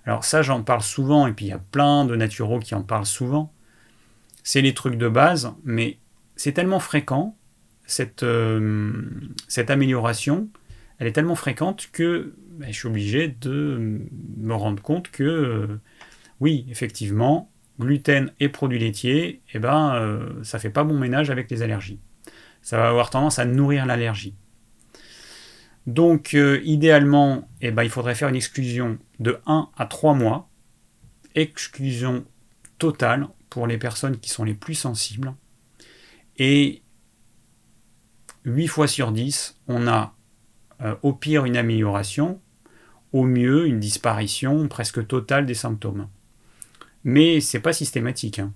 Alors 0.06 0.24
ça, 0.24 0.42
j'en 0.42 0.64
parle 0.64 0.82
souvent, 0.82 1.28
et 1.28 1.34
puis 1.34 1.46
il 1.46 1.50
y 1.50 1.54
a 1.54 1.60
plein 1.60 2.06
de 2.06 2.16
naturaux 2.16 2.60
qui 2.60 2.74
en 2.74 2.82
parlent 2.82 3.06
souvent. 3.06 3.54
C'est 4.44 4.62
les 4.62 4.74
trucs 4.74 4.96
de 4.96 5.10
base, 5.10 5.54
mais 5.64 6.00
c'est 6.36 6.54
tellement 6.54 6.80
fréquent, 6.80 7.36
cette, 7.86 8.24
euh, 8.24 8.92
amélioration, 9.68 10.50
elle 10.98 11.08
est 11.08 11.12
tellement 11.12 11.36
fréquente 11.36 11.90
que 11.92 12.34
ben, 12.52 12.72
je 12.72 12.78
suis 12.78 12.88
obligé 12.88 13.28
de 13.28 14.02
me 14.38 14.54
rendre 14.54 14.82
compte 14.82 15.12
que, 15.12 15.24
euh, 15.24 15.80
oui, 16.40 16.66
effectivement, 16.70 17.52
gluten 17.80 18.32
et 18.40 18.50
produits 18.50 18.80
laitiers, 18.80 19.42
eh 19.54 19.60
ben, 19.60 19.96
euh, 19.96 20.44
ça 20.44 20.58
fait 20.58 20.70
pas 20.70 20.84
bon 20.84 20.98
ménage 20.98 21.30
avec 21.30 21.52
les 21.52 21.62
allergies. 21.64 22.00
Ça 22.62 22.78
va 22.78 22.90
avoir 22.90 23.10
tendance 23.10 23.40
à 23.40 23.46
nourrir 23.46 23.86
l'allergie. 23.86 24.36
Donc, 25.88 26.34
idéalement, 26.34 27.50
eh 27.62 27.72
ben, 27.72 27.84
il 27.84 27.90
faudrait 27.90 28.16
faire 28.16 28.30
une 28.30 28.36
exclusion 28.36 29.00
de 29.20 29.40
1 29.48 29.70
à 29.76 29.86
3 29.88 30.14
mois. 30.14 30.50
Exclusion 31.34 32.26
totale 32.78 33.28
pour 33.50 33.68
les 33.68 33.78
personnes 33.78 34.18
qui 34.20 34.30
sont 34.30 34.44
les 34.44 34.54
plus 34.54 34.76
sensibles. 34.76 35.34
Et 36.38 36.84
8 38.46 38.68
fois 38.68 38.88
sur 38.88 39.12
10, 39.12 39.60
on 39.68 39.88
a 39.88 40.16
euh, 40.82 40.96
au 41.04 41.14
pire 41.14 41.46
une 41.46 41.58
amélioration, 41.58 42.42
au 43.14 43.24
mieux 43.24 43.68
une 43.68 43.80
disparition 43.80 44.68
presque 44.68 45.06
totale 45.06 45.46
des 45.46 45.54
symptômes. 45.54 46.08
Mais 47.04 47.42
c'est 47.42 47.60
pas 47.60 47.74
systématique. 47.74 48.40
Hein. 48.40 48.54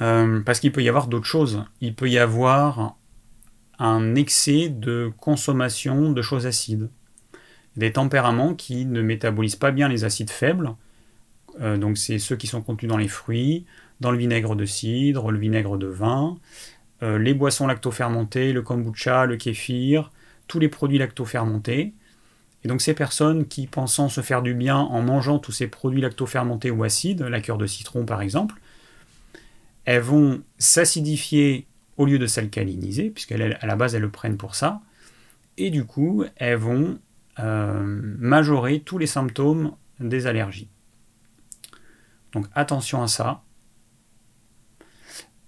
Euh, 0.00 0.40
parce 0.40 0.60
qu'il 0.60 0.72
peut 0.72 0.82
y 0.82 0.88
avoir 0.88 1.06
d'autres 1.06 1.26
choses. 1.26 1.64
Il 1.80 1.94
peut 1.94 2.08
y 2.08 2.18
avoir 2.18 2.96
un 3.78 4.14
excès 4.14 4.68
de 4.68 5.12
consommation 5.18 6.12
de 6.12 6.22
choses 6.22 6.46
acides. 6.46 6.90
Des 7.76 7.92
tempéraments 7.92 8.54
qui 8.54 8.84
ne 8.86 9.02
métabolisent 9.02 9.56
pas 9.56 9.70
bien 9.70 9.88
les 9.88 10.04
acides 10.04 10.30
faibles. 10.30 10.74
Euh, 11.60 11.76
donc 11.76 11.98
c'est 11.98 12.18
ceux 12.18 12.36
qui 12.36 12.46
sont 12.46 12.62
contenus 12.62 12.90
dans 12.90 12.96
les 12.96 13.08
fruits, 13.08 13.66
dans 14.00 14.10
le 14.10 14.18
vinaigre 14.18 14.56
de 14.56 14.64
cidre, 14.64 15.30
le 15.30 15.38
vinaigre 15.38 15.76
de 15.76 15.86
vin, 15.86 16.36
euh, 17.02 17.18
les 17.18 17.34
boissons 17.34 17.66
lactofermentées, 17.66 18.52
le 18.52 18.62
kombucha, 18.62 19.26
le 19.26 19.36
kéfir, 19.36 20.10
tous 20.46 20.58
les 20.58 20.68
produits 20.68 20.98
lactofermentés. 20.98 21.94
Et 22.62 22.68
donc 22.68 22.82
ces 22.82 22.94
personnes 22.94 23.46
qui, 23.46 23.66
pensant 23.66 24.08
se 24.08 24.20
faire 24.20 24.42
du 24.42 24.54
bien 24.54 24.76
en 24.76 25.02
mangeant 25.02 25.38
tous 25.38 25.52
ces 25.52 25.66
produits 25.66 26.02
lactofermentés 26.02 26.70
ou 26.70 26.84
acides, 26.84 27.22
la 27.22 27.40
cœur 27.40 27.56
de 27.56 27.66
citron 27.66 28.04
par 28.04 28.20
exemple, 28.20 28.56
elles 29.90 30.02
vont 30.02 30.44
s'acidifier 30.56 31.66
au 31.96 32.06
lieu 32.06 32.20
de 32.20 32.26
s'alcaliniser, 32.28 33.10
puisqu'à 33.10 33.36
la 33.36 33.74
base 33.76 33.96
elles 33.96 34.02
le 34.02 34.08
prennent 34.08 34.36
pour 34.36 34.54
ça, 34.54 34.82
et 35.56 35.70
du 35.70 35.84
coup 35.84 36.24
elles 36.36 36.58
vont 36.58 37.00
euh, 37.40 37.82
majorer 38.20 38.82
tous 38.82 38.98
les 38.98 39.08
symptômes 39.08 39.72
des 39.98 40.28
allergies. 40.28 40.68
Donc 42.30 42.46
attention 42.54 43.02
à 43.02 43.08
ça. 43.08 43.42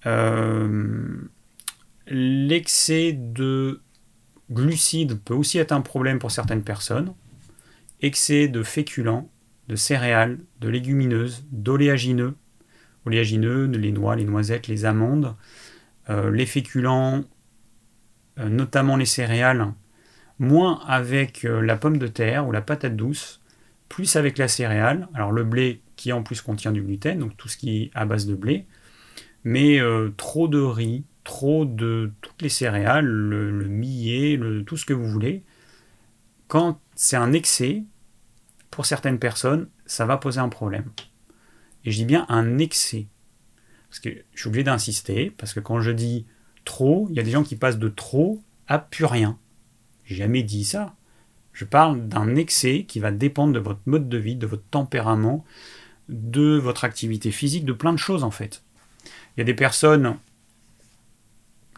Euh, 0.07 1.19
l'excès 2.09 3.13
de 3.13 3.81
glucides 4.51 5.21
peut 5.21 5.35
aussi 5.35 5.59
être 5.59 5.71
un 5.71 5.83
problème 5.83 6.19
pour 6.19 6.33
certaines 6.33 6.65
personnes. 6.65 7.15
Excès 8.01 8.49
de 8.49 8.65
féculents, 8.65 9.31
de 9.69 9.77
céréales, 9.77 10.41
de 10.59 10.69
légumineuses, 10.69 11.47
d'oléagineux, 11.53 12.35
oléagineux, 13.07 13.67
les 13.67 13.93
noix, 13.93 14.17
les 14.17 14.25
noisettes, 14.25 14.69
les 14.69 14.85
amandes, 14.85 15.35
euh, 16.11 16.31
les 16.31 16.47
féculents, 16.47 17.25
euh, 18.39 18.49
notamment 18.49 18.97
les 18.97 19.07
céréales, 19.07 19.73
moins 20.39 20.81
avec 20.87 21.45
la 21.45 21.77
pomme 21.77 21.99
de 21.99 22.09
terre 22.09 22.47
ou 22.49 22.53
la 22.53 22.63
patate 22.63 22.97
douce, 22.97 23.41
plus 23.89 24.17
avec 24.17 24.39
la 24.39 24.49
céréale. 24.49 25.09
Alors 25.15 25.31
le 25.31 25.45
blé 25.45 25.83
qui 25.97 26.13
en 26.13 26.23
plus 26.23 26.41
contient 26.41 26.73
du 26.73 26.83
gluten, 26.83 27.19
donc 27.19 27.37
tout 27.37 27.49
ce 27.49 27.57
qui 27.57 27.83
est 27.83 27.91
à 27.95 28.07
base 28.07 28.27
de 28.27 28.35
blé, 28.35 28.67
mais 29.45 29.81
euh, 29.81 30.11
trop 30.17 30.49
de 30.49 30.61
riz, 30.61 31.05
trop 31.25 31.65
de 31.65 32.11
toutes 32.21 32.43
les 32.43 32.49
céréales, 32.49 33.07
le, 33.07 33.69
millet, 33.69 34.39
tout 34.67 34.77
ce 34.77 34.85
que 34.85 34.93
vous 34.93 35.07
voulez. 35.07 35.43
Quand 36.49 36.81
c'est 36.95 37.17
un 37.17 37.33
excès, 37.33 37.85
pour 38.71 38.87
certaines 38.87 39.19
personnes, 39.19 39.69
ça 39.87 40.07
va 40.07 40.17
poser 40.17 40.41
un 40.41 40.49
problème. 40.49 40.87
Et 41.85 41.91
je 41.91 41.97
dis 41.97 42.05
bien 42.05 42.27
un 42.29 42.59
excès. 42.59 43.07
Parce 43.89 44.01
que 44.01 44.11
je 44.33 44.41
suis 44.41 44.49
obligé 44.49 44.65
d'insister, 44.65 45.31
parce 45.37 45.53
que 45.53 45.61
quand 45.61 45.81
je 45.81 45.91
dis 45.91 46.27
trop, 46.65 47.07
il 47.11 47.17
y 47.17 47.21
a 47.21 47.23
des 47.23 47.31
gens 47.31 47.43
qui 47.43 47.57
passent 47.57 47.79
de 47.79 47.89
trop 47.89 48.41
à 48.69 48.79
plus 48.79 49.05
rien. 49.05 49.39
J'ai 50.05 50.15
jamais 50.17 50.43
dit 50.43 50.65
ça. 50.65 50.95
Je 51.53 51.65
parle 51.65 52.09
d'un 52.09 52.35
excès 52.37 52.85
qui 52.85 52.99
va 53.01 53.11
dépendre 53.11 53.53
de 53.53 53.59
votre 53.59 53.81
mode 53.87 54.09
de 54.09 54.17
vie, 54.17 54.37
de 54.37 54.47
votre 54.47 54.65
tempérament, 54.71 55.45
de 56.09 56.57
votre 56.57 56.85
activité 56.85 57.31
physique, 57.31 57.65
de 57.65 57.73
plein 57.73 57.93
de 57.93 57.99
choses 57.99 58.25
en 58.25 58.31
fait. 58.31 58.63
Il 59.37 59.41
y 59.41 59.43
a 59.43 59.45
des 59.45 59.55
personnes 59.55 60.17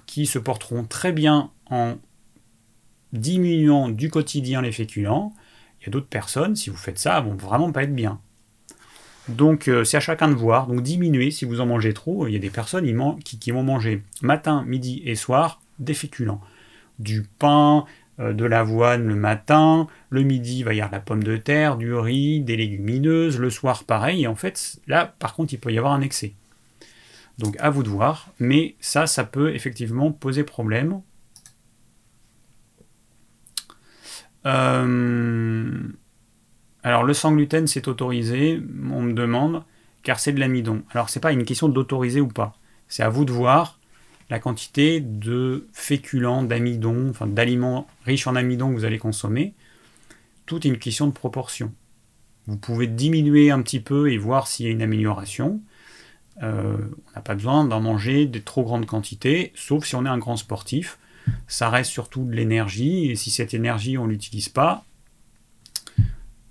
qui 0.07 0.27
se 0.27 0.39
porteront 0.39 0.85
très 0.85 1.13
bien 1.13 1.51
en 1.67 1.97
diminuant 3.13 3.89
du 3.89 4.11
quotidien 4.11 4.63
les 4.63 4.73
féculents. 4.73 5.35
Il 5.81 5.87
y 5.87 5.89
a 5.89 5.91
d'autres 5.91 6.09
personnes, 6.09 6.57
si 6.57 6.71
vous 6.71 6.77
faites 6.77 6.99
ça, 6.99 7.21
vont 7.21 7.35
vraiment 7.35 7.73
pas 7.73 7.83
être 7.83 7.95
bien. 7.95 8.21
Donc 9.29 9.69
euh, 9.69 9.85
c'est 9.85 9.97
à 9.97 10.01
chacun 10.01 10.29
de 10.29 10.35
voir. 10.35 10.67
Donc 10.67 10.83
diminuer 10.83 11.31
si 11.31 11.45
vous 11.45 11.61
en 11.61 11.67
mangez 11.67 11.95
trop. 11.95 12.27
Il 12.27 12.33
y 12.33 12.37
a 12.37 12.41
des 12.41 12.51
personnes 12.51 12.85
qui, 13.25 13.51
vont 13.51 13.63
manger 13.63 14.03
matin, 14.23 14.65
midi 14.67 15.03
et 15.05 15.15
soir 15.15 15.61
des 15.79 15.95
féculents. 15.95 16.41
Du 16.99 17.23
pain, 17.39 17.87
euh, 18.21 18.33
de 18.33 18.45
l'avoine 18.45 19.07
le 19.07 19.17
matin, 19.17 19.89
le 20.11 20.23
midi 20.23 20.59
il 20.59 20.65
va 20.65 20.75
y 20.75 20.81
avoir 20.81 20.93
la 20.93 21.01
pomme 21.01 21.25
de 21.25 21.37
terre, 21.37 21.77
du 21.77 21.95
riz, 21.95 22.41
des 22.41 22.57
légumineuses, 22.57 23.39
le 23.39 23.51
soir 23.51 23.85
pareil. 23.85 24.25
Et 24.25 24.27
en 24.27 24.37
fait 24.37 24.79
là 24.87 25.15
par 25.19 25.35
contre 25.35 25.55
il 25.55 25.59
peut 25.59 25.73
y 25.73 25.79
avoir 25.79 25.95
un 25.95 26.03
excès. 26.03 26.35
Donc 27.39 27.57
à 27.59 27.71
vous 27.71 27.83
de 27.83 27.89
voir, 27.89 28.29
mais 28.39 28.77
ça, 28.81 29.07
ça 29.07 29.25
peut 29.25 29.55
effectivement 29.55 30.13
poser 30.13 30.45
problème. 30.45 31.01
Euh, 34.47 35.89
alors 36.85 37.03
le 37.03 37.15
sans 37.15 37.33
gluten 37.33 37.67
c'est 37.67 37.89
autorisé, 37.89 38.63
on 38.93 39.03
me 39.03 39.13
demande, 39.13 39.65
car 40.03 40.21
c'est 40.21 40.33
de 40.33 40.39
l'amidon. 40.39 40.83
Alors 40.91 41.09
c'est 41.09 41.21
pas 41.21 41.33
une 41.33 41.45
question 41.45 41.69
d'autoriser 41.69 42.21
ou 42.21 42.29
pas, 42.29 42.57
c'est 42.87 43.03
à 43.03 43.09
vous 43.09 43.25
de 43.25 43.33
voir 43.33 43.81
la 44.31 44.39
quantité 44.39 45.01
de 45.01 45.67
féculents, 45.73 46.43
d'amidon, 46.43 47.11
enfin 47.11 47.27
d'aliments 47.27 47.87
riches 48.05 48.27
en 48.27 48.37
amidon 48.37 48.71
que 48.71 48.75
vous 48.75 48.85
allez 48.85 48.99
consommer. 48.99 49.55
Tout 50.47 50.67
est 50.67 50.71
une 50.71 50.79
question 50.79 51.07
de 51.07 51.13
proportion. 51.13 51.73
Vous 52.47 52.57
pouvez 52.57 52.87
diminuer 52.87 53.51
un 53.51 53.63
petit 53.63 53.81
peu 53.81 54.11
et 54.11 54.19
voir 54.19 54.47
s'il 54.47 54.67
y 54.67 54.69
a 54.69 54.73
une 54.73 54.83
amélioration. 54.83 55.61
Euh, 56.43 56.77
on 56.77 57.17
n'a 57.17 57.23
pas 57.23 57.35
besoin 57.35 57.65
d'en 57.65 57.81
manger 57.81 58.27
de 58.27 58.39
trop 58.39 58.65
grandes 58.65 58.87
quantités, 58.87 59.53
sauf 59.55 59.85
si 59.85 59.95
on 59.95 60.05
est 60.05 60.11
un 60.11 60.19
grand 60.19 60.37
sportif. 60.37 60.99
Ça 61.47 61.71
reste 61.71 61.91
surtout 61.91 62.25
de 62.25 62.33
l'énergie, 62.33 63.11
et 63.11 63.17
si 63.17 63.31
cette 63.31 63.55
énergie 63.55 63.97
on 63.97 64.05
ne 64.05 64.11
l'utilise 64.11 64.51
pas, 64.51 64.85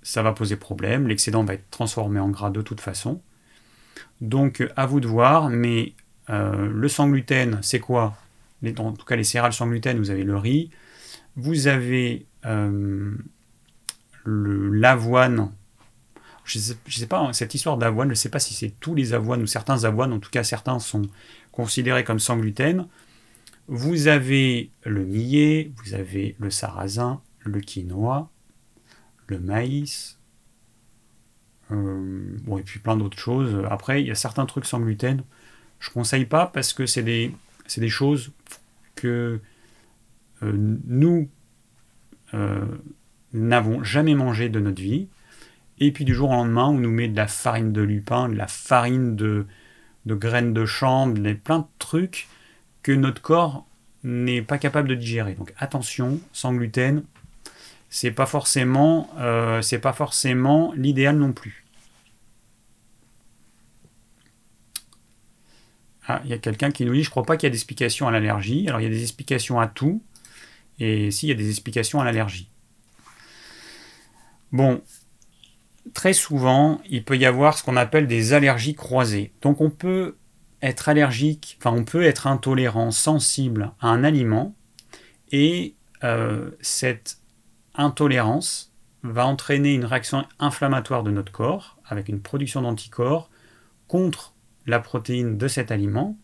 ça 0.04 0.22
va 0.22 0.32
poser 0.32 0.54
problème. 0.54 1.08
L'excédent 1.08 1.42
va 1.42 1.54
être 1.54 1.68
transformé 1.70 2.20
en 2.20 2.28
gras 2.28 2.50
de 2.50 2.62
toute 2.62 2.80
façon. 2.80 3.20
Donc 4.20 4.62
à 4.76 4.86
vous 4.86 5.00
de 5.00 5.08
voir, 5.08 5.48
mais 5.50 5.94
euh, 6.30 6.70
le 6.72 6.88
sans 6.88 7.08
gluten, 7.08 7.58
c'est 7.62 7.80
quoi? 7.80 8.16
En 8.78 8.92
tout 8.92 9.04
cas 9.04 9.16
les 9.16 9.24
céréales 9.24 9.52
sans 9.52 9.66
gluten, 9.66 9.98
vous 9.98 10.10
avez 10.10 10.22
le 10.22 10.36
riz, 10.36 10.70
vous 11.36 11.66
avez 11.66 12.26
euh, 12.46 13.16
l'avoine. 14.24 15.50
Je 16.44 16.58
ne 16.58 16.62
sais, 16.62 16.76
sais, 16.88 17.06
pas, 17.06 17.32
cette 17.32 17.54
histoire 17.54 17.78
d'avoine, 17.78 18.08
je 18.08 18.12
ne 18.12 18.16
sais 18.16 18.28
pas 18.28 18.38
si 18.38 18.52
c'est 18.52 18.74
tous 18.80 18.94
les 18.94 19.14
avoines 19.14 19.42
ou 19.42 19.46
certains 19.46 19.84
avoines, 19.84 20.12
en 20.12 20.18
tout 20.18 20.30
cas 20.30 20.44
certains 20.44 20.78
sont 20.78 21.02
considérés 21.50 22.04
comme 22.04 22.18
sans 22.18 22.36
gluten. 22.36 22.86
Vous 23.68 24.08
avez 24.08 24.70
le 24.84 25.04
millet, 25.04 25.70
vous 25.82 25.94
avez 25.94 26.36
le 26.38 26.50
sarrasin, 26.50 27.22
le 27.40 27.60
quinoa, 27.60 28.28
le 29.28 29.38
maïs, 29.38 30.18
euh, 31.70 32.36
bon, 32.42 32.58
et 32.58 32.62
puis 32.62 32.78
plein 32.80 32.96
d'autres 32.96 33.18
choses. 33.18 33.64
Après, 33.70 34.02
il 34.02 34.06
y 34.06 34.10
a 34.10 34.14
certains 34.14 34.46
trucs 34.46 34.66
sans 34.66 34.80
gluten. 34.80 35.22
Je 35.80 35.90
ne 35.90 35.94
conseille 35.94 36.24
pas 36.24 36.46
parce 36.46 36.72
que 36.72 36.86
c'est 36.86 37.02
des, 37.02 37.34
des, 37.76 37.88
choses 37.88 38.32
que 38.94 39.40
euh, 40.42 40.78
nous 40.86 41.28
euh, 42.34 42.64
n'avons 43.32 43.82
jamais 43.82 44.14
mangé 44.14 44.48
de 44.48 44.60
notre 44.60 44.80
vie. 44.80 45.08
Et 45.80 45.92
puis 45.92 46.04
du 46.04 46.14
jour 46.14 46.30
au 46.30 46.34
lendemain, 46.34 46.68
on 46.68 46.78
nous 46.78 46.90
met 46.90 47.08
de 47.08 47.16
la 47.16 47.26
farine 47.26 47.72
de 47.72 47.82
lupin, 47.82 48.28
de 48.28 48.36
la 48.36 48.46
farine 48.46 49.16
de, 49.16 49.46
de 50.06 50.14
graines 50.14 50.54
de 50.54 50.64
chambre, 50.64 51.20
plein 51.34 51.60
de 51.60 51.66
trucs 51.78 52.28
que 52.82 52.92
notre 52.92 53.20
corps 53.20 53.66
n'est 54.04 54.42
pas 54.42 54.58
capable 54.58 54.88
de 54.88 54.94
digérer. 54.94 55.34
Donc 55.34 55.52
attention, 55.58 56.20
sans 56.32 56.54
gluten, 56.54 57.02
c'est 57.94 58.10
pas 58.10 58.26
forcément, 58.26 59.08
euh, 59.20 59.62
c'est 59.62 59.78
pas 59.78 59.92
forcément 59.92 60.72
l'idéal 60.74 61.16
non 61.16 61.32
plus. 61.32 61.64
Ah, 66.08 66.20
il 66.24 66.30
y 66.30 66.32
a 66.32 66.38
quelqu'un 66.38 66.72
qui 66.72 66.84
nous 66.84 66.92
dit, 66.92 67.04
je 67.04 67.10
crois 67.10 67.22
pas 67.22 67.36
qu'il 67.36 67.46
y 67.46 67.50
a 67.50 67.50
d'explication 67.50 68.08
à 68.08 68.10
l'allergie. 68.10 68.66
Alors 68.66 68.80
il 68.80 68.82
y 68.82 68.86
a 68.88 68.90
des 68.90 69.02
explications 69.02 69.60
à 69.60 69.68
tout, 69.68 70.02
et 70.80 71.12
si 71.12 71.26
il 71.26 71.28
y 71.28 71.32
a 71.32 71.36
des 71.36 71.48
explications 71.48 72.00
à 72.00 72.04
l'allergie. 72.04 72.50
Bon, 74.50 74.82
très 75.92 76.14
souvent, 76.14 76.80
il 76.90 77.04
peut 77.04 77.16
y 77.16 77.26
avoir 77.26 77.56
ce 77.56 77.62
qu'on 77.62 77.76
appelle 77.76 78.08
des 78.08 78.32
allergies 78.32 78.74
croisées. 78.74 79.32
Donc 79.40 79.60
on 79.60 79.70
peut 79.70 80.16
être 80.62 80.88
allergique, 80.88 81.58
enfin 81.60 81.70
on 81.70 81.84
peut 81.84 82.02
être 82.02 82.26
intolérant, 82.26 82.90
sensible 82.90 83.70
à 83.78 83.86
un 83.86 84.02
aliment, 84.02 84.52
et 85.30 85.76
euh, 86.02 86.50
cette 86.60 87.18
intolérance 87.74 88.72
va 89.02 89.26
entraîner 89.26 89.74
une 89.74 89.84
réaction 89.84 90.24
inflammatoire 90.38 91.02
de 91.02 91.10
notre 91.10 91.32
corps 91.32 91.78
avec 91.84 92.08
une 92.08 92.20
production 92.20 92.62
d'anticorps 92.62 93.30
contre 93.86 94.34
la 94.66 94.80
protéine 94.80 95.36
de 95.36 95.48
cet 95.48 95.70
aliment 95.70 96.16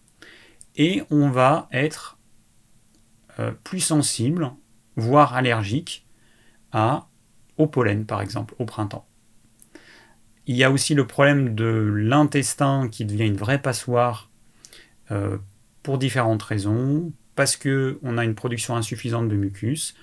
et 0.76 1.02
on 1.10 1.28
va 1.28 1.68
être 1.72 2.18
euh, 3.38 3.52
plus 3.64 3.80
sensible, 3.80 4.52
voire 4.96 5.34
allergique 5.34 6.06
à, 6.72 7.08
au 7.58 7.66
pollen 7.66 8.06
par 8.06 8.22
exemple, 8.22 8.54
au 8.58 8.64
printemps. 8.64 9.06
Il 10.46 10.56
y 10.56 10.64
a 10.64 10.70
aussi 10.70 10.94
le 10.94 11.06
problème 11.06 11.54
de 11.54 11.92
l'intestin 11.94 12.88
qui 12.88 13.04
devient 13.04 13.26
une 13.26 13.36
vraie 13.36 13.60
passoire 13.60 14.30
euh, 15.10 15.38
pour 15.82 15.98
différentes 15.98 16.42
raisons, 16.42 17.12
parce 17.36 17.56
qu'on 17.56 18.18
a 18.18 18.24
une 18.24 18.34
production 18.34 18.76
insuffisante 18.76 19.28
de 19.28 19.36
mucus, 19.36 19.94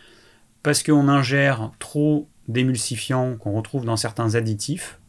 parce 0.67 0.83
qu'on 0.83 1.07
ingère 1.07 1.71
trop 1.79 2.27
d'émulsifiants 2.49 3.37
qu'on 3.37 3.53
retrouve 3.53 3.85
dans 3.85 3.95
certains 3.95 4.35
additifs. 4.35 4.99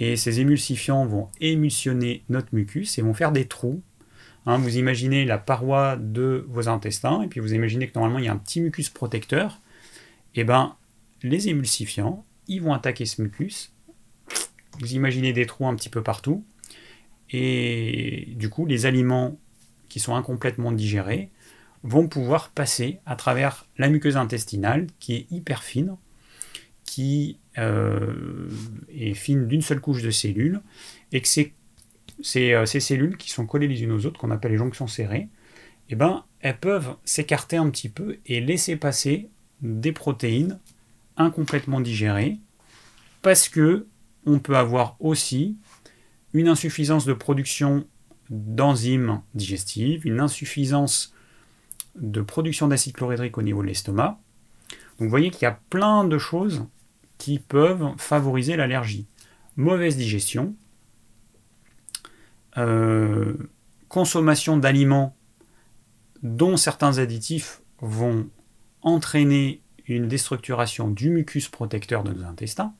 Et 0.00 0.16
ces 0.16 0.40
émulsifiants 0.40 1.06
vont 1.06 1.28
émulsionner 1.40 2.24
notre 2.28 2.48
mucus 2.52 2.98
et 2.98 3.02
vont 3.02 3.14
faire 3.14 3.30
des 3.30 3.44
trous. 3.44 3.82
Hein, 4.46 4.58
vous 4.58 4.78
imaginez 4.78 5.24
la 5.24 5.38
paroi 5.38 5.94
de 5.94 6.44
vos 6.48 6.68
intestins, 6.68 7.22
et 7.22 7.28
puis 7.28 7.38
vous 7.38 7.54
imaginez 7.54 7.86
que 7.86 7.92
normalement 7.94 8.18
il 8.18 8.24
y 8.24 8.28
a 8.28 8.32
un 8.32 8.36
petit 8.36 8.60
mucus 8.60 8.88
protecteur. 8.88 9.60
Et 10.34 10.40
eh 10.40 10.44
ben, 10.44 10.74
les 11.22 11.48
émulsifiants, 11.48 12.24
ils 12.48 12.60
vont 12.60 12.72
attaquer 12.72 13.06
ce 13.06 13.22
mucus. 13.22 13.72
Vous 14.80 14.94
imaginez 14.94 15.32
des 15.32 15.46
trous 15.46 15.68
un 15.68 15.76
petit 15.76 15.88
peu 15.88 16.02
partout. 16.02 16.44
Et 17.30 18.26
du 18.34 18.50
coup, 18.50 18.66
les 18.66 18.86
aliments 18.86 19.38
qui 19.88 20.00
sont 20.00 20.16
incomplètement 20.16 20.72
digérés 20.72 21.30
vont 21.82 22.08
pouvoir 22.08 22.50
passer 22.50 22.98
à 23.06 23.16
travers 23.16 23.66
la 23.78 23.88
muqueuse 23.88 24.16
intestinale 24.16 24.86
qui 24.98 25.14
est 25.14 25.26
hyper 25.30 25.62
fine, 25.62 25.96
qui 26.84 27.38
euh, 27.58 28.48
est 28.88 29.14
fine 29.14 29.46
d'une 29.46 29.62
seule 29.62 29.80
couche 29.80 30.02
de 30.02 30.10
cellules, 30.10 30.60
et 31.12 31.20
que 31.20 31.28
ces, 31.28 31.54
euh, 32.36 32.66
ces, 32.66 32.80
cellules 32.80 33.16
qui 33.16 33.30
sont 33.30 33.46
collées 33.46 33.68
les 33.68 33.82
unes 33.82 33.92
aux 33.92 34.06
autres, 34.06 34.20
qu'on 34.20 34.30
appelle 34.30 34.52
les 34.52 34.58
jonctions 34.58 34.86
serrées, 34.86 35.28
eh 35.88 35.94
ben, 35.94 36.24
elles 36.40 36.58
peuvent 36.58 36.96
s'écarter 37.04 37.56
un 37.56 37.70
petit 37.70 37.88
peu 37.88 38.18
et 38.26 38.40
laisser 38.40 38.76
passer 38.76 39.28
des 39.62 39.92
protéines 39.92 40.58
incomplètement 41.16 41.80
digérées, 41.80 42.38
parce 43.22 43.48
que 43.48 43.86
on 44.26 44.38
peut 44.38 44.56
avoir 44.56 44.96
aussi 45.00 45.56
une 46.32 46.48
insuffisance 46.48 47.06
de 47.06 47.12
production 47.12 47.86
d'enzymes 48.28 49.22
digestives, 49.34 50.06
une 50.06 50.20
insuffisance 50.20 51.14
de 51.96 52.20
production 52.20 52.68
d'acide 52.68 52.94
chlorhydrique 52.94 53.38
au 53.38 53.42
niveau 53.42 53.62
de 53.62 53.68
l'estomac. 53.68 54.18
Vous 54.98 55.08
voyez 55.08 55.30
qu'il 55.30 55.42
y 55.42 55.46
a 55.46 55.58
plein 55.70 56.04
de 56.04 56.18
choses 56.18 56.64
qui 57.18 57.38
peuvent 57.38 57.92
favoriser 57.96 58.56
l'allergie. 58.56 59.06
Mauvaise 59.56 59.96
digestion, 59.96 60.54
euh, 62.56 63.34
consommation 63.88 64.56
d'aliments 64.56 65.14
dont 66.22 66.56
certains 66.56 66.98
additifs 66.98 67.60
vont 67.80 68.28
entraîner 68.82 69.60
une 69.86 70.08
déstructuration 70.08 70.88
du 70.88 71.10
mucus 71.10 71.48
protecteur 71.48 72.04
de 72.04 72.12
nos 72.12 72.24
intestins, 72.24 72.72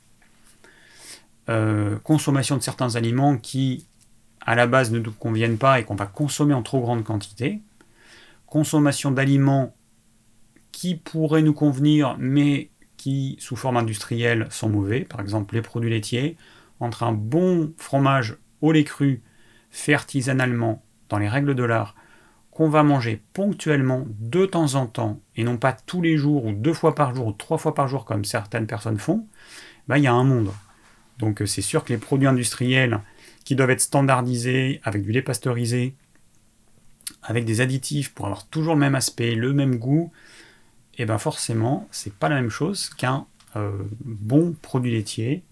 euh, 1.48 1.98
consommation 1.98 2.56
de 2.56 2.62
certains 2.62 2.96
aliments 2.96 3.36
qui 3.36 3.86
à 4.40 4.54
la 4.54 4.66
base 4.66 4.90
ne 4.90 4.98
nous 4.98 5.12
conviennent 5.12 5.58
pas 5.58 5.80
et 5.80 5.84
qu'on 5.84 5.96
va 5.96 6.06
consommer 6.06 6.54
en 6.54 6.62
trop 6.62 6.80
grande 6.80 7.04
quantité, 7.04 7.61
consommation 8.51 9.11
d'aliments 9.11 9.74
qui 10.72 10.96
pourraient 10.96 11.42
nous 11.42 11.55
convenir, 11.55 12.16
mais 12.18 12.70
qui, 12.98 13.36
sous 13.40 13.57
forme 13.57 13.78
industrielle, 13.78 14.46
sont 14.51 14.68
mauvais. 14.68 15.01
Par 15.01 15.20
exemple, 15.20 15.55
les 15.55 15.62
produits 15.62 15.88
laitiers. 15.88 16.36
Entre 16.80 17.03
un 17.03 17.12
bon 17.12 17.72
fromage 17.78 18.36
au 18.61 18.72
lait 18.72 18.84
cru, 18.84 19.22
fait 19.70 19.94
artisanalement, 19.94 20.82
dans 21.09 21.18
les 21.18 21.28
règles 21.28 21.55
de 21.55 21.62
l'art, 21.62 21.94
qu'on 22.51 22.68
va 22.68 22.82
manger 22.82 23.22
ponctuellement, 23.32 24.05
de 24.18 24.44
temps 24.44 24.74
en 24.74 24.86
temps, 24.86 25.20
et 25.36 25.44
non 25.44 25.57
pas 25.57 25.72
tous 25.72 26.03
les 26.03 26.16
jours, 26.16 26.44
ou 26.44 26.53
deux 26.53 26.74
fois 26.74 26.94
par 26.94 27.14
jour, 27.14 27.28
ou 27.28 27.32
trois 27.32 27.59
fois 27.59 27.74
par 27.74 27.88
jour, 27.88 28.05
comme 28.05 28.24
certaines 28.24 28.66
personnes 28.66 28.98
font, 28.98 29.26
bah, 29.88 29.98
il 29.98 30.05
y 30.05 30.09
a 30.09 30.12
un 30.12 30.24
monde. 30.24 30.53
Donc 31.18 31.42
c'est 31.46 31.62
sûr 31.62 31.84
que 31.84 31.92
les 31.92 31.98
produits 31.98 32.26
industriels 32.26 33.01
qui 33.44 33.55
doivent 33.55 33.70
être 33.70 33.80
standardisés 33.80 34.80
avec 34.82 35.03
du 35.03 35.12
lait 35.12 35.22
pasteurisé, 35.22 35.94
avec 37.22 37.44
des 37.44 37.61
additifs 37.61 38.12
pour 38.12 38.26
avoir 38.26 38.46
toujours 38.46 38.74
le 38.74 38.80
même 38.80 38.94
aspect, 38.94 39.34
le 39.34 39.52
même 39.52 39.76
goût, 39.76 40.12
et 40.96 41.02
eh 41.02 41.06
bien 41.06 41.18
forcément, 41.18 41.88
c'est 41.90 42.12
pas 42.12 42.28
la 42.28 42.36
même 42.36 42.50
chose 42.50 42.90
qu'un 42.90 43.26
euh, 43.56 43.70
bon 44.04 44.54
produit 44.61 44.92
laitier 44.92 45.42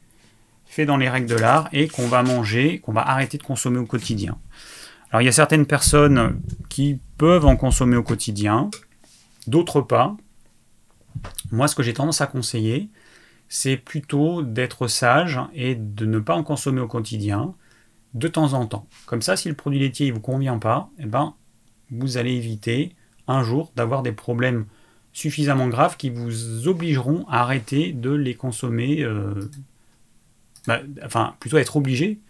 fait 0.66 0.84
dans 0.84 0.98
les 0.98 1.09
règles 1.09 1.28
de 1.28 1.36
l'art 1.36 1.68
et 1.72 1.88
qu'on 1.88 2.06
va 2.06 2.22
manger, 2.22 2.80
qu'on 2.80 2.92
va 2.92 3.09
arrêter 3.09 3.38
de 3.38 3.42
consommer 3.42 3.78
au 3.78 3.86
quotidien. 3.86 4.36
Alors 5.11 5.22
il 5.22 5.24
y 5.24 5.28
a 5.28 5.32
certaines 5.32 5.64
personnes 5.64 6.40
qui 6.68 7.00
peuvent 7.16 7.46
en 7.46 7.56
consommer 7.56 7.96
au 7.96 8.02
quotidien, 8.02 8.70
d'autres 9.46 9.80
pas. 9.80 10.16
Moi, 11.50 11.66
ce 11.66 11.74
que 11.74 11.82
j'ai 11.82 11.94
tendance 11.94 12.20
à 12.20 12.26
conseiller, 12.26 12.90
c'est 13.48 13.78
plutôt 13.78 14.42
d'être 14.42 14.86
sage 14.86 15.40
et 15.54 15.74
de 15.74 16.04
ne 16.04 16.18
pas 16.18 16.34
en 16.34 16.42
consommer 16.42 16.80
au 16.80 16.88
quotidien 16.88 17.54
de 18.14 18.28
temps 18.28 18.52
en 18.52 18.66
temps. 18.66 18.86
Comme 19.06 19.22
ça, 19.22 19.36
si 19.36 19.48
le 19.48 19.54
produit 19.54 19.78
laitier 19.78 20.09
ne 20.09 20.14
vous 20.14 20.20
convient 20.20 20.59
pas, 20.59 20.90
eh 20.98 21.06
ben, 21.06 21.34
vous 21.91 22.16
allez 22.16 22.32
éviter 22.32 22.95
un 23.26 23.43
jour 23.43 23.72
d'avoir 23.76 24.03
des 24.03 24.12
problèmes 24.12 24.66
suffisamment 25.12 25.68
graves 25.68 25.97
qui 25.97 26.11
vous 26.11 26.68
obligeront 26.68 27.26
à 27.28 27.41
arrêter 27.43 27.93
de 27.93 28.11
les 28.11 28.34
consommer, 28.34 29.03
euh, 29.03 29.51
bah, 30.66 30.80
enfin 31.05 31.34
plutôt 31.41 31.59
être 31.59 31.76
obligé 31.76 32.20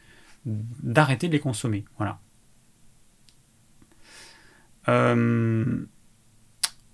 d'arrêter 0.46 1.28
de 1.28 1.32
les 1.32 1.40
consommer. 1.40 1.84
Voilà. 1.98 2.18
Euh, 4.88 5.84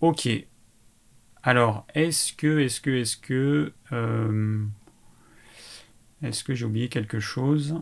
ok. 0.00 0.28
Alors, 1.42 1.86
est-ce 1.94 2.32
que, 2.32 2.58
est-ce 2.58 2.80
que, 2.80 2.90
est-ce 2.90 3.16
que, 3.16 3.72
euh, 3.92 4.64
est-ce 6.22 6.42
que 6.42 6.54
j'ai 6.54 6.64
oublié 6.64 6.88
quelque 6.88 7.20
chose? 7.20 7.76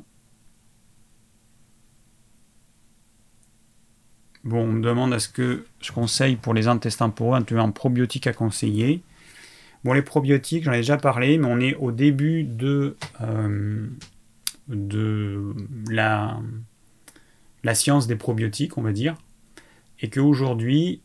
Bon, 4.45 4.63
on 4.63 4.73
me 4.73 4.83
demande 4.83 5.15
est-ce 5.15 5.29
que 5.29 5.65
je 5.81 5.93
conseille 5.93 6.37
pour 6.37 6.55
les 6.55 6.67
intestins 6.67 7.11
poreux 7.11 7.37
un, 7.37 7.57
un 7.59 7.71
probiotique 7.71 8.27
à 8.27 8.33
conseiller? 8.33 9.03
Bon, 9.85 9.93
les 9.93 10.03
probiotiques, 10.03 10.65
j'en 10.65 10.73
ai 10.73 10.79
déjà 10.79 10.97
parlé, 10.97 11.39
mais 11.39 11.47
on 11.47 11.61
est 11.61 11.75
au 11.75 11.93
début 11.93 12.45
de, 12.45 12.97
euh, 13.21 13.89
la, 15.89 16.41
la 17.65 17.75
science 17.75 18.07
des 18.07 18.17
probiotiques, 18.17 18.79
on 18.79 18.83
va 18.83 18.93
dire. 18.93 19.17
Et 20.01 20.11
qu'aujourd'hui, 20.11 21.03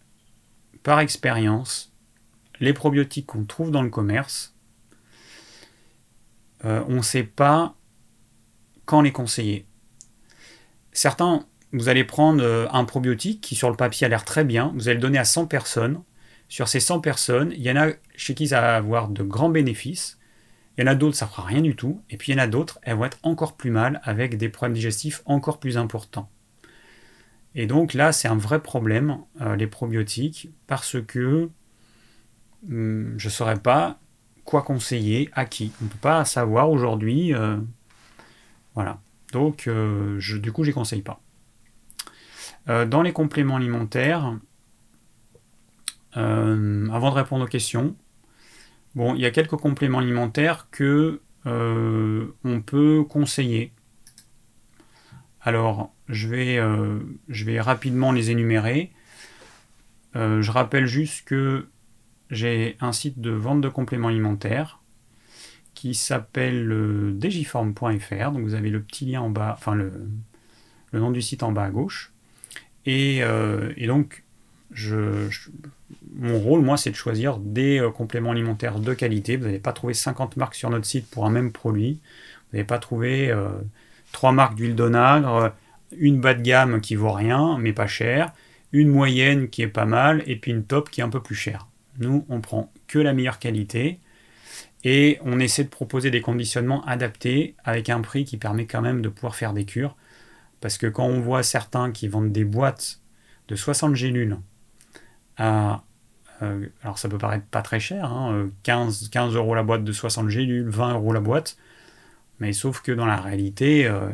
par 0.84 1.00
expérience, 1.00 1.92
les 2.60 2.74
probiotiques 2.74 3.28
qu'on 3.28 3.46
trouve 3.46 3.72
dans 3.72 3.84
le 3.84 3.90
commerce 3.90 4.54
on 6.64 6.96
ne 6.96 7.02
sait 7.02 7.24
pas 7.24 7.76
quand 8.86 9.02
les 9.02 9.12
conseiller. 9.12 9.66
Certains, 10.92 11.46
vous 11.74 11.90
allez 11.90 12.04
prendre 12.04 12.70
un 12.72 12.86
probiotique 12.86 13.42
qui 13.42 13.56
sur 13.56 13.70
le 13.70 13.76
papier 13.76 14.06
a 14.06 14.10
l'air 14.10 14.26
très 14.26 14.44
bien, 14.44 14.72
vous 14.76 14.88
allez 14.88 14.96
le 14.96 15.02
donner 15.02 15.18
à 15.18 15.26
100 15.26 15.48
personnes. 15.48 16.02
Sur 16.50 16.68
ces 16.70 16.80
100 16.80 17.02
personnes, 17.02 17.52
il 17.52 17.62
y 17.62 17.72
en 17.72 17.76
a 17.76 17.90
chez 18.16 18.34
qui 18.34 18.48
ça 18.48 18.62
va 18.62 18.76
avoir 18.76 19.10
de 19.10 19.22
grands 19.22 19.50
bénéfices, 19.50 20.18
il 20.78 20.82
y 20.82 20.84
en 20.88 20.92
a 20.92 20.96
d'autres, 20.96 21.18
ça 21.18 21.26
ne 21.26 21.32
fera 21.32 21.44
rien 21.44 21.62
du 21.62 21.76
tout, 21.76 22.02
et 22.10 22.18
puis 22.18 22.32
il 22.32 22.36
y 22.36 22.40
en 22.40 22.44
a 22.44 22.48
d'autres, 22.48 22.80
elles 22.84 22.96
vont 22.96 23.06
être 23.06 23.20
encore 23.24 23.58
plus 23.58 23.72
mal 23.72 24.00
avec 24.04 24.38
des 24.38 24.48
problèmes 24.48 24.76
digestifs 24.76 25.22
encore 25.26 25.60
plus 25.60 25.78
importants. 25.78 26.30
Et 27.54 27.66
donc 27.66 27.94
là, 27.94 28.12
c'est 28.12 28.28
un 28.28 28.38
vrai 28.38 28.62
problème, 28.62 29.18
les 29.58 29.68
probiotiques, 29.68 30.50
parce 30.68 31.02
que 31.02 31.50
hum, 32.70 33.14
je 33.18 33.28
ne 33.28 33.32
saurais 33.32 33.60
pas 33.60 34.00
quoi 34.48 34.64
conseiller 34.64 35.30
à 35.34 35.46
qui. 35.46 35.72
On 35.82 35.86
ne 35.86 35.90
peut 35.90 35.98
pas 36.02 36.26
savoir 36.26 36.72
aujourd'hui. 36.72 37.36
Euh, 37.36 37.58
voilà. 38.74 39.00
Donc, 39.34 39.68
euh, 39.68 40.20
du 40.40 40.52
coup, 40.52 40.64
je 40.64 40.70
ne 40.70 40.74
conseille 40.74 41.02
pas. 41.04 41.22
Euh, 42.70 42.86
dans 42.86 43.02
les 43.02 43.14
compléments 43.14 43.56
alimentaires, 43.58 44.38
avant 46.14 47.12
de 47.12 47.16
répondre 47.16 47.46
aux 47.46 47.48
questions, 47.48 47.96
bon, 48.96 49.14
il 49.14 49.22
y 49.22 49.26
a 49.26 49.32
quelques 49.32 49.56
compléments 49.56 50.00
alimentaires 50.00 50.68
que 50.72 51.22
on 51.46 52.62
peut 52.66 53.06
conseiller. 53.08 53.72
Alors, 55.42 55.94
je 56.10 56.28
vais, 56.28 56.60
je 57.30 57.46
vais 57.46 57.62
rapidement 57.62 58.12
les 58.12 58.32
énumérer. 58.32 58.92
je 60.16 60.52
rappelle 60.52 60.88
juste 60.88 61.26
que 61.26 61.68
j'ai 62.32 62.78
un 62.82 62.92
site 62.92 63.22
de 63.22 63.32
vente 63.32 63.62
de 63.62 63.70
compléments 63.70 64.10
alimentaires 64.10 64.80
qui 65.74 65.94
s'appelle 65.94 66.72
euh, 66.72 67.14
digiform.fr. 67.14 68.32
Donc 68.32 68.44
vous 68.44 68.56
avez 68.56 68.70
le 68.70 68.82
petit 68.82 69.06
lien 69.06 69.22
en 69.22 69.30
bas, 69.30 69.54
enfin 69.58 69.76
le, 69.76 70.10
nom 70.94 71.12
du 71.12 71.22
site 71.22 71.44
en 71.44 71.52
bas 71.52 71.66
à 71.66 71.70
gauche. 71.70 72.12
Et, 72.88 73.20
euh, 73.22 73.72
donc, 73.86 74.24
je, 74.72 75.30
mon 76.16 76.40
rôle, 76.40 76.62
moi, 76.62 76.78
c'est 76.78 76.90
de 76.90 76.96
choisir 76.96 77.38
des 77.38 77.80
euh, 77.80 77.92
compléments 77.92 78.32
alimentaires 78.32 78.80
de 78.80 78.94
qualité. 78.96 79.38
Vous 79.38 79.46
n'allez 79.46 79.60
pas 79.60 79.74
trouver 79.74 79.94
50 79.94 80.38
marques 80.38 80.56
sur 80.56 80.72
notre 80.72 80.86
site 80.86 81.08
pour 81.08 81.28
un 81.28 81.30
même 81.30 81.52
produit. 81.52 82.00
Vous 82.50 82.58
n'allez 82.58 82.66
pas 82.66 82.80
trouver 82.80 83.32
trois 84.14 84.32
marques 84.32 84.56
d'huile 84.56 84.74
d'onagre, 84.74 85.54
une 85.92 86.20
bas 86.20 86.34
de 86.34 86.42
gamme 86.42 86.82
qui 86.82 86.96
vaut 86.96 87.12
rien, 87.12 87.58
mais 87.60 87.74
pas 87.74 87.88
cher, 87.88 88.32
une 88.72 88.88
moyenne 88.88 89.50
qui 89.50 89.62
est 89.62 89.68
pas 89.68 89.86
mal, 89.86 90.24
et 90.28 90.38
puis 90.38 90.52
une 90.52 90.64
top 90.64 90.90
qui 90.90 91.02
est 91.02 91.04
un 91.04 91.10
peu 91.10 91.22
plus 91.22 91.36
chère. 91.36 91.68
Nous, 92.00 92.26
on 92.30 92.40
prend 92.40 92.72
que 92.88 93.00
la 93.00 93.14
meilleure 93.14 93.40
qualité 93.40 94.00
et 94.84 95.20
on 95.24 95.40
essaie 95.40 95.64
de 95.64 95.70
proposer 95.70 96.12
des 96.12 96.22
conditionnements 96.22 96.86
adaptés 96.86 97.56
avec 97.64 97.90
un 97.90 98.02
prix 98.02 98.26
qui 98.26 98.38
permet 98.38 98.66
quand 98.66 98.82
même 98.82 99.02
de 99.02 99.10
pouvoir 99.10 99.36
faire 99.36 99.54
des 99.54 99.66
cures. 99.66 99.96
Parce 100.62 100.78
que 100.78 100.88
quand 100.88 101.06
on 101.06 101.20
voit 101.20 101.44
certains 101.44 101.92
qui 101.92 102.08
vendent 102.08 102.32
des 102.32 102.46
boîtes 102.46 103.00
de 103.48 103.56
60 103.56 103.96
gélules 103.96 104.38
à. 105.38 105.84
Euh, 106.44 106.68
alors 106.84 107.00
ça 107.00 107.10
peut 107.10 107.18
paraître 107.18 107.46
pas 107.46 107.64
très 107.64 107.80
cher, 107.80 108.12
15, 108.64 109.04
hein, 109.04 109.08
15 109.12 109.36
euros 109.36 109.56
la 109.56 109.64
boîte 109.64 109.84
de 109.84 109.92
60 109.92 110.30
gélules, 110.30 110.70
20 110.70 110.94
euros 110.94 111.14
la 111.14 111.20
boîte. 111.20 111.58
Mais 112.40 112.54
sauf 112.54 112.82
que 112.82 112.92
dans 112.92 113.08
la 113.08 113.18
réalité, 113.18 113.88
euh, 113.88 114.10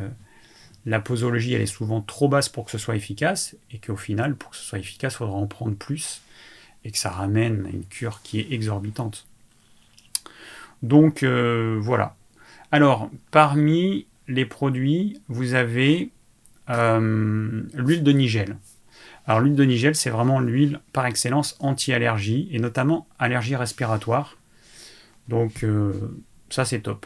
la 0.86 1.00
posologie 1.00 1.54
elle 1.54 1.62
est 1.62 1.66
souvent 1.66 2.02
trop 2.02 2.30
basse 2.30 2.48
pour 2.48 2.66
que 2.66 2.72
ce 2.72 2.78
soit 2.78 2.96
efficace. 2.96 3.56
Et 3.72 3.80
qu'au 3.80 3.98
final, 3.98 4.36
pour 4.36 4.52
que 4.52 4.58
ce 4.58 4.64
soit 4.64 4.80
efficace, 4.80 5.14
il 5.14 5.18
faudra 5.18 5.36
en 5.36 5.48
prendre 5.48 5.76
plus 5.76 6.22
et 6.86 6.92
que 6.92 6.98
ça 6.98 7.10
ramène 7.10 7.66
à 7.66 7.70
une 7.70 7.86
cure 7.86 8.22
qui 8.24 8.40
est 8.40 8.52
exorbitante. 8.52 9.28
Donc 10.82 11.24
euh, 11.24 11.78
voilà. 11.82 12.16
Alors, 12.72 13.10
parmi 13.32 14.08
les 14.28 14.46
produits, 14.46 15.22
vous 15.28 15.54
avez 15.54 16.04
euh, 16.04 16.23
l'huile 16.68 18.04
de 18.04 18.12
nigel. 18.12 18.58
Alors 19.26 19.40
l'huile 19.40 19.56
de 19.56 19.64
nigel, 19.64 19.96
c'est 19.96 20.10
vraiment 20.10 20.40
l'huile 20.40 20.80
par 20.92 21.06
excellence 21.06 21.56
anti-allergie, 21.60 22.50
et 22.52 22.60
notamment 22.60 23.08
allergie 23.20 23.56
respiratoire. 23.56 24.38
Donc 25.30 25.64
euh, 25.64 25.94
ça 26.50 26.66
c'est 26.66 26.82
top. 26.82 27.06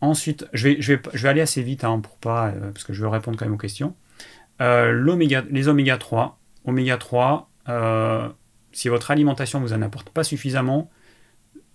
Ensuite, 0.00 0.46
je 0.52 0.68
vais, 0.68 1.28
aller 1.28 1.40
assez 1.40 1.62
vite 1.62 1.84
hein, 1.84 2.00
pour 2.00 2.16
pas, 2.16 2.52
parce 2.72 2.82
que 2.82 2.92
je 2.92 3.02
veux 3.02 3.08
répondre 3.08 3.38
quand 3.38 3.44
même 3.44 3.54
aux 3.54 3.58
questions. 3.58 3.94
les 4.58 5.68
oméga 5.68 5.96
3. 5.96 6.38
Oméga 6.64 6.96
3, 6.96 7.50
si 8.72 8.88
votre 8.88 9.10
alimentation 9.12 9.60
vous 9.60 9.72
en 9.72 9.82
apporte 9.82 10.10
pas 10.10 10.24
suffisamment, 10.24 10.90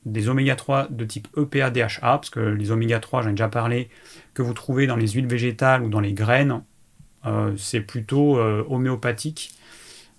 des 0.06 0.30
oméga 0.30 0.56
3 0.56 0.88
de 0.90 1.06
type 1.06 1.28
EPA 1.38 1.70
DHA, 1.70 1.88
parce 2.02 2.30
que 2.30 2.40
les 2.40 2.72
oméga 2.72 3.00
3, 3.00 3.22
j'en 3.22 3.30
ai 3.30 3.34
déjà 3.34 3.50
parlé, 3.50 3.90
que 4.34 4.42
vous 4.42 4.54
trouvez 4.54 4.88
dans 4.88 4.96
les 4.96 5.10
huiles 5.10 5.28
végétales 5.28 5.84
ou 5.84 5.90
dans 5.90 6.00
les 6.00 6.14
graines, 6.14 6.52
euh, 6.52 6.60
c'est 7.58 7.82
plutôt 7.82 8.38
euh, 8.38 8.64
homéopathique, 8.70 9.54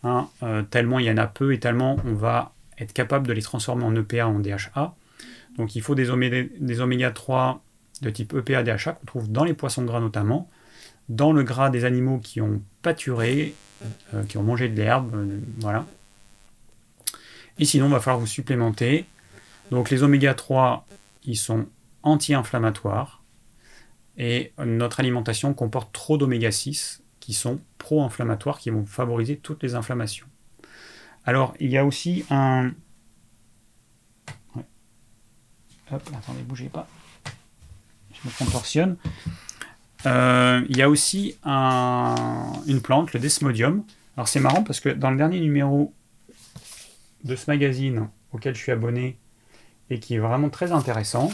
hein, 0.02 0.28
euh, 0.42 0.62
tellement 0.62 0.98
il 0.98 1.06
y 1.06 1.10
en 1.10 1.16
a 1.16 1.26
peu 1.26 1.52
et 1.52 1.60
tellement 1.60 1.96
on 2.04 2.14
va 2.14 2.52
être 2.78 2.92
capable 2.92 3.26
de 3.26 3.32
les 3.32 3.42
transformer 3.42 3.84
en 3.84 3.94
EPA 3.94 4.26
en 4.26 4.38
DHA. 4.38 4.94
Donc 5.56 5.74
il 5.74 5.82
faut 5.82 5.94
des, 5.94 6.06
des 6.60 6.80
oméga 6.80 7.10
3 7.10 7.62
de 8.02 8.10
type 8.10 8.34
EPA 8.34 8.62
DHA 8.62 8.92
qu'on 8.92 9.06
trouve 9.06 9.32
dans 9.32 9.44
les 9.44 9.54
poissons 9.54 9.84
gras 9.84 10.00
notamment, 10.00 10.48
dans 11.08 11.32
le 11.32 11.42
gras 11.42 11.70
des 11.70 11.84
animaux 11.84 12.18
qui 12.18 12.40
ont 12.40 12.62
pâturé, 12.82 13.54
qui 14.28 14.38
ont 14.38 14.42
mangé 14.42 14.68
de 14.68 14.76
l'herbe, 14.76 15.12
voilà. 15.58 15.84
Et 17.58 17.64
sinon, 17.64 17.86
il 17.86 17.92
va 17.92 18.00
falloir 18.00 18.20
vous 18.20 18.26
supplémenter. 18.26 19.04
Donc 19.70 19.90
les 19.90 20.02
oméga 20.02 20.34
3, 20.34 20.86
ils 21.24 21.36
sont 21.36 21.66
anti-inflammatoires. 22.02 23.17
Et 24.18 24.52
notre 24.58 25.00
alimentation 25.00 25.54
comporte 25.54 25.92
trop 25.92 26.18
d'oméga 26.18 26.50
6 26.50 27.02
qui 27.20 27.32
sont 27.32 27.60
pro-inflammatoires, 27.78 28.58
qui 28.58 28.70
vont 28.70 28.84
favoriser 28.84 29.36
toutes 29.36 29.62
les 29.62 29.74
inflammations. 29.74 30.26
Alors, 31.24 31.54
il 31.60 31.70
y 31.70 31.78
a 31.78 31.84
aussi 31.84 32.24
un... 32.30 32.72
Hop, 35.90 36.02
attendez, 36.16 36.42
bougez 36.42 36.68
pas. 36.68 36.88
Je 38.12 38.28
me 38.28 38.36
contorsionne. 38.36 38.96
Euh, 40.06 40.64
il 40.68 40.76
y 40.76 40.82
a 40.82 40.90
aussi 40.90 41.36
une 41.44 42.80
plante, 42.82 43.12
le 43.12 43.20
desmodium. 43.20 43.84
Alors 44.16 44.28
c'est 44.28 44.40
marrant 44.40 44.62
parce 44.64 44.80
que 44.80 44.88
dans 44.88 45.10
le 45.10 45.16
dernier 45.16 45.40
numéro 45.40 45.94
de 47.24 47.36
ce 47.36 47.50
magazine 47.50 48.08
auquel 48.32 48.54
je 48.54 48.60
suis 48.60 48.72
abonné 48.72 49.18
et 49.90 50.00
qui 50.00 50.14
est 50.14 50.18
vraiment 50.18 50.50
très 50.50 50.72
intéressant, 50.72 51.30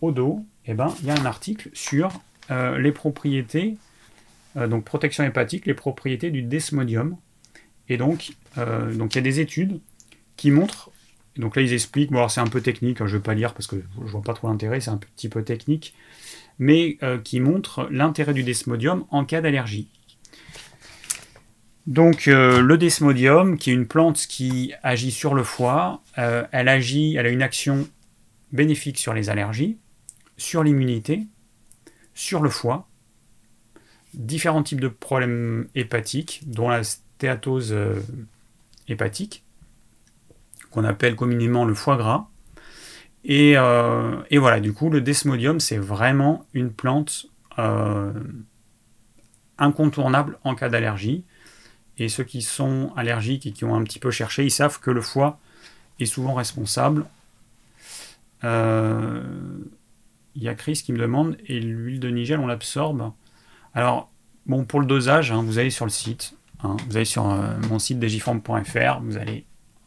au 0.00 0.12
dos, 0.12 0.44
eh 0.66 0.74
ben, 0.74 0.94
il 1.00 1.06
y 1.06 1.10
a 1.10 1.14
un 1.14 1.26
article 1.26 1.70
sur 1.72 2.10
euh, 2.50 2.78
les 2.78 2.92
propriétés, 2.92 3.76
euh, 4.56 4.66
donc 4.66 4.84
protection 4.84 5.24
hépatique, 5.24 5.66
les 5.66 5.74
propriétés 5.74 6.30
du 6.30 6.42
desmodium. 6.42 7.16
Et 7.88 7.96
donc, 7.96 8.32
euh, 8.58 8.92
donc 8.94 9.14
il 9.14 9.18
y 9.18 9.20
a 9.20 9.22
des 9.22 9.40
études 9.40 9.80
qui 10.36 10.50
montrent, 10.50 10.90
donc 11.36 11.56
là 11.56 11.62
ils 11.62 11.72
expliquent, 11.72 12.10
bon 12.10 12.28
c'est 12.28 12.40
un 12.40 12.46
peu 12.48 12.60
technique, 12.60 13.00
hein, 13.00 13.06
je 13.06 13.14
ne 13.14 13.18
vais 13.18 13.22
pas 13.22 13.34
lire 13.34 13.54
parce 13.54 13.66
que 13.66 13.76
je 13.76 14.10
vois 14.10 14.22
pas 14.22 14.34
trop 14.34 14.48
l'intérêt, 14.48 14.80
c'est 14.80 14.90
un 14.90 14.96
petit 14.96 15.28
peu 15.28 15.44
technique, 15.44 15.94
mais 16.58 16.98
qui 17.22 17.38
montrent 17.38 17.86
l'intérêt 17.90 18.32
du 18.32 18.42
desmodium 18.42 19.04
en 19.10 19.24
cas 19.24 19.40
d'allergie. 19.40 19.88
Donc 21.86 22.26
le 22.26 22.76
desmodium, 22.76 23.58
qui 23.58 23.70
est 23.70 23.74
une 23.74 23.86
plante 23.86 24.26
qui 24.26 24.72
agit 24.82 25.12
sur 25.12 25.34
le 25.34 25.44
foie, 25.44 26.02
elle 26.16 26.68
agit, 26.68 27.14
elle 27.16 27.26
a 27.26 27.28
une 27.28 27.42
action 27.42 27.86
bénéfique 28.52 28.98
sur 28.98 29.12
les 29.12 29.28
allergies, 29.28 29.76
sur 30.36 30.62
l'immunité, 30.62 31.26
sur 32.14 32.42
le 32.42 32.50
foie, 32.50 32.88
différents 34.14 34.62
types 34.62 34.80
de 34.80 34.88
problèmes 34.88 35.68
hépatiques, 35.74 36.42
dont 36.46 36.68
la 36.68 36.84
stéatose 36.84 37.72
euh, 37.72 38.00
hépatique, 38.88 39.44
qu'on 40.70 40.84
appelle 40.84 41.16
communément 41.16 41.64
le 41.64 41.74
foie 41.74 41.96
gras. 41.96 42.28
Et, 43.28 43.54
et, 44.30 44.38
voilà, 44.38 44.60
du 44.60 44.72
coup, 44.72 44.88
le 44.88 45.00
desmodium, 45.00 45.58
c'est 45.58 45.78
vraiment 45.78 46.46
une 46.54 46.70
plante 46.70 47.26
incontournable 49.58 50.38
en 50.44 50.54
cas 50.54 50.68
d'allergie. 50.68 51.24
Et 51.98 52.08
ceux 52.08 52.24
qui 52.24 52.42
sont 52.42 52.92
allergiques 52.96 53.46
et 53.46 53.52
qui 53.52 53.64
ont 53.64 53.74
un 53.74 53.82
petit 53.82 53.98
peu 53.98 54.10
cherché, 54.10 54.44
ils 54.44 54.50
savent 54.50 54.80
que 54.80 54.90
le 54.90 55.00
foie 55.00 55.38
est 55.98 56.06
souvent 56.06 56.34
responsable. 56.34 57.06
Euh, 58.44 59.22
il 60.36 60.42
y 60.42 60.48
a 60.48 60.54
Chris 60.54 60.82
qui 60.84 60.92
me 60.92 60.98
demande, 60.98 61.36
et 61.46 61.58
l'huile 61.58 61.98
de 61.98 62.08
nigel, 62.08 62.38
on 62.38 62.46
l'absorbe 62.46 63.12
Alors, 63.74 64.12
bon, 64.46 64.64
pour 64.64 64.80
le 64.80 64.86
dosage, 64.86 65.32
hein, 65.32 65.42
vous 65.42 65.58
allez 65.58 65.70
sur 65.70 65.84
le 65.84 65.90
site, 65.90 66.36
hein, 66.62 66.76
vous 66.86 66.96
allez 66.96 67.04
sur 67.04 67.28
euh, 67.28 67.58
mon 67.68 67.78
site 67.78 67.98
digiform.fr, 67.98 69.00
vous 69.00 69.16
allez, 69.16 69.46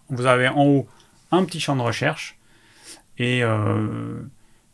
vous 0.10 0.26
avez 0.26 0.47
en 0.47 0.66
haut 0.66 0.88
un 1.32 1.45
petit 1.45 1.60
champ 1.60 1.76
de 1.76 1.82
recherche, 1.82 2.39
et, 3.18 3.43
euh, 3.43 4.22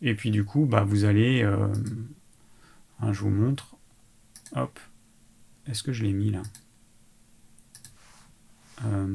et 0.01 0.15
puis 0.15 0.32
du 0.32 0.45
coup, 0.45 0.65
bah, 0.65 0.84
vous 0.84 1.05
allez, 1.05 1.43
hein, 1.43 3.13
je 3.13 3.19
vous 3.19 3.30
montre, 3.30 3.76
hop, 4.55 4.80
est-ce 5.67 5.84
que 5.84 5.91
je 5.91 6.03
l'ai 6.03 6.13
mis 6.13 6.32
là? 6.32 6.41
Euh, 8.84 9.07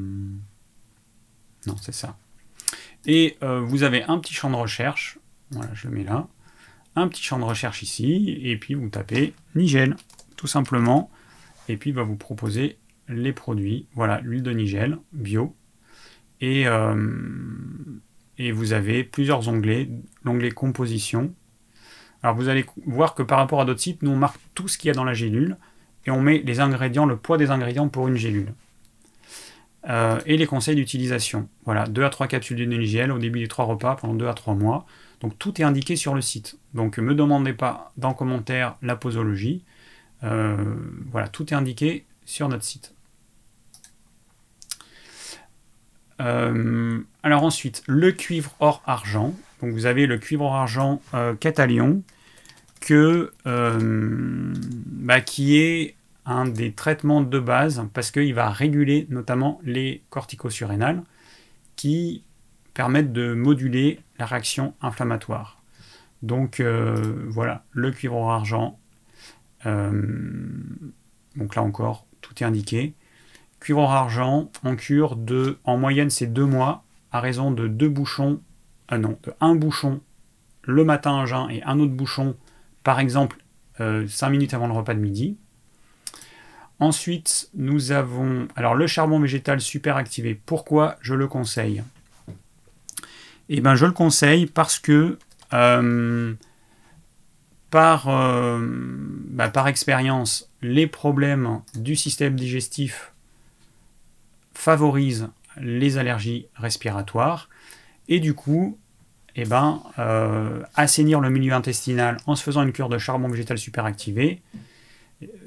non, 1.67 1.75
c'est 1.81 1.93
ça. 1.93 2.17
Et 3.05 3.37
euh, 3.43 3.61
vous 3.61 3.83
avez 3.83 4.03
un 4.03 4.19
petit 4.19 4.33
champ 4.33 4.49
de 4.49 4.55
recherche. 4.55 5.19
Voilà, 5.51 5.73
je 5.73 5.87
le 5.87 5.95
mets 5.95 6.03
là. 6.03 6.27
Un 6.95 7.07
petit 7.07 7.23
champ 7.23 7.39
de 7.39 7.43
recherche 7.43 7.81
ici, 7.81 8.39
et 8.43 8.57
puis 8.57 8.73
vous 8.73 8.89
tapez 8.89 9.33
Nigel, 9.55 9.95
tout 10.35 10.47
simplement, 10.47 11.09
et 11.69 11.77
puis 11.77 11.91
il 11.91 11.95
va 11.95 12.03
vous 12.03 12.15
proposer 12.15 12.77
les 13.07 13.33
produits. 13.33 13.87
Voilà, 13.93 14.19
l'huile 14.21 14.43
de 14.43 14.51
Nigel, 14.51 14.97
bio, 15.13 15.55
et, 16.41 16.65
et 18.37 18.51
vous 18.51 18.73
avez 18.73 19.03
plusieurs 19.03 19.47
onglets, 19.47 19.89
l'onglet 20.23 20.51
composition. 20.51 21.33
Alors 22.23 22.35
vous 22.35 22.49
allez 22.49 22.65
voir 22.85 23.15
que 23.15 23.23
par 23.23 23.37
rapport 23.37 23.61
à 23.61 23.65
d'autres 23.65 23.79
sites, 23.79 24.01
nous 24.01 24.11
on 24.11 24.17
marque 24.17 24.39
tout 24.53 24.67
ce 24.67 24.77
qu'il 24.77 24.89
y 24.89 24.91
a 24.91 24.93
dans 24.93 25.03
la 25.03 25.13
gélule, 25.13 25.57
et 26.05 26.11
on 26.11 26.21
met 26.21 26.39
les 26.39 26.59
ingrédients, 26.59 27.05
le 27.05 27.17
poids 27.17 27.37
des 27.37 27.51
ingrédients 27.51 27.87
pour 27.87 28.07
une 28.07 28.15
gélule. 28.15 28.53
Euh, 29.89 30.19
et 30.25 30.37
les 30.37 30.45
conseils 30.45 30.75
d'utilisation. 30.75 31.49
Voilà, 31.65 31.87
2 31.87 32.03
à 32.03 32.09
3 32.09 32.27
capsules 32.27 32.57
d'une 32.57 33.11
au 33.11 33.17
début 33.17 33.39
des 33.39 33.47
3 33.47 33.65
repas 33.65 33.95
pendant 33.95 34.13
2 34.13 34.27
à 34.27 34.33
3 34.33 34.53
mois. 34.53 34.85
Donc 35.21 35.37
tout 35.39 35.61
est 35.61 35.63
indiqué 35.63 35.95
sur 35.95 36.13
le 36.15 36.21
site. 36.21 36.57
Donc 36.73 36.97
ne 36.97 37.03
me 37.03 37.15
demandez 37.15 37.53
pas 37.53 37.91
dans 37.97 38.13
commentaire 38.13 38.75
la 38.81 38.95
posologie. 38.95 39.63
Euh, 40.23 40.57
voilà, 41.11 41.27
tout 41.27 41.53
est 41.53 41.55
indiqué 41.55 42.05
sur 42.25 42.49
notre 42.49 42.63
site. 42.63 42.93
Euh, 46.19 46.99
alors 47.23 47.43
ensuite, 47.43 47.83
le 47.87 48.11
cuivre 48.11 48.55
or 48.59 48.83
argent. 48.85 49.33
Donc 49.61 49.73
vous 49.73 49.85
avez 49.85 50.07
le 50.07 50.17
cuivre 50.17 50.45
or 50.45 50.55
argent 50.55 51.01
Catalion 51.39 52.03
que, 52.79 53.31
bah, 53.45 55.21
qui 55.21 55.57
est 55.57 55.95
un 56.25 56.45
des 56.45 56.71
traitements 56.71 57.21
de 57.21 57.39
base 57.39 57.87
parce 57.93 58.11
qu'il 58.11 58.33
va 58.33 58.49
réguler 58.49 59.07
notamment 59.09 59.59
les 59.63 60.01
corticosurrénales 60.09 61.03
qui 61.75 62.23
permettent 62.73 63.13
de 63.13 63.33
moduler 63.33 63.99
la 64.19 64.25
réaction 64.25 64.73
inflammatoire. 64.81 65.61
Donc 66.21 66.59
euh, 66.59 67.25
voilà, 67.27 67.63
le 67.71 67.91
cuivre 67.91 68.29
argent. 68.29 68.79
Euh, 69.65 70.01
donc 71.35 71.55
là 71.55 71.63
encore, 71.63 72.05
tout 72.21 72.33
est 72.41 72.45
indiqué. 72.45 72.93
Cuivre 73.59 73.89
argent 73.89 74.51
en 74.63 74.75
cure 74.75 75.15
de, 75.15 75.57
en 75.63 75.77
moyenne, 75.77 76.09
c'est 76.09 76.27
deux 76.27 76.45
mois 76.45 76.83
à 77.11 77.19
raison 77.19 77.51
de 77.51 77.67
deux 77.67 77.89
bouchons, 77.89 78.41
euh, 78.91 78.97
non, 78.97 79.17
de 79.23 79.33
un 79.39 79.55
bouchon 79.55 80.01
le 80.63 80.83
matin 80.83 81.19
à 81.19 81.25
jeun 81.25 81.49
et 81.49 81.63
un 81.63 81.79
autre 81.79 81.93
bouchon, 81.93 82.35
par 82.83 82.99
exemple, 82.99 83.37
5 83.79 84.29
minutes 84.29 84.53
avant 84.53 84.67
le 84.67 84.73
repas 84.73 84.93
de 84.93 84.99
midi. 84.99 85.37
Ensuite, 86.77 87.49
nous 87.55 87.91
avons 87.91 88.47
alors 88.55 88.75
le 88.75 88.85
charbon 88.85 89.19
végétal 89.19 89.59
super 89.59 89.97
activé. 89.97 90.35
Pourquoi? 90.35 90.97
Je 91.01 91.15
le 91.15 91.27
conseille 91.27 91.81
Eh 93.53 93.59
bien, 93.59 93.75
je 93.75 93.85
le 93.85 93.91
conseille 93.91 94.45
parce 94.45 94.79
que 94.79 95.19
euh, 95.51 96.33
par, 97.69 98.07
euh, 98.07 98.59
bah, 98.61 99.49
par 99.49 99.67
expérience, 99.67 100.49
les 100.61 100.87
problèmes 100.87 101.59
du 101.75 101.97
système 101.97 102.37
digestif 102.37 103.11
favorisent 104.53 105.27
les 105.57 105.97
allergies 105.97 106.47
respiratoires 106.55 107.49
et 108.07 108.21
du 108.21 108.33
coup, 108.33 108.77
eh 109.35 109.43
ben, 109.43 109.83
euh, 109.99 110.63
assainir 110.75 111.19
le 111.19 111.29
milieu 111.29 111.51
intestinal 111.51 112.15
en 112.27 112.37
se 112.37 112.43
faisant 112.43 112.63
une 112.63 112.71
cure 112.71 112.87
de 112.87 112.97
charbon 112.97 113.27
végétal 113.27 113.57
super 113.57 113.83
activé, 113.83 114.41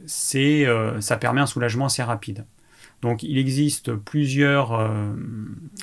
c'est, 0.05 0.67
ça 1.01 1.17
permet 1.17 1.41
un 1.41 1.47
soulagement 1.47 1.87
assez 1.87 2.03
rapide. 2.03 2.45
Donc 3.01 3.23
il 3.23 3.39
existe 3.39 3.95
plusieurs 3.95 4.89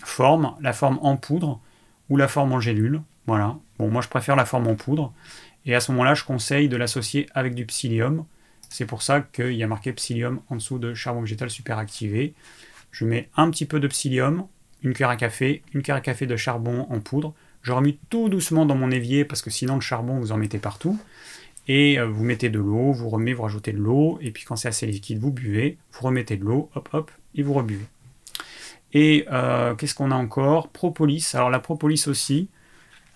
formes, 0.04 0.56
la 0.62 0.72
forme 0.72 1.00
en 1.02 1.18
poudre 1.18 1.60
ou 2.12 2.18
la 2.18 2.28
forme 2.28 2.52
en 2.54 2.60
gélule. 2.60 3.02
Voilà. 3.26 3.58
Bon, 3.80 3.90
moi 3.90 4.04
je 4.04 4.10
préfère 4.10 4.36
la 4.36 4.46
forme 4.46 4.68
en 4.68 4.76
poudre. 4.76 5.14
Et 5.66 5.74
à 5.74 5.80
ce 5.80 5.92
moment-là, 5.92 6.14
je 6.14 6.24
conseille 6.24 6.70
de 6.70 6.76
l'associer 6.76 7.28
avec 7.34 7.56
du 7.56 7.66
psyllium. 7.66 8.26
C'est 8.70 8.86
pour 8.86 9.02
ça 9.02 9.22
qu'il 9.22 9.54
y 9.54 9.64
a 9.64 9.68
marqué 9.68 9.94
psyllium 9.94 10.42
en 10.50 10.56
dessous 10.58 10.78
de 10.78 10.94
charbon 10.94 11.22
végétal 11.22 11.50
super 11.50 11.78
activé. 11.78 12.34
Je 12.92 13.06
mets 13.06 13.30
un 13.38 13.50
petit 13.50 13.66
peu 13.66 13.80
de 13.80 13.88
psyllium, 13.88 14.46
une 14.84 14.94
cuillère 14.94 15.10
à 15.10 15.16
café, 15.16 15.64
une 15.74 15.82
cuillère 15.82 15.98
à 15.98 16.02
café 16.02 16.28
de 16.28 16.36
charbon 16.36 16.86
en 16.90 17.00
poudre. 17.00 17.34
Je 17.62 17.72
remue 17.72 17.98
tout 18.10 18.28
doucement 18.28 18.66
dans 18.66 18.76
mon 18.76 18.92
évier 18.92 19.24
parce 19.24 19.42
que 19.42 19.50
sinon 19.50 19.76
le 19.76 19.82
charbon 19.82 20.20
vous 20.20 20.32
en 20.34 20.38
mettez 20.38 20.58
partout 20.58 21.00
et 21.68 21.98
euh, 21.98 22.08
vous 22.08 22.26
mettez 22.26 22.50
de 22.50 22.60
l'eau, 22.60 22.92
vous 22.92 23.10
remettez, 23.10 23.34
vous 23.34 23.44
rajoutez 23.44 23.72
de 23.72 23.78
l'eau, 23.78 24.18
et 24.22 24.32
puis 24.32 24.44
quand 24.44 24.56
c'est 24.56 24.68
assez 24.68 24.88
liquide, 24.88 25.20
vous 25.20 25.32
buvez, 25.32 25.78
vous 25.94 26.02
remettez 26.02 26.36
de 26.36 26.44
l'eau, 26.44 26.70
hop 26.76 26.90
hop, 26.92 27.12
et 27.36 27.44
vous 27.44 27.54
rebuvez. 27.54 27.86
Et 28.94 29.26
euh, 29.32 29.76
qu'est-ce 29.76 29.96
qu'on 29.96 30.12
a 30.12 30.16
encore? 30.16 30.70
Propolis. 30.70 31.32
Alors 31.34 31.50
la 31.50 31.60
propolis 31.60 32.08
aussi 32.08 32.50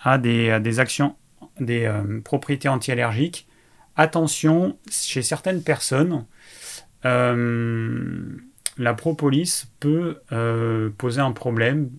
a 0.03 0.17
des, 0.17 0.79
actions, 0.79 1.15
des 1.59 1.85
euh, 1.85 2.21
propriétés 2.21 2.69
anti-allergiques. 2.69 3.47
Attention, 3.95 4.77
chez 4.89 5.21
certaines 5.21 5.63
personnes, 5.63 6.25
la 7.03 8.93
propolis 8.93 9.67
peut 9.79 10.19
poser 10.97 11.21
un 11.21 11.31
problème 11.31 11.91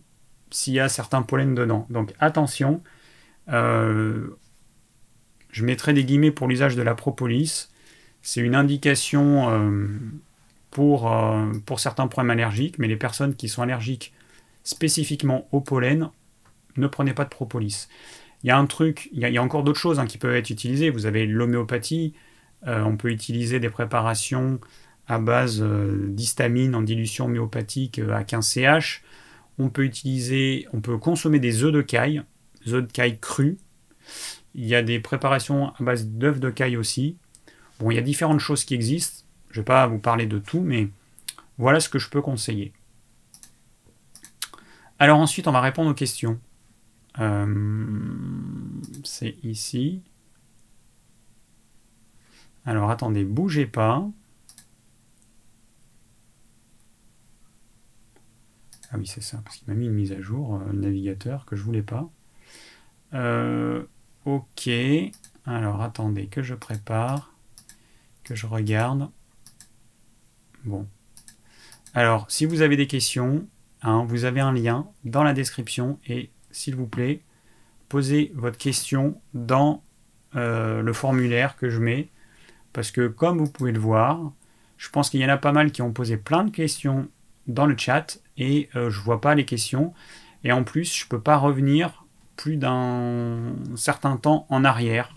s'il 0.50 0.74
y 0.74 0.80
a 0.80 0.90
certains 0.90 1.22
pollens 1.22 1.54
dedans. 1.54 1.86
Donc 1.88 2.12
attention, 2.18 2.82
je 5.56 5.64
mettrai 5.64 5.94
des 5.94 6.04
guillemets 6.04 6.32
pour 6.32 6.48
l'usage 6.48 6.76
de 6.76 6.82
la 6.82 6.94
propolis. 6.94 7.70
C'est 8.20 8.42
une 8.42 8.54
indication 8.54 9.48
euh, 9.48 9.86
pour, 10.76 11.10
euh, 11.10 11.50
pour 11.64 11.80
certains 11.80 12.06
problèmes 12.06 12.32
allergiques, 12.32 12.78
mais 12.78 12.86
les 12.86 12.98
personnes 12.98 13.34
qui 13.34 13.48
sont 13.48 13.62
allergiques 13.62 14.12
spécifiquement 14.62 15.48
au 15.50 15.62
pollen, 15.62 16.10
ne 16.76 16.86
prenez 16.86 17.14
pas 17.14 17.24
de 17.24 17.30
propolis. 17.30 17.88
Il 18.42 18.48
y 18.48 18.50
a 18.50 18.58
un 18.58 18.66
truc, 18.66 19.08
il 19.12 19.20
y 19.20 19.38
a, 19.38 19.42
encore 19.42 19.62
d'autres 19.62 19.80
choses 19.80 19.98
hein, 19.98 20.04
qui 20.04 20.18
peuvent 20.18 20.34
être 20.34 20.50
utilisées. 20.50 20.90
Vous 20.90 21.06
avez 21.06 21.24
l'homéopathie, 21.24 22.12
euh, 22.66 22.82
on 22.82 22.98
peut 22.98 23.10
utiliser 23.10 23.58
des 23.58 23.70
préparations 23.70 24.60
à 25.08 25.18
base 25.18 25.62
d'histamine 25.62 26.74
en 26.74 26.82
dilution 26.82 27.24
homéopathique 27.24 27.98
à 28.12 28.22
15 28.22 28.46
CH. 28.46 29.02
On 29.58 29.70
peut 29.70 29.84
utiliser, 29.84 30.66
on 30.74 30.82
peut 30.82 30.98
consommer 30.98 31.38
des 31.38 31.64
œufs 31.64 31.72
de 31.72 31.80
caille, 31.80 32.22
œufs 32.68 32.86
de 32.86 32.92
caille 32.92 33.18
crus. 33.18 33.56
Il 34.54 34.66
y 34.66 34.74
a 34.74 34.82
des 34.82 35.00
préparations 35.00 35.68
à 35.68 35.82
base 35.82 36.06
d'œufs 36.06 36.38
de 36.38 36.50
caille 36.50 36.76
aussi. 36.76 37.16
Bon, 37.80 37.90
il 37.90 37.94
y 37.94 37.98
a 37.98 38.02
différentes 38.02 38.40
choses 38.40 38.66
qui 38.66 38.74
existent. 38.74 39.25
Je 39.56 39.60
ne 39.60 39.64
vais 39.64 39.68
pas 39.68 39.86
vous 39.86 39.98
parler 39.98 40.26
de 40.26 40.38
tout, 40.38 40.60
mais 40.60 40.90
voilà 41.56 41.80
ce 41.80 41.88
que 41.88 41.98
je 41.98 42.10
peux 42.10 42.20
conseiller. 42.20 42.74
Alors 44.98 45.18
ensuite, 45.18 45.48
on 45.48 45.52
va 45.52 45.62
répondre 45.62 45.90
aux 45.90 45.94
questions. 45.94 46.38
Euh, 47.20 47.46
c'est 49.02 49.42
ici. 49.42 50.02
Alors 52.66 52.90
attendez, 52.90 53.24
bougez 53.24 53.64
pas. 53.64 54.06
Ah 58.90 58.98
oui, 58.98 59.06
c'est 59.06 59.22
ça, 59.22 59.38
parce 59.42 59.56
qu'il 59.56 59.68
m'a 59.68 59.74
mis 59.74 59.86
une 59.86 59.94
mise 59.94 60.12
à 60.12 60.20
jour, 60.20 60.56
euh, 60.56 60.66
le 60.70 60.80
navigateur, 60.80 61.46
que 61.46 61.56
je 61.56 61.62
voulais 61.62 61.82
pas. 61.82 62.10
Euh, 63.14 63.86
Ok. 64.26 64.68
Alors 65.46 65.80
attendez 65.80 66.26
que 66.26 66.42
je 66.42 66.54
prépare, 66.54 67.32
que 68.24 68.34
je 68.34 68.46
regarde. 68.46 69.08
Bon. 70.66 70.86
Alors, 71.94 72.26
si 72.28 72.44
vous 72.44 72.60
avez 72.60 72.76
des 72.76 72.88
questions, 72.88 73.46
hein, 73.82 74.04
vous 74.08 74.24
avez 74.24 74.40
un 74.40 74.52
lien 74.52 74.86
dans 75.04 75.22
la 75.22 75.32
description 75.32 75.98
et 76.08 76.30
s'il 76.50 76.74
vous 76.74 76.86
plaît, 76.86 77.22
posez 77.88 78.32
votre 78.34 78.58
question 78.58 79.20
dans 79.32 79.82
euh, 80.34 80.82
le 80.82 80.92
formulaire 80.92 81.56
que 81.56 81.70
je 81.70 81.78
mets. 81.78 82.08
Parce 82.72 82.90
que 82.90 83.06
comme 83.06 83.38
vous 83.38 83.48
pouvez 83.48 83.72
le 83.72 83.78
voir, 83.78 84.32
je 84.76 84.90
pense 84.90 85.08
qu'il 85.08 85.20
y 85.20 85.24
en 85.24 85.28
a 85.28 85.38
pas 85.38 85.52
mal 85.52 85.70
qui 85.70 85.82
ont 85.82 85.92
posé 85.92 86.16
plein 86.16 86.44
de 86.44 86.50
questions 86.50 87.08
dans 87.46 87.66
le 87.66 87.78
chat 87.78 88.18
et 88.36 88.68
euh, 88.74 88.90
je 88.90 88.98
ne 88.98 89.04
vois 89.04 89.20
pas 89.20 89.36
les 89.36 89.44
questions. 89.44 89.94
Et 90.42 90.50
en 90.50 90.64
plus, 90.64 90.92
je 90.94 91.04
ne 91.04 91.08
peux 91.08 91.20
pas 91.20 91.36
revenir 91.36 92.04
plus 92.34 92.56
d'un 92.56 93.54
certain 93.76 94.16
temps 94.16 94.46
en 94.50 94.64
arrière. 94.64 95.14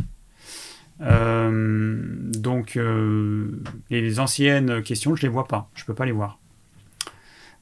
Euh, 1.01 1.91
donc, 2.33 2.75
euh, 2.77 3.61
les 3.89 4.19
anciennes 4.19 4.83
questions, 4.83 5.15
je 5.15 5.25
ne 5.25 5.29
les 5.29 5.33
vois 5.33 5.47
pas. 5.47 5.69
Je 5.75 5.83
ne 5.83 5.85
peux 5.87 5.93
pas 5.93 6.05
les 6.05 6.11
voir. 6.11 6.39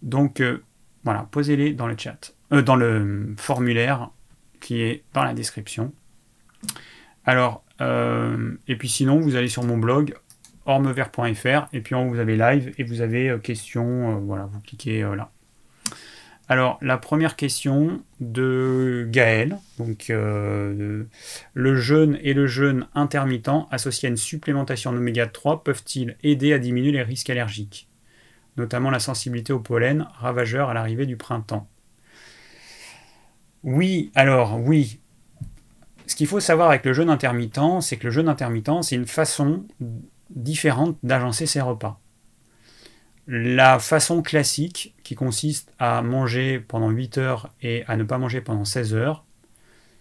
Donc, 0.02 0.42
euh, 0.42 0.64
voilà, 1.04 1.28
posez-les 1.32 1.74
dans 1.74 1.88
le 1.88 1.96
chat, 1.98 2.34
dans 2.52 2.76
le 2.76 3.34
formulaire 3.38 4.10
qui 4.60 4.82
est 4.82 5.04
dans 5.14 5.24
la 5.24 5.34
description. 5.34 5.94
Alors, 7.26 7.64
et 7.80 8.76
puis 8.76 8.90
sinon, 8.90 9.20
vous 9.20 9.36
allez 9.36 9.48
sur 9.48 9.64
mon 9.64 9.78
blog 9.78 10.16
ormevert.fr 10.66 11.68
et 11.72 11.82
puis 11.82 11.96
vous 11.96 12.20
avez 12.20 12.36
live 12.36 12.74
et 12.78 12.84
vous 12.84 13.02
avez 13.02 13.38
questions. 13.42 14.20
voilà, 14.20 14.46
vous 14.46 14.60
cliquez 14.62 15.02
là. 15.02 15.32
Alors, 16.50 16.78
la 16.82 16.98
première 16.98 17.36
question 17.36 18.02
de 18.22 19.06
Gaël. 19.10 19.58
Euh, 20.10 21.04
le 21.54 21.76
jeûne 21.76 22.18
et 22.22 22.34
le 22.34 22.48
jeûne 22.48 22.88
intermittent 22.96 23.68
associés 23.70 24.08
à 24.08 24.12
une 24.12 24.18
supplémentation 24.18 24.94
d'oméga 24.94 25.28
3 25.28 25.64
peuvent-ils 25.64 26.16
aider 26.24 26.54
à 26.54 26.60
diminuer 26.60 26.92
les 26.92 27.04
risques 27.04 27.30
allergiques, 27.30 27.90
notamment 28.56 28.90
la 28.90 29.00
sensibilité 29.00 29.52
au 29.52 29.60
pollen 29.60 30.08
ravageur 30.20 30.70
à 30.70 30.74
l'arrivée 30.74 31.06
du 31.06 31.18
printemps 31.18 31.68
Oui, 33.64 34.12
alors 34.16 34.58
oui. 34.58 35.02
ce 36.06 36.16
qu'il 36.16 36.28
faut 36.28 36.40
savoir 36.40 36.70
avec 36.70 36.86
le 36.86 36.94
jeûne 36.94 37.10
intermittent, 37.10 37.82
c'est 37.82 37.98
que 37.98 38.06
le 38.06 38.12
jeûne 38.12 38.30
intermittent, 38.30 38.84
c'est 38.84 38.96
une 38.96 39.06
façon 39.06 39.66
différente 40.30 40.98
d'agencer 41.04 41.46
ses 41.46 41.62
repas. 41.62 42.00
La 43.28 43.78
façon 43.80 44.22
classique, 44.22 44.96
qui 45.08 45.16
consiste 45.16 45.72
à 45.80 46.02
manger 46.02 46.60
pendant 46.60 46.90
8 46.90 47.18
heures 47.18 47.54
et 47.62 47.86
à 47.88 47.96
ne 47.96 48.04
pas 48.04 48.18
manger 48.18 48.42
pendant 48.42 48.66
16 48.66 48.94
heures, 48.94 49.24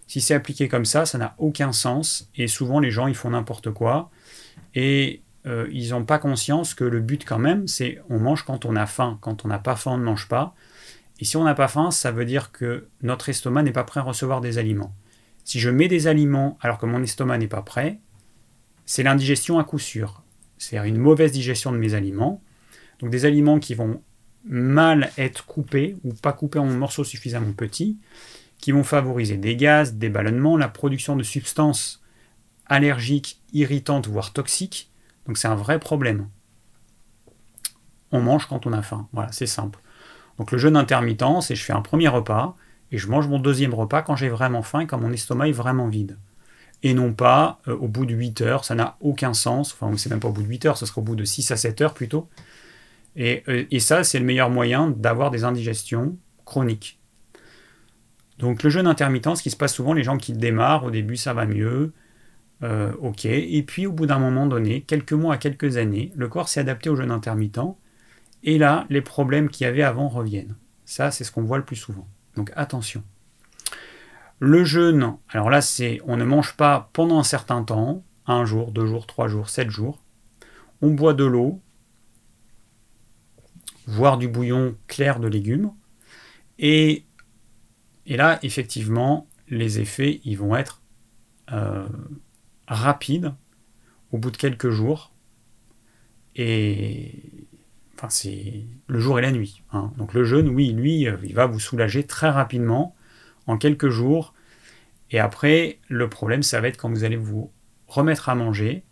si 0.05 0.19
c'est 0.19 0.33
appliqué 0.33 0.67
comme 0.67 0.83
ça, 0.83 1.05
ça 1.05 1.17
n'a 1.17 1.33
aucun 1.37 1.71
sens. 1.71 2.29
Et 2.35 2.49
souvent, 2.49 2.81
les 2.81 2.91
gens, 2.91 3.07
ils 3.07 3.15
font 3.15 3.29
n'importe 3.29 3.71
quoi. 3.71 4.11
Et 4.75 5.21
euh, 5.45 5.65
ils 5.71 5.91
n'ont 5.91 6.03
pas 6.03 6.19
conscience 6.19 6.73
que 6.73 6.83
le 6.83 6.99
but, 6.99 7.23
quand 7.23 7.39
même, 7.39 7.69
c'est 7.69 8.01
on 8.09 8.19
mange 8.19 8.43
quand 8.43 8.65
on 8.65 8.75
a 8.75 8.85
faim. 8.85 9.17
Quand 9.21 9.45
on 9.45 9.47
n'a 9.47 9.59
pas 9.59 9.77
faim, 9.77 9.91
on 9.91 9.97
ne 9.97 10.03
mange 10.03 10.27
pas. 10.27 10.55
Et 11.21 11.25
si 11.25 11.37
on 11.37 11.45
n'a 11.45 11.55
pas 11.55 11.69
faim, 11.69 11.89
ça 11.89 12.11
veut 12.11 12.25
dire 12.25 12.51
que 12.51 12.89
notre 13.01 13.29
estomac 13.29 13.63
n'est 13.63 13.71
pas 13.71 13.85
prêt 13.85 14.01
à 14.01 14.03
recevoir 14.03 14.41
des 14.41 14.57
aliments. 14.57 14.93
Si 15.45 15.61
je 15.61 15.69
mets 15.69 15.87
des 15.87 16.07
aliments 16.07 16.57
alors 16.59 16.79
que 16.79 16.85
mon 16.85 17.01
estomac 17.01 17.37
n'est 17.37 17.47
pas 17.47 17.61
prêt, 17.61 18.01
c'est 18.85 19.03
l'indigestion 19.03 19.57
à 19.57 19.63
coup 19.63 19.79
sûr. 19.79 20.21
C'est-à-dire 20.57 20.93
une 20.93 20.99
mauvaise 20.99 21.31
digestion 21.31 21.71
de 21.71 21.77
mes 21.77 21.93
aliments. 21.93 22.41
Donc 22.99 23.09
des 23.09 23.23
aliments 23.23 23.59
qui 23.59 23.73
vont 23.73 24.01
mal 24.45 25.11
être 25.17 25.45
coupés 25.45 25.97
ou 26.03 26.13
pas 26.13 26.33
coupés 26.33 26.59
en 26.59 26.65
morceaux 26.65 27.03
suffisamment 27.03 27.53
petits, 27.53 27.97
qui 28.59 28.71
vont 28.71 28.83
favoriser 28.83 29.37
des 29.37 29.55
gaz, 29.55 29.95
des 29.95 30.09
ballonnements, 30.09 30.57
la 30.57 30.69
production 30.69 31.15
de 31.15 31.23
substances 31.23 32.01
allergiques, 32.65 33.41
irritantes, 33.53 34.07
voire 34.07 34.33
toxiques. 34.33 34.91
Donc 35.25 35.37
c'est 35.37 35.47
un 35.47 35.55
vrai 35.55 35.79
problème. 35.79 36.27
On 38.11 38.21
mange 38.21 38.45
quand 38.45 38.65
on 38.65 38.73
a 38.73 38.81
faim. 38.81 39.07
Voilà, 39.13 39.31
c'est 39.31 39.47
simple. 39.47 39.79
Donc 40.37 40.51
le 40.51 40.57
jeûne 40.57 40.77
intermittent, 40.77 41.41
c'est 41.41 41.55
je 41.55 41.63
fais 41.63 41.73
un 41.73 41.81
premier 41.81 42.07
repas 42.07 42.55
et 42.91 42.97
je 42.97 43.07
mange 43.07 43.27
mon 43.27 43.39
deuxième 43.39 43.73
repas 43.73 44.01
quand 44.01 44.15
j'ai 44.15 44.29
vraiment 44.29 44.63
faim 44.63 44.81
et 44.81 44.87
quand 44.87 44.99
mon 44.99 45.11
estomac 45.11 45.49
est 45.49 45.53
vraiment 45.53 45.87
vide. 45.87 46.17
Et 46.83 46.93
non 46.93 47.11
pas 47.13 47.59
euh, 47.67 47.75
au 47.75 47.87
bout 47.87 48.05
de 48.05 48.13
8 48.13 48.41
heures, 48.41 48.63
ça 48.63 48.75
n'a 48.75 48.97
aucun 49.01 49.33
sens. 49.33 49.73
Enfin, 49.73 49.91
c'est 49.97 50.09
même 50.09 50.19
pas 50.19 50.27
au 50.27 50.31
bout 50.31 50.43
de 50.43 50.47
8 50.47 50.65
heures, 50.67 50.77
ce 50.77 50.85
sera 50.85 51.01
au 51.01 51.03
bout 51.03 51.15
de 51.15 51.25
6 51.25 51.51
à 51.51 51.57
7 51.57 51.81
heures 51.81 51.93
plutôt. 51.93 52.29
Et, 53.17 53.43
euh, 53.49 53.65
et 53.69 53.79
ça, 53.79 54.03
c'est 54.03 54.19
le 54.19 54.25
meilleur 54.25 54.49
moyen 54.49 54.89
d'avoir 54.91 55.31
des 55.31 55.43
indigestions 55.43 56.17
chroniques. 56.45 56.99
Donc 58.39 58.63
le 58.63 58.69
jeûne 58.69 58.87
intermittent, 58.87 59.35
ce 59.35 59.43
qui 59.43 59.49
se 59.49 59.57
passe 59.57 59.73
souvent, 59.73 59.93
les 59.93 60.03
gens 60.03 60.17
qui 60.17 60.33
démarrent, 60.33 60.85
au 60.85 60.91
début 60.91 61.17
ça 61.17 61.33
va 61.33 61.45
mieux, 61.45 61.91
euh, 62.63 62.93
ok, 62.99 63.25
et 63.25 63.63
puis 63.63 63.87
au 63.87 63.91
bout 63.91 64.05
d'un 64.05 64.19
moment 64.19 64.45
donné, 64.45 64.81
quelques 64.81 65.13
mois 65.13 65.35
à 65.35 65.37
quelques 65.37 65.77
années, 65.77 66.11
le 66.15 66.27
corps 66.27 66.47
s'est 66.47 66.59
adapté 66.59 66.89
au 66.89 66.95
jeûne 66.95 67.11
intermittent, 67.11 67.59
et 68.43 68.57
là, 68.59 68.85
les 68.89 69.01
problèmes 69.01 69.49
qu'il 69.49 69.65
y 69.65 69.67
avait 69.67 69.81
avant 69.81 70.07
reviennent. 70.07 70.55
Ça, 70.85 71.09
c'est 71.11 71.23
ce 71.23 71.31
qu'on 71.31 71.41
voit 71.41 71.57
le 71.57 71.65
plus 71.65 71.75
souvent. 71.75 72.07
Donc 72.35 72.51
attention. 72.55 73.03
Le 74.39 74.63
jeûne, 74.63 75.17
alors 75.29 75.49
là, 75.49 75.61
c'est 75.61 75.99
on 76.05 76.15
ne 76.15 76.23
mange 76.23 76.55
pas 76.55 76.91
pendant 76.93 77.17
un 77.17 77.23
certain 77.23 77.63
temps, 77.63 78.03
un 78.27 78.45
jour, 78.45 78.71
deux 78.71 78.85
jours, 78.85 79.07
trois 79.07 79.27
jours, 79.27 79.49
sept 79.49 79.71
jours. 79.71 80.03
On 80.83 80.91
boit 80.91 81.15
de 81.15 81.25
l'eau, 81.25 81.59
voire 83.87 84.17
du 84.17 84.27
bouillon 84.27 84.75
clair 84.87 85.19
de 85.19 85.27
légumes. 85.27 85.71
Et, 86.59 87.05
et 88.05 88.17
là, 88.17 88.37
effectivement, 88.43 89.27
les 89.49 89.79
effets, 89.79 90.21
ils 90.23 90.37
vont 90.37 90.55
être 90.55 90.81
euh, 91.51 91.87
rapides 92.67 93.33
au 94.11 94.17
bout 94.17 94.29
de 94.29 94.37
quelques 94.37 94.69
jours. 94.69 95.13
Et 96.35 97.13
enfin, 97.95 98.09
c'est 98.09 98.65
le 98.87 98.99
jour 98.99 99.17
et 99.17 99.21
la 99.21 99.31
nuit. 99.31 99.63
Hein. 99.71 99.91
Donc 99.97 100.13
le 100.13 100.23
jeûne, 100.23 100.49
oui, 100.49 100.71
lui, 100.71 101.07
euh, 101.07 101.17
il 101.23 101.33
va 101.33 101.47
vous 101.47 101.59
soulager 101.59 102.05
très 102.05 102.29
rapidement, 102.29 102.95
en 103.47 103.57
quelques 103.57 103.89
jours. 103.89 104.33
Et 105.09 105.19
après, 105.19 105.79
le 105.87 106.09
problème, 106.09 106.43
ça 106.43 106.59
va 106.59 106.67
être 106.67 106.77
quand 106.77 106.89
vous 106.89 107.05
allez 107.05 107.15
vous 107.15 107.51
remettre 107.87 108.27
à 108.27 108.35
manger 108.35 108.83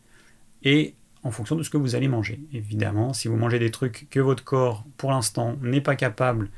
et 0.64 0.95
en 1.26 1.32
fonction 1.32 1.56
de 1.56 1.64
ce 1.64 1.72
que 1.72 1.78
vous 1.78 1.96
allez 1.96 2.08
manger. 2.08 2.40
Évidemment, 2.54 3.12
si 3.12 3.28
vous 3.28 3.36
mangez 3.36 3.58
des 3.58 3.72
trucs 3.72 4.08
que 4.12 4.20
votre 4.20 4.44
corps, 4.44 4.86
pour 4.96 5.10
l'instant, 5.10 5.58
n'est 5.62 5.82
pas 5.82 5.96
capable 5.96 6.52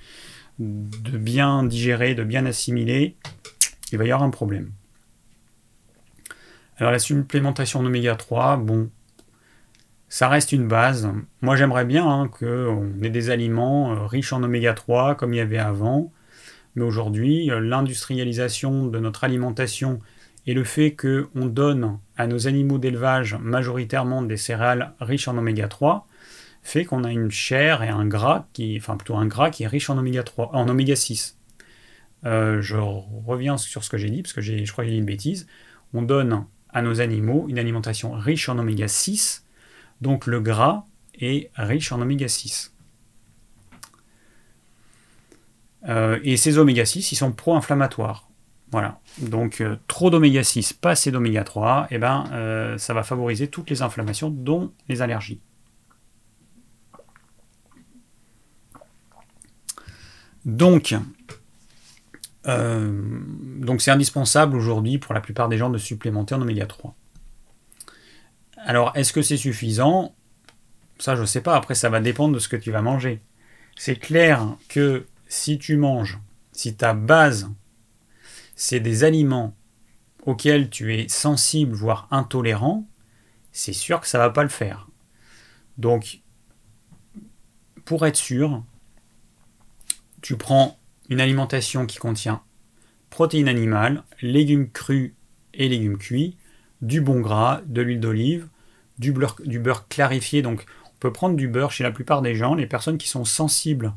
de 0.60 1.18
bien 1.18 1.64
digérer, 1.64 2.16
de 2.16 2.24
bien 2.24 2.46
assimiler, 2.46 3.16
il 3.94 3.98
va 3.98 4.04
y 4.04 4.12
avoir 4.12 4.28
un 4.28 4.30
problème. 4.30 4.72
Alors 6.78 6.92
la 6.92 7.00
supplémentation 7.00 7.82
d'oméga 7.82 8.16
3, 8.16 8.58
bon, 8.58 8.90
ça 10.10 10.28
reste 10.28 10.52
une 10.52 10.68
base. 10.68 11.10
Moi 11.42 11.56
j'aimerais 11.56 11.86
bien 11.86 12.06
hein, 12.06 12.28
qu'on 12.28 12.92
ait 13.02 13.10
des 13.10 13.30
aliments 13.30 13.94
euh, 13.94 14.06
riches 14.06 14.34
en 14.34 14.44
oméga 14.44 14.74
3 14.74 15.16
comme 15.16 15.34
il 15.34 15.38
y 15.38 15.42
avait 15.42 15.58
avant, 15.58 16.12
mais 16.76 16.84
aujourd'hui, 16.84 17.50
euh, 17.52 17.62
l'industrialisation 17.62 18.86
de 18.86 19.00
notre 19.00 19.24
alimentation 19.24 20.02
et 20.48 20.54
le 20.54 20.64
fait 20.64 20.96
qu'on 20.96 21.46
donne 21.46 22.00
à 22.16 22.26
nos 22.26 22.48
animaux 22.48 22.80
d'élevage 22.80 23.36
majoritairement 23.36 24.22
des 24.22 24.38
céréales 24.38 24.94
riches 25.00 25.28
en 25.28 25.38
oméga 25.38 25.68
3 25.68 26.08
fait 26.64 26.86
qu'on 26.86 27.04
a 27.04 27.12
une 27.12 27.30
chair 27.30 27.84
et 27.84 27.90
un 27.90 28.06
gras 28.06 28.48
qui, 28.54 28.78
enfin 28.78 28.98
plutôt 28.98 29.16
un 29.16 29.26
gras 29.26 29.50
qui 29.50 29.64
est 29.64 29.68
riche 29.68 29.90
en 29.90 29.98
oméga 29.98 30.24
3, 30.24 30.52
en 30.54 30.68
oméga 30.68 30.96
6. 30.96 31.38
Euh, 32.26 32.62
je 32.62 32.78
reviens 32.78 33.58
sur 33.58 33.84
ce 33.84 33.90
que 33.90 33.98
j'ai 33.98 34.10
dit 34.10 34.22
parce 34.22 34.34
que 34.34 34.42
je 34.42 34.70
crois 34.72 34.84
que 34.84 34.90
j'ai 34.90 34.96
dit 34.96 35.00
une 35.00 35.06
bêtise. 35.06 35.48
On 35.94 36.02
donne 36.02 36.46
à 36.70 36.82
nos 36.82 37.00
animaux 37.02 37.46
une 37.50 37.60
alimentation 37.60 38.14
riche 38.14 38.50
en 38.50 38.58
oméga 38.58 38.88
6, 38.88 39.46
donc 40.02 40.28
le 40.28 40.42
gras 40.42 40.86
est 41.20 41.52
riche 41.56 41.92
en 41.92 42.02
oméga 42.02 42.28
6. 42.28 42.74
Euh, 45.88 46.20
et 46.24 46.38
ces 46.38 46.58
oméga 46.58 46.86
6, 46.86 47.12
ils 47.12 47.16
sont 47.16 47.32
pro-inflammatoires. 47.32 48.30
Voilà. 48.72 49.00
Donc 49.20 49.62
euh, 49.62 49.78
trop 49.88 50.10
d'oméga 50.10 50.44
6, 50.44 50.74
pas 50.74 50.92
assez 50.92 51.12
d'oméga 51.12 51.44
3, 51.44 51.88
et 51.90 51.96
eh 51.96 51.98
ben, 51.98 52.26
euh, 52.32 52.78
ça 52.78 52.94
va 52.94 53.04
favoriser 53.04 53.48
toutes 53.48 53.70
les 53.70 53.82
inflammations, 53.82 54.30
dont 54.30 54.72
les 54.88 55.02
allergies. 55.02 55.42
Donc, 60.46 60.96
euh, 62.48 63.22
donc 63.60 63.82
c'est 63.82 63.92
indispensable 63.92 64.56
aujourd'hui 64.56 64.98
pour 64.98 65.14
la 65.14 65.20
plupart 65.20 65.50
des 65.50 65.58
gens 65.58 65.70
de 65.70 65.78
supplémenter 65.78 66.36
en 66.36 66.42
oméga 66.42 66.66
3. 66.66 66.96
Alors, 68.58 68.92
est-ce 68.96 69.14
que 69.14 69.22
c'est 69.22 69.38
suffisant? 69.38 70.16
Ça, 71.00 71.16
je 71.16 71.22
ne 71.22 71.26
sais 71.26 71.42
pas. 71.42 71.56
Après, 71.56 71.76
ça 71.76 71.90
va 71.90 72.00
dépendre 72.00 72.34
de 72.34 72.40
ce 72.40 72.48
que 72.48 72.56
tu 72.56 72.72
vas 72.72 72.82
manger. 72.82 73.22
C'est 73.76 73.96
clair 73.96 74.56
que 74.68 75.06
si 75.28 75.60
tu 75.60 75.78
manges, 75.78 76.20
si 76.52 76.76
ta 76.76 76.94
base 76.94 77.50
c'est 78.58 78.82
des 78.82 79.06
aliments 79.06 79.56
auxquels 80.26 80.70
tu 80.70 80.94
es 80.94 81.08
sensible, 81.08 81.74
voire 81.74 82.08
intolérant, 82.12 82.86
c'est 83.54 83.72
sûr 83.72 84.02
que 84.02 84.08
ça 84.08 84.18
ne 84.18 84.24
va 84.24 84.32
pas 84.32 84.44
le 84.44 84.50
faire. 84.50 84.90
Donc, 85.78 86.20
pour 87.86 88.06
être 88.06 88.18
sûr, 88.18 88.64
tu 90.22 90.36
prends 90.36 90.78
une 91.08 91.22
alimentation 91.22 91.86
qui 91.86 92.00
contient 92.00 92.42
protéines 93.10 93.48
animales, 93.48 94.04
légumes 94.22 94.70
crus 94.70 95.14
et 95.54 95.70
légumes 95.70 95.98
cuits, 95.98 96.36
du 96.82 97.00
bon 97.00 97.22
gras, 97.22 97.62
de 97.66 97.82
l'huile 97.82 98.00
d'olive, 98.00 98.48
du 98.98 99.12
beurre, 99.12 99.38
du 99.46 99.60
beurre 99.60 99.88
clarifié. 99.88 100.42
Donc, 100.42 100.66
on 100.86 100.98
peut 101.00 101.14
prendre 101.14 101.36
du 101.36 101.48
beurre 101.48 101.72
chez 101.72 101.84
la 101.84 101.92
plupart 101.92 102.24
des 102.24 102.36
gens, 102.36 102.56
les 102.56 102.68
personnes 102.68 102.98
qui 102.98 103.08
sont 103.08 103.24
sensibles 103.24 103.94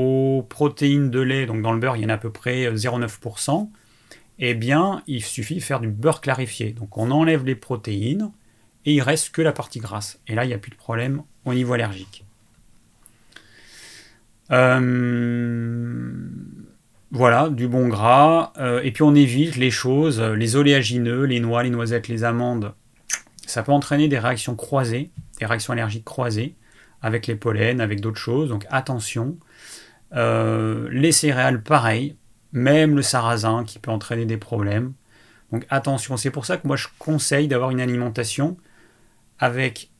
aux 0.00 0.42
protéines 0.42 1.10
de 1.10 1.20
lait, 1.20 1.46
donc 1.46 1.62
dans 1.62 1.72
le 1.72 1.78
beurre 1.78 1.96
il 1.96 2.02
y 2.02 2.06
en 2.06 2.08
a 2.08 2.14
à 2.14 2.18
peu 2.18 2.30
près 2.30 2.70
0,9%, 2.72 3.68
eh 4.38 4.54
bien 4.54 5.02
il 5.06 5.22
suffit 5.22 5.56
de 5.56 5.60
faire 5.60 5.80
du 5.80 5.88
beurre 5.88 6.20
clarifié. 6.20 6.72
Donc 6.72 6.96
on 6.96 7.10
enlève 7.10 7.44
les 7.44 7.54
protéines 7.54 8.30
et 8.86 8.94
il 8.94 9.02
reste 9.02 9.30
que 9.30 9.42
la 9.42 9.52
partie 9.52 9.80
grasse. 9.80 10.20
Et 10.26 10.34
là 10.34 10.44
il 10.44 10.48
n'y 10.48 10.54
a 10.54 10.58
plus 10.58 10.70
de 10.70 10.76
problème 10.76 11.22
au 11.44 11.54
niveau 11.54 11.74
allergique. 11.74 12.24
Euh, 14.50 14.80
voilà, 17.12 17.48
du 17.48 17.68
bon 17.68 17.88
gras. 17.88 18.52
Euh, 18.58 18.82
et 18.82 18.92
puis 18.92 19.02
on 19.02 19.14
évite 19.14 19.56
les 19.56 19.70
choses, 19.70 20.20
les 20.20 20.56
oléagineux, 20.56 21.24
les 21.24 21.40
noix, 21.40 21.62
les 21.62 21.70
noisettes, 21.70 22.08
les 22.08 22.24
amandes. 22.24 22.72
Ça 23.46 23.62
peut 23.62 23.72
entraîner 23.72 24.08
des 24.08 24.18
réactions 24.18 24.54
croisées, 24.54 25.10
des 25.38 25.46
réactions 25.46 25.72
allergiques 25.72 26.04
croisées 26.04 26.54
avec 27.02 27.26
les 27.26 27.34
pollens, 27.34 27.80
avec 27.80 28.00
d'autres 28.00 28.18
choses. 28.18 28.48
Donc 28.48 28.66
attention. 28.70 29.36
Euh, 30.14 30.88
les 30.90 31.12
céréales, 31.12 31.62
pareil. 31.62 32.16
Même 32.52 32.96
le 32.96 33.02
sarrasin 33.02 33.64
qui 33.64 33.78
peut 33.78 33.90
entraîner 33.90 34.26
des 34.26 34.36
problèmes. 34.36 34.92
Donc 35.52 35.66
attention, 35.70 36.16
c'est 36.16 36.30
pour 36.30 36.46
ça 36.46 36.56
que 36.56 36.66
moi 36.66 36.76
je 36.76 36.88
conseille 36.98 37.48
d'avoir 37.48 37.70
une 37.70 37.80
alimentation 37.80 38.56
avec 39.38 39.90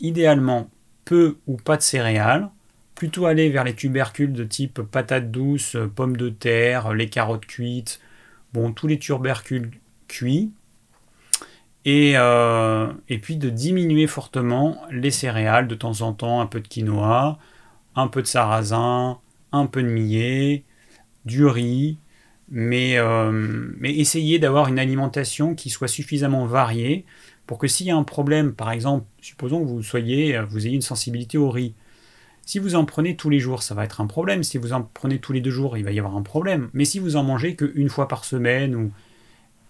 idéalement 0.00 0.70
peu 1.04 1.38
ou 1.46 1.56
pas 1.56 1.76
de 1.76 1.82
céréales, 1.82 2.48
plutôt 2.94 3.26
aller 3.26 3.50
vers 3.50 3.64
les 3.64 3.74
tubercules 3.74 4.32
de 4.32 4.44
type 4.44 4.82
patates 4.82 5.30
douces, 5.30 5.76
pommes 5.94 6.16
de 6.16 6.28
terre, 6.28 6.92
les 6.92 7.08
carottes 7.08 7.46
cuites, 7.46 8.00
bon, 8.52 8.72
tous 8.72 8.86
les 8.86 8.98
tubercules 8.98 9.70
cuits, 10.08 10.52
et, 11.84 12.12
euh, 12.16 12.92
et 13.08 13.18
puis 13.18 13.36
de 13.36 13.48
diminuer 13.48 14.06
fortement 14.06 14.82
les 14.90 15.10
céréales 15.10 15.68
de 15.68 15.74
temps 15.74 16.02
en 16.02 16.12
temps, 16.12 16.40
un 16.40 16.46
peu 16.46 16.60
de 16.60 16.68
quinoa, 16.68 17.38
un 17.96 18.08
peu 18.08 18.22
de 18.22 18.26
sarrasin, 18.26 19.18
un 19.52 19.66
peu 19.66 19.82
de 19.82 19.88
millet, 19.88 20.64
du 21.24 21.46
riz, 21.46 21.98
Mais, 22.50 22.98
euh, 22.98 23.30
mais 23.78 23.94
essayez 23.94 24.38
d'avoir 24.38 24.68
une 24.68 24.78
alimentation 24.78 25.54
qui 25.54 25.70
soit 25.70 25.88
suffisamment 25.88 26.46
variée 26.46 27.04
pour 27.46 27.58
que 27.58 27.68
s'il 27.68 27.86
y 27.86 27.90
a 27.90 27.96
un 27.96 28.04
problème, 28.04 28.52
par 28.54 28.70
exemple, 28.72 29.06
supposons 29.20 29.60
que 29.60 29.68
vous 29.68 29.82
soyez, 29.82 30.40
vous 30.50 30.66
ayez 30.66 30.74
une 30.74 30.82
sensibilité 30.82 31.38
au 31.38 31.50
riz, 31.50 31.74
si 32.46 32.58
vous 32.58 32.74
en 32.74 32.84
prenez 32.84 33.16
tous 33.16 33.30
les 33.30 33.38
jours, 33.38 33.62
ça 33.62 33.74
va 33.74 33.84
être 33.84 34.00
un 34.00 34.06
problème. 34.06 34.42
Si 34.42 34.58
vous 34.58 34.72
en 34.72 34.82
prenez 34.82 35.18
tous 35.20 35.32
les 35.32 35.40
deux 35.40 35.50
jours, 35.50 35.76
il 35.76 35.84
va 35.84 35.92
y 35.92 35.98
avoir 36.00 36.16
un 36.16 36.22
problème. 36.22 36.68
Mais 36.72 36.84
si 36.84 36.98
vous 36.98 37.16
en 37.16 37.22
mangez 37.22 37.54
qu'une 37.54 37.88
fois 37.88 38.08
par 38.08 38.24
semaine, 38.24 38.74
ou 38.74 38.90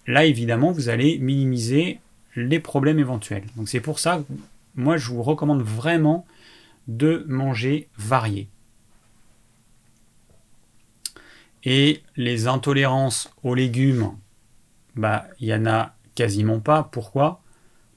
là 0.06 0.24
évidemment, 0.24 0.72
vous 0.72 0.88
allez 0.88 1.18
minimiser 1.18 2.00
les 2.36 2.60
problèmes 2.60 2.98
éventuels. 2.98 3.44
Donc 3.56 3.68
c'est 3.68 3.80
pour 3.80 3.98
ça 3.98 4.22
que 4.26 4.32
moi 4.76 4.96
je 4.96 5.10
vous 5.10 5.22
recommande 5.22 5.62
vraiment 5.62 6.24
de 6.88 7.24
manger 7.28 7.88
varié. 7.96 8.48
Et 11.64 12.02
les 12.16 12.46
intolérances 12.46 13.30
aux 13.42 13.54
légumes, 13.54 14.12
bah 14.96 15.26
il 15.40 15.48
y 15.48 15.54
en 15.54 15.66
a 15.66 15.94
quasiment 16.14 16.60
pas. 16.60 16.84
Pourquoi? 16.84 17.42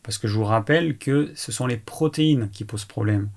Parce 0.03 0.17
que 0.17 0.27
je 0.27 0.35
vous 0.35 0.43
rappelle 0.43 0.97
que 0.97 1.31
ce 1.35 1.51
sont 1.51 1.65
les 1.65 1.77
protéines 1.77 2.49
qui 2.49 2.65
posent 2.65 2.85
problème. 2.85 3.29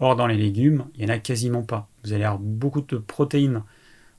Or 0.00 0.16
dans 0.16 0.26
les 0.26 0.36
légumes, 0.36 0.86
il 0.94 1.04
n'y 1.04 1.10
en 1.10 1.14
a 1.14 1.18
quasiment 1.18 1.62
pas. 1.62 1.88
Vous 2.04 2.12
allez 2.12 2.24
avoir 2.24 2.40
beaucoup 2.40 2.80
de 2.80 2.96
protéines 2.96 3.62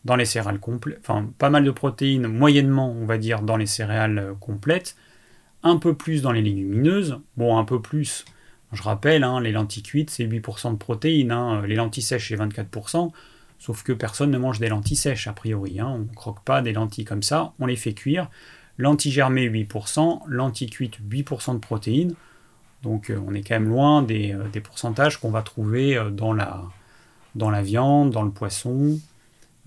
dans 0.06 0.16
les 0.16 0.26
céréales 0.26 0.60
complètes, 0.60 1.00
enfin 1.02 1.30
pas 1.38 1.50
mal 1.50 1.64
de 1.64 1.72
protéines 1.72 2.28
moyennement, 2.28 2.92
on 2.92 3.06
va 3.06 3.18
dire, 3.18 3.42
dans 3.42 3.58
les 3.58 3.66
céréales 3.66 4.18
euh, 4.18 4.34
complètes, 4.34 4.96
un 5.64 5.78
peu 5.78 5.94
plus 5.94 6.22
dans 6.22 6.32
les 6.32 6.42
légumineuses, 6.42 7.20
bon 7.36 7.58
un 7.58 7.66
peu 7.66 7.82
plus, 7.82 8.24
je 8.72 8.84
rappelle, 8.84 9.24
hein, 9.24 9.42
les 9.42 9.52
lentilles 9.52 9.84
cuites 9.84 10.10
c'est 10.10 10.26
8% 10.26 10.74
de 10.74 10.78
protéines, 10.78 11.32
hein, 11.32 11.62
les 11.66 11.76
lentilles 11.76 12.04
sèches 12.04 12.30
c'est 12.30 12.36
24%, 12.36 13.12
sauf 13.58 13.84
que 13.84 13.94
personne 13.94 14.32
ne 14.32 14.38
mange 14.38 14.60
des 14.60 14.70
lentilles 14.70 14.98
sèches 14.98 15.28
a 15.28 15.34
priori, 15.34 15.80
hein, 15.80 15.88
on 15.88 16.00
ne 16.00 16.16
croque 16.16 16.44
pas 16.44 16.62
des 16.62 16.74
lentilles 16.74 17.06
comme 17.06 17.24
ça, 17.24 17.54
on 17.60 17.66
les 17.66 17.76
fait 17.76 17.94
cuire, 17.94 18.30
lentilles 18.78 19.12
germées 19.12 19.50
8%, 19.50 20.22
lentilles 20.28 20.70
cuites 20.70 21.00
8% 21.10 21.54
de 21.56 21.60
protéines, 21.60 22.14
donc 22.84 23.10
euh, 23.10 23.20
on 23.28 23.34
est 23.34 23.42
quand 23.42 23.56
même 23.56 23.70
loin 23.70 24.02
des, 24.04 24.34
euh, 24.34 24.62
pourcentages 24.64 25.18
qu'on 25.20 25.32
va 25.32 25.42
trouver 25.42 26.00
dans 26.12 26.34
la, 26.34 26.64
dans 27.36 27.50
la 27.50 27.62
viande, 27.62 28.12
dans 28.12 28.24
le 28.24 28.32
poisson, 28.32 29.00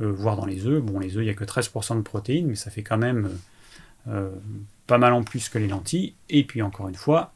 euh, 0.00 0.10
voire 0.10 0.36
dans 0.36 0.46
les 0.46 0.66
œufs. 0.66 0.82
Bon, 0.82 0.98
les 0.98 1.16
œufs, 1.16 1.22
il 1.22 1.26
n'y 1.26 1.30
a 1.30 1.34
que 1.34 1.44
13% 1.44 1.96
de 1.96 2.02
protéines, 2.02 2.46
mais 2.46 2.54
ça 2.54 2.70
fait 2.70 2.82
quand 2.82 2.98
même 2.98 3.30
euh, 4.08 4.30
pas 4.86 4.98
mal 4.98 5.12
en 5.12 5.22
plus 5.22 5.48
que 5.48 5.58
les 5.58 5.68
lentilles. 5.68 6.14
Et 6.28 6.44
puis 6.44 6.62
encore 6.62 6.88
une 6.88 6.94
fois, 6.94 7.32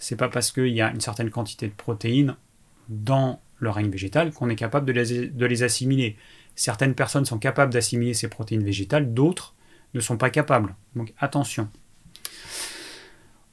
c'est 0.00 0.16
pas 0.16 0.28
parce 0.28 0.50
qu'il 0.50 0.68
y 0.68 0.80
a 0.80 0.90
une 0.90 1.00
certaine 1.00 1.30
quantité 1.30 1.68
de 1.68 1.74
protéines 1.74 2.34
dans 2.88 3.40
le 3.58 3.70
règne 3.70 3.90
végétal 3.90 4.32
qu'on 4.32 4.48
est 4.48 4.56
capable 4.56 4.86
de 4.86 4.92
les, 4.92 5.28
de 5.28 5.46
les, 5.46 5.62
assimiler. 5.62 6.16
Certaines 6.56 6.94
personnes 6.94 7.26
sont 7.26 7.38
capables 7.38 7.72
d'assimiler 7.72 8.14
ces 8.14 8.28
protéines 8.28 8.64
végétales, 8.64 9.14
d'autres 9.14 9.54
ne 9.94 10.00
sont 10.00 10.16
pas 10.16 10.30
capables. 10.30 10.74
Donc 10.96 11.12
attention. 11.18 11.68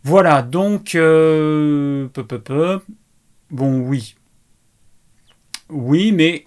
Voilà, 0.04 0.42
donc... 0.42 0.96
Euh, 0.96 2.08
peu, 2.08 2.26
peu, 2.26 2.40
peu. 2.40 2.82
Bon, 3.52 3.80
oui. 3.80 4.16
Oui, 5.70 6.14
mais... 6.14 6.46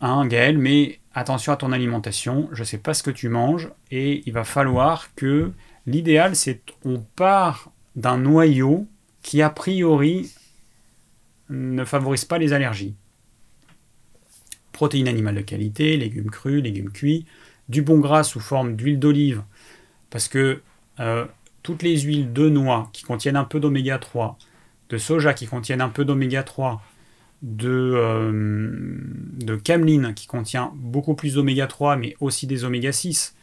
Hein, 0.00 0.26
Gaël, 0.26 0.58
mais 0.58 0.98
attention 1.14 1.52
à 1.52 1.56
ton 1.56 1.70
alimentation, 1.70 2.48
je 2.50 2.60
ne 2.60 2.64
sais 2.64 2.78
pas 2.78 2.92
ce 2.92 3.04
que 3.04 3.12
tu 3.12 3.28
manges, 3.28 3.70
et 3.92 4.24
il 4.26 4.32
va 4.32 4.42
falloir 4.42 5.14
que 5.14 5.52
l'idéal, 5.86 6.34
c'est 6.34 6.60
on 6.84 6.98
part 6.98 7.70
d'un 7.94 8.16
noyau 8.16 8.88
qui 9.22 9.42
a 9.42 9.50
priori 9.50 10.30
ne 11.48 11.84
favorise 11.84 12.24
pas 12.24 12.38
les 12.38 12.52
allergies. 12.52 12.94
Protéines 14.72 15.08
animales 15.08 15.36
de 15.36 15.40
qualité, 15.42 15.96
légumes 15.96 16.30
crus, 16.30 16.62
légumes 16.62 16.90
cuits, 16.90 17.26
du 17.68 17.82
bon 17.82 17.98
gras 17.98 18.24
sous 18.24 18.40
forme 18.40 18.74
d'huile 18.76 18.98
d'olive, 18.98 19.42
parce 20.10 20.28
que 20.28 20.60
euh, 21.00 21.24
toutes 21.62 21.82
les 21.82 22.00
huiles 22.00 22.32
de 22.32 22.48
noix 22.48 22.90
qui 22.92 23.04
contiennent 23.04 23.36
un 23.36 23.44
peu 23.44 23.60
d'oméga 23.60 23.98
3, 23.98 24.38
de 24.88 24.98
soja 24.98 25.34
qui 25.34 25.46
contiennent 25.46 25.80
un 25.80 25.88
peu 25.88 26.04
d'oméga 26.04 26.42
3, 26.42 26.82
de, 27.42 27.68
euh, 27.68 28.98
de 29.40 29.56
cameline 29.56 30.14
qui 30.14 30.26
contient 30.26 30.72
beaucoup 30.76 31.14
plus 31.14 31.34
d'oméga 31.34 31.66
3 31.66 31.96
mais 31.96 32.14
aussi 32.20 32.46
des 32.46 32.64
oméga 32.64 32.92
6, 32.92 33.34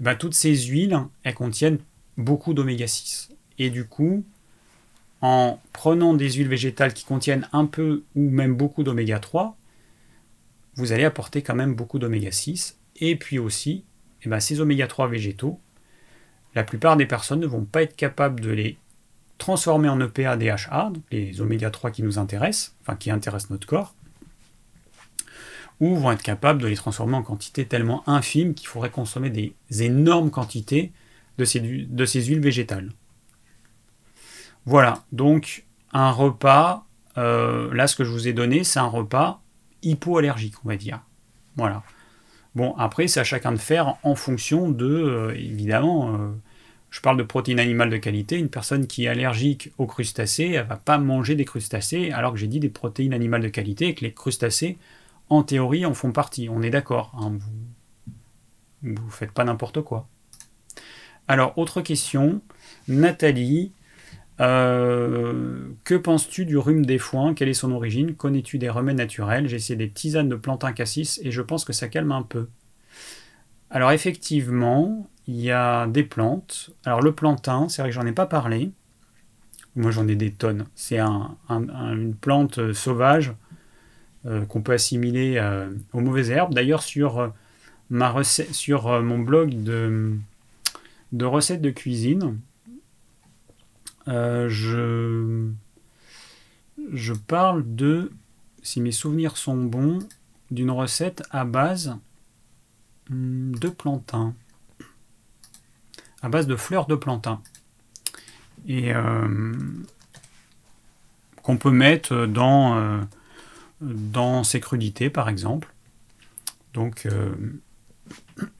eh 0.00 0.02
ben, 0.02 0.14
toutes 0.14 0.34
ces 0.34 0.54
huiles, 0.54 0.98
elles 1.22 1.34
contiennent 1.34 1.78
beaucoup 2.16 2.54
d'oméga 2.54 2.86
6. 2.86 3.30
Et 3.58 3.70
du 3.70 3.86
coup, 3.86 4.24
en 5.22 5.60
prenant 5.72 6.14
des 6.14 6.32
huiles 6.32 6.48
végétales 6.48 6.92
qui 6.92 7.04
contiennent 7.04 7.48
un 7.52 7.66
peu 7.66 8.04
ou 8.14 8.30
même 8.30 8.54
beaucoup 8.54 8.82
d'oméga 8.82 9.18
3, 9.18 9.56
vous 10.74 10.92
allez 10.92 11.04
apporter 11.04 11.42
quand 11.42 11.54
même 11.54 11.74
beaucoup 11.74 11.98
d'oméga 11.98 12.30
6. 12.30 12.78
Et 12.96 13.16
puis 13.16 13.38
aussi, 13.38 13.84
eh 14.22 14.28
ben, 14.28 14.40
ces 14.40 14.60
oméga 14.60 14.86
3 14.86 15.08
végétaux, 15.08 15.58
la 16.54 16.64
plupart 16.64 16.96
des 16.96 17.06
personnes 17.06 17.40
ne 17.40 17.46
vont 17.46 17.64
pas 17.64 17.82
être 17.82 17.96
capables 17.96 18.40
de 18.40 18.50
les 18.50 18.78
transformés 19.38 19.88
en 19.88 20.00
EPA, 20.00 20.36
DHA, 20.36 20.92
les 21.10 21.40
oméga 21.40 21.70
3 21.70 21.90
qui 21.90 22.02
nous 22.02 22.18
intéressent, 22.18 22.74
enfin 22.82 22.96
qui 22.96 23.10
intéressent 23.10 23.50
notre 23.50 23.66
corps, 23.66 23.94
ou 25.80 25.94
vont 25.96 26.12
être 26.12 26.22
capables 26.22 26.62
de 26.62 26.66
les 26.66 26.76
transformer 26.76 27.16
en 27.16 27.22
quantité 27.22 27.66
tellement 27.66 28.02
infime 28.08 28.54
qu'il 28.54 28.68
faudrait 28.68 28.90
consommer 28.90 29.28
des 29.28 29.54
énormes 29.82 30.30
quantités 30.30 30.92
de 31.36 31.44
ces 31.44 32.22
huiles 32.22 32.40
végétales. 32.40 32.90
Voilà, 34.66 35.04
donc 35.12 35.64
un 35.92 36.10
repas, 36.10 36.84
euh, 37.18 37.72
là 37.72 37.86
ce 37.86 37.94
que 37.94 38.04
je 38.04 38.10
vous 38.10 38.26
ai 38.26 38.32
donné, 38.32 38.64
c'est 38.64 38.80
un 38.80 38.88
repas 38.88 39.40
hypoallergique, 39.82 40.56
on 40.64 40.68
va 40.68 40.76
dire. 40.76 41.00
Voilà. 41.56 41.84
Bon, 42.56 42.74
après, 42.76 43.06
c'est 43.06 43.20
à 43.20 43.24
chacun 43.24 43.52
de 43.52 43.58
faire 43.58 43.96
en 44.02 44.14
fonction 44.14 44.70
de, 44.70 44.86
euh, 44.86 45.34
évidemment, 45.36 46.14
euh, 46.14 46.32
je 46.90 47.00
parle 47.00 47.16
de 47.16 47.22
protéines 47.22 47.60
animales 47.60 47.90
de 47.90 47.96
qualité. 47.96 48.38
Une 48.38 48.48
personne 48.48 48.86
qui 48.86 49.04
est 49.04 49.08
allergique 49.08 49.72
aux 49.78 49.86
crustacés, 49.86 50.52
elle 50.52 50.66
va 50.66 50.76
pas 50.76 50.98
manger 50.98 51.36
des 51.36 51.44
crustacés, 51.44 52.10
alors 52.10 52.32
que 52.32 52.38
j'ai 52.38 52.46
dit 52.46 52.58
des 52.58 52.68
protéines 52.68 53.14
animales 53.14 53.42
de 53.42 53.48
qualité 53.48 53.88
et 53.88 53.94
que 53.94 54.04
les 54.04 54.12
crustacés, 54.12 54.78
en 55.28 55.42
théorie, 55.42 55.86
en 55.86 55.94
font 55.94 56.12
partie. 56.12 56.48
On 56.48 56.62
est 56.62 56.70
d'accord. 56.70 57.12
Hein, 57.20 57.38
vous 58.82 58.90
ne 58.90 59.10
faites 59.10 59.32
pas 59.32 59.44
n'importe 59.44 59.82
quoi. 59.82 60.08
Alors, 61.28 61.56
autre 61.58 61.82
question. 61.82 62.40
Nathalie, 62.88 63.72
euh, 64.40 65.68
que 65.84 65.94
penses-tu 65.94 66.44
du 66.44 66.58
rhume 66.58 66.84
des 66.84 66.98
foins? 66.98 67.34
Quelle 67.34 67.48
est 67.48 67.54
son 67.54 67.72
origine? 67.72 68.14
Connais-tu 68.14 68.58
des 68.58 68.68
remèdes 68.68 68.96
naturels? 68.96 69.48
J'ai 69.48 69.56
essayé 69.56 69.76
des 69.76 69.90
tisanes 69.90 70.28
de 70.28 70.36
plantain 70.36 70.72
cassis 70.72 71.20
et 71.22 71.30
je 71.30 71.42
pense 71.42 71.64
que 71.64 71.72
ça 71.72 71.88
calme 71.88 72.12
un 72.12 72.22
peu. 72.22 72.48
Alors 73.70 73.92
effectivement, 73.92 75.08
il 75.26 75.40
y 75.40 75.50
a 75.50 75.86
des 75.86 76.04
plantes. 76.04 76.70
Alors 76.84 77.02
le 77.02 77.12
plantain, 77.12 77.68
c'est 77.68 77.82
vrai 77.82 77.90
que 77.90 77.94
j'en 77.94 78.06
ai 78.06 78.12
pas 78.12 78.26
parlé. 78.26 78.70
Moi 79.74 79.90
j'en 79.90 80.06
ai 80.08 80.16
des 80.16 80.30
tonnes. 80.30 80.66
C'est 80.74 80.98
une 81.00 82.14
plante 82.20 82.72
sauvage 82.72 83.34
euh, 84.26 84.44
qu'on 84.44 84.60
peut 84.60 84.72
assimiler 84.72 85.36
euh, 85.36 85.70
aux 85.92 86.00
mauvaises 86.00 86.30
herbes. 86.30 86.54
D'ailleurs 86.54 86.82
sur, 86.82 87.18
euh, 87.20 87.28
mon 87.90 89.18
blog 89.18 89.62
de 89.62 91.24
recettes 91.24 91.62
de 91.62 91.70
cuisine, 91.70 92.38
je, 94.06 95.48
je 96.92 97.12
parle 97.12 97.64
de, 97.74 98.12
si 98.62 98.80
mes 98.80 98.92
souvenirs 98.92 99.36
sont 99.36 99.62
bons, 99.62 99.98
d'une 100.50 100.70
recette 100.70 101.22
à 101.30 101.44
base 101.44 101.96
hmm, 103.10 103.52
de 103.56 103.68
plantain 103.68 104.34
à 106.22 106.28
base 106.28 106.46
de 106.46 106.56
fleurs 106.56 106.86
de 106.86 106.96
plantain. 106.96 107.40
Et 108.66 108.92
euh, 108.92 109.54
qu'on 111.42 111.56
peut 111.56 111.70
mettre 111.70 112.26
dans, 112.26 112.76
euh, 112.76 113.00
dans 113.80 114.42
ses 114.42 114.58
crudités, 114.60 115.08
par 115.08 115.28
exemple. 115.28 115.72
Donc, 116.74 117.06
euh, 117.06 117.32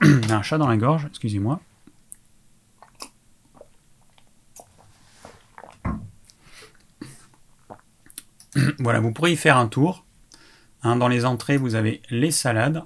un 0.29 0.41
chat 0.41 0.57
dans 0.57 0.67
la 0.67 0.77
gorge, 0.77 1.05
excusez-moi. 1.07 1.59
voilà, 8.79 8.99
vous 8.99 9.11
pourriez 9.11 9.33
y 9.33 9.37
faire 9.37 9.57
un 9.57 9.67
tour. 9.67 10.05
Hein, 10.83 10.95
dans 10.95 11.07
les 11.07 11.25
entrées, 11.25 11.57
vous 11.57 11.75
avez 11.75 12.01
les 12.09 12.31
salades. 12.31 12.83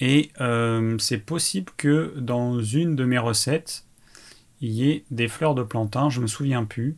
Et 0.00 0.30
euh, 0.40 0.96
c'est 0.98 1.18
possible 1.18 1.72
que 1.76 2.14
dans 2.18 2.60
une 2.60 2.96
de 2.96 3.04
mes 3.04 3.18
recettes, 3.18 3.84
il 4.60 4.70
y 4.70 4.90
ait 4.90 5.04
des 5.10 5.28
fleurs 5.28 5.54
de 5.54 5.62
plantain, 5.62 6.08
je 6.08 6.20
me 6.20 6.26
souviens 6.26 6.64
plus. 6.64 6.96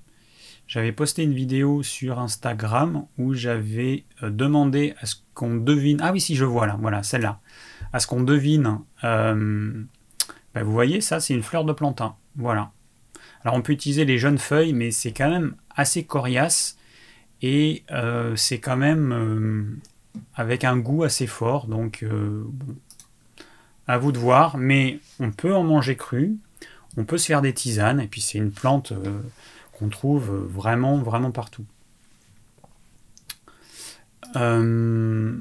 J'avais 0.67 0.93
posté 0.93 1.25
une 1.25 1.35
vidéo 1.35 1.83
sur 1.83 2.21
Instagram 2.21 3.07
où 3.19 3.35
j'avais 3.35 4.05
euh, 4.23 4.31
demandé 4.31 4.95
à 5.01 5.07
ce 5.07 5.17
qu'on 5.35 5.57
devine. 5.57 5.99
Ah 6.01 6.13
oui, 6.13 6.21
si 6.21 6.37
je 6.37 6.45
vois 6.45 6.67
là, 6.67 6.77
voilà, 6.81 7.03
celle-là. 7.03 7.41
À 7.93 7.99
ce 7.99 8.07
qu'on 8.07 8.23
devine. 8.23 8.79
Euh, 9.03 9.83
bah, 10.55 10.63
vous 10.63 10.73
voyez, 10.73 11.01
ça, 11.01 11.19
c'est 11.21 11.35
une 11.35 11.43
fleur 11.43 11.65
de 11.65 11.73
plantain. 11.73 12.15
Voilà. 12.37 12.71
Alors 13.43 13.57
on 13.57 13.63
peut 13.63 13.73
utiliser 13.73 14.05
les 14.05 14.19
jeunes 14.19 14.39
feuilles, 14.39 14.73
mais 14.73 14.91
c'est 14.91 15.13
quand 15.13 15.31
même 15.31 15.55
assez 15.75 16.05
coriace 16.05 16.77
et 17.43 17.85
c'est 18.37 18.59
quand 18.59 18.77
même 18.77 19.81
avec 20.35 20.65
un 20.65 20.77
goût 20.77 21.05
assez 21.05 21.27
fort. 21.27 21.67
Donc, 21.67 22.05
bon, 22.05 22.77
à 23.91 23.99
vous 23.99 24.13
de 24.13 24.19
voir, 24.19 24.57
mais 24.57 25.01
on 25.19 25.33
peut 25.33 25.53
en 25.53 25.65
manger 25.65 25.97
cru, 25.97 26.39
on 26.97 27.05
peut 27.05 27.19
se 27.19 27.27
faire 27.27 27.43
des 27.43 27.53
tisanes, 27.53 28.01
et 28.01 28.07
puis 28.07 28.21
c'est 28.21 28.39
une 28.39 28.53
plante 28.53 28.93
euh, 28.93 29.21
qu'on 29.73 29.89
trouve 29.89 30.31
vraiment, 30.31 30.99
vraiment 30.99 31.33
partout. 31.33 31.65
Euh, 34.37 35.41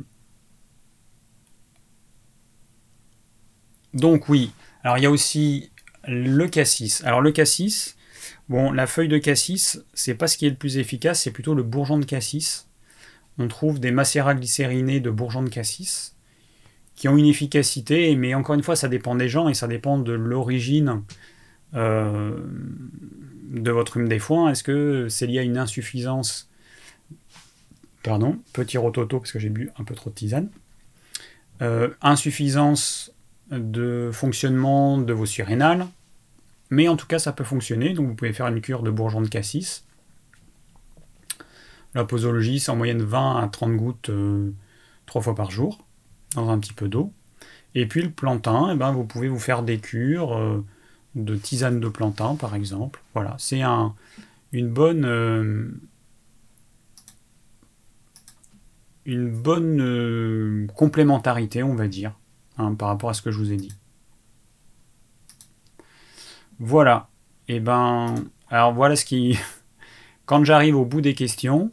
donc 3.94 4.30
oui, 4.30 4.52
alors 4.84 4.98
il 4.98 5.04
y 5.04 5.06
a 5.06 5.12
aussi 5.12 5.70
le 6.08 6.48
cassis. 6.48 7.04
Alors 7.04 7.22
le 7.22 7.32
cassis, 7.32 7.98
bon, 8.50 8.72
la 8.72 8.88
feuille 8.88 9.08
de 9.08 9.18
cassis, 9.18 9.82
c'est 9.94 10.16
pas 10.16 10.28
ce 10.28 10.38
qui 10.38 10.46
est 10.46 10.50
le 10.50 10.56
plus 10.56 10.78
efficace, 10.78 11.22
c'est 11.22 11.32
plutôt 11.32 11.56
le 11.56 11.64
bourgeon 11.64 11.98
de 11.98 12.06
cassis. 12.06 12.68
On 13.38 13.48
trouve 13.48 13.80
des 13.80 13.92
macérats 13.92 14.36
glycérinés 14.36 15.00
de 15.00 15.10
bourgeon 15.10 15.44
de 15.44 15.50
cassis 15.50 16.16
qui 17.00 17.08
ont 17.08 17.16
une 17.16 17.28
efficacité, 17.28 18.14
mais 18.18 18.34
encore 18.34 18.56
une 18.56 18.64
fois, 18.64 18.76
ça 18.76 18.90
dépend 18.90 19.16
des 19.16 19.30
gens 19.30 19.48
et 19.48 19.54
ça 19.54 19.70
dépend 19.70 19.98
de 19.98 20.12
l'origine 20.12 21.02
euh, 21.74 22.38
de 23.52 23.72
votre 23.72 23.96
hume 23.96 24.10
des 24.10 24.20
foins. 24.20 24.52
Est-ce 24.52 24.64
que 24.64 25.08
c'est 25.08 25.26
lié 25.26 25.40
à 25.40 25.44
une 25.44 25.58
insuffisance? 25.58 26.50
Pardon, 28.04 28.40
petit 28.52 28.78
rototo 28.78 29.20
parce 29.20 29.32
que 29.32 29.40
j'ai 29.40 29.48
bu 29.48 29.70
un 29.80 29.86
peu 29.86 29.96
trop 29.96 30.10
de 30.10 30.16
tisane. 30.16 30.50
Euh, 31.62 31.90
insuffisance 32.02 33.14
de 33.50 34.10
fonctionnement 34.12 34.98
de 34.98 35.14
vos 35.14 35.26
surrénales, 35.26 35.88
mais 36.70 36.88
en 36.88 36.96
tout 36.96 37.08
cas 37.08 37.20
ça 37.20 37.34
peut 37.34 37.44
fonctionner, 37.44 37.94
donc 37.94 38.08
vous 38.08 38.16
pouvez 38.16 38.34
faire 38.34 38.48
une 38.48 38.62
cure 38.62 38.84
de 38.84 38.92
bourgeon 38.92 39.22
de 39.22 39.28
cassis. 39.28 39.86
La 41.96 42.06
posologie, 42.06 42.60
c'est 42.60 42.72
en 42.72 42.76
moyenne 42.76 43.02
20 43.02 43.38
à 43.38 43.48
30 43.48 43.76
gouttes 43.76 44.10
euh, 44.10 44.52
trois 45.06 45.22
fois 45.22 45.34
par 45.36 45.50
jour, 45.50 45.80
dans 46.36 46.50
un 46.50 46.60
petit 46.60 46.74
peu 46.74 46.88
d'eau. 46.88 47.12
Et 47.76 47.88
puis 47.88 48.02
le 48.02 48.12
plantain, 48.12 48.72
eh 48.74 48.76
ben, 48.76 48.92
vous 48.92 49.04
pouvez 49.04 49.28
vous 49.28 49.40
faire 49.40 49.64
des 49.64 49.80
cures 49.80 50.38
euh, 50.38 50.64
de 51.16 51.36
tisane 51.36 51.80
de 51.80 51.90
plantain, 51.90 52.36
par 52.36 52.56
exemple. 52.56 53.02
Voilà, 53.16 53.36
c'est 53.40 53.62
un, 53.62 53.96
une 54.52 54.70
bonne, 54.70 55.06
euh, 55.06 55.72
bonne 59.08 60.68
complémentarité, 60.76 61.64
on 61.64 61.76
va 61.76 61.88
dire, 61.88 62.14
hein, 62.58 62.76
par 62.76 62.90
rapport 62.90 63.10
à 63.10 63.14
ce 63.16 63.24
que 63.24 63.32
je 63.32 63.40
vous 63.40 63.52
ai 63.52 63.58
dit. 63.58 63.74
Voilà. 66.60 67.10
Et 67.48 67.56
eh 67.56 67.60
ben, 67.60 68.16
alors 68.50 68.74
voilà 68.74 68.96
ce 68.96 69.06
qui. 69.06 69.38
Quand 70.26 70.44
j'arrive 70.44 70.76
au 70.76 70.86
bout 70.86 71.02
des 71.02 71.16
questions, 71.16 71.72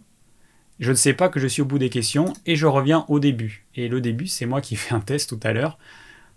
je 0.78 0.90
ne 0.90 0.96
sais 0.96 1.12
pas 1.12 1.28
que 1.28 1.40
je 1.40 1.46
suis 1.46 1.62
au 1.62 1.66
bout 1.66 1.78
des 1.78 1.90
questions 1.90 2.32
et 2.46 2.56
je 2.56 2.66
reviens 2.66 3.04
au 3.08 3.18
début. 3.20 3.66
Et 3.74 3.88
le 3.88 4.00
début, 4.00 4.26
c'est 4.26 4.46
moi 4.46 4.60
qui 4.60 4.76
fais 4.76 4.94
un 4.94 5.00
test 5.00 5.28
tout 5.28 5.40
à 5.42 5.52
l'heure. 5.52 5.78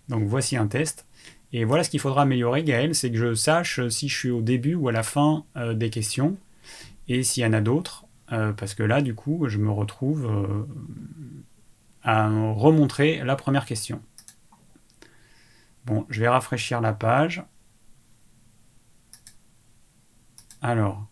Donc 0.10 0.24
voici 0.24 0.58
un 0.58 0.68
test. 0.68 1.06
Et 1.54 1.64
voilà 1.64 1.84
ce 1.84 1.90
qu'il 1.90 2.00
faudra 2.00 2.24
améliorer, 2.24 2.64
Gaël, 2.64 2.94
c'est 2.94 3.12
que 3.12 3.18
je 3.18 3.34
sache 3.34 3.88
si 3.90 4.08
je 4.08 4.16
suis 4.16 4.30
au 4.30 4.42
début 4.42 4.76
ou 4.76 4.88
à 4.90 4.92
la 4.92 5.04
fin 5.04 5.46
euh, 5.56 5.74
des 5.74 5.90
questions 5.90 6.38
et 7.08 7.24
s'il 7.24 7.44
y 7.44 7.46
en 7.46 7.54
a 7.54 7.62
d'autres. 7.62 8.06
Euh, 8.32 8.54
parce 8.54 8.76
que 8.76 8.84
là, 8.84 9.02
du 9.02 9.16
coup, 9.16 9.46
je 9.48 9.58
me 9.58 9.72
retrouve 9.72 10.26
euh, 10.26 10.66
à 12.04 12.28
remontrer 12.28 13.24
la 13.24 13.36
première 13.36 13.66
question. 13.66 14.02
Bon, 15.86 16.06
je 16.10 16.20
vais 16.20 16.28
rafraîchir 16.28 16.82
la 16.82 16.94
page. 16.94 17.44
Alors, 20.62 21.06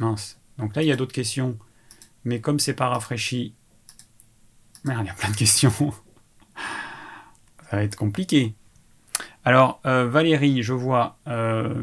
mince. 0.00 0.40
Donc 0.58 0.76
là, 0.76 0.82
il 0.82 0.88
y 0.88 0.92
a 0.92 0.96
d'autres 0.96 1.12
questions. 1.12 1.58
Mais 2.24 2.40
comme 2.40 2.58
c'est 2.58 2.74
pas 2.74 2.88
rafraîchi. 2.88 3.54
Merde, 4.84 5.02
il 5.04 5.08
y 5.08 5.10
a 5.10 5.14
plein 5.14 5.30
de 5.30 5.36
questions. 5.36 5.70
Ça 7.70 7.76
va 7.76 7.82
être 7.82 7.96
compliqué. 7.96 8.54
Alors, 9.44 9.80
euh, 9.84 10.06
Valérie, 10.06 10.62
je 10.62 10.72
vois 10.72 11.18
euh, 11.28 11.74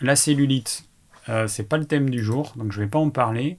la 0.00 0.16
cellulite. 0.16 0.84
Euh, 1.28 1.46
c'est 1.46 1.64
pas 1.64 1.78
le 1.78 1.84
thème 1.84 2.10
du 2.10 2.22
jour, 2.22 2.52
donc 2.56 2.72
je 2.72 2.80
vais 2.80 2.86
pas 2.86 2.98
en 2.98 3.10
parler. 3.10 3.58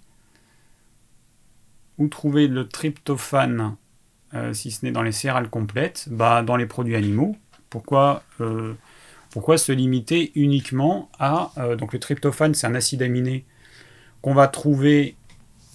Où 1.98 2.08
trouver 2.08 2.48
le 2.48 2.68
tryptophane 2.68 3.76
si 4.54 4.70
ce 4.70 4.86
n'est 4.86 4.92
dans 4.92 5.02
les 5.02 5.12
céréales 5.12 5.50
complètes? 5.50 6.08
Bah, 6.10 6.44
dans 6.44 6.56
les 6.56 6.68
produits 6.68 6.96
animaux. 6.96 7.36
Pourquoi 7.70 8.24
pourquoi 9.30 9.58
se 9.58 9.72
limiter 9.72 10.32
uniquement 10.36 11.10
à... 11.20 11.52
Euh, 11.58 11.76
donc 11.76 11.94
le 11.94 12.00
tryptophane, 12.00 12.54
c'est 12.54 12.68
un 12.68 12.76
acide 12.76 13.02
aminé 13.02 13.46
qu'on 14.22 14.34
va 14.34 14.48
trouver 14.48 15.16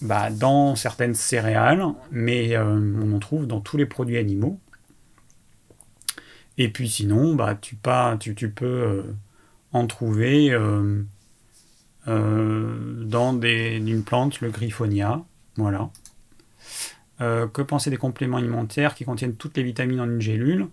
bah, 0.01 0.29
dans 0.29 0.75
certaines 0.75 1.13
céréales, 1.13 1.85
mais 2.11 2.55
euh, 2.55 2.63
on 2.63 3.13
en 3.13 3.19
trouve 3.19 3.47
dans 3.47 3.61
tous 3.61 3.77
les 3.77 3.85
produits 3.85 4.17
animaux. 4.17 4.59
Et 6.57 6.69
puis 6.69 6.89
sinon, 6.89 7.35
bah, 7.35 7.55
tu, 7.59 7.75
pas, 7.75 8.17
tu, 8.17 8.35
tu 8.35 8.49
peux 8.49 8.65
euh, 8.65 9.03
en 9.71 9.87
trouver 9.87 10.57
dans 12.05 13.41
une 13.41 14.03
plante, 14.03 14.41
le 14.41 14.51
griffonia. 14.51 15.23
Voilà. 15.57 15.89
que 17.19 17.61
penser 17.61 17.89
des 17.89 17.97
compléments 17.97 18.37
alimentaires 18.37 18.93
qui 18.95 19.05
contiennent 19.05 19.35
toutes 19.35 19.57
les 19.57 19.63
vitamines 19.63 19.99
en 19.99 20.05
une 20.05 20.21
gélule? 20.21 20.67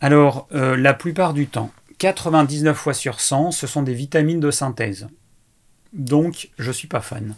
Alors, 0.00 0.46
euh, 0.52 0.76
la 0.76 0.92
plupart 0.92 1.32
du 1.32 1.46
temps, 1.46 1.72
99 1.98 2.76
fois 2.76 2.94
sur 2.94 3.20
100, 3.20 3.50
ce 3.52 3.66
sont 3.66 3.82
des 3.82 3.94
vitamines 3.94 4.40
de 4.40 4.50
synthèse. 4.50 5.08
Donc, 5.92 6.50
je 6.58 6.68
ne 6.68 6.72
suis 6.72 6.88
pas 6.88 7.00
fan. 7.00 7.34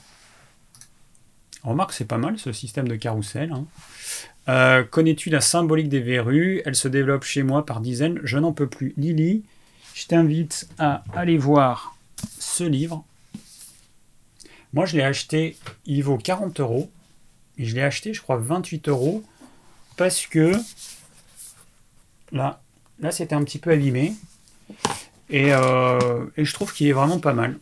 Remarque, 1.62 1.93
c'est 1.93 2.05
pas 2.05 2.18
mal 2.18 2.39
ce 2.39 2.52
système 2.52 2.89
de 2.89 2.97
carrousel. 2.97 3.52
Hein. 3.52 3.66
Euh, 4.48 4.82
connais-tu 4.82 5.30
la 5.30 5.40
symbolique 5.40 5.89
des 5.89 6.01
verrues? 6.01 6.62
Elle 6.64 6.74
se 6.74 6.89
développe 6.89 7.24
chez 7.24 7.43
moi 7.43 7.64
par 7.64 7.80
dizaines. 7.80 8.20
Je 8.24 8.39
n'en 8.39 8.52
peux 8.52 8.66
plus. 8.66 8.94
Lily, 8.97 9.44
je 9.94 10.06
t'invite 10.06 10.68
à 10.78 11.05
aller 11.14 11.39
voir 11.39 11.97
ce 12.39 12.64
livre. 12.64 13.05
Moi, 14.72 14.86
je 14.86 14.97
l'ai 14.97 15.02
acheté, 15.02 15.56
il 15.86 16.02
vaut 16.02 16.18
40 16.18 16.59
euros. 16.60 16.90
Et 17.59 17.64
je 17.64 17.74
l'ai 17.74 17.82
acheté, 17.82 18.14
je 18.14 18.22
crois, 18.22 18.36
28 18.39 18.89
euros. 18.89 19.22
Parce 19.97 20.26
que 20.26 20.52
Là, 22.32 22.60
là 23.00 23.10
c'était 23.10 23.34
un 23.34 23.44
petit 23.44 23.59
peu 23.59 23.70
abîmé. 23.70 24.14
Euh, 25.32 26.26
et, 26.36 26.44
je 26.44 26.55
trouve 26.55 26.72
qu'il 26.72 26.86
est 26.86 26.92
vraiment 26.92 27.18
pas 27.18 27.32
mal. 27.32 27.59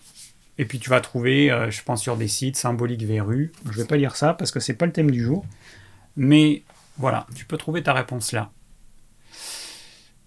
Et 0.59 0.64
puis 0.64 0.78
tu 0.78 0.88
vas 0.88 1.01
trouver, 1.01 1.51
euh, 1.51 1.70
je 1.70 1.82
pense, 1.82 2.02
sur 2.02 2.16
des 2.16 2.28
sites 2.28 2.56
symboliques 2.56 3.02
verrues. 3.02 3.52
Je 3.70 3.80
vais 3.80 3.86
pas 3.86 3.97
lire 3.97 4.16
ça 4.16 4.34
parce 4.34 4.51
que 4.51 4.60
c'est 4.60 4.74
pas 4.74 4.86
le 4.86 4.93
thème 4.93 5.10
du 5.10 5.22
jour. 5.22 5.44
Mais 6.16 6.62
voilà, 6.97 7.26
tu 7.34 7.44
peux 7.44 7.56
trouver 7.56 7.82
ta 7.82 7.93
réponse 7.93 8.32
là. 8.32 8.51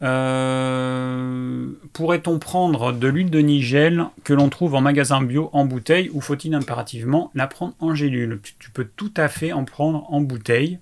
Euh, 0.02 1.72
pourrait-on 1.92 2.40
prendre 2.40 2.94
de 2.94 3.08
l'huile 3.10 3.30
de 3.30 3.40
nigel 3.40 4.06
que 4.24 4.32
l'on 4.32 4.48
trouve 4.48 4.76
en 4.76 4.82
magasin 4.82 5.22
bio 5.22 5.50
en 5.52 5.66
bouteille 5.66 6.10
ou 6.14 6.22
faut-il 6.22 6.54
impérativement 6.54 7.32
la 7.36 7.48
prendre 7.48 7.74
en 7.80 7.96
gélule? 7.96 8.40
Tu, 8.60 8.70
peux 8.70 8.86
tout 8.86 9.12
à 9.18 9.28
fait 9.28 9.52
en 9.52 9.66
prendre 9.66 10.06
en 10.14 10.22
bouteille. 10.22 10.80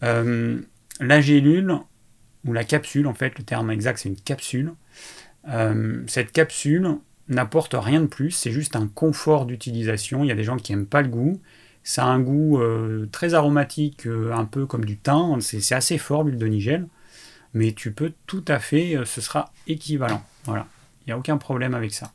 la 0.00 1.20
gélule, 1.20 1.78
ou 2.46 2.52
la 2.52 2.64
capsule, 2.64 3.06
en 3.06 3.14
fait, 3.14 3.38
le 3.38 3.44
terme 3.44 3.70
exact 3.70 3.98
c'est 3.98 4.08
une 4.08 4.16
capsule. 4.16 4.72
Euh, 5.48 6.02
cette 6.06 6.32
capsule 6.32 6.96
n'apporte 7.28 7.74
rien 7.78 8.00
de 8.00 8.06
plus, 8.06 8.30
c'est 8.30 8.52
juste 8.52 8.76
un 8.76 8.88
confort 8.88 9.46
d'utilisation. 9.46 10.24
Il 10.24 10.28
y 10.28 10.32
a 10.32 10.34
des 10.34 10.44
gens 10.44 10.56
qui 10.56 10.72
n'aiment 10.72 10.86
pas 10.86 11.02
le 11.02 11.08
goût. 11.08 11.40
Ça 11.82 12.04
a 12.04 12.08
un 12.08 12.20
goût 12.20 12.60
euh, 12.60 13.08
très 13.10 13.34
aromatique, 13.34 14.06
euh, 14.06 14.32
un 14.32 14.44
peu 14.44 14.66
comme 14.66 14.84
du 14.84 14.98
thym. 14.98 15.40
C'est 15.40 15.74
assez 15.74 15.98
fort 15.98 16.24
l'huile 16.24 16.38
de 16.38 16.46
nigel. 16.46 16.86
Mais 17.54 17.72
tu 17.72 17.92
peux 17.92 18.12
tout 18.26 18.44
à 18.46 18.58
fait, 18.58 18.96
ce 19.04 19.20
sera 19.20 19.52
équivalent. 19.66 20.22
Voilà, 20.44 20.66
il 21.00 21.08
n'y 21.08 21.12
a 21.12 21.18
aucun 21.18 21.36
problème 21.36 21.74
avec 21.74 21.92
ça. 21.92 22.12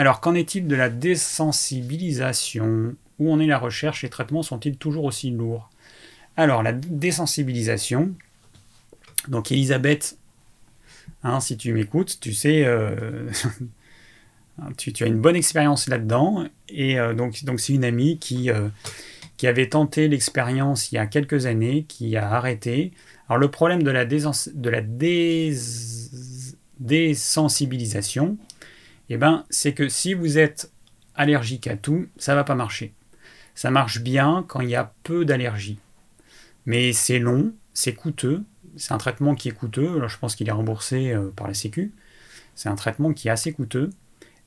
Alors, 0.00 0.20
qu'en 0.20 0.34
est-il 0.34 0.66
de 0.66 0.76
la 0.76 0.88
désensibilisation? 0.88 2.96
Où 3.18 3.30
en 3.30 3.38
est 3.38 3.46
la 3.46 3.58
recherche? 3.58 4.02
Les 4.02 4.08
traitements 4.08 4.42
sont-ils 4.42 4.78
toujours 4.78 5.04
aussi 5.04 5.30
lourds? 5.30 5.68
Alors, 6.38 6.62
la 6.62 6.72
désensibilisation, 6.72 8.14
donc 9.28 9.52
Elisabeth, 9.52 10.18
hein, 11.22 11.40
si 11.40 11.56
tu 11.56 11.72
m'écoutes, 11.72 12.18
tu 12.20 12.32
sais, 12.32 12.64
euh, 12.64 13.30
tu, 14.76 14.92
as 15.02 15.06
une 15.06 15.20
bonne 15.20 15.36
expérience 15.36 15.88
là-dedans. 15.88 16.46
Et 16.68 16.98
euh, 16.98 17.14
donc 17.14 17.36
c'est 17.58 17.72
une 17.72 17.84
amie 17.84 18.18
qui, 18.18 18.50
euh, 18.50 18.68
qui 19.36 19.46
avait 19.46 19.68
tenté 19.68 20.08
l'expérience 20.08 20.92
il 20.92 20.96
y 20.96 20.98
a 20.98 21.06
quelques 21.06 21.46
années, 21.46 21.84
qui 21.88 22.16
a 22.16 22.30
arrêté. 22.30 22.92
Alors 23.28 23.38
le 23.38 23.50
problème 23.50 23.82
de 23.82 23.90
la, 23.90 24.04
désensibilisation, 26.78 28.38
eh 29.08 29.16
ben, 29.16 29.44
c'est 29.50 29.72
que 29.72 29.88
si 29.88 30.14
vous 30.14 30.38
êtes 30.38 30.70
allergique 31.14 31.66
à 31.66 31.76
tout, 31.76 32.06
ça 32.16 32.34
va 32.34 32.44
pas 32.44 32.54
marcher. 32.54 32.92
Ça 33.54 33.70
marche 33.70 34.00
bien 34.00 34.44
quand 34.48 34.60
il 34.60 34.70
y 34.70 34.76
a 34.76 34.92
peu 35.02 35.24
d'allergie. 35.24 35.78
Mais 36.66 36.92
c'est 36.92 37.18
long, 37.18 37.52
c'est 37.74 37.94
coûteux, 37.94 38.44
c'est 38.80 38.94
un 38.94 38.98
traitement 38.98 39.34
qui 39.34 39.48
est 39.48 39.52
coûteux. 39.52 39.96
Alors, 39.96 40.08
je 40.08 40.18
pense 40.18 40.34
qu'il 40.34 40.48
est 40.48 40.52
remboursé 40.52 41.12
euh, 41.12 41.30
par 41.30 41.46
la 41.46 41.54
Sécu. 41.54 41.92
C'est 42.54 42.70
un 42.70 42.76
traitement 42.76 43.12
qui 43.12 43.28
est 43.28 43.30
assez 43.30 43.52
coûteux 43.52 43.90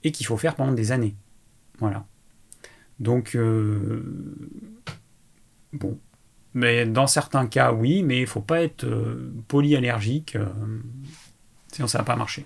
et 0.04 0.12
qu'il 0.12 0.26
faut 0.26 0.38
faire 0.38 0.56
pendant 0.56 0.72
des 0.74 0.92
années. 0.92 1.16
Voilà. 1.78 2.06
Donc, 3.00 3.36
euh, 3.36 4.04
bon, 5.72 6.00
Mais 6.56 6.86
dans 6.86 7.08
certains 7.08 7.46
cas, 7.48 7.74
oui, 7.74 8.02
mais 8.04 8.22
il 8.22 8.28
faut 8.28 8.42
pas 8.42 8.62
être 8.62 8.86
euh, 8.86 9.32
polyallergique, 9.48 10.38
sinon 11.72 11.88
ça 11.88 12.00
va 12.00 12.04
pas 12.04 12.16
marcher. 12.16 12.46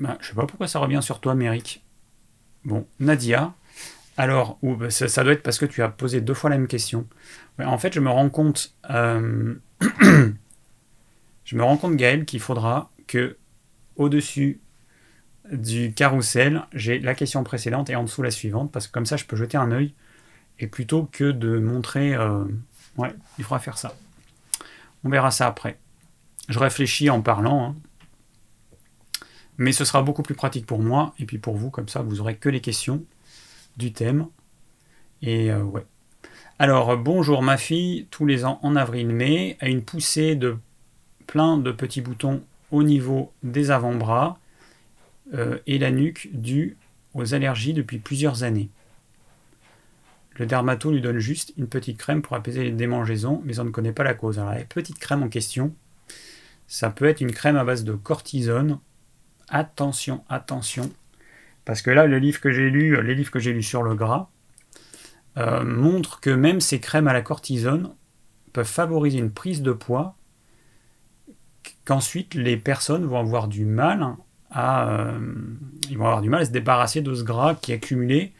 Ben, 0.00 0.16
je 0.20 0.28
sais 0.28 0.34
pas 0.34 0.46
pourquoi 0.46 0.66
ça 0.66 0.78
revient 0.78 1.00
sur 1.02 1.20
toi, 1.20 1.34
Méric. 1.34 1.84
Bon, 2.64 2.86
Nadia. 2.98 3.54
Alors, 4.20 4.58
ben, 4.62 4.90
ça, 4.90 5.24
doit 5.24 5.32
être 5.32 5.42
parce 5.42 5.56
que 5.56 5.64
tu 5.64 5.82
as 5.82 5.88
posé 5.88 6.20
deux 6.20 6.34
fois 6.34 6.50
la 6.50 6.58
même 6.58 6.68
question. 6.68 7.08
en 7.58 7.78
fait, 7.78 7.94
je 7.94 8.00
me 8.00 8.10
rends 8.10 8.28
compte, 8.28 8.74
euh, 8.90 9.54
je 11.44 11.56
me 11.56 11.62
rends 11.62 11.78
compte, 11.78 11.96
Gaël, 11.96 12.26
qu'il 12.26 12.40
faudra 12.40 12.90
que 13.06 13.38
au-dessus 13.96 14.60
du 15.50 15.94
carrousel, 15.94 16.66
j'ai 16.74 16.98
la 16.98 17.14
question 17.14 17.42
précédente 17.44 17.88
et 17.88 17.96
en 17.96 18.04
dessous 18.04 18.20
la 18.20 18.30
suivante, 18.30 18.70
parce 18.70 18.88
que 18.88 18.92
comme 18.92 19.06
ça, 19.06 19.16
je 19.16 19.24
peux 19.24 19.36
jeter 19.36 19.56
un 19.56 19.72
œil. 19.72 19.94
Et 20.58 20.66
plutôt 20.66 21.08
que 21.10 21.30
de 21.30 21.58
montrer... 21.58 22.12
Euh, 22.14 22.44
ouais, 22.98 23.14
il 23.38 23.44
faudra 23.44 23.58
faire 23.58 23.78
ça. 23.78 23.94
On 25.02 25.08
verra 25.08 25.30
ça 25.30 25.46
après. 25.46 25.78
Je 26.50 26.58
réfléchis 26.58 27.08
en 27.08 27.22
parlant. 27.22 27.70
Hein. 27.70 27.76
Mais 29.56 29.72
ce 29.72 29.86
sera 29.86 30.02
beaucoup 30.02 30.22
plus 30.22 30.34
pratique 30.34 30.66
pour 30.66 30.80
moi, 30.80 31.14
et 31.18 31.24
puis 31.24 31.38
pour 31.38 31.56
vous, 31.56 31.70
comme 31.70 31.88
ça, 31.88 32.02
vous 32.02 32.20
aurez 32.20 32.36
que 32.36 32.50
les 32.50 32.60
questions 32.60 33.02
du 33.76 33.92
thème. 33.92 34.26
Et 35.22 35.50
euh, 35.50 35.62
ouais. 35.62 35.84
Alors, 36.58 36.96
bonjour 36.96 37.42
ma 37.42 37.56
fille, 37.56 38.06
tous 38.10 38.26
les 38.26 38.44
ans 38.44 38.58
en 38.62 38.76
avril-mai, 38.76 39.56
a 39.60 39.68
une 39.68 39.82
poussée 39.82 40.34
de 40.34 40.58
plein 41.26 41.56
de 41.56 41.72
petits 41.72 42.00
boutons 42.00 42.42
au 42.70 42.82
niveau 42.82 43.32
des 43.42 43.70
avant-bras 43.70 44.38
euh, 45.34 45.58
et 45.66 45.78
la 45.78 45.90
nuque 45.90 46.28
due 46.32 46.76
aux 47.14 47.34
allergies 47.34 47.72
depuis 47.72 47.98
plusieurs 47.98 48.42
années. 48.42 48.68
Le 50.34 50.46
dermato 50.46 50.90
lui 50.90 51.00
donne 51.00 51.18
juste 51.18 51.52
une 51.56 51.66
petite 51.66 51.98
crème 51.98 52.22
pour 52.22 52.34
apaiser 52.36 52.64
les 52.64 52.72
démangeaisons, 52.72 53.42
mais 53.44 53.58
on 53.58 53.64
ne 53.64 53.70
connaît 53.70 53.92
pas 53.92 54.04
la 54.04 54.14
cause. 54.14 54.38
Alors 54.38 54.52
la 54.52 54.64
petite 54.64 54.98
crème 54.98 55.22
en 55.22 55.28
question, 55.28 55.74
ça 56.66 56.90
peut 56.90 57.04
être 57.04 57.20
une 57.20 57.32
crème 57.32 57.56
à 57.56 57.64
base 57.64 57.84
de 57.84 57.92
cortisone. 57.92 58.78
Attention, 59.48 60.24
attention, 60.28 60.90
parce 61.64 61.82
que 61.82 61.90
là, 61.90 62.06
le 62.06 62.18
livre 62.18 62.40
que 62.40 62.50
j'ai 62.50 62.70
lu, 62.70 63.00
les 63.02 63.14
livres 63.14 63.30
que 63.30 63.38
j'ai 63.38 63.52
lus 63.52 63.62
sur 63.62 63.82
le 63.82 63.94
gras, 63.94 64.30
euh, 65.38 65.64
montrent 65.64 66.20
que 66.20 66.30
même 66.30 66.60
ces 66.60 66.80
crèmes 66.80 67.06
à 67.06 67.12
la 67.12 67.22
cortisone 67.22 67.94
peuvent 68.52 68.66
favoriser 68.66 69.18
une 69.18 69.30
prise 69.30 69.62
de 69.62 69.72
poids, 69.72 70.16
qu'ensuite 71.84 72.34
les 72.34 72.56
personnes 72.56 73.04
vont 73.04 73.18
avoir 73.18 73.46
du 73.46 73.64
mal 73.64 74.16
à, 74.50 74.90
euh, 74.90 75.20
avoir 75.92 76.20
du 76.20 76.28
mal 76.28 76.42
à 76.42 76.44
se 76.44 76.50
débarrasser 76.50 77.00
de 77.00 77.14
ce 77.14 77.22
gras 77.22 77.54
qui 77.54 77.72
est 77.72 77.76
accumulé 77.76 78.32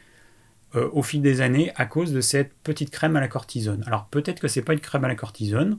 euh, 0.74 0.88
au 0.92 1.02
fil 1.02 1.22
des 1.22 1.40
années 1.40 1.72
à 1.76 1.86
cause 1.86 2.12
de 2.12 2.20
cette 2.20 2.52
petite 2.62 2.90
crème 2.90 3.16
à 3.16 3.20
la 3.20 3.28
cortisone. 3.28 3.84
Alors 3.86 4.06
peut-être 4.06 4.40
que 4.40 4.48
c'est 4.48 4.62
pas 4.62 4.72
une 4.72 4.80
crème 4.80 5.04
à 5.04 5.08
la 5.08 5.14
cortisone. 5.14 5.78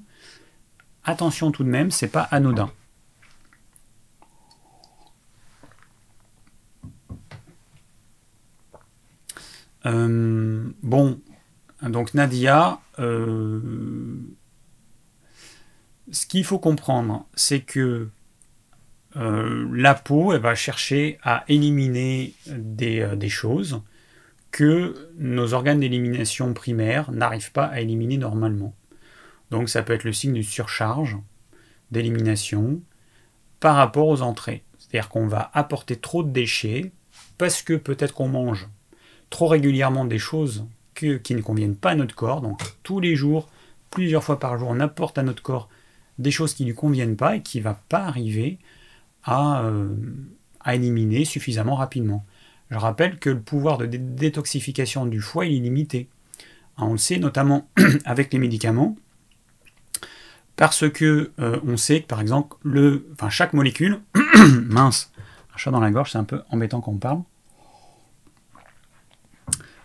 Attention 1.03 1.51
tout 1.51 1.63
de 1.63 1.69
même, 1.69 1.91
c'est 1.91 2.07
pas 2.07 2.23
anodin. 2.31 2.71
Euh, 9.85 10.69
bon, 10.83 11.19
donc 11.81 12.13
Nadia, 12.13 12.79
ce 16.11 16.25
qu'il 16.27 16.43
faut 16.43 16.59
comprendre, 16.59 17.25
c'est 17.35 17.61
que 17.61 18.09
euh, 19.17 19.67
la 19.73 19.93
peau, 19.93 20.37
va 20.39 20.55
chercher 20.55 21.17
à 21.21 21.43
éliminer 21.49 22.33
des, 22.47 23.01
euh, 23.01 23.15
des 23.15 23.29
choses 23.29 23.81
que 24.51 25.11
nos 25.17 25.53
organes 25.53 25.81
d'élimination 25.81 26.53
primaires 26.53 27.11
n'arrivent 27.11 27.51
pas 27.51 27.65
à 27.65 27.81
éliminer 27.81 28.17
normalement. 28.17 28.73
Donc 29.49 29.69
ça 29.69 29.83
peut 29.83 29.93
être 29.93 30.05
le 30.05 30.13
signe 30.13 30.33
de 30.33 30.41
surcharge 30.41 31.17
d'élimination 31.89 32.81
par 33.59 33.75
rapport 33.75 34.07
aux 34.07 34.21
entrées. 34.21 34.63
C'est-à-dire 34.77 35.09
qu'on 35.09 35.27
va 35.27 35.51
apporter 35.53 35.97
trop 35.97 36.23
de 36.23 36.31
déchets 36.31 36.91
parce 37.37 37.61
que 37.61 37.73
peut-être 37.73 38.13
qu'on 38.13 38.29
mange 38.29 38.69
trop 39.31 39.47
régulièrement 39.47 40.05
des 40.05 40.19
choses 40.19 40.65
qui 40.93 41.33
ne 41.33 41.41
conviennent 41.41 41.75
pas 41.75 41.91
à 41.91 41.95
notre 41.95 42.13
corps. 42.13 42.41
Donc 42.41 42.61
tous 42.83 42.99
les 42.99 43.15
jours, 43.15 43.49
plusieurs 43.89 44.23
fois 44.23 44.39
par 44.39 44.59
jour, 44.59 44.67
on 44.69 44.79
apporte 44.79 45.17
à 45.17 45.23
notre 45.23 45.41
corps 45.41 45.67
des 46.19 46.29
choses 46.29 46.53
qui 46.53 46.63
ne 46.63 46.69
lui 46.69 46.75
conviennent 46.75 47.15
pas 47.15 47.37
et 47.37 47.41
qui 47.41 47.57
ne 47.57 47.63
va 47.63 47.81
pas 47.89 48.03
arriver 48.03 48.59
euh, 49.27 49.89
à, 50.59 50.75
éliminer 50.75 51.25
suffisamment 51.25 51.75
rapidement. 51.75 52.23
Je 52.69 52.77
rappelle 52.77 53.17
que 53.17 53.29
le 53.29 53.39
pouvoir 53.39 53.79
de 53.79 53.85
détoxification 53.85 55.05
du 55.07 55.19
foie 55.19 55.45
est 55.45 55.49
limité. 55.49 56.07
Hein, 56.77 56.85
on 56.87 56.91
le 56.91 56.97
sait 56.97 57.17
notamment 57.17 57.67
avec 58.05 58.31
les 58.31 58.39
médicaments, 58.39 58.95
parce 60.55 60.89
que 60.89 61.31
euh, 61.39 61.59
on 61.65 61.77
sait 61.77 62.01
que 62.01 62.07
par 62.07 62.21
exemple, 62.21 62.55
le, 62.63 63.07
chaque 63.29 63.53
molécule, 63.53 64.01
mince, 64.63 65.11
un 65.53 65.57
chat 65.57 65.71
dans 65.71 65.79
la 65.79 65.91
gorge, 65.91 66.11
c'est 66.11 66.17
un 66.17 66.23
peu 66.23 66.41
embêtant 66.49 66.81
quand 66.81 66.91
on 66.91 66.97
parle. 66.97 67.21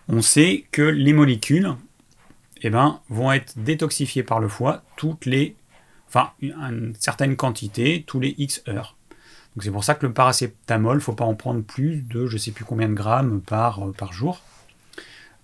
On 0.08 0.22
sait 0.22 0.64
que 0.70 0.82
les 0.82 1.12
molécules 1.12 1.74
eh 2.62 2.70
ben, 2.70 3.00
vont 3.08 3.32
être 3.32 3.58
détoxifiées 3.58 4.22
par 4.22 4.40
le 4.40 4.48
foie 4.48 4.82
toutes 4.96 5.26
les, 5.26 5.56
enfin, 6.08 6.30
une 6.40 6.94
certaine 6.98 7.36
quantité, 7.36 8.04
tous 8.06 8.20
les 8.20 8.34
X 8.38 8.62
heures 8.68 8.96
c'est 9.60 9.70
pour 9.70 9.84
ça 9.84 9.94
que 9.94 10.06
le 10.06 10.12
paracétamol, 10.12 10.96
il 10.96 10.98
ne 10.98 11.02
faut 11.02 11.14
pas 11.14 11.24
en 11.24 11.34
prendre 11.34 11.62
plus 11.62 12.02
de 12.02 12.26
je 12.26 12.36
sais 12.36 12.52
plus 12.52 12.64
combien 12.64 12.88
de 12.88 12.94
grammes 12.94 13.40
par, 13.40 13.88
euh, 13.88 13.92
par 13.92 14.12
jour. 14.12 14.42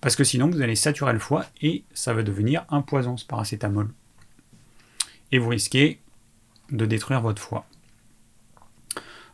Parce 0.00 0.16
que 0.16 0.24
sinon, 0.24 0.50
vous 0.50 0.60
allez 0.60 0.76
saturer 0.76 1.12
le 1.12 1.18
foie 1.18 1.46
et 1.60 1.84
ça 1.94 2.12
va 2.12 2.22
devenir 2.22 2.64
un 2.68 2.82
poison, 2.82 3.16
ce 3.16 3.24
paracétamol. 3.24 3.88
Et 5.30 5.38
vous 5.38 5.48
risquez 5.48 6.00
de 6.70 6.84
détruire 6.84 7.20
votre 7.20 7.40
foie. 7.40 7.64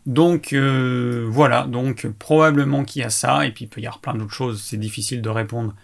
Donc 0.09 0.55
euh, 0.55 1.27
voilà, 1.29 1.65
donc 1.65 2.07
probablement 2.19 2.83
qu'il 2.83 3.03
y 3.03 3.05
a 3.05 3.11
ça, 3.11 3.47
et 3.47 3.53
puis 3.53 3.67
il 3.67 3.69
peut 3.69 3.83
y 3.83 3.87
avoir 3.87 4.01
plein 4.01 4.15
d'autres 4.15 4.33
choses, 4.33 4.63
c'est 4.63 4.79
difficile 4.79 5.21
de 5.21 5.29
répondre 5.29 5.75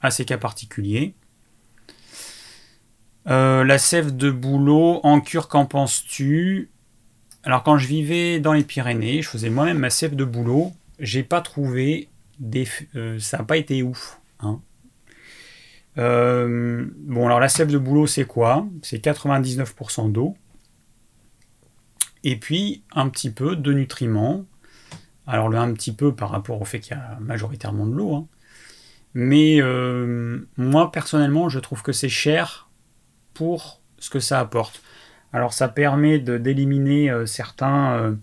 à 0.00 0.12
ces 0.12 0.24
cas 0.24 0.38
particuliers. 0.38 1.14
Euh, 3.26 3.64
la 3.64 3.78
sève 3.78 4.16
de 4.16 4.30
bouleau, 4.30 5.00
en 5.02 5.20
cure, 5.20 5.48
qu'en 5.48 5.66
penses-tu? 5.66 6.70
Alors 7.42 7.64
quand 7.64 7.76
je 7.76 7.88
vivais 7.88 8.38
dans 8.38 8.52
les 8.52 8.62
Pyrénées, 8.62 9.20
je 9.20 9.28
faisais 9.28 9.50
moi-même 9.50 9.78
ma 9.78 9.90
sève 9.90 10.14
de 10.14 10.24
boulot, 10.24 10.72
j'ai 11.00 11.24
pas 11.24 11.40
trouvé. 11.40 12.08
Euh, 12.94 13.18
ça 13.18 13.38
n'a 13.38 13.44
pas 13.44 13.56
été 13.56 13.82
ouf. 13.82 14.20
Hein. 14.38 14.60
Bon 15.96 17.26
alors 17.26 17.40
la 17.40 17.48
sève 17.48 17.68
de 17.68 17.78
boulot 17.78 18.06
c'est 18.06 18.26
quoi? 18.26 18.64
C'est 18.82 19.04
99% 19.04 20.12
d'eau. 20.12 20.36
Et 22.24 22.36
puis 22.36 22.82
un 22.94 23.08
petit 23.08 23.30
peu 23.30 23.56
de 23.56 23.72
nutriments. 23.72 24.44
Alors 25.26 25.48
le 25.48 25.58
un 25.58 25.72
petit 25.72 25.92
peu 25.92 26.14
par 26.14 26.30
rapport 26.30 26.60
au 26.60 26.64
fait 26.64 26.80
qu'il 26.80 26.96
y 26.96 27.00
a 27.00 27.18
majoritairement 27.20 27.86
de 27.86 27.94
l'eau. 27.94 28.14
Hein. 28.14 28.26
Mais 29.14 29.60
euh, 29.60 30.40
moi 30.56 30.90
personnellement 30.90 31.48
je 31.48 31.58
trouve 31.58 31.82
que 31.82 31.92
c'est 31.92 32.08
cher 32.08 32.68
pour 33.34 33.80
ce 33.98 34.10
que 34.10 34.20
ça 34.20 34.40
apporte. 34.40 34.82
Alors 35.32 35.52
ça 35.52 35.68
permet 35.68 36.18
d'éliminer 36.18 37.10
euh, 37.10 37.26
certains, 37.26 37.92
euh, 37.94 38.14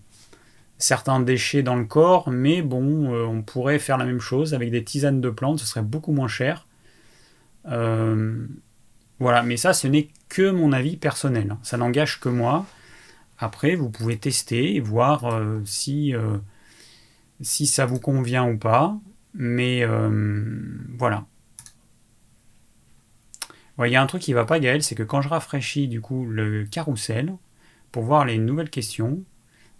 certains 0.77 1.19
déchets 1.19 1.63
dans 1.63 1.75
le 1.75 1.85
corps, 1.85 2.29
mais 2.29 2.61
bon, 2.61 3.13
on 3.13 3.41
pourrait 3.41 3.79
faire 3.79 3.97
la 3.97 4.05
même 4.05 4.19
chose 4.19 4.53
avec 4.53 4.71
des 4.71 4.83
tisanes 4.83 5.21
de 5.21 5.29
plantes, 5.29 5.59
ce 5.59 5.65
serait 5.65 5.81
beaucoup 5.81 6.11
moins 6.11 6.27
cher. 6.27 6.67
voilà, 7.65 9.43
mais 9.43 9.57
ça, 9.57 9.73
ce 9.73 9.87
n'est 9.87 10.09
que 10.29 10.49
mon 10.49 10.71
avis 10.71 10.97
personnel. 10.97 11.55
Ça 11.63 11.77
n'engage 11.77 12.19
que 12.19 12.29
moi. 12.29 12.65
Après, 13.39 13.75
vous 13.75 13.89
pouvez 13.89 14.17
tester 14.17 14.75
et 14.75 14.79
voir 14.79 15.23
si, 15.65 16.13
si 17.41 17.67
ça 17.67 17.85
vous 17.85 17.99
convient 17.99 18.47
ou 18.49 18.57
pas. 18.57 18.97
Mais 19.33 19.85
voilà 20.97 21.25
il 23.85 23.91
y 23.91 23.95
a 23.95 24.01
un 24.01 24.07
truc 24.07 24.21
qui 24.21 24.33
va 24.33 24.45
pas, 24.45 24.59
Gaël, 24.59 24.83
c'est 24.83 24.95
que 24.95 25.03
quand 25.03 25.21
je 25.21 25.29
rafraîchis 25.29 25.87
du 25.87 26.01
coup 26.01 26.25
le 26.25 26.65
carrousel 26.65 27.35
pour 27.91 28.03
voir 28.03 28.25
les 28.25 28.37
nouvelles 28.37 28.69
questions, 28.69 29.23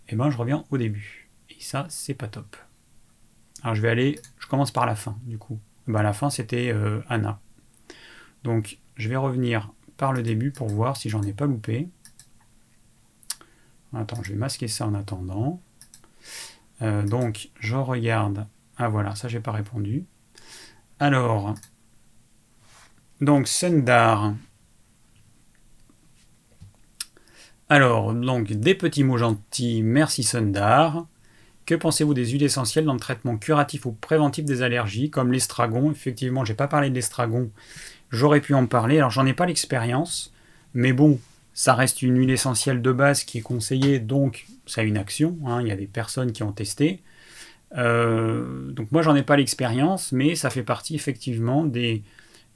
eh 0.07 0.15
ben 0.15 0.30
je 0.30 0.38
reviens 0.38 0.65
au 0.72 0.77
début. 0.77 1.30
Et 1.49 1.57
ça, 1.60 1.86
c'est 1.90 2.14
pas 2.14 2.27
top. 2.27 2.56
Alors 3.61 3.76
je 3.76 3.81
vais 3.81 3.90
aller, 3.90 4.19
je 4.40 4.48
commence 4.48 4.72
par 4.72 4.86
la 4.86 4.95
fin 4.95 5.18
du 5.26 5.38
coup. 5.38 5.60
Ben, 5.88 6.02
la 6.02 6.14
fin 6.14 6.30
c'était 6.30 6.72
euh, 6.72 7.02
Anna. 7.10 7.40
Donc 8.44 8.77
je 8.95 9.10
vais 9.10 9.18
revenir 9.18 9.72
par 9.98 10.14
le 10.14 10.23
début 10.23 10.52
pour 10.52 10.69
voir 10.69 10.95
si 10.95 11.10
j'en 11.10 11.22
ai 11.23 11.34
pas 11.34 11.45
loupé. 11.45 11.90
Attends, 13.94 14.22
je 14.24 14.34
vais 14.34 14.38
masquer 14.38 14.68
ça 14.68 14.88
en 14.88 14.94
attendant. 14.94 15.61
Euh, 16.82 17.03
donc 17.03 17.49
je 17.60 17.76
regarde. 17.76 18.48
Ah 18.78 18.90
voilà, 18.90 19.16
ça 19.16 19.28
j'ai 19.28 19.40
pas 19.40 19.52
répondu. 19.52 20.06
Alors, 20.99 21.56
donc, 23.22 23.49
Sundar. 23.49 24.34
Alors, 27.68 28.14
donc, 28.14 28.53
des 28.53 28.76
petits 28.76 29.03
mots 29.03 29.18
gentils. 29.18 29.84
Merci 29.84 30.24
Sundar. 30.24 31.06
Que 31.66 31.76
pensez-vous 31.76 32.14
des 32.14 32.28
huiles 32.28 32.44
essentielles 32.44 32.86
dans 32.86 32.94
le 32.94 32.99
traitement 32.99 33.38
curatif 33.38 33.86
ou 33.86 33.91
préventif 33.91 34.45
des 34.45 34.61
allergies, 34.61 35.10
comme 35.10 35.34
l'estragon? 35.34 35.91
Effectivement, 35.91 36.45
j'ai 36.45 36.53
pas 36.53 36.70
parlé 36.70 36.90
de 36.90 36.95
l'estragon. 36.95 37.52
J'aurais 38.10 38.40
pu 38.40 38.53
en 38.53 38.68
parler. 38.68 38.98
Alors, 38.98 39.11
j'en 39.11 39.26
ai 39.26 39.34
pas 39.34 39.45
l'expérience, 39.45 40.34
mais 40.74 40.94
bon, 40.94 41.20
ça 41.64 41.73
reste 41.76 42.02
une 42.02 42.18
huile 42.18 42.30
essentielle 42.40 42.81
de 42.81 42.91
base 42.94 43.19
qui 43.26 43.40
est 43.40 43.41
conseillée, 43.53 43.99
donc 43.99 44.45
ça 44.65 44.81
a 44.81 44.84
une 44.86 44.98
action. 44.98 45.38
hein. 45.45 45.61
Il 45.61 45.68
y 45.68 45.72
a 45.72 45.76
des 45.76 45.88
personnes 45.88 46.31
qui 46.31 46.44
ont 46.44 46.53
testé. 46.53 47.02
Euh, 47.77 48.72
donc 48.72 48.91
moi, 48.94 49.02
j'en 49.03 49.15
ai 49.15 49.23
pas 49.23 49.38
l'expérience, 49.38 50.14
mais 50.14 50.36
ça 50.36 50.49
fait 50.49 50.64
partie 50.64 50.95
effectivement 50.95 51.65
des, 51.65 52.03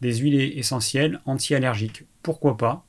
des 0.02 0.14
huiles 0.22 0.58
essentielles 0.58 1.20
anti-allergiques. 1.26 2.06
Pourquoi 2.24 2.56
pas? 2.58 2.86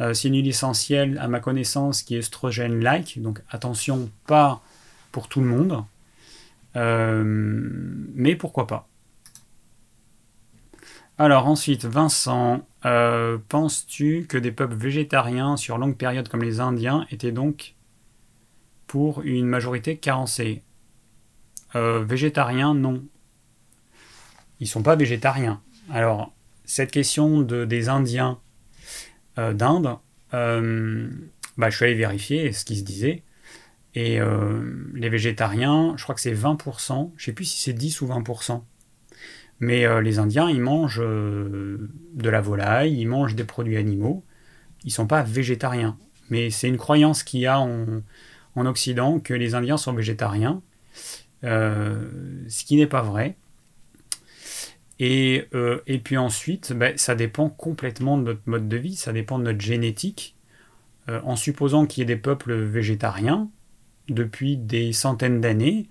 Euh, 0.00 0.14
C'est 0.14 0.28
une 0.28 0.36
huile 0.36 0.48
essentielle, 0.48 1.18
à 1.18 1.28
ma 1.28 1.40
connaissance, 1.40 2.02
qui 2.04 2.16
est 2.16 2.20
estrogène-like, 2.20 3.20
donc 3.22 3.40
attention, 3.50 4.10
pas 4.26 4.62
pour 5.12 5.28
tout 5.28 5.40
le 5.40 5.48
monde, 5.48 5.84
Euh, 6.76 7.22
mais 8.14 8.36
pourquoi 8.36 8.66
pas? 8.66 8.88
Alors 11.18 11.46
ensuite, 11.46 11.84
Vincent, 11.84 12.66
euh, 12.84 13.38
penses-tu 13.48 14.26
que 14.28 14.36
des 14.36 14.52
peuples 14.52 14.74
végétariens 14.74 15.56
sur 15.56 15.78
longue 15.78 15.96
période 15.96 16.28
comme 16.28 16.42
les 16.42 16.60
Indiens 16.60 17.06
étaient 17.10 17.32
donc 17.32 17.74
pour 18.86 19.22
une 19.22 19.46
majorité 19.46 19.96
carencée? 19.96 20.62
Euh, 21.74 22.04
Végétariens, 22.04 22.74
non. 22.74 23.02
Ils 24.60 24.68
sont 24.68 24.82
pas 24.82 24.96
végétariens. 24.96 25.62
Alors, 25.90 26.32
cette 26.64 26.90
question 26.90 27.40
de, 27.40 27.64
des 27.64 27.88
Indiens 27.88 28.38
euh, 29.38 29.52
d'Inde, 29.52 29.98
bah, 30.30 31.70
je 31.70 31.76
suis 31.76 31.84
allé 31.84 31.94
vérifier 31.94 32.52
ce 32.52 32.64
qui 32.64 32.76
se 32.76 32.84
disait. 32.84 33.22
Et 33.96 34.18
les 34.94 35.08
végétariens, 35.08 35.94
je 35.96 36.02
crois 36.02 36.16
que 36.16 36.20
c'est 36.20 36.34
20%, 36.34 37.12
je 37.16 37.24
sais 37.24 37.32
plus 37.32 37.44
si 37.44 37.60
c'est 37.60 37.72
10 37.72 38.00
ou 38.00 38.08
20%. 38.08 38.64
Mais 39.60 39.86
euh, 39.86 40.00
les 40.00 40.18
Indiens, 40.18 40.50
ils 40.50 40.60
mangent 40.60 41.00
euh, 41.02 41.90
de 42.14 42.28
la 42.28 42.40
volaille, 42.40 42.98
ils 43.00 43.06
mangent 43.06 43.34
des 43.34 43.44
produits 43.44 43.76
animaux. 43.76 44.24
Ils 44.84 44.90
sont 44.90 45.06
pas 45.06 45.22
végétariens. 45.22 45.96
Mais 46.30 46.50
c'est 46.50 46.68
une 46.68 46.76
croyance 46.76 47.22
qu'il 47.22 47.40
y 47.40 47.46
a 47.46 47.60
en, 47.60 48.02
en 48.56 48.66
Occident 48.66 49.20
que 49.20 49.34
les 49.34 49.54
Indiens 49.54 49.76
sont 49.76 49.92
végétariens, 49.92 50.62
euh, 51.44 52.08
ce 52.48 52.64
qui 52.64 52.76
n'est 52.76 52.86
pas 52.86 53.02
vrai. 53.02 53.36
Et, 55.00 55.48
puis 56.04 56.16
ensuite, 56.16 56.72
ben, 56.72 56.96
ça 56.96 57.14
dépend 57.14 57.50
complètement 57.50 58.16
de 58.16 58.22
notre 58.22 58.42
mode 58.46 58.68
de 58.68 58.76
vie, 58.76 58.94
ça 58.94 59.12
dépend 59.12 59.38
de 59.38 59.44
notre 59.44 59.60
génétique. 59.60 60.36
En 61.08 61.36
supposant 61.36 61.84
qu'il 61.84 62.00
y 62.00 62.02
ait 62.02 62.14
des 62.14 62.20
peuples 62.20 62.54
végétariens 62.54 63.50
depuis 64.08 64.56
des 64.56 64.94
centaines 64.94 65.40
d'années, 65.40 65.88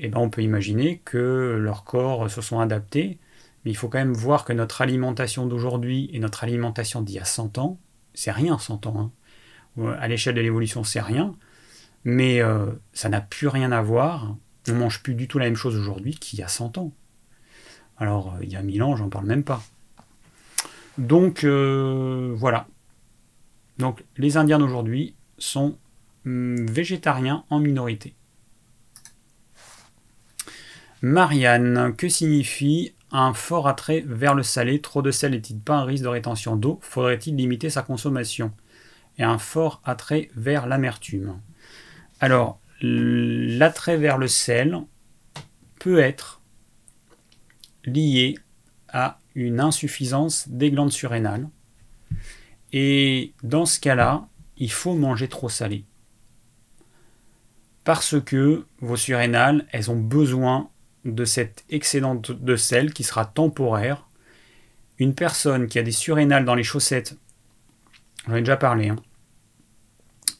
eh 0.00 0.08
ben, 0.08 0.18
on 0.20 0.30
peut 0.30 0.42
imaginer 0.42 0.98
que 1.04 1.56
leurs 1.60 1.84
corps 1.84 2.30
se 2.30 2.40
sont 2.40 2.60
adaptés. 2.60 3.18
Mais 3.64 3.70
il 3.70 3.74
faut 3.74 3.88
quand 3.88 3.98
même 3.98 4.14
voir 4.14 4.44
que 4.44 4.52
notre 4.52 4.80
alimentation 4.80 5.46
d'aujourd'hui 5.46 6.08
et 6.12 6.18
notre 6.18 6.44
alimentation 6.44 7.02
d'il 7.02 7.16
y 7.16 7.18
a 7.18 7.24
100 7.24 7.58
ans, 7.58 7.78
c'est 8.14 8.30
rien 8.30 8.58
100 8.58 8.86
ans. 8.86 8.98
hein. 8.98 9.10
Ou, 9.76 9.86
À 9.88 10.08
l'échelle 10.08 10.34
de 10.34 10.40
l'évolution, 10.40 10.82
c'est 10.84 11.00
rien. 11.00 11.34
Mais 12.04 12.40
euh, 12.40 12.66
ça 12.92 13.08
n'a 13.08 13.20
plus 13.20 13.48
rien 13.48 13.72
à 13.72 13.82
voir. 13.82 14.36
On 14.68 14.74
mange 14.74 15.02
plus 15.02 15.14
du 15.14 15.28
tout 15.28 15.38
la 15.38 15.44
même 15.44 15.56
chose 15.56 15.76
aujourd'hui 15.76 16.14
qu'il 16.14 16.38
y 16.38 16.42
a 16.42 16.48
100 16.48 16.78
ans. 16.78 16.92
Alors, 17.98 18.34
euh, 18.34 18.38
il 18.42 18.50
y 18.50 18.56
a 18.56 18.62
1000 18.62 18.82
ans, 18.82 18.96
j'en 18.96 19.10
parle 19.10 19.26
même 19.26 19.44
pas. 19.44 19.62
Donc, 20.96 21.44
euh, 21.44 22.32
voilà. 22.36 22.66
Donc, 23.78 24.04
les 24.16 24.36
Indiens 24.38 24.58
d'aujourd'hui 24.58 25.14
sont 25.38 25.76
hum, 26.24 26.66
végétariens 26.66 27.44
en 27.50 27.58
minorité. 27.58 28.14
Marianne, 31.02 31.94
que 31.96 32.08
signifie 32.08 32.94
un 33.10 33.32
fort 33.32 33.66
attrait 33.68 34.04
vers 34.06 34.34
le 34.34 34.42
salé? 34.42 34.80
Trop 34.80 35.00
de 35.02 35.10
sel 35.10 35.32
n'est-il 35.32 35.58
pas 35.58 35.76
un 35.76 35.84
risque 35.84 36.04
de 36.04 36.08
rétention 36.08 36.56
d'eau? 36.56 36.78
Faudrait-il 36.82 37.36
limiter 37.36 37.70
sa 37.70 37.82
consommation? 37.82 38.52
Et 39.16 39.22
un 39.22 39.38
fort 39.38 39.80
attrait 39.84 40.30
vers 40.36 40.66
l'amertume. 40.66 41.40
Alors, 42.20 42.60
l'attrait 42.82 43.96
vers 43.96 44.18
le 44.18 44.28
sel 44.28 44.78
peut 45.78 45.98
être 45.98 46.42
lié 47.84 48.38
à 48.88 49.18
une 49.34 49.60
insuffisance 49.60 50.48
des 50.48 50.70
glandes 50.70 50.92
surrénales. 50.92 51.48
Et 52.72 53.32
dans 53.42 53.64
ce 53.64 53.80
cas-là, 53.80 54.28
il 54.58 54.70
faut 54.70 54.94
manger 54.94 55.28
trop 55.28 55.48
salé. 55.48 55.84
Parce 57.84 58.20
que 58.20 58.66
vos 58.80 58.96
surrénales, 58.96 59.66
elles 59.72 59.90
ont 59.90 59.98
besoin 59.98 60.68
de 61.04 61.24
cet 61.24 61.64
excédent 61.70 62.14
de 62.14 62.56
sel 62.56 62.92
qui 62.92 63.04
sera 63.04 63.24
temporaire. 63.24 64.06
Une 64.98 65.14
personne 65.14 65.66
qui 65.66 65.78
a 65.78 65.82
des 65.82 65.92
surrénales 65.92 66.44
dans 66.44 66.54
les 66.54 66.62
chaussettes, 66.62 67.16
j'en 68.26 68.34
ai 68.36 68.40
déjà 68.40 68.56
parlé, 68.56 68.88
hein. 68.88 68.96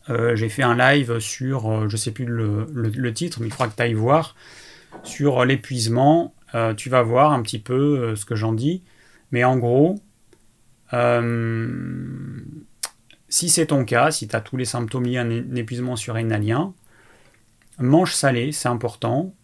Euh, 0.09 0.35
j'ai 0.35 0.49
fait 0.49 0.63
un 0.63 0.77
live 0.77 1.21
sur, 1.21 1.71
euh, 1.71 1.89
je 1.89 1.97
sais 1.97 2.11
plus 2.11 2.25
le, 2.25 3.13
titre, 3.13 3.39
mais 3.41 3.47
il 3.47 3.53
faudra 3.53 3.69
que 3.69 3.77
tu 3.77 3.83
ailles 3.83 3.95
voir, 3.95 4.35
sur 5.05 5.45
l'épuisement. 5.45 6.35
Euh, 6.55 6.75
tu 6.75 6.89
vas 6.89 7.03
voir 7.03 7.33
un 7.33 7.43
petit 7.43 7.59
peu 7.59 7.75
euh, 7.75 8.17
ce 8.17 8.25
que 8.25 8.35
j'en 8.35 8.53
dis. 8.53 8.83
Mais 9.31 9.45
en 9.45 9.57
gros, 9.57 10.01
euh, 10.93 12.41
si 13.29 13.49
c'est 13.49 13.67
ton 13.67 13.85
cas, 13.85 14.11
si 14.11 14.27
tu 14.27 14.35
as 14.35 14.41
tous 14.41 14.57
les 14.57 14.65
symptômes 14.65 15.05
liés 15.05 15.19
à 15.19 15.23
un 15.23 15.55
épuisement 15.55 15.97
surrénalien, 15.97 16.75
mange 17.79 18.15
salé, 18.15 18.53
c'est 18.53 18.69
important. 18.69 19.35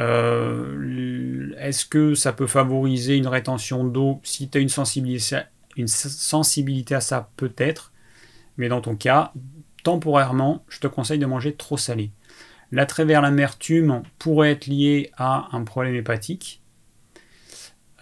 Euh, 0.00 1.52
Est-ce 1.58 1.86
que 1.86 2.14
ça 2.14 2.32
peut 2.32 2.46
favoriser 2.46 3.16
une 3.16 3.26
rétention 3.26 3.84
d'eau? 3.84 4.20
Si 4.24 4.48
tu 4.48 4.58
as 4.58 4.60
une 4.60 4.68
sensibilité, 4.68 6.94
à 6.94 7.00
ça, 7.00 7.30
peut-être. 7.36 7.92
Mais 8.56 8.68
dans 8.68 8.80
ton 8.80 8.96
cas, 8.96 9.32
temporairement, 9.82 10.64
je 10.68 10.80
te 10.80 10.86
conseille 10.86 11.18
de 11.18 11.26
manger 11.26 11.54
trop 11.54 11.76
salé. 11.76 12.10
L'attrait 12.72 13.04
vers 13.04 13.22
l'amertume 13.22 14.02
pourrait 14.18 14.52
être 14.52 14.66
lié 14.66 15.10
à 15.16 15.48
un 15.52 15.64
problème 15.64 15.94
hépatique. 15.94 16.62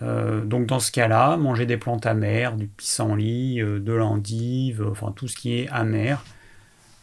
Euh, 0.00 0.44
donc 0.44 0.66
dans 0.66 0.80
ce 0.80 0.90
cas-là, 0.90 1.36
manger 1.36 1.66
des 1.66 1.76
plantes 1.76 2.06
amères, 2.06 2.56
du 2.56 2.66
pissenlit, 2.66 3.60
euh, 3.60 3.78
de 3.78 3.92
l'endive, 3.92 4.84
enfin 4.90 5.12
tout 5.12 5.28
ce 5.28 5.36
qui 5.36 5.54
est 5.54 5.68
amer, 5.68 6.24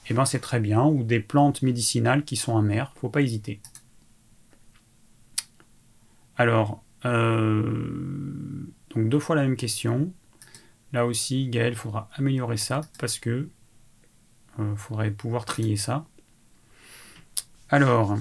eh 0.09 0.13
ben 0.13 0.25
c'est 0.25 0.39
très 0.39 0.59
bien. 0.59 0.83
Ou 0.83 1.03
des 1.03 1.19
plantes 1.19 1.61
médicinales 1.61 2.25
qui 2.25 2.35
sont 2.35 2.57
amères, 2.57 2.91
faut 2.99 3.09
pas 3.09 3.21
hésiter. 3.21 3.61
Alors, 6.39 6.81
euh, 7.03 7.61
donc 8.95 9.09
deux 9.09 9.19
fois 9.19 9.35
la 9.35 9.41
même 9.41 9.57
question. 9.57 10.13
Là 10.93 11.05
aussi, 11.05 11.49
Gaël, 11.49 11.75
faudra 11.75 12.09
améliorer 12.15 12.55
ça 12.55 12.79
parce 12.97 13.19
que 13.19 13.49
il 14.57 14.77
faudrait 14.77 15.11
pouvoir 15.11 15.43
trier 15.43 15.75
ça. 15.75 16.05
Alors, 17.67 18.17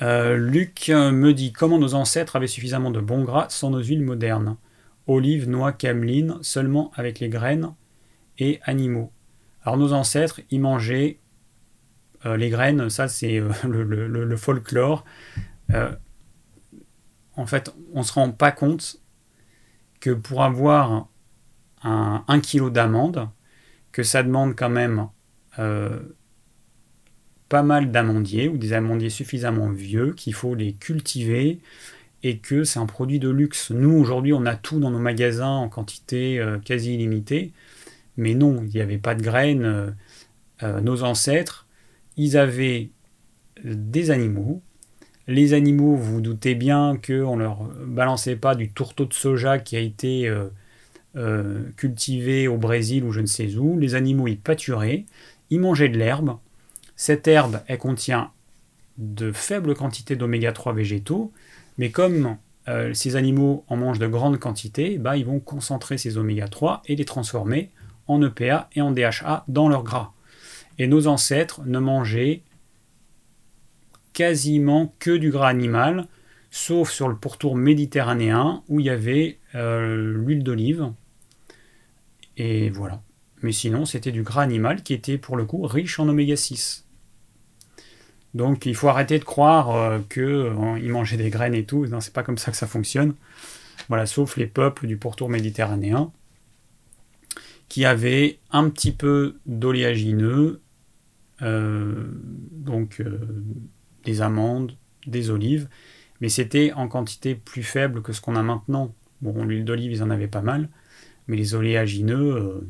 euh, 0.00 0.38
Luc 0.38 0.88
me 0.88 1.32
dit 1.32 1.52
comment 1.52 1.78
nos 1.78 1.92
ancêtres 1.92 2.36
avaient 2.36 2.46
suffisamment 2.46 2.90
de 2.90 3.00
bons 3.00 3.24
gras 3.24 3.50
sans 3.50 3.68
nos 3.68 3.82
huiles 3.82 4.02
modernes? 4.02 4.56
Olives, 5.06 5.50
noix, 5.50 5.72
cameline, 5.72 6.38
seulement 6.40 6.92
avec 6.94 7.20
les 7.20 7.28
graines 7.28 7.74
et 8.38 8.58
animaux. 8.62 9.12
Alors 9.64 9.76
nos 9.76 9.92
ancêtres, 9.92 10.40
ils 10.50 10.60
mangeaient 10.62 11.18
euh, 12.24 12.38
les 12.38 12.48
graines, 12.48 12.88
ça 12.88 13.06
c'est 13.06 13.38
euh, 13.38 13.50
le 13.64 14.36
folklore. 14.38 15.04
Euh, 15.74 15.94
en 17.36 17.46
fait, 17.46 17.72
on 17.92 18.02
se 18.02 18.12
rend 18.12 18.30
pas 18.30 18.52
compte 18.52 19.00
que 20.00 20.10
pour 20.10 20.42
avoir 20.42 21.08
un, 21.82 22.40
kilo 22.40 22.70
d'amandes, 22.70 23.28
que 23.92 24.02
ça 24.02 24.22
demande 24.22 24.56
quand 24.56 24.68
même 24.70 25.08
euh, 25.58 26.00
pas 27.48 27.62
mal 27.62 27.90
d'amandiers 27.90 28.48
ou 28.48 28.56
des 28.56 28.72
amandiers 28.72 29.10
suffisamment 29.10 29.70
vieux, 29.70 30.12
qu'il 30.14 30.34
faut 30.34 30.54
les 30.54 30.72
cultiver 30.72 31.60
et 32.24 32.38
que 32.38 32.64
c'est 32.64 32.80
un 32.80 32.86
produit 32.86 33.20
de 33.20 33.28
luxe. 33.28 33.70
Nous, 33.70 33.92
aujourd'hui, 33.92 34.32
on 34.32 34.44
a 34.44 34.56
tout 34.56 34.80
dans 34.80 34.90
nos 34.90 34.98
magasins 34.98 35.46
en 35.48 35.68
quantité 35.68 36.40
euh, 36.40 36.58
quasi 36.58 36.94
illimitée, 36.94 37.52
mais 38.16 38.34
non, 38.34 38.64
il 38.64 38.70
n'y 38.70 38.80
avait 38.80 38.98
pas 38.98 39.14
de 39.14 39.22
graines. 39.22 39.94
nos 40.82 41.04
ancêtres, 41.04 41.68
ils 42.16 42.36
avaient 42.36 42.90
des 43.62 44.10
animaux. 44.10 44.60
Les 45.28 45.52
animaux, 45.52 45.94
vous 45.94 46.14
vous 46.14 46.20
doutez 46.22 46.54
bien 46.54 46.98
qu'on 47.06 47.36
ne 47.36 47.42
leur 47.42 47.62
balançait 47.86 48.36
pas 48.36 48.54
du 48.54 48.70
tourteau 48.70 49.04
de 49.04 49.12
soja 49.12 49.58
qui 49.58 49.76
a 49.76 49.80
été 49.80 50.26
euh, 50.26 50.48
euh, 51.16 51.64
cultivés 51.76 52.48
au 52.48 52.56
Brésil 52.56 53.04
ou 53.04 53.12
je 53.12 53.20
ne 53.20 53.26
sais 53.26 53.56
où. 53.56 53.78
Les 53.78 53.94
animaux, 53.94 54.26
ils 54.26 54.38
pâturaient, 54.38 55.04
ils 55.50 55.60
mangeaient 55.60 55.90
de 55.90 55.98
l'herbe. 55.98 56.38
Cette 56.96 57.28
herbe, 57.28 57.60
contient 57.78 58.30
de 58.96 59.30
faibles 59.30 59.74
quantités 59.74 60.16
d'oméga 60.16 60.52
3 60.52 60.72
végétaux, 60.72 61.30
mais 61.76 61.90
comme 61.90 62.38
euh, 62.68 62.94
ces 62.94 63.14
animaux 63.14 63.64
en 63.68 63.76
mangent 63.76 63.98
de 63.98 64.06
grandes 64.06 64.38
quantités, 64.38 64.96
bah, 64.96 65.18
ils 65.18 65.26
vont 65.26 65.40
concentrer 65.40 65.98
ces 65.98 66.16
oméga 66.16 66.48
3 66.48 66.82
et 66.86 66.96
les 66.96 67.04
transformer 67.04 67.70
en 68.06 68.22
EPA 68.22 68.70
et 68.74 68.80
en 68.80 68.92
DHA 68.92 69.44
dans 69.46 69.68
leur 69.68 69.84
gras. 69.84 70.12
Et 70.78 70.86
nos 70.86 71.06
ancêtres 71.06 71.60
ne 71.66 71.78
mangeaient 71.78 72.40
quasiment 74.18 74.92
que 74.98 75.16
du 75.16 75.30
gras 75.30 75.46
animal, 75.46 76.08
sauf 76.50 76.90
sur 76.90 77.06
le 77.06 77.14
pourtour 77.14 77.54
méditerranéen 77.54 78.64
où 78.66 78.80
il 78.80 78.86
y 78.86 78.90
avait 78.90 79.38
euh, 79.54 79.94
l'huile 79.94 80.42
d'olive. 80.42 80.92
Et 82.36 82.68
voilà. 82.68 83.00
Mais 83.42 83.52
sinon, 83.52 83.84
c'était 83.84 84.10
du 84.10 84.24
gras 84.24 84.42
animal 84.42 84.82
qui 84.82 84.92
était 84.92 85.18
pour 85.18 85.36
le 85.36 85.44
coup 85.44 85.62
riche 85.62 86.00
en 86.00 86.08
oméga 86.08 86.34
6. 86.34 86.84
Donc 88.34 88.66
il 88.66 88.74
faut 88.74 88.88
arrêter 88.88 89.20
de 89.20 89.24
croire 89.24 89.70
euh, 89.76 90.00
qu'ils 90.10 90.22
euh, 90.24 90.92
mangeaient 90.92 91.16
des 91.16 91.30
graines 91.30 91.54
et 91.54 91.64
tout. 91.64 91.86
Non, 91.86 92.00
c'est 92.00 92.12
pas 92.12 92.24
comme 92.24 92.38
ça 92.38 92.50
que 92.50 92.56
ça 92.56 92.66
fonctionne. 92.66 93.14
Voilà, 93.88 94.04
sauf 94.04 94.36
les 94.36 94.48
peuples 94.48 94.88
du 94.88 94.96
pourtour 94.96 95.28
méditerranéen 95.28 96.10
qui 97.68 97.84
avaient 97.84 98.40
un 98.50 98.68
petit 98.68 98.90
peu 98.90 99.36
d'oléagineux, 99.46 100.60
donc 101.40 103.00
des 104.08 104.22
amandes, 104.22 104.76
des 105.06 105.30
olives, 105.30 105.68
mais 106.20 106.28
c'était 106.28 106.72
en 106.72 106.88
quantité 106.88 107.34
plus 107.34 107.62
faible 107.62 108.02
que 108.02 108.12
ce 108.12 108.20
qu'on 108.20 108.36
a 108.36 108.42
maintenant. 108.42 108.94
Bon, 109.20 109.44
l'huile 109.44 109.64
d'olive, 109.64 109.92
ils 109.92 110.02
en 110.02 110.10
avaient 110.10 110.28
pas 110.28 110.40
mal, 110.40 110.68
mais 111.26 111.36
les 111.36 111.54
oléagineux, 111.54 112.36
euh, 112.36 112.68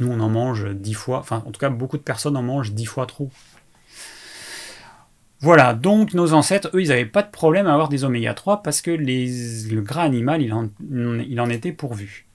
nous 0.00 0.08
on 0.08 0.20
en 0.20 0.28
mange 0.28 0.74
dix 0.74 0.94
fois, 0.94 1.20
enfin 1.20 1.42
en 1.46 1.52
tout 1.52 1.60
cas 1.60 1.70
beaucoup 1.70 1.98
de 1.98 2.02
personnes 2.02 2.36
en 2.36 2.42
mangent 2.42 2.72
dix 2.72 2.86
fois 2.86 3.06
trop. 3.06 3.30
Voilà, 5.40 5.74
donc 5.74 6.14
nos 6.14 6.34
ancêtres, 6.34 6.70
eux, 6.74 6.82
ils 6.82 6.88
n'avaient 6.88 7.04
pas 7.04 7.22
de 7.22 7.30
problème 7.30 7.66
à 7.66 7.72
avoir 7.72 7.88
des 7.88 8.04
oméga 8.04 8.32
3 8.32 8.62
parce 8.62 8.80
que 8.80 8.92
le 8.92 9.80
gras 9.80 10.02
animal, 10.02 10.40
il 10.40 10.52
en, 10.52 10.68
il 10.80 11.40
en 11.40 11.50
était 11.50 11.72
pourvu. 11.72 12.26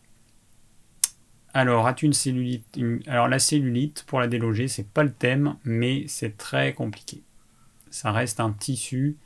Alors, 1.54 1.88
as-tu 1.88 2.06
une 2.06 2.14
cellulite 2.14 2.78
Alors, 3.08 3.30
la 3.30 3.40
cellulite, 3.40 4.04
pour 4.08 4.20
la 4.20 4.28
déloger, 4.28 4.68
c'est 4.68 4.88
pas 4.88 5.04
le 5.04 5.12
thème, 5.12 5.56
mais 5.64 6.04
c'est 6.08 6.38
très 6.38 6.74
compliqué. 6.74 7.24
Ça 7.98 8.12
reste 8.12 8.40
un 8.40 8.52
tissu 8.52 9.18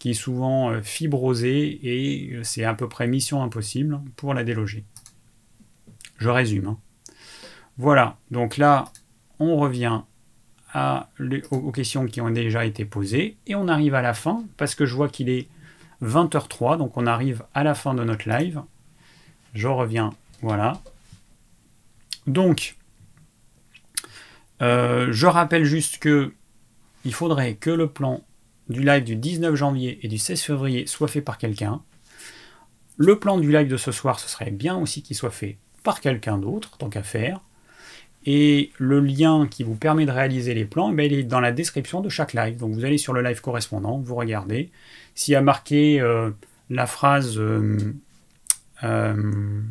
qui 0.00 0.10
est 0.10 0.14
souvent 0.14 0.70
euh, 0.70 0.82
fibrosé 0.82 1.78
et 1.84 2.34
euh, 2.34 2.42
c'est 2.42 2.64
à 2.64 2.74
peu 2.74 2.88
près 2.88 3.06
mission 3.06 3.44
impossible 3.44 4.00
pour 4.16 4.34
la 4.34 4.42
déloger. 4.42 4.82
Je 6.18 6.28
résume. 6.28 6.66
Hein. 6.66 6.78
Voilà, 7.76 8.16
donc 8.32 8.56
là, 8.56 8.86
on 9.38 9.56
revient 9.56 10.00
aux 11.52 11.70
questions 11.70 12.06
qui 12.06 12.20
ont 12.20 12.30
déjà 12.30 12.64
été 12.64 12.84
posées 12.84 13.36
et 13.46 13.54
on 13.54 13.68
arrive 13.68 13.94
à 13.94 14.02
la 14.02 14.14
fin 14.14 14.44
parce 14.56 14.74
que 14.74 14.84
je 14.84 14.96
vois 14.96 15.08
qu'il 15.08 15.28
est 15.28 15.46
20h03, 16.02 16.76
donc 16.76 16.96
on 16.96 17.06
arrive 17.06 17.44
à 17.54 17.62
la 17.62 17.76
fin 17.76 17.94
de 17.94 18.02
notre 18.02 18.28
live. 18.28 18.62
Je 19.54 19.68
reviens, 19.68 20.10
voilà. 20.42 20.82
Donc, 22.26 22.76
euh, 24.60 25.06
je 25.12 25.26
rappelle 25.26 25.64
juste 25.64 25.98
que 25.98 26.34
il 27.04 27.14
faudrait 27.14 27.54
que 27.54 27.70
le 27.70 27.88
plan 27.88 28.24
du 28.68 28.82
live 28.82 29.04
du 29.04 29.16
19 29.16 29.54
janvier 29.54 29.98
et 30.02 30.08
du 30.08 30.18
16 30.18 30.42
février 30.42 30.86
soit 30.86 31.08
fait 31.08 31.20
par 31.20 31.38
quelqu'un. 31.38 31.80
Le 32.96 33.18
plan 33.18 33.38
du 33.38 33.52
live 33.52 33.68
de 33.68 33.76
ce 33.76 33.92
soir, 33.92 34.18
ce 34.18 34.28
serait 34.28 34.50
bien 34.50 34.76
aussi 34.76 35.02
qu'il 35.02 35.16
soit 35.16 35.30
fait 35.30 35.56
par 35.84 36.00
quelqu'un 36.00 36.38
d'autre, 36.38 36.76
tant 36.78 36.90
qu'à 36.90 37.02
faire. 37.02 37.40
Et 38.26 38.72
le 38.78 39.00
lien 39.00 39.46
qui 39.48 39.62
vous 39.62 39.76
permet 39.76 40.04
de 40.04 40.10
réaliser 40.10 40.52
les 40.52 40.64
plans, 40.64 40.94
eh 40.96 41.06
il 41.06 41.12
est 41.14 41.22
dans 41.22 41.40
la 41.40 41.52
description 41.52 42.00
de 42.00 42.08
chaque 42.08 42.34
live. 42.34 42.56
Donc 42.56 42.72
vous 42.72 42.84
allez 42.84 42.98
sur 42.98 43.12
le 43.12 43.22
live 43.22 43.40
correspondant, 43.40 43.98
vous 43.98 44.16
regardez. 44.16 44.70
S'il 45.14 45.32
y 45.32 45.36
a 45.36 45.40
marqué 45.40 46.00
euh, 46.00 46.30
la 46.68 46.86
phrase... 46.86 47.38
Euh, 47.38 47.94
euh, 48.84 49.62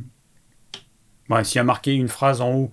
s'il 1.44 1.58
y 1.58 1.60
a 1.60 1.64
marqué 1.64 1.94
une 1.94 2.08
phrase 2.08 2.40
en 2.40 2.54
haut 2.54 2.72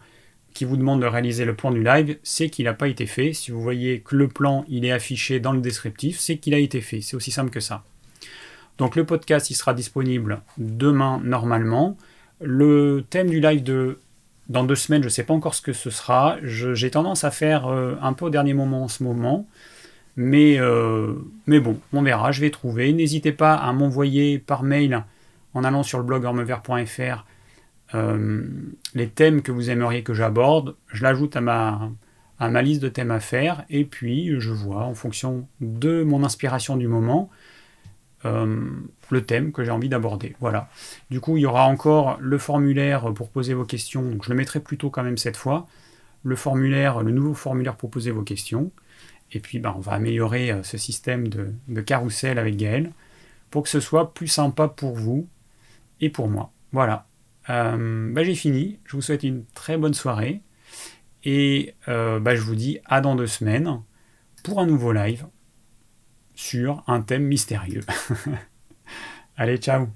qui 0.54 0.64
vous 0.64 0.76
demande 0.76 1.02
de 1.02 1.06
réaliser 1.06 1.44
le 1.44 1.54
plan 1.54 1.70
du 1.72 1.82
live, 1.82 2.16
c'est 2.22 2.48
qu'il 2.48 2.64
n'a 2.64 2.74
pas 2.74 2.88
été 2.88 3.06
fait. 3.06 3.32
Si 3.32 3.50
vous 3.50 3.60
voyez 3.60 4.00
que 4.00 4.14
le 4.14 4.28
plan 4.28 4.64
il 4.68 4.84
est 4.84 4.92
affiché 4.92 5.40
dans 5.40 5.52
le 5.52 5.60
descriptif, 5.60 6.18
c'est 6.18 6.38
qu'il 6.38 6.54
a 6.54 6.58
été 6.58 6.80
fait. 6.80 7.00
C'est 7.00 7.16
aussi 7.16 7.32
simple 7.32 7.50
que 7.50 7.60
ça. 7.60 7.82
Donc 8.78 8.96
le 8.96 9.04
podcast 9.04 9.50
il 9.50 9.54
sera 9.54 9.74
disponible 9.74 10.40
demain 10.56 11.20
normalement. 11.22 11.96
Le 12.40 13.04
thème 13.10 13.28
du 13.28 13.40
live 13.40 13.62
de 13.62 13.98
dans 14.48 14.62
deux 14.62 14.74
semaines, 14.74 15.02
je 15.02 15.06
ne 15.06 15.10
sais 15.10 15.24
pas 15.24 15.34
encore 15.34 15.54
ce 15.54 15.62
que 15.62 15.72
ce 15.72 15.90
sera. 15.90 16.36
J'ai 16.42 16.90
tendance 16.90 17.24
à 17.24 17.30
faire 17.30 17.66
euh, 17.66 17.96
un 18.02 18.12
peu 18.12 18.26
au 18.26 18.30
dernier 18.30 18.54
moment 18.54 18.84
en 18.84 18.88
ce 18.88 19.02
moment. 19.02 19.46
Mais, 20.16 20.58
euh, 20.60 21.14
mais 21.46 21.60
bon, 21.60 21.80
on 21.92 22.02
verra, 22.02 22.30
je 22.30 22.40
vais 22.40 22.50
trouver. 22.50 22.92
N'hésitez 22.92 23.32
pas 23.32 23.54
à 23.54 23.72
m'envoyer 23.72 24.38
par 24.38 24.62
mail 24.62 25.02
en 25.54 25.64
allant 25.64 25.82
sur 25.82 25.98
le 25.98 26.04
blog 26.04 26.24
ormevert.fr 26.24 27.24
euh, 27.94 28.42
les 28.94 29.08
thèmes 29.08 29.42
que 29.42 29.52
vous 29.52 29.70
aimeriez 29.70 30.02
que 30.02 30.14
j'aborde, 30.14 30.76
je 30.88 31.02
l'ajoute 31.02 31.36
à 31.36 31.40
ma, 31.40 31.90
à 32.38 32.62
liste 32.62 32.82
de 32.82 32.88
thèmes 32.88 33.10
à 33.10 33.20
faire, 33.20 33.64
et 33.70 33.84
puis 33.84 34.40
je 34.40 34.50
vois 34.50 34.84
en 34.84 34.94
fonction 34.94 35.46
de 35.60 36.02
mon 36.02 36.24
inspiration 36.24 36.76
du 36.76 36.88
moment 36.88 37.30
euh, 38.24 38.70
le 39.10 39.24
thème 39.24 39.52
que 39.52 39.64
j'ai 39.64 39.70
envie 39.70 39.88
d'aborder. 39.88 40.34
Voilà. 40.40 40.68
Du 41.10 41.20
coup, 41.20 41.36
il 41.36 41.42
y 41.42 41.46
aura 41.46 41.66
encore 41.66 42.16
le 42.20 42.38
formulaire 42.38 43.12
pour 43.12 43.30
poser 43.30 43.54
vos 43.54 43.64
questions, 43.64 44.02
donc 44.02 44.24
je 44.24 44.30
le 44.30 44.36
mettrai 44.36 44.60
plutôt 44.60 44.90
quand 44.90 45.02
même 45.02 45.18
cette 45.18 45.36
fois. 45.36 45.66
Le 46.22 46.36
formulaire, 46.36 47.02
le 47.02 47.10
nouveau 47.10 47.34
formulaire 47.34 47.76
pour 47.76 47.90
poser 47.90 48.10
vos 48.10 48.22
questions. 48.22 48.70
Et 49.32 49.40
puis, 49.40 49.58
ben, 49.58 49.74
on 49.76 49.80
va 49.80 49.92
améliorer 49.92 50.50
euh, 50.50 50.62
ce 50.62 50.78
système 50.78 51.28
de, 51.28 51.52
de 51.68 51.80
carrousel 51.82 52.38
avec 52.38 52.56
Gaël 52.56 52.92
pour 53.50 53.62
que 53.62 53.68
ce 53.68 53.80
soit 53.80 54.14
plus 54.14 54.28
sympa 54.28 54.68
pour 54.68 54.94
vous 54.94 55.28
et 56.00 56.08
pour 56.08 56.28
moi. 56.28 56.50
Voilà. 56.72 57.06
Euh, 57.50 58.12
bah, 58.12 58.24
j'ai 58.24 58.34
fini. 58.34 58.78
Je 58.84 58.96
vous 58.96 59.02
souhaite 59.02 59.22
une 59.22 59.44
très 59.54 59.76
bonne 59.76 59.94
soirée. 59.94 60.42
Et 61.24 61.74
euh, 61.88 62.20
bah, 62.20 62.34
je 62.34 62.42
vous 62.42 62.54
dis 62.54 62.78
à 62.84 63.00
dans 63.00 63.16
deux 63.16 63.26
semaines 63.26 63.80
pour 64.42 64.60
un 64.60 64.66
nouveau 64.66 64.92
live 64.92 65.26
sur 66.34 66.82
un 66.86 67.00
thème 67.00 67.24
mystérieux. 67.24 67.84
Allez, 69.36 69.56
ciao 69.56 69.88